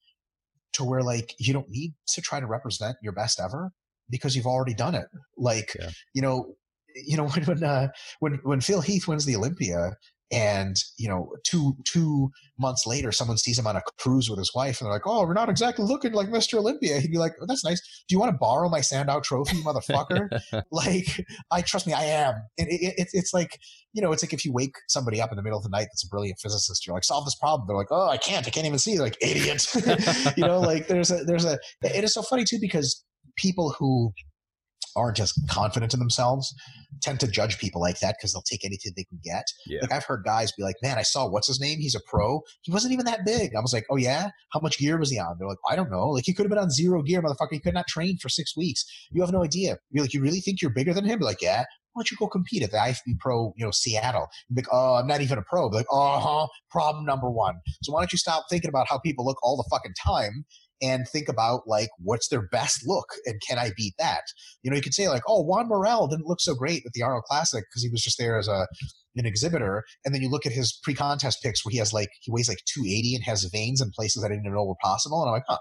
to 0.73 0.83
where 0.83 1.03
like 1.03 1.33
you 1.37 1.53
don't 1.53 1.69
need 1.69 1.93
to 2.07 2.21
try 2.21 2.39
to 2.39 2.45
represent 2.45 2.97
your 3.01 3.13
best 3.13 3.39
ever 3.39 3.71
because 4.09 4.35
you've 4.35 4.47
already 4.47 4.73
done 4.73 4.95
it. 4.95 5.07
Like, 5.37 5.75
yeah. 5.79 5.89
you 6.13 6.21
know, 6.21 6.55
you 6.95 7.17
know 7.17 7.27
when 7.29 7.43
when 7.45 7.63
uh, 7.63 7.87
when 8.19 8.39
when 8.43 8.61
Phil 8.61 8.81
Heath 8.81 9.07
wins 9.07 9.25
the 9.25 9.35
Olympia, 9.35 9.95
and 10.31 10.77
you 10.97 11.07
know 11.07 11.29
two 11.43 11.75
two 11.85 12.29
months 12.57 12.85
later 12.85 13.11
someone 13.11 13.37
sees 13.37 13.57
him 13.57 13.67
on 13.67 13.75
a 13.75 13.81
cruise 13.99 14.29
with 14.29 14.39
his 14.39 14.53
wife 14.55 14.79
and 14.79 14.85
they're 14.85 14.93
like 14.93 15.07
oh 15.07 15.25
we're 15.25 15.33
not 15.33 15.49
exactly 15.49 15.83
looking 15.85 16.13
like 16.13 16.29
mr 16.29 16.55
olympia. 16.55 16.99
He'd 16.99 17.11
be 17.11 17.17
like 17.17 17.33
oh, 17.41 17.45
that's 17.47 17.63
nice. 17.63 17.81
Do 18.07 18.13
you 18.13 18.19
want 18.19 18.31
to 18.31 18.37
borrow 18.37 18.69
my 18.69 18.81
sandow 18.81 19.19
trophy 19.19 19.57
motherfucker? 19.57 20.29
Like 20.71 21.25
i 21.51 21.61
trust 21.61 21.87
me 21.87 21.93
i 21.93 22.03
am. 22.03 22.35
It, 22.57 22.67
it, 22.69 22.93
it, 22.97 23.07
it's 23.13 23.33
like 23.33 23.59
you 23.93 24.01
know 24.01 24.11
it's 24.11 24.23
like 24.23 24.33
if 24.33 24.45
you 24.45 24.53
wake 24.53 24.75
somebody 24.87 25.21
up 25.21 25.31
in 25.31 25.35
the 25.35 25.43
middle 25.43 25.57
of 25.57 25.63
the 25.63 25.69
night 25.69 25.87
that's 25.91 26.05
a 26.05 26.09
brilliant 26.09 26.39
physicist 26.39 26.85
you're 26.85 26.93
like 26.93 27.03
solve 27.03 27.25
this 27.25 27.35
problem. 27.35 27.67
They're 27.67 27.77
like 27.77 27.91
oh 27.91 28.09
i 28.09 28.17
can't. 28.17 28.47
I 28.47 28.49
can't 28.49 28.65
even 28.65 28.79
see. 28.79 28.95
They're 28.95 29.03
like 29.03 29.17
idiot. 29.21 29.67
You 30.37 30.45
know 30.47 30.59
like 30.59 30.87
there's 30.87 31.11
a 31.11 31.23
there's 31.23 31.45
a 31.45 31.57
it 31.81 32.03
is 32.03 32.13
so 32.13 32.21
funny 32.21 32.43
too 32.43 32.57
because 32.59 33.03
people 33.37 33.75
who 33.77 34.13
aren't 34.95 35.19
as 35.19 35.33
confident 35.49 35.93
in 35.93 35.99
themselves 35.99 36.53
tend 37.01 37.19
to 37.19 37.27
judge 37.27 37.57
people 37.57 37.81
like 37.81 37.99
that 37.99 38.15
because 38.17 38.33
they'll 38.33 38.41
take 38.41 38.65
anything 38.65 38.91
they 38.95 39.03
can 39.03 39.19
get. 39.23 39.45
Yeah. 39.65 39.79
Like 39.81 39.91
I've 39.91 40.03
heard 40.03 40.23
guys 40.23 40.51
be 40.51 40.63
like, 40.63 40.75
"Man, 40.81 40.97
I 40.97 41.01
saw 41.03 41.27
what's 41.27 41.47
his 41.47 41.59
name? 41.59 41.79
He's 41.79 41.95
a 41.95 42.01
pro. 42.07 42.41
He 42.61 42.71
wasn't 42.71 42.93
even 42.93 43.05
that 43.05 43.25
big." 43.25 43.55
I 43.55 43.61
was 43.61 43.73
like, 43.73 43.85
"Oh 43.89 43.95
yeah? 43.95 44.29
How 44.51 44.59
much 44.59 44.77
gear 44.77 44.97
was 44.97 45.09
he 45.09 45.19
on?" 45.19 45.35
They're 45.39 45.47
like, 45.47 45.57
"I 45.69 45.75
don't 45.75 45.91
know. 45.91 46.09
Like 46.09 46.25
he 46.25 46.33
could 46.33 46.43
have 46.43 46.49
been 46.49 46.59
on 46.59 46.69
zero 46.69 47.01
gear, 47.01 47.21
motherfucker. 47.21 47.51
He 47.51 47.59
could 47.59 47.73
not 47.73 47.87
train 47.87 48.17
for 48.17 48.29
six 48.29 48.55
weeks. 48.55 48.85
You 49.11 49.21
have 49.21 49.31
no 49.31 49.43
idea. 49.43 49.77
You're 49.91 50.03
like, 50.03 50.13
you 50.13 50.21
really 50.21 50.41
think 50.41 50.61
you're 50.61 50.71
bigger 50.71 50.93
than 50.93 51.05
him?" 51.05 51.19
They're 51.19 51.27
like, 51.29 51.41
"Yeah." 51.41 51.65
Why 51.93 51.99
don't 51.99 52.11
you 52.11 52.15
go 52.15 52.27
compete 52.27 52.63
at 52.63 52.71
the 52.71 52.77
IFBB 52.77 53.19
Pro, 53.19 53.53
you 53.57 53.65
know, 53.65 53.71
Seattle? 53.71 54.29
Like, 54.55 54.67
oh, 54.71 54.95
I'm 54.95 55.07
not 55.07 55.19
even 55.19 55.37
a 55.37 55.41
pro. 55.41 55.69
Be 55.69 55.75
like, 55.75 55.87
uh 55.91 56.21
huh. 56.21 56.47
Problem 56.69 57.03
number 57.03 57.29
one. 57.29 57.55
So 57.83 57.91
why 57.91 57.99
don't 57.99 58.13
you 58.13 58.17
stop 58.17 58.45
thinking 58.49 58.69
about 58.69 58.87
how 58.87 58.97
people 58.99 59.25
look 59.25 59.37
all 59.43 59.57
the 59.57 59.67
fucking 59.69 59.91
time 60.01 60.45
and 60.81 61.07
think 61.07 61.29
about 61.29 61.67
like 61.67 61.89
what's 61.99 62.29
their 62.29 62.47
best 62.47 62.81
look 62.85 63.07
and 63.25 63.41
can 63.47 63.57
I 63.57 63.71
beat 63.75 63.93
that? 63.99 64.23
You 64.63 64.71
know, 64.71 64.77
you 64.77 64.83
could 64.83 64.93
say 64.93 65.07
like, 65.07 65.23
oh, 65.27 65.41
Juan 65.41 65.67
Morel 65.67 66.07
didn't 66.07 66.27
look 66.27 66.41
so 66.41 66.55
great 66.55 66.83
at 66.85 66.93
the 66.93 67.03
Arnold 67.03 67.23
Classic 67.23 67.63
because 67.69 67.83
he 67.83 67.89
was 67.89 68.01
just 68.01 68.17
there 68.17 68.37
as 68.37 68.47
a 68.47 68.67
an 69.17 69.25
exhibitor, 69.25 69.83
and 70.05 70.15
then 70.15 70.21
you 70.21 70.29
look 70.29 70.45
at 70.45 70.53
his 70.53 70.79
pre-contest 70.83 71.41
pics 71.43 71.65
where 71.65 71.71
he 71.71 71.77
has 71.77 71.91
like 71.93 72.09
he 72.21 72.31
weighs 72.31 72.47
like 72.47 72.59
280 72.73 73.15
and 73.15 73.23
has 73.23 73.43
veins 73.51 73.81
in 73.81 73.91
places 73.91 74.23
I 74.23 74.29
didn't 74.29 74.45
even 74.45 74.53
know 74.53 74.63
were 74.63 74.75
possible, 74.81 75.21
and 75.21 75.29
I'm 75.29 75.33
like, 75.33 75.43
huh. 75.47 75.57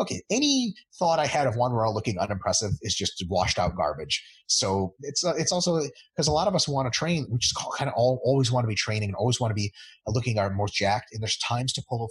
Okay, 0.00 0.22
any 0.30 0.74
thought 0.96 1.18
I 1.18 1.26
had 1.26 1.48
of 1.48 1.56
Juan 1.56 1.72
Morel 1.72 1.92
looking 1.92 2.20
unimpressive 2.20 2.70
is 2.82 2.94
just 2.94 3.24
washed 3.28 3.58
out 3.58 3.74
garbage. 3.74 4.24
So 4.46 4.94
it's 5.00 5.24
uh, 5.24 5.34
it's 5.36 5.50
also 5.50 5.80
because 6.14 6.28
a 6.28 6.32
lot 6.32 6.46
of 6.46 6.54
us 6.54 6.68
want 6.68 6.86
to 6.86 6.96
train, 6.96 7.26
we 7.28 7.38
just 7.38 7.56
kind 7.76 7.88
of 7.88 7.94
all, 7.96 8.20
always 8.24 8.52
want 8.52 8.62
to 8.62 8.68
be 8.68 8.76
training 8.76 9.08
and 9.08 9.16
always 9.16 9.40
want 9.40 9.50
to 9.50 9.56
be 9.56 9.72
looking 10.06 10.38
our 10.38 10.50
most 10.50 10.74
jacked. 10.74 11.06
And 11.12 11.20
there's 11.20 11.36
times 11.38 11.72
to 11.72 11.82
pull 11.88 12.08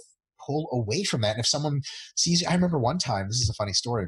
pull 0.48 0.68
away 0.72 1.04
from 1.04 1.20
that. 1.20 1.32
And 1.32 1.40
if 1.40 1.46
someone 1.46 1.80
sees, 2.16 2.40
you, 2.40 2.48
I 2.48 2.54
remember 2.54 2.78
one 2.78 2.98
time, 2.98 3.28
this 3.28 3.40
is 3.40 3.50
a 3.50 3.54
funny 3.54 3.72
story. 3.72 4.06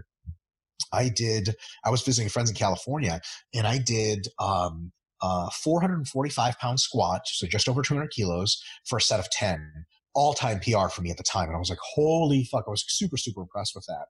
I 0.93 1.09
did, 1.09 1.55
I 1.85 1.91
was 1.91 2.03
visiting 2.03 2.29
friends 2.29 2.51
in 2.51 2.57
California 2.57 3.21
and 3.55 3.67
I 3.67 3.79
did, 3.79 4.27
um, 4.39 4.93
uh, 5.23 5.51
445 5.51 6.59
pound 6.59 6.81
squat, 6.81 7.23
so 7.27 7.47
just 7.47 7.69
over 7.69 7.83
200 7.83 8.11
kilos 8.11 8.61
for 8.87 8.97
a 8.97 9.03
set 9.03 9.21
of 9.21 9.31
10 9.31 9.85
all 10.15 10.35
time 10.35 10.61
PR 10.61 10.89
for 10.89 11.03
me 11.03 11.11
at 11.11 11.17
the 11.17 11.23
time. 11.23 11.49
And 11.49 11.57
I 11.57 11.59
was 11.59 11.71
like, 11.71 11.79
holy 11.95 12.45
fuck, 12.45 12.65
I 12.67 12.71
was 12.71 12.85
super, 12.89 13.17
super 13.17 13.43
impressed 13.43 13.75
with 13.75 13.85
that. 13.87 14.07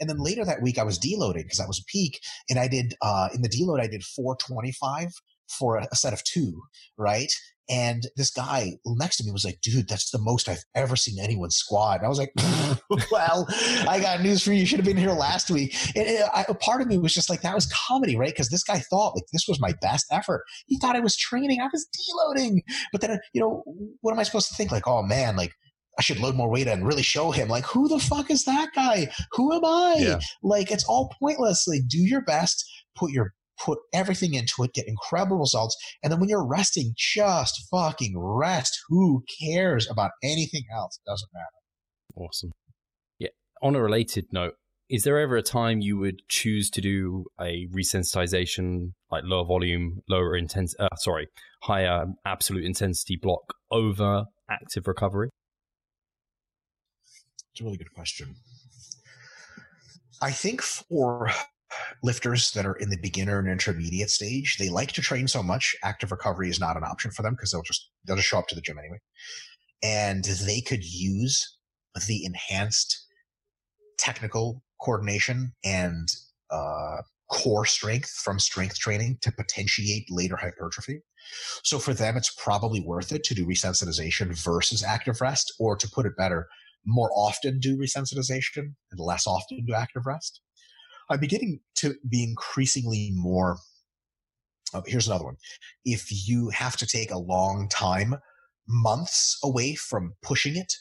And 0.00 0.08
then 0.08 0.16
later 0.18 0.44
that 0.44 0.62
week, 0.62 0.78
I 0.78 0.82
was 0.82 0.98
deloading 0.98 1.44
because 1.44 1.58
that 1.58 1.68
was 1.68 1.78
a 1.78 1.84
peak. 1.84 2.20
And 2.48 2.58
I 2.58 2.68
did, 2.68 2.94
uh, 3.02 3.28
in 3.34 3.42
the 3.42 3.48
deload, 3.48 3.80
I 3.80 3.86
did 3.86 4.02
425 4.02 5.10
for 5.58 5.76
a 5.76 5.94
set 5.94 6.12
of 6.12 6.24
two, 6.24 6.62
right? 6.98 7.30
And 7.70 8.06
this 8.16 8.30
guy 8.30 8.72
next 8.84 9.16
to 9.16 9.24
me 9.24 9.32
was 9.32 9.44
like, 9.44 9.60
dude, 9.62 9.88
that's 9.88 10.10
the 10.10 10.18
most 10.18 10.48
I've 10.48 10.64
ever 10.74 10.96
seen 10.96 11.18
anyone 11.18 11.50
squat. 11.50 11.98
And 11.98 12.06
I 12.06 12.08
was 12.08 12.18
like, 12.18 12.32
well, 13.10 13.46
I 13.88 14.00
got 14.00 14.20
news 14.20 14.42
for 14.42 14.52
you. 14.52 14.60
You 14.60 14.66
should 14.66 14.78
have 14.78 14.86
been 14.86 14.98
here 14.98 15.12
last 15.12 15.50
week. 15.50 15.74
And 15.96 16.06
it, 16.06 16.28
I, 16.34 16.44
a 16.48 16.54
part 16.54 16.82
of 16.82 16.88
me 16.88 16.98
was 16.98 17.14
just 17.14 17.30
like, 17.30 17.40
that 17.40 17.54
was 17.54 17.66
comedy, 17.66 18.16
right? 18.16 18.30
Because 18.30 18.50
this 18.50 18.64
guy 18.64 18.80
thought 18.80 19.14
like 19.14 19.24
this 19.32 19.48
was 19.48 19.60
my 19.60 19.72
best 19.80 20.06
effort. 20.10 20.44
He 20.66 20.78
thought 20.78 20.96
I 20.96 21.00
was 21.00 21.16
training. 21.16 21.60
I 21.60 21.68
was 21.72 21.86
deloading. 21.86 22.60
But 22.92 23.00
then, 23.00 23.18
you 23.32 23.40
know, 23.40 23.64
what 24.02 24.12
am 24.12 24.18
I 24.18 24.24
supposed 24.24 24.48
to 24.48 24.54
think? 24.54 24.70
Like, 24.70 24.86
oh 24.86 25.02
man, 25.02 25.36
like 25.36 25.54
I 25.98 26.02
should 26.02 26.20
load 26.20 26.34
more 26.34 26.50
weight 26.50 26.66
and 26.66 26.86
really 26.86 27.02
show 27.02 27.30
him 27.30 27.48
like 27.48 27.64
who 27.64 27.88
the 27.88 27.98
fuck 27.98 28.30
is 28.30 28.44
that 28.44 28.70
guy? 28.74 29.10
Who 29.32 29.52
am 29.54 29.64
I? 29.64 29.96
Yeah. 29.98 30.20
Like 30.42 30.70
it's 30.70 30.84
all 30.84 31.12
pointless. 31.18 31.66
Like 31.66 31.88
do 31.88 31.98
your 31.98 32.22
best, 32.22 32.64
put 32.94 33.10
your 33.10 33.32
put 33.58 33.78
everything 33.92 34.34
into 34.34 34.62
it, 34.62 34.74
get 34.74 34.88
incredible 34.88 35.38
results. 35.38 35.76
And 36.02 36.12
then 36.12 36.20
when 36.20 36.28
you're 36.28 36.46
resting, 36.46 36.94
just 36.96 37.62
fucking 37.70 38.14
rest. 38.16 38.78
Who 38.88 39.24
cares 39.40 39.88
about 39.90 40.12
anything 40.22 40.64
else? 40.74 40.98
It 41.04 41.10
doesn't 41.10 41.30
matter. 41.32 41.46
Awesome. 42.16 42.52
Yeah. 43.18 43.28
On 43.62 43.74
a 43.74 43.82
related 43.82 44.26
note, 44.32 44.54
is 44.90 45.04
there 45.04 45.18
ever 45.18 45.36
a 45.36 45.42
time 45.42 45.80
you 45.80 45.96
would 45.96 46.20
choose 46.28 46.68
to 46.70 46.80
do 46.80 47.24
a 47.40 47.66
resensitization, 47.74 48.92
like 49.10 49.24
lower 49.24 49.44
volume, 49.44 50.00
lower 50.08 50.36
intense, 50.36 50.74
uh, 50.78 50.94
sorry, 50.96 51.28
higher 51.62 52.06
absolute 52.26 52.64
intensity 52.64 53.16
block 53.16 53.54
over 53.70 54.24
active 54.50 54.86
recovery? 54.86 55.30
It's 57.52 57.60
a 57.60 57.64
really 57.64 57.78
good 57.78 57.94
question. 57.94 58.36
I 60.20 60.30
think 60.30 60.60
for 60.60 61.30
lifters 62.02 62.52
that 62.52 62.66
are 62.66 62.74
in 62.74 62.90
the 62.90 62.98
beginner 63.00 63.38
and 63.38 63.48
intermediate 63.48 64.10
stage, 64.10 64.56
they 64.58 64.68
like 64.68 64.92
to 64.92 65.02
train 65.02 65.28
so 65.28 65.42
much. 65.42 65.74
Active 65.82 66.10
recovery 66.10 66.48
is 66.48 66.60
not 66.60 66.76
an 66.76 66.84
option 66.84 67.10
for 67.10 67.22
them 67.22 67.34
because 67.34 67.50
they'll 67.50 67.62
just 67.62 67.90
they'll 68.06 68.16
just 68.16 68.28
show 68.28 68.38
up 68.38 68.48
to 68.48 68.54
the 68.54 68.60
gym 68.60 68.78
anyway, 68.78 68.98
and 69.82 70.24
they 70.24 70.60
could 70.60 70.84
use 70.84 71.58
the 72.06 72.24
enhanced 72.24 73.06
technical 73.98 74.62
coordination 74.80 75.52
and 75.64 76.08
uh, 76.50 76.98
core 77.30 77.64
strength 77.64 78.10
from 78.10 78.38
strength 78.38 78.78
training 78.78 79.18
to 79.22 79.32
potentiate 79.32 80.10
later 80.10 80.36
hypertrophy. 80.36 81.00
So 81.62 81.78
for 81.78 81.94
them, 81.94 82.16
it's 82.16 82.34
probably 82.34 82.80
worth 82.80 83.12
it 83.12 83.24
to 83.24 83.34
do 83.34 83.46
resensitization 83.46 84.36
versus 84.36 84.82
active 84.82 85.20
rest, 85.20 85.54
or 85.58 85.76
to 85.76 85.88
put 85.88 86.06
it 86.06 86.16
better, 86.16 86.48
more 86.84 87.10
often 87.14 87.58
do 87.60 87.78
resensitization 87.78 88.74
and 88.90 89.00
less 89.00 89.26
often 89.26 89.64
do 89.64 89.74
active 89.74 90.06
rest. 90.06 90.40
I'm 91.10 91.20
beginning 91.20 91.60
to 91.76 91.94
be 92.08 92.22
increasingly 92.22 93.12
more 93.14 93.58
Oh, 94.74 94.82
here's 94.86 95.06
another 95.06 95.24
one. 95.24 95.36
If 95.84 96.08
you 96.28 96.48
have 96.50 96.76
to 96.78 96.86
take 96.86 97.12
a 97.12 97.18
long 97.18 97.68
time, 97.68 98.16
months 98.68 99.38
away 99.44 99.76
from 99.76 100.14
pushing 100.22 100.56
it, 100.56 100.72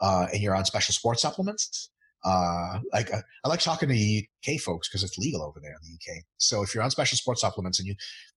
uh, 0.00 0.28
and 0.32 0.40
you're 0.40 0.54
on 0.54 0.64
special 0.64 0.94
sports 0.94 1.20
supplements, 1.20 1.90
uh, 2.24 2.78
like 2.92 3.12
uh, 3.12 3.20
I 3.44 3.48
like 3.48 3.60
talking 3.60 3.88
to 3.88 4.22
UK 4.54 4.60
folks 4.60 4.88
because 4.88 5.02
it's 5.02 5.18
legal 5.18 5.42
over 5.42 5.58
there 5.60 5.72
in 5.72 5.78
the 5.82 5.94
UK. 5.94 6.22
So 6.38 6.62
if 6.62 6.74
you're 6.74 6.84
on 6.84 6.90
special 6.90 7.16
sports 7.16 7.40
supplements 7.40 7.80
and 7.80 7.88
you 7.88 7.94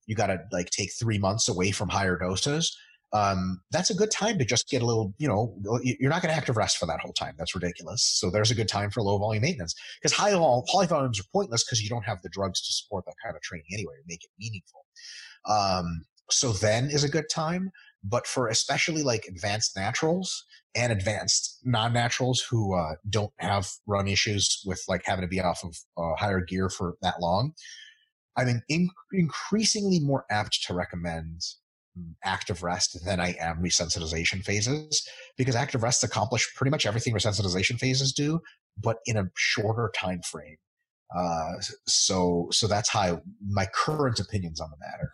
you 0.08 0.16
got 0.16 0.28
to 0.28 0.40
like 0.52 0.70
take 0.72 0.90
three 1.00 1.18
months 1.18 1.48
away 1.48 1.72
from 1.72 1.90
higher 1.90 2.18
doses, 2.18 2.76
um, 3.14 3.62
that's 3.72 3.92
a 3.92 3.94
good 3.94 4.10
time 4.10 4.40
to 4.40 4.46
just 4.46 4.68
get 4.70 4.82
a 4.82 4.86
little, 4.86 5.14
you 5.20 5.28
know, 5.28 5.56
you're 5.84 6.10
not 6.10 6.24
going 6.24 6.34
to 6.34 6.38
active 6.38 6.58
rest 6.58 6.78
for 6.78 6.88
that 6.88 7.00
whole 7.00 7.14
time. 7.14 7.36
That's 7.38 7.54
ridiculous. 7.54 8.04
So 8.04 8.32
there's 8.32 8.50
a 8.50 8.56
good 8.56 8.68
time 8.68 8.90
for 8.90 9.02
low 9.04 9.20
volume 9.20 9.44
maintenance 9.44 9.76
because 10.02 10.18
high 10.18 10.32
poly 10.32 10.88
volumes 10.88 11.20
are 11.20 11.26
pointless 11.32 11.64
because 11.64 11.82
you 11.82 11.90
don't 11.90 12.06
have 12.06 12.22
the 12.24 12.30
drugs 12.30 12.60
to 12.62 12.74
support 12.74 13.06
that 13.06 13.14
kind 13.24 13.36
of 13.36 13.42
training 13.44 13.68
anyway 13.72 13.94
to 13.96 14.04
make 14.08 14.24
it 14.24 14.32
meaningful. 14.40 14.86
Um, 15.48 16.06
so 16.32 16.54
then 16.54 16.86
is 16.86 17.04
a 17.04 17.10
good 17.10 17.30
time. 17.32 17.72
But 18.04 18.28
for 18.28 18.48
especially 18.48 19.04
like 19.04 19.26
advanced 19.30 19.78
naturals 19.78 20.44
and 20.76 20.92
advanced 20.92 21.60
non-naturals 21.64 22.42
who 22.50 22.76
uh, 22.76 22.96
don't 23.10 23.32
have 23.38 23.70
run 23.86 24.08
issues 24.08 24.62
with 24.66 24.84
like 24.90 25.04
having 25.06 25.22
to 25.22 25.28
be 25.28 25.40
off 25.40 25.64
of 25.64 25.78
uh, 25.98 26.16
higher 26.18 26.42
gear 26.42 26.68
for 26.68 26.96
that 27.02 27.22
long, 27.22 27.54
I'm 28.36 28.62
in- 28.68 28.90
increasingly 29.14 30.00
more 30.00 30.26
apt 30.30 30.64
to 30.66 30.74
recommend 30.74 31.42
active 32.24 32.64
rest 32.64 32.98
than 33.06 33.20
I 33.20 33.36
am 33.40 33.58
resensitization 33.58 34.44
phases 34.44 35.08
because 35.38 35.56
active 35.56 35.84
rests 35.84 36.04
accomplish 36.04 36.54
pretty 36.56 36.72
much 36.72 36.86
everything 36.86 37.14
resensitization 37.14 37.80
phases 37.80 38.14
do, 38.14 38.40
but 38.82 38.98
in 39.06 39.18
a 39.18 39.26
shorter 39.36 39.92
time 39.96 40.22
frame. 40.22 40.58
Uh, 41.16 41.54
so, 41.86 42.48
so 42.52 42.68
that's 42.68 42.90
how 42.90 43.22
my 43.48 43.68
current 43.74 44.20
opinions 44.20 44.60
on 44.60 44.70
the 44.72 44.78
matter. 44.80 45.12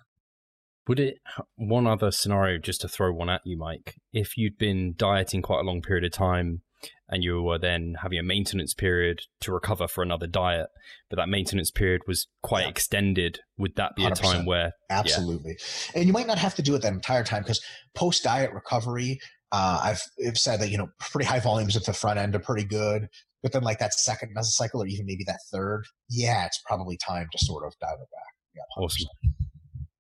Would 0.88 1.00
it 1.00 1.18
one 1.56 1.86
other 1.86 2.10
scenario 2.10 2.58
just 2.58 2.82
to 2.82 2.88
throw 2.88 3.12
one 3.12 3.30
at 3.30 3.42
you, 3.44 3.58
Mike? 3.58 3.96
If 4.12 4.38
you'd 4.38 4.58
been 4.58 4.94
dieting 4.96 5.42
quite 5.42 5.60
a 5.60 5.64
long 5.64 5.82
period 5.82 6.06
of 6.06 6.12
time 6.12 6.62
and 7.10 7.24
you 7.24 7.42
were 7.42 7.58
then 7.58 7.96
having 8.02 8.20
a 8.20 8.24
maintenance 8.24 8.74
period 8.74 9.22
to 9.42 9.52
recover 9.52 9.88
for 9.88 10.04
another 10.04 10.28
diet, 10.28 10.68
but 11.10 11.18
that 11.18 11.28
maintenance 11.28 11.72
period 11.72 12.02
was 12.08 12.28
quite 12.44 12.64
yeah. 12.64 12.70
extended. 12.70 13.40
Would 13.58 13.76
that 13.76 13.96
be 13.96 14.04
100%. 14.04 14.12
a 14.12 14.16
time 14.16 14.46
where 14.46 14.72
absolutely? 14.90 15.58
Yeah. 15.94 16.00
And 16.00 16.06
you 16.06 16.14
might 16.14 16.28
not 16.28 16.38
have 16.38 16.56
to 16.56 16.62
do 16.62 16.76
it 16.76 16.84
that 16.84 16.94
entire 16.94 17.24
time 17.24 17.42
because 17.42 17.62
post 17.96 18.24
diet 18.24 18.54
recovery, 18.54 19.20
uh, 19.52 19.82
I've, 19.84 20.02
I've 20.26 20.38
said 20.38 20.60
that 20.62 20.70
you 20.70 20.78
know 20.78 20.90
pretty 21.00 21.28
high 21.28 21.40
volumes 21.40 21.76
at 21.76 21.86
the 21.86 21.94
front 21.94 22.20
end 22.20 22.36
are 22.36 22.40
pretty 22.40 22.66
good, 22.66 23.08
but 23.42 23.52
then 23.52 23.64
like 23.64 23.80
that 23.80 23.94
second 23.94 24.36
mesocycle 24.36 24.76
or 24.76 24.88
even 24.88 25.06
maybe 25.08 25.24
that 25.26 25.40
third, 25.52 25.86
yeah, 26.10 26.46
it's 26.46 26.62
probably 26.66 26.98
time 26.98 27.28
to 27.32 27.38
sort 27.44 27.66
of 27.66 27.74
dial 27.82 27.96
it 27.96 28.08
back. 28.12 28.34
Yeah, 28.56 28.84
100%. 28.84 28.86
awesome. 28.86 29.08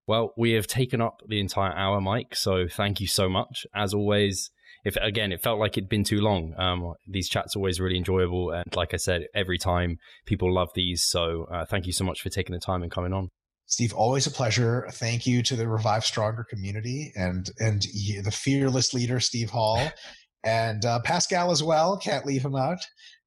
Well, 0.06 0.34
we 0.36 0.54
have 0.54 0.66
taken 0.66 1.02
up 1.02 1.22
the 1.28 1.40
entire 1.40 1.72
hour, 1.72 2.02
Mike. 2.02 2.36
So 2.36 2.68
thank 2.68 3.00
you 3.00 3.06
so 3.06 3.30
much. 3.30 3.68
As 3.76 3.94
always, 3.94 4.50
if 4.86 4.96
again 4.98 5.32
it 5.32 5.42
felt 5.42 5.60
like 5.60 5.78
it'd 5.78 5.90
been 5.90 6.04
too 6.04 6.22
long 6.22 6.54
um, 6.58 6.94
these 7.08 7.30
chats 7.30 7.56
are 7.56 7.60
always 7.60 7.80
really 7.80 7.98
enjoyable 7.98 8.52
and 8.52 8.76
like 8.76 8.94
i 8.94 8.98
said 8.98 9.24
every 9.36 9.58
time 9.58 9.98
people 10.26 10.54
love 10.54 10.70
these 10.76 11.04
so 11.06 11.46
uh, 11.52 11.66
thank 11.66 11.86
you 11.86 11.94
so 11.94 12.04
much 12.04 12.22
for 12.22 12.30
taking 12.30 12.54
the 12.54 12.60
time 12.60 12.84
and 12.84 12.92
coming 12.92 13.14
on 13.14 13.30
Steve, 13.70 13.94
always 13.94 14.26
a 14.26 14.32
pleasure. 14.32 14.88
Thank 14.94 15.28
you 15.28 15.44
to 15.44 15.56
the 15.56 15.68
Revive 15.68 16.04
Stronger 16.04 16.44
community 16.44 17.12
and 17.16 17.48
and 17.60 17.84
the 17.84 18.32
fearless 18.32 18.96
leader, 18.96 19.20
Steve 19.20 19.52
Hall, 19.52 19.92
and 20.44 20.84
uh, 20.84 21.00
Pascal 21.02 21.52
as 21.52 21.62
well. 21.62 21.96
Can't 21.96 22.26
leave 22.26 22.44
him 22.44 22.56
out. 22.56 22.80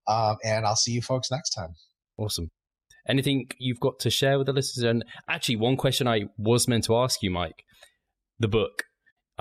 Um, 0.08 0.36
and 0.44 0.66
I'll 0.66 0.74
see 0.74 0.90
you 0.90 1.00
folks 1.00 1.30
next 1.30 1.50
time. 1.50 1.74
Awesome. 2.18 2.50
Anything 3.08 3.46
you've 3.58 3.78
got 3.78 4.00
to 4.00 4.10
share 4.10 4.36
with 4.36 4.48
the 4.48 4.52
listeners? 4.52 4.84
And 4.84 5.04
actually, 5.28 5.56
one 5.56 5.76
question 5.76 6.08
I 6.08 6.22
was 6.36 6.66
meant 6.66 6.84
to 6.84 6.96
ask 6.96 7.22
you, 7.22 7.30
Mike, 7.30 7.64
the 8.38 8.48
book. 8.48 8.82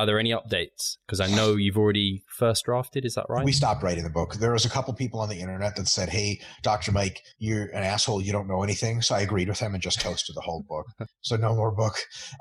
Are 0.01 0.05
there 0.07 0.17
any 0.17 0.31
updates? 0.31 0.97
Because 1.05 1.19
I 1.19 1.27
know 1.27 1.57
you've 1.57 1.77
already 1.77 2.23
first 2.27 2.65
drafted. 2.65 3.05
Is 3.05 3.13
that 3.13 3.27
right? 3.29 3.45
We 3.45 3.51
stopped 3.51 3.83
writing 3.83 4.03
the 4.03 4.09
book. 4.09 4.33
There 4.33 4.51
was 4.51 4.65
a 4.65 4.69
couple 4.69 4.91
people 4.95 5.19
on 5.19 5.29
the 5.29 5.39
internet 5.39 5.75
that 5.75 5.87
said, 5.87 6.09
"Hey, 6.09 6.41
Doctor 6.63 6.91
Mike, 6.91 7.21
you're 7.37 7.65
an 7.65 7.83
asshole. 7.83 8.19
You 8.19 8.31
don't 8.31 8.47
know 8.47 8.63
anything." 8.63 9.03
So 9.03 9.13
I 9.13 9.21
agreed 9.21 9.47
with 9.47 9.59
them 9.59 9.75
and 9.75 9.83
just 9.83 10.01
toasted 10.01 10.35
the 10.35 10.41
whole 10.41 10.65
book. 10.67 10.87
so 11.21 11.35
no 11.35 11.53
more 11.53 11.69
book. 11.69 11.93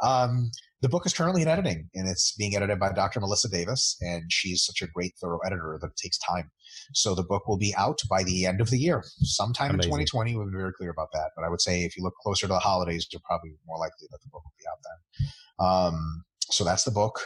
Um, 0.02 0.50
the 0.80 0.88
book 0.88 1.04
is 1.04 1.12
currently 1.12 1.42
in 1.42 1.48
editing, 1.48 1.90
and 1.94 2.08
it's 2.08 2.34
being 2.38 2.56
edited 2.56 2.80
by 2.80 2.92
Dr. 2.94 3.20
Melissa 3.20 3.50
Davis, 3.50 3.94
and 4.00 4.32
she's 4.32 4.64
such 4.64 4.80
a 4.80 4.90
great, 4.90 5.12
thorough 5.20 5.40
editor 5.44 5.78
that 5.82 5.88
it 5.88 5.96
takes 6.02 6.16
time. 6.16 6.50
So 6.94 7.14
the 7.14 7.24
book 7.24 7.46
will 7.46 7.58
be 7.58 7.74
out 7.76 8.00
by 8.08 8.22
the 8.22 8.46
end 8.46 8.62
of 8.62 8.70
the 8.70 8.78
year, 8.78 9.04
sometime 9.18 9.74
Amazing. 9.74 9.92
in 9.92 10.06
2020. 10.06 10.34
We've 10.34 10.46
been 10.46 10.56
very 10.56 10.72
clear 10.72 10.92
about 10.92 11.12
that, 11.12 11.32
but 11.36 11.44
I 11.44 11.50
would 11.50 11.60
say 11.60 11.82
if 11.82 11.94
you 11.94 12.02
look 12.02 12.14
closer 12.22 12.46
to 12.46 12.54
the 12.54 12.58
holidays, 12.58 13.06
you're 13.12 13.20
probably 13.26 13.50
more 13.66 13.78
likely 13.78 14.08
that 14.10 14.18
the 14.22 14.30
book 14.30 14.42
will 14.42 14.54
be 14.58 14.64
out 14.66 14.78
then. 14.88 15.98
Um, 15.98 16.24
so 16.50 16.64
that's 16.64 16.84
the 16.84 16.90
book. 16.90 17.20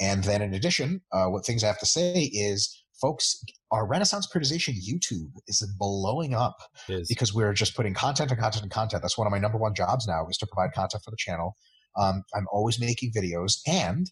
And 0.00 0.24
then 0.24 0.42
in 0.42 0.54
addition, 0.54 1.00
uh, 1.12 1.26
what 1.26 1.44
things 1.44 1.64
I 1.64 1.66
have 1.66 1.78
to 1.80 1.86
say 1.86 2.30
is, 2.32 2.84
folks, 3.00 3.42
our 3.70 3.86
Renaissance 3.86 4.28
periodization 4.32 4.74
YouTube 4.74 5.30
is 5.46 5.62
blowing 5.78 6.34
up 6.34 6.56
because 7.08 7.34
we're 7.34 7.52
just 7.52 7.76
putting 7.76 7.94
content 7.94 8.30
and 8.30 8.40
content 8.40 8.62
and 8.62 8.72
content. 8.72 9.02
That's 9.02 9.18
one 9.18 9.26
of 9.26 9.30
my 9.30 9.38
number 9.38 9.58
one 9.58 9.74
jobs 9.74 10.06
now 10.06 10.26
is 10.28 10.38
to 10.38 10.46
provide 10.46 10.72
content 10.72 11.02
for 11.04 11.10
the 11.10 11.16
channel. 11.16 11.56
Um, 11.96 12.22
I'm 12.34 12.46
always 12.52 12.80
making 12.80 13.12
videos 13.12 13.58
and 13.66 14.10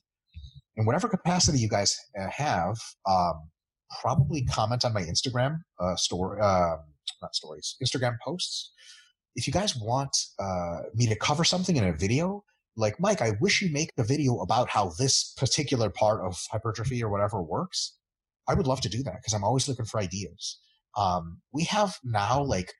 in 0.76 0.84
whatever 0.84 1.08
capacity 1.08 1.58
you 1.58 1.68
guys 1.68 1.98
uh, 2.20 2.28
have, 2.30 2.76
um, 3.08 3.48
probably 4.00 4.44
comment 4.44 4.84
on 4.84 4.92
my 4.92 5.02
Instagram 5.02 5.58
uh, 5.80 5.96
story, 5.96 6.40
uh, 6.40 6.76
not 7.22 7.34
stories, 7.34 7.76
Instagram 7.82 8.16
posts. 8.24 8.72
If 9.36 9.46
you 9.46 9.52
guys 9.52 9.76
want 9.76 10.16
uh, 10.38 10.80
me 10.94 11.06
to 11.06 11.16
cover 11.16 11.44
something 11.44 11.76
in 11.76 11.84
a 11.84 11.92
video, 11.92 12.44
like 12.76 13.00
Mike, 13.00 13.22
I 13.22 13.32
wish 13.40 13.62
you 13.62 13.72
make 13.72 13.90
a 13.98 14.04
video 14.04 14.38
about 14.40 14.68
how 14.68 14.92
this 14.98 15.32
particular 15.36 15.90
part 15.90 16.20
of 16.20 16.38
hypertrophy 16.50 17.02
or 17.02 17.10
whatever 17.10 17.42
works. 17.42 17.96
I 18.48 18.54
would 18.54 18.66
love 18.66 18.80
to 18.82 18.88
do 18.88 19.02
that 19.02 19.16
because 19.16 19.32
I'm 19.32 19.44
always 19.44 19.68
looking 19.68 19.86
for 19.86 19.98
ideas. 19.98 20.58
Um, 20.96 21.40
we 21.52 21.64
have 21.64 21.96
now 22.04 22.42
like 22.42 22.72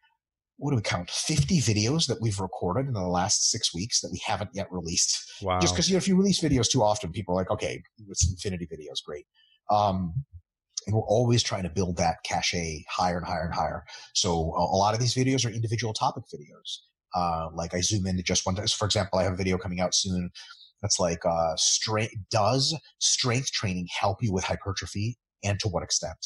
what 0.59 0.71
do 0.71 0.77
we 0.77 0.83
count 0.83 1.11
50 1.11 1.59
videos 1.61 2.07
that 2.07 2.21
we've 2.21 2.41
recorded 2.41 2.87
in 2.87 2.95
the 2.95 3.07
last 3.07 3.51
six 3.51 3.75
weeks 3.75 4.01
that 4.01 4.11
we 4.11 4.21
haven't 4.25 4.51
yet 4.55 4.69
released 4.71 5.43
wow. 5.43 5.61
just 5.61 5.75
because 5.75 5.89
you 5.89 5.95
know 5.95 5.99
if 5.99 6.09
you 6.09 6.17
release 6.17 6.41
videos 6.41 6.71
too 6.71 6.83
often 6.83 7.13
people 7.13 7.35
are 7.35 7.39
like 7.39 7.51
okay 7.51 7.83
it's 8.09 8.29
infinity 8.29 8.67
videos 8.67 9.03
great 9.05 9.27
um, 9.71 10.15
and 10.87 10.95
we're 10.95 11.03
always 11.03 11.43
trying 11.43 11.65
to 11.65 11.69
build 11.69 11.97
that 11.99 12.17
cachet 12.25 12.85
higher 12.89 13.19
and 13.19 13.27
higher 13.27 13.45
and 13.45 13.55
higher 13.55 13.85
so 14.15 14.31
a, 14.31 14.61
a 14.61 14.79
lot 14.79 14.95
of 14.95 15.01
these 15.01 15.15
videos 15.15 15.45
are 15.45 15.51
individual 15.51 15.93
topic 15.93 16.25
videos 16.35 16.79
uh, 17.15 17.49
like 17.55 17.75
I 17.75 17.81
zoom 17.81 18.07
into 18.07 18.23
just 18.23 18.47
one. 18.47 18.57
For 18.57 18.85
example, 18.85 19.19
I 19.19 19.25
have 19.25 19.35
a 19.35 19.37
video 19.37 19.59
coming 19.59 19.81
out 19.81 19.95
soon 19.95 20.31
that's 20.83 21.01
like 21.01 21.25
uh, 21.25 21.55
strength. 21.57 22.15
Does 22.31 22.79
strength 22.99 23.51
training 23.53 23.89
help 23.99 24.23
you 24.23 24.33
with 24.33 24.45
hypertrophy, 24.45 25.17
and 25.43 25.59
to 25.61 25.69
what 25.69 25.83
extent? 25.83 26.19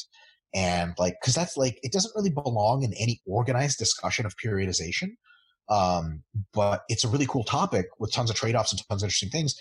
And 0.53 0.93
like, 0.97 1.15
because 1.21 1.35
that's 1.35 1.55
like, 1.55 1.79
it 1.81 1.93
doesn't 1.93 2.11
really 2.15 2.29
belong 2.29 2.83
in 2.83 2.93
any 2.93 3.21
organized 3.25 3.77
discussion 3.77 4.25
of 4.25 4.35
periodization. 4.35 5.11
Um, 5.69 6.23
but 6.53 6.83
it's 6.89 7.05
a 7.05 7.07
really 7.07 7.25
cool 7.25 7.45
topic 7.45 7.85
with 7.99 8.11
tons 8.11 8.29
of 8.29 8.35
trade 8.35 8.55
offs 8.55 8.73
and 8.73 8.81
tons 8.89 9.03
of 9.03 9.07
interesting 9.07 9.29
things. 9.29 9.55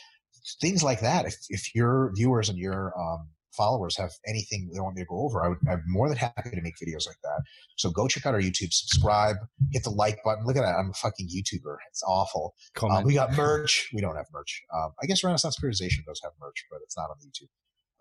Things 0.60 0.82
like 0.82 1.00
that. 1.00 1.26
If 1.26 1.36
if 1.48 1.74
your 1.74 2.12
viewers 2.16 2.48
and 2.48 2.58
your 2.58 2.92
um, 2.98 3.28
followers 3.56 3.96
have 3.96 4.10
anything 4.26 4.70
they 4.72 4.80
want 4.80 4.96
me 4.96 5.02
to 5.02 5.06
go 5.06 5.20
over, 5.20 5.44
I 5.44 5.48
would, 5.48 5.58
I'm 5.68 5.82
more 5.86 6.08
than 6.08 6.16
happy 6.16 6.50
to 6.50 6.62
make 6.62 6.74
videos 6.76 7.06
like 7.06 7.20
that. 7.22 7.42
So 7.76 7.90
go 7.90 8.08
check 8.08 8.26
out 8.26 8.34
our 8.34 8.40
YouTube, 8.40 8.72
subscribe, 8.72 9.36
hit 9.72 9.84
the 9.84 9.90
like 9.90 10.18
button. 10.24 10.44
Look 10.44 10.56
at 10.56 10.62
that. 10.62 10.76
I'm 10.76 10.90
a 10.90 10.94
fucking 10.94 11.28
YouTuber. 11.28 11.76
It's 11.90 12.02
awful. 12.06 12.54
Um, 12.82 13.04
we 13.04 13.14
got 13.14 13.36
merch. 13.36 13.90
We 13.94 14.00
don't 14.00 14.16
have 14.16 14.26
merch. 14.32 14.62
Um, 14.74 14.92
I 15.02 15.06
guess 15.06 15.24
Renaissance 15.24 15.56
Periodization 15.62 16.04
does 16.06 16.20
have 16.22 16.32
merch, 16.40 16.64
but 16.70 16.80
it's 16.82 16.96
not 16.96 17.10
on 17.10 17.16
YouTube. 17.18 17.50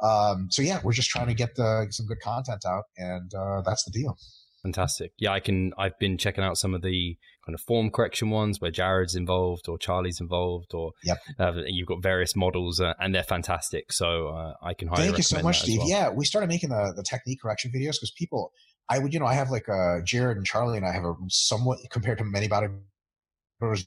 Um, 0.01 0.47
so 0.49 0.61
yeah, 0.61 0.79
we're 0.83 0.93
just 0.93 1.09
trying 1.09 1.27
to 1.27 1.33
get 1.33 1.55
the, 1.55 1.87
some 1.91 2.05
good 2.05 2.21
content 2.21 2.63
out 2.65 2.85
and, 2.97 3.33
uh, 3.33 3.61
that's 3.61 3.83
the 3.83 3.91
deal. 3.91 4.17
Fantastic. 4.63 5.13
Yeah, 5.17 5.31
I 5.31 5.39
can. 5.39 5.71
I've 5.77 5.97
been 5.99 6.17
checking 6.17 6.43
out 6.43 6.57
some 6.57 6.73
of 6.73 6.81
the 6.81 7.15
kind 7.49 7.55
of 7.55 7.61
form 7.61 7.89
correction 7.89 8.29
ones 8.29 8.61
where 8.61 8.69
Jared's 8.69 9.15
involved 9.15 9.67
or 9.67 9.77
Charlie's 9.79 10.21
involved, 10.21 10.73
or 10.75 10.91
yep. 11.03 11.17
Uh, 11.39 11.53
you've 11.65 11.87
got 11.87 12.03
various 12.03 12.35
models 12.35 12.79
uh, 12.79 12.93
and 12.99 13.13
they're 13.15 13.23
fantastic. 13.23 13.91
So 13.91 14.27
uh, 14.27 14.53
I 14.61 14.75
can 14.75 14.87
highly 14.87 15.05
thank 15.05 15.17
you 15.17 15.23
so 15.23 15.41
much, 15.41 15.61
Steve. 15.61 15.79
Well. 15.79 15.89
Yeah, 15.89 16.09
we 16.09 16.25
started 16.25 16.47
making 16.47 16.69
the 16.69 16.93
the 16.95 17.03
technique 17.03 17.41
correction 17.41 17.71
videos 17.71 17.95
because 17.95 18.11
people, 18.11 18.51
I 18.87 18.99
would, 18.99 19.13
you 19.13 19.19
know, 19.19 19.25
I 19.25 19.33
have 19.33 19.49
like 19.49 19.67
uh, 19.67 20.01
Jared 20.05 20.37
and 20.37 20.45
Charlie, 20.45 20.77
and 20.77 20.85
I 20.85 20.91
have 20.91 21.03
a 21.03 21.15
somewhat 21.29 21.79
compared 21.89 22.19
to 22.19 22.23
many 22.23 22.47
bodybuilders 22.47 23.85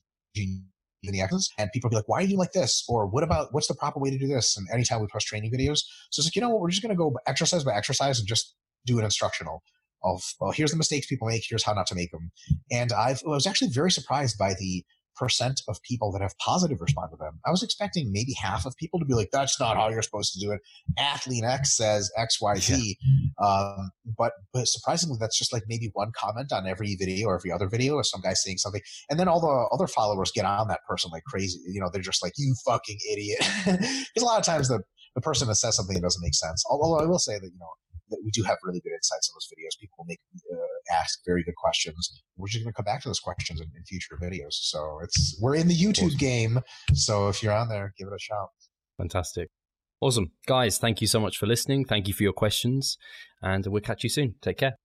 the 1.10 1.20
actions 1.20 1.50
and 1.58 1.68
people 1.72 1.90
be 1.90 1.96
like, 1.96 2.08
why 2.08 2.18
are 2.18 2.26
you 2.26 2.36
like 2.36 2.52
this? 2.52 2.84
Or 2.88 3.06
what 3.06 3.24
about, 3.24 3.48
what's 3.52 3.66
the 3.66 3.74
proper 3.74 3.98
way 3.98 4.10
to 4.10 4.18
do 4.18 4.28
this? 4.28 4.56
And 4.56 4.68
anytime 4.72 5.00
we 5.00 5.08
post 5.08 5.26
training 5.26 5.50
videos. 5.50 5.80
So 6.10 6.20
it's 6.20 6.26
like, 6.26 6.36
you 6.36 6.40
know 6.40 6.50
what, 6.50 6.60
we're 6.60 6.70
just 6.70 6.80
going 6.80 6.94
to 6.94 6.96
go 6.96 7.12
exercise 7.26 7.64
by 7.64 7.74
exercise 7.74 8.20
and 8.20 8.28
just 8.28 8.54
do 8.86 9.00
an 9.00 9.04
instructional 9.04 9.64
of 10.04 10.22
well, 10.40 10.52
here's 10.52 10.70
the 10.70 10.76
mistakes 10.76 11.06
people 11.06 11.28
make, 11.28 11.44
here's 11.48 11.64
how 11.64 11.72
not 11.72 11.86
to 11.88 11.94
make 11.94 12.10
them. 12.10 12.30
And 12.70 12.92
I've, 12.92 13.22
I 13.26 13.30
was 13.30 13.46
actually 13.46 13.70
very 13.70 13.90
surprised 13.90 14.38
by 14.38 14.54
the 14.54 14.84
percent 15.16 15.60
of 15.68 15.80
people 15.82 16.10
that 16.12 16.22
have 16.22 16.36
positive 16.38 16.80
respond 16.80 17.10
to 17.10 17.16
them. 17.16 17.38
I 17.46 17.50
was 17.50 17.62
expecting 17.62 18.12
maybe 18.12 18.32
half 18.32 18.64
of 18.66 18.76
people 18.76 18.98
to 18.98 19.04
be 19.04 19.14
like, 19.14 19.30
"That's 19.32 19.58
not 19.60 19.76
how 19.76 19.88
you're 19.88 20.02
supposed 20.02 20.32
to 20.34 20.40
do 20.40 20.52
it." 20.52 20.60
Athlete 20.98 21.44
X 21.44 21.76
says 21.76 22.10
X 22.16 22.40
Y 22.40 22.56
Z, 22.56 22.98
yeah. 23.00 23.46
um, 23.46 23.90
but 24.18 24.32
but 24.52 24.66
surprisingly, 24.66 25.16
that's 25.20 25.38
just 25.38 25.52
like 25.52 25.64
maybe 25.68 25.90
one 25.92 26.12
comment 26.16 26.52
on 26.52 26.66
every 26.66 26.96
video 26.96 27.28
or 27.28 27.36
every 27.36 27.52
other 27.52 27.68
video 27.68 27.94
or 27.94 28.04
some 28.04 28.20
guy 28.20 28.32
saying 28.32 28.58
something, 28.58 28.82
and 29.10 29.18
then 29.18 29.28
all 29.28 29.40
the 29.40 29.74
other 29.74 29.86
followers 29.86 30.32
get 30.34 30.44
on 30.44 30.68
that 30.68 30.80
person 30.88 31.10
like 31.12 31.24
crazy. 31.24 31.60
You 31.66 31.80
know, 31.80 31.90
they're 31.92 32.02
just 32.02 32.22
like, 32.22 32.32
"You 32.36 32.54
fucking 32.66 32.98
idiot," 33.12 33.38
because 33.64 34.22
a 34.22 34.24
lot 34.24 34.38
of 34.38 34.44
times 34.44 34.68
the 34.68 34.82
the 35.14 35.20
person 35.20 35.46
that 35.48 35.56
says 35.56 35.76
something 35.76 35.94
that 35.94 36.02
doesn't 36.02 36.22
make 36.22 36.34
sense. 36.34 36.64
Although 36.70 37.02
I 37.02 37.06
will 37.06 37.18
say 37.18 37.34
that 37.34 37.44
you 37.44 37.58
know 37.58 37.70
we 38.24 38.30
do 38.30 38.42
have 38.42 38.58
really 38.62 38.80
good 38.80 38.92
insights 38.92 39.30
on 39.30 39.34
those 39.36 39.48
videos. 39.48 39.80
People 39.80 40.04
make 40.06 40.20
uh, 40.52 40.94
ask 41.00 41.20
very 41.24 41.42
good 41.42 41.56
questions. 41.56 42.22
We're 42.36 42.48
just 42.48 42.64
going 42.64 42.72
to 42.72 42.76
come 42.76 42.84
back 42.84 43.02
to 43.02 43.08
those 43.08 43.20
questions 43.20 43.60
in, 43.60 43.68
in, 43.76 43.84
future 43.84 44.18
videos. 44.20 44.54
So 44.54 45.00
it's 45.02 45.38
we're 45.40 45.56
in 45.56 45.68
the 45.68 45.76
YouTube 45.76 46.06
awesome. 46.06 46.18
game. 46.18 46.60
So 46.94 47.28
if 47.28 47.42
you're 47.42 47.52
on 47.52 47.68
there, 47.68 47.94
give 47.98 48.08
it 48.08 48.14
a 48.14 48.18
shot. 48.18 48.48
Fantastic. 48.98 49.48
Awesome. 50.00 50.32
Guys, 50.46 50.78
thank 50.78 51.00
you 51.00 51.06
so 51.06 51.20
much 51.20 51.38
for 51.38 51.46
listening. 51.46 51.84
Thank 51.84 52.08
you 52.08 52.14
for 52.14 52.24
your 52.24 52.32
questions. 52.32 52.98
And 53.40 53.66
we'll 53.66 53.82
catch 53.82 54.02
you 54.02 54.10
soon. 54.10 54.34
Take 54.42 54.58
care. 54.58 54.76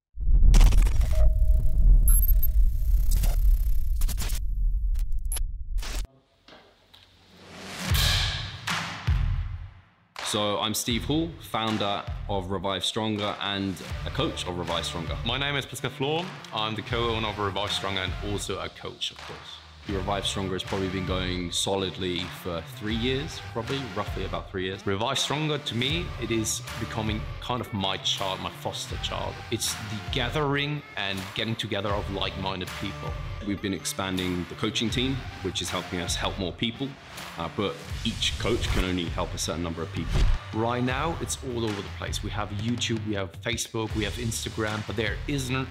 So 10.27 10.59
I'm 10.59 10.73
Steve 10.73 11.05
Hall, 11.05 11.29
founder 11.39 12.03
of 12.27 12.51
Revive 12.51 12.83
Stronger 12.83 13.33
and 13.39 13.73
a 14.05 14.09
coach 14.09 14.45
of 14.45 14.57
Revive 14.57 14.83
Stronger. 14.83 15.15
My 15.25 15.37
name 15.37 15.55
is 15.55 15.65
Pascal 15.65 15.89
Flohr. 15.89 16.25
I'm 16.53 16.75
the 16.75 16.81
co-owner 16.81 17.29
of 17.29 17.39
Revive 17.39 17.71
Stronger 17.71 18.01
and 18.01 18.11
also 18.29 18.59
a 18.59 18.67
coach, 18.67 19.11
of 19.11 19.17
course. 19.19 19.56
Revive 19.89 20.25
Stronger 20.25 20.53
has 20.53 20.63
probably 20.63 20.89
been 20.89 21.05
going 21.05 21.49
solidly 21.51 22.19
for 22.43 22.61
three 22.75 22.95
years, 22.95 23.39
probably, 23.53 23.81
roughly 23.95 24.25
about 24.25 24.51
three 24.51 24.65
years. 24.65 24.85
Revive 24.85 25.17
Stronger, 25.17 25.57
to 25.59 25.75
me, 25.75 26.05
it 26.21 26.29
is 26.29 26.61
becoming 26.79 27.21
kind 27.39 27.61
of 27.61 27.73
my 27.73 27.95
child, 27.97 28.41
my 28.41 28.49
foster 28.49 28.97
child. 28.97 29.33
It's 29.49 29.73
the 29.73 29.99
gathering 30.11 30.81
and 30.97 31.17
getting 31.35 31.55
together 31.55 31.89
of 31.89 32.09
like-minded 32.11 32.67
people. 32.81 33.09
We've 33.47 33.61
been 33.61 33.73
expanding 33.73 34.45
the 34.49 34.55
coaching 34.55 34.89
team, 34.89 35.15
which 35.43 35.61
is 35.61 35.69
helping 35.69 36.01
us 36.01 36.15
help 36.15 36.37
more 36.37 36.51
people, 36.51 36.89
uh, 37.37 37.47
but 37.55 37.73
each 38.03 38.37
coach 38.39 38.67
can 38.69 38.83
only 38.83 39.05
help 39.05 39.33
a 39.33 39.37
certain 39.37 39.63
number 39.63 39.81
of 39.81 39.91
people. 39.93 40.19
Right 40.53 40.83
now, 40.83 41.15
it's 41.21 41.37
all 41.45 41.63
over 41.63 41.81
the 41.81 41.87
place. 41.97 42.21
We 42.21 42.29
have 42.31 42.49
YouTube, 42.49 43.05
we 43.07 43.13
have 43.13 43.31
Facebook, 43.41 43.95
we 43.95 44.03
have 44.03 44.13
Instagram, 44.15 44.85
but 44.85 44.97
there 44.97 45.15
isn't 45.29 45.67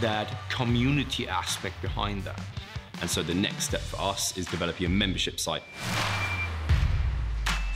that 0.00 0.32
community 0.50 1.26
aspect 1.26 1.82
behind 1.82 2.22
that. 2.24 2.40
And 3.00 3.10
so 3.10 3.22
the 3.22 3.34
next 3.34 3.64
step 3.64 3.80
for 3.80 4.00
us 4.00 4.36
is 4.36 4.46
developing 4.46 4.86
a 4.86 4.90
membership 4.90 5.38
site. 5.38 5.62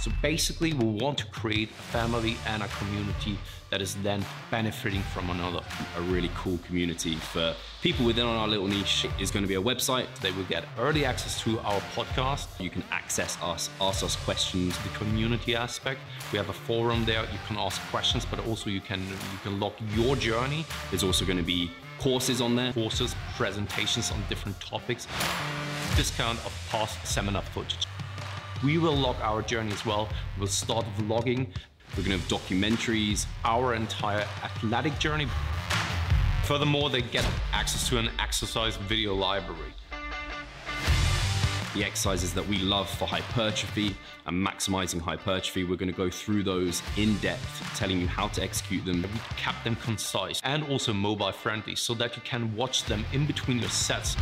So 0.00 0.10
basically, 0.22 0.72
we 0.72 0.84
want 0.84 1.18
to 1.18 1.26
create 1.26 1.68
a 1.68 1.82
family 1.92 2.38
and 2.46 2.62
a 2.62 2.68
community 2.68 3.38
that 3.68 3.82
is 3.82 3.94
then 3.96 4.24
benefiting 4.50 5.02
from 5.02 5.28
another. 5.28 5.60
A 5.96 6.00
really 6.00 6.30
cool 6.34 6.58
community 6.66 7.16
for 7.16 7.54
people 7.82 8.06
within 8.06 8.24
our 8.24 8.48
little 8.48 8.66
niche 8.66 9.06
is 9.20 9.30
going 9.30 9.44
to 9.44 9.48
be 9.48 9.56
a 9.56 9.62
website. 9.62 10.06
They 10.20 10.32
will 10.32 10.44
get 10.44 10.64
early 10.78 11.04
access 11.04 11.40
to 11.42 11.60
our 11.60 11.80
podcast. 11.94 12.48
You 12.58 12.70
can 12.70 12.82
access 12.90 13.36
us, 13.42 13.68
ask 13.80 14.02
us 14.02 14.16
questions. 14.16 14.76
The 14.78 14.88
community 14.98 15.54
aspect, 15.54 16.00
we 16.32 16.38
have 16.38 16.48
a 16.48 16.54
forum 16.54 17.04
there. 17.04 17.22
You 17.24 17.38
can 17.46 17.58
ask 17.58 17.78
questions, 17.90 18.24
but 18.24 18.44
also 18.46 18.70
you 18.70 18.80
can 18.80 19.00
you 19.00 19.38
can 19.42 19.60
log 19.60 19.74
your 19.94 20.16
journey. 20.16 20.64
There's 20.90 21.04
also 21.04 21.26
going 21.26 21.38
to 21.38 21.44
be 21.44 21.70
courses 22.00 22.40
on 22.40 22.56
there. 22.56 22.72
Courses, 22.72 23.14
presentations 23.36 24.10
on 24.10 24.22
different 24.28 24.58
topics, 24.60 25.06
discount 25.96 26.38
of 26.46 26.68
past 26.70 27.06
seminar 27.06 27.42
footage. 27.42 27.86
We 28.64 28.78
will 28.78 28.96
log 28.96 29.16
our 29.20 29.42
journey 29.42 29.72
as 29.72 29.86
well. 29.86 30.08
We'll 30.38 30.48
start 30.48 30.84
vlogging. 30.98 31.48
We're 31.96 32.04
to 32.04 32.10
have 32.18 32.28
documentaries. 32.28 33.26
Our 33.44 33.74
entire 33.74 34.26
athletic 34.42 34.98
journey. 34.98 35.28
Furthermore, 36.44 36.90
they 36.90 37.02
get 37.02 37.26
access 37.52 37.88
to 37.90 37.98
an 37.98 38.10
exercise 38.18 38.76
video 38.76 39.14
library. 39.14 39.72
The 41.74 41.84
exercises 41.84 42.34
that 42.34 42.46
we 42.48 42.58
love 42.58 42.90
for 42.90 43.06
hypertrophy 43.06 43.94
and 44.26 44.44
maximizing 44.44 45.00
hypertrophy, 45.00 45.62
we're 45.62 45.76
going 45.76 45.90
to 45.90 45.96
go 45.96 46.10
through 46.10 46.42
those 46.42 46.82
in 46.96 47.16
depth, 47.18 47.76
telling 47.76 48.00
you 48.00 48.08
how 48.08 48.26
to 48.28 48.42
execute 48.42 48.84
them. 48.84 49.02
We 49.02 49.08
kept 49.36 49.62
them 49.62 49.76
concise 49.76 50.40
and 50.42 50.64
also 50.64 50.92
mobile 50.92 51.30
friendly 51.30 51.76
so 51.76 51.94
that 51.94 52.16
you 52.16 52.22
can 52.22 52.56
watch 52.56 52.84
them 52.86 53.04
in 53.12 53.24
between 53.24 53.60
your 53.60 53.68
sets. 53.68 54.16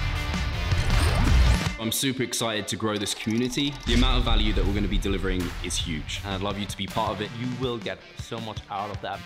I'm 1.81 1.93
super 1.93 2.23
excited 2.23 2.69
to 2.69 2.77
grow 2.77 2.99
this 2.99 3.15
community. 3.15 3.73
The 3.87 3.95
amount 3.95 4.19
of 4.19 4.25
value 4.25 4.53
that 4.53 4.65
we're 4.65 4.73
going 4.73 4.83
to 4.83 4.89
be 4.89 4.99
delivering 4.99 5.43
is 5.65 5.77
huge. 5.77 6.21
And 6.25 6.35
I'd 6.35 6.43
love 6.43 6.59
you 6.59 6.67
to 6.67 6.77
be 6.77 6.87
part 6.87 7.13
of 7.13 7.23
it. 7.23 7.31
You 7.41 7.49
will 7.61 7.79
get 7.79 7.99
so 8.19 8.39
much 8.41 8.59
out 8.69 8.91
of 8.91 9.01
that. 9.01 9.21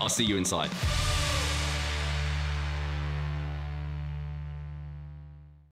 I'll 0.00 0.08
see 0.08 0.24
you 0.24 0.38
inside. 0.38 0.70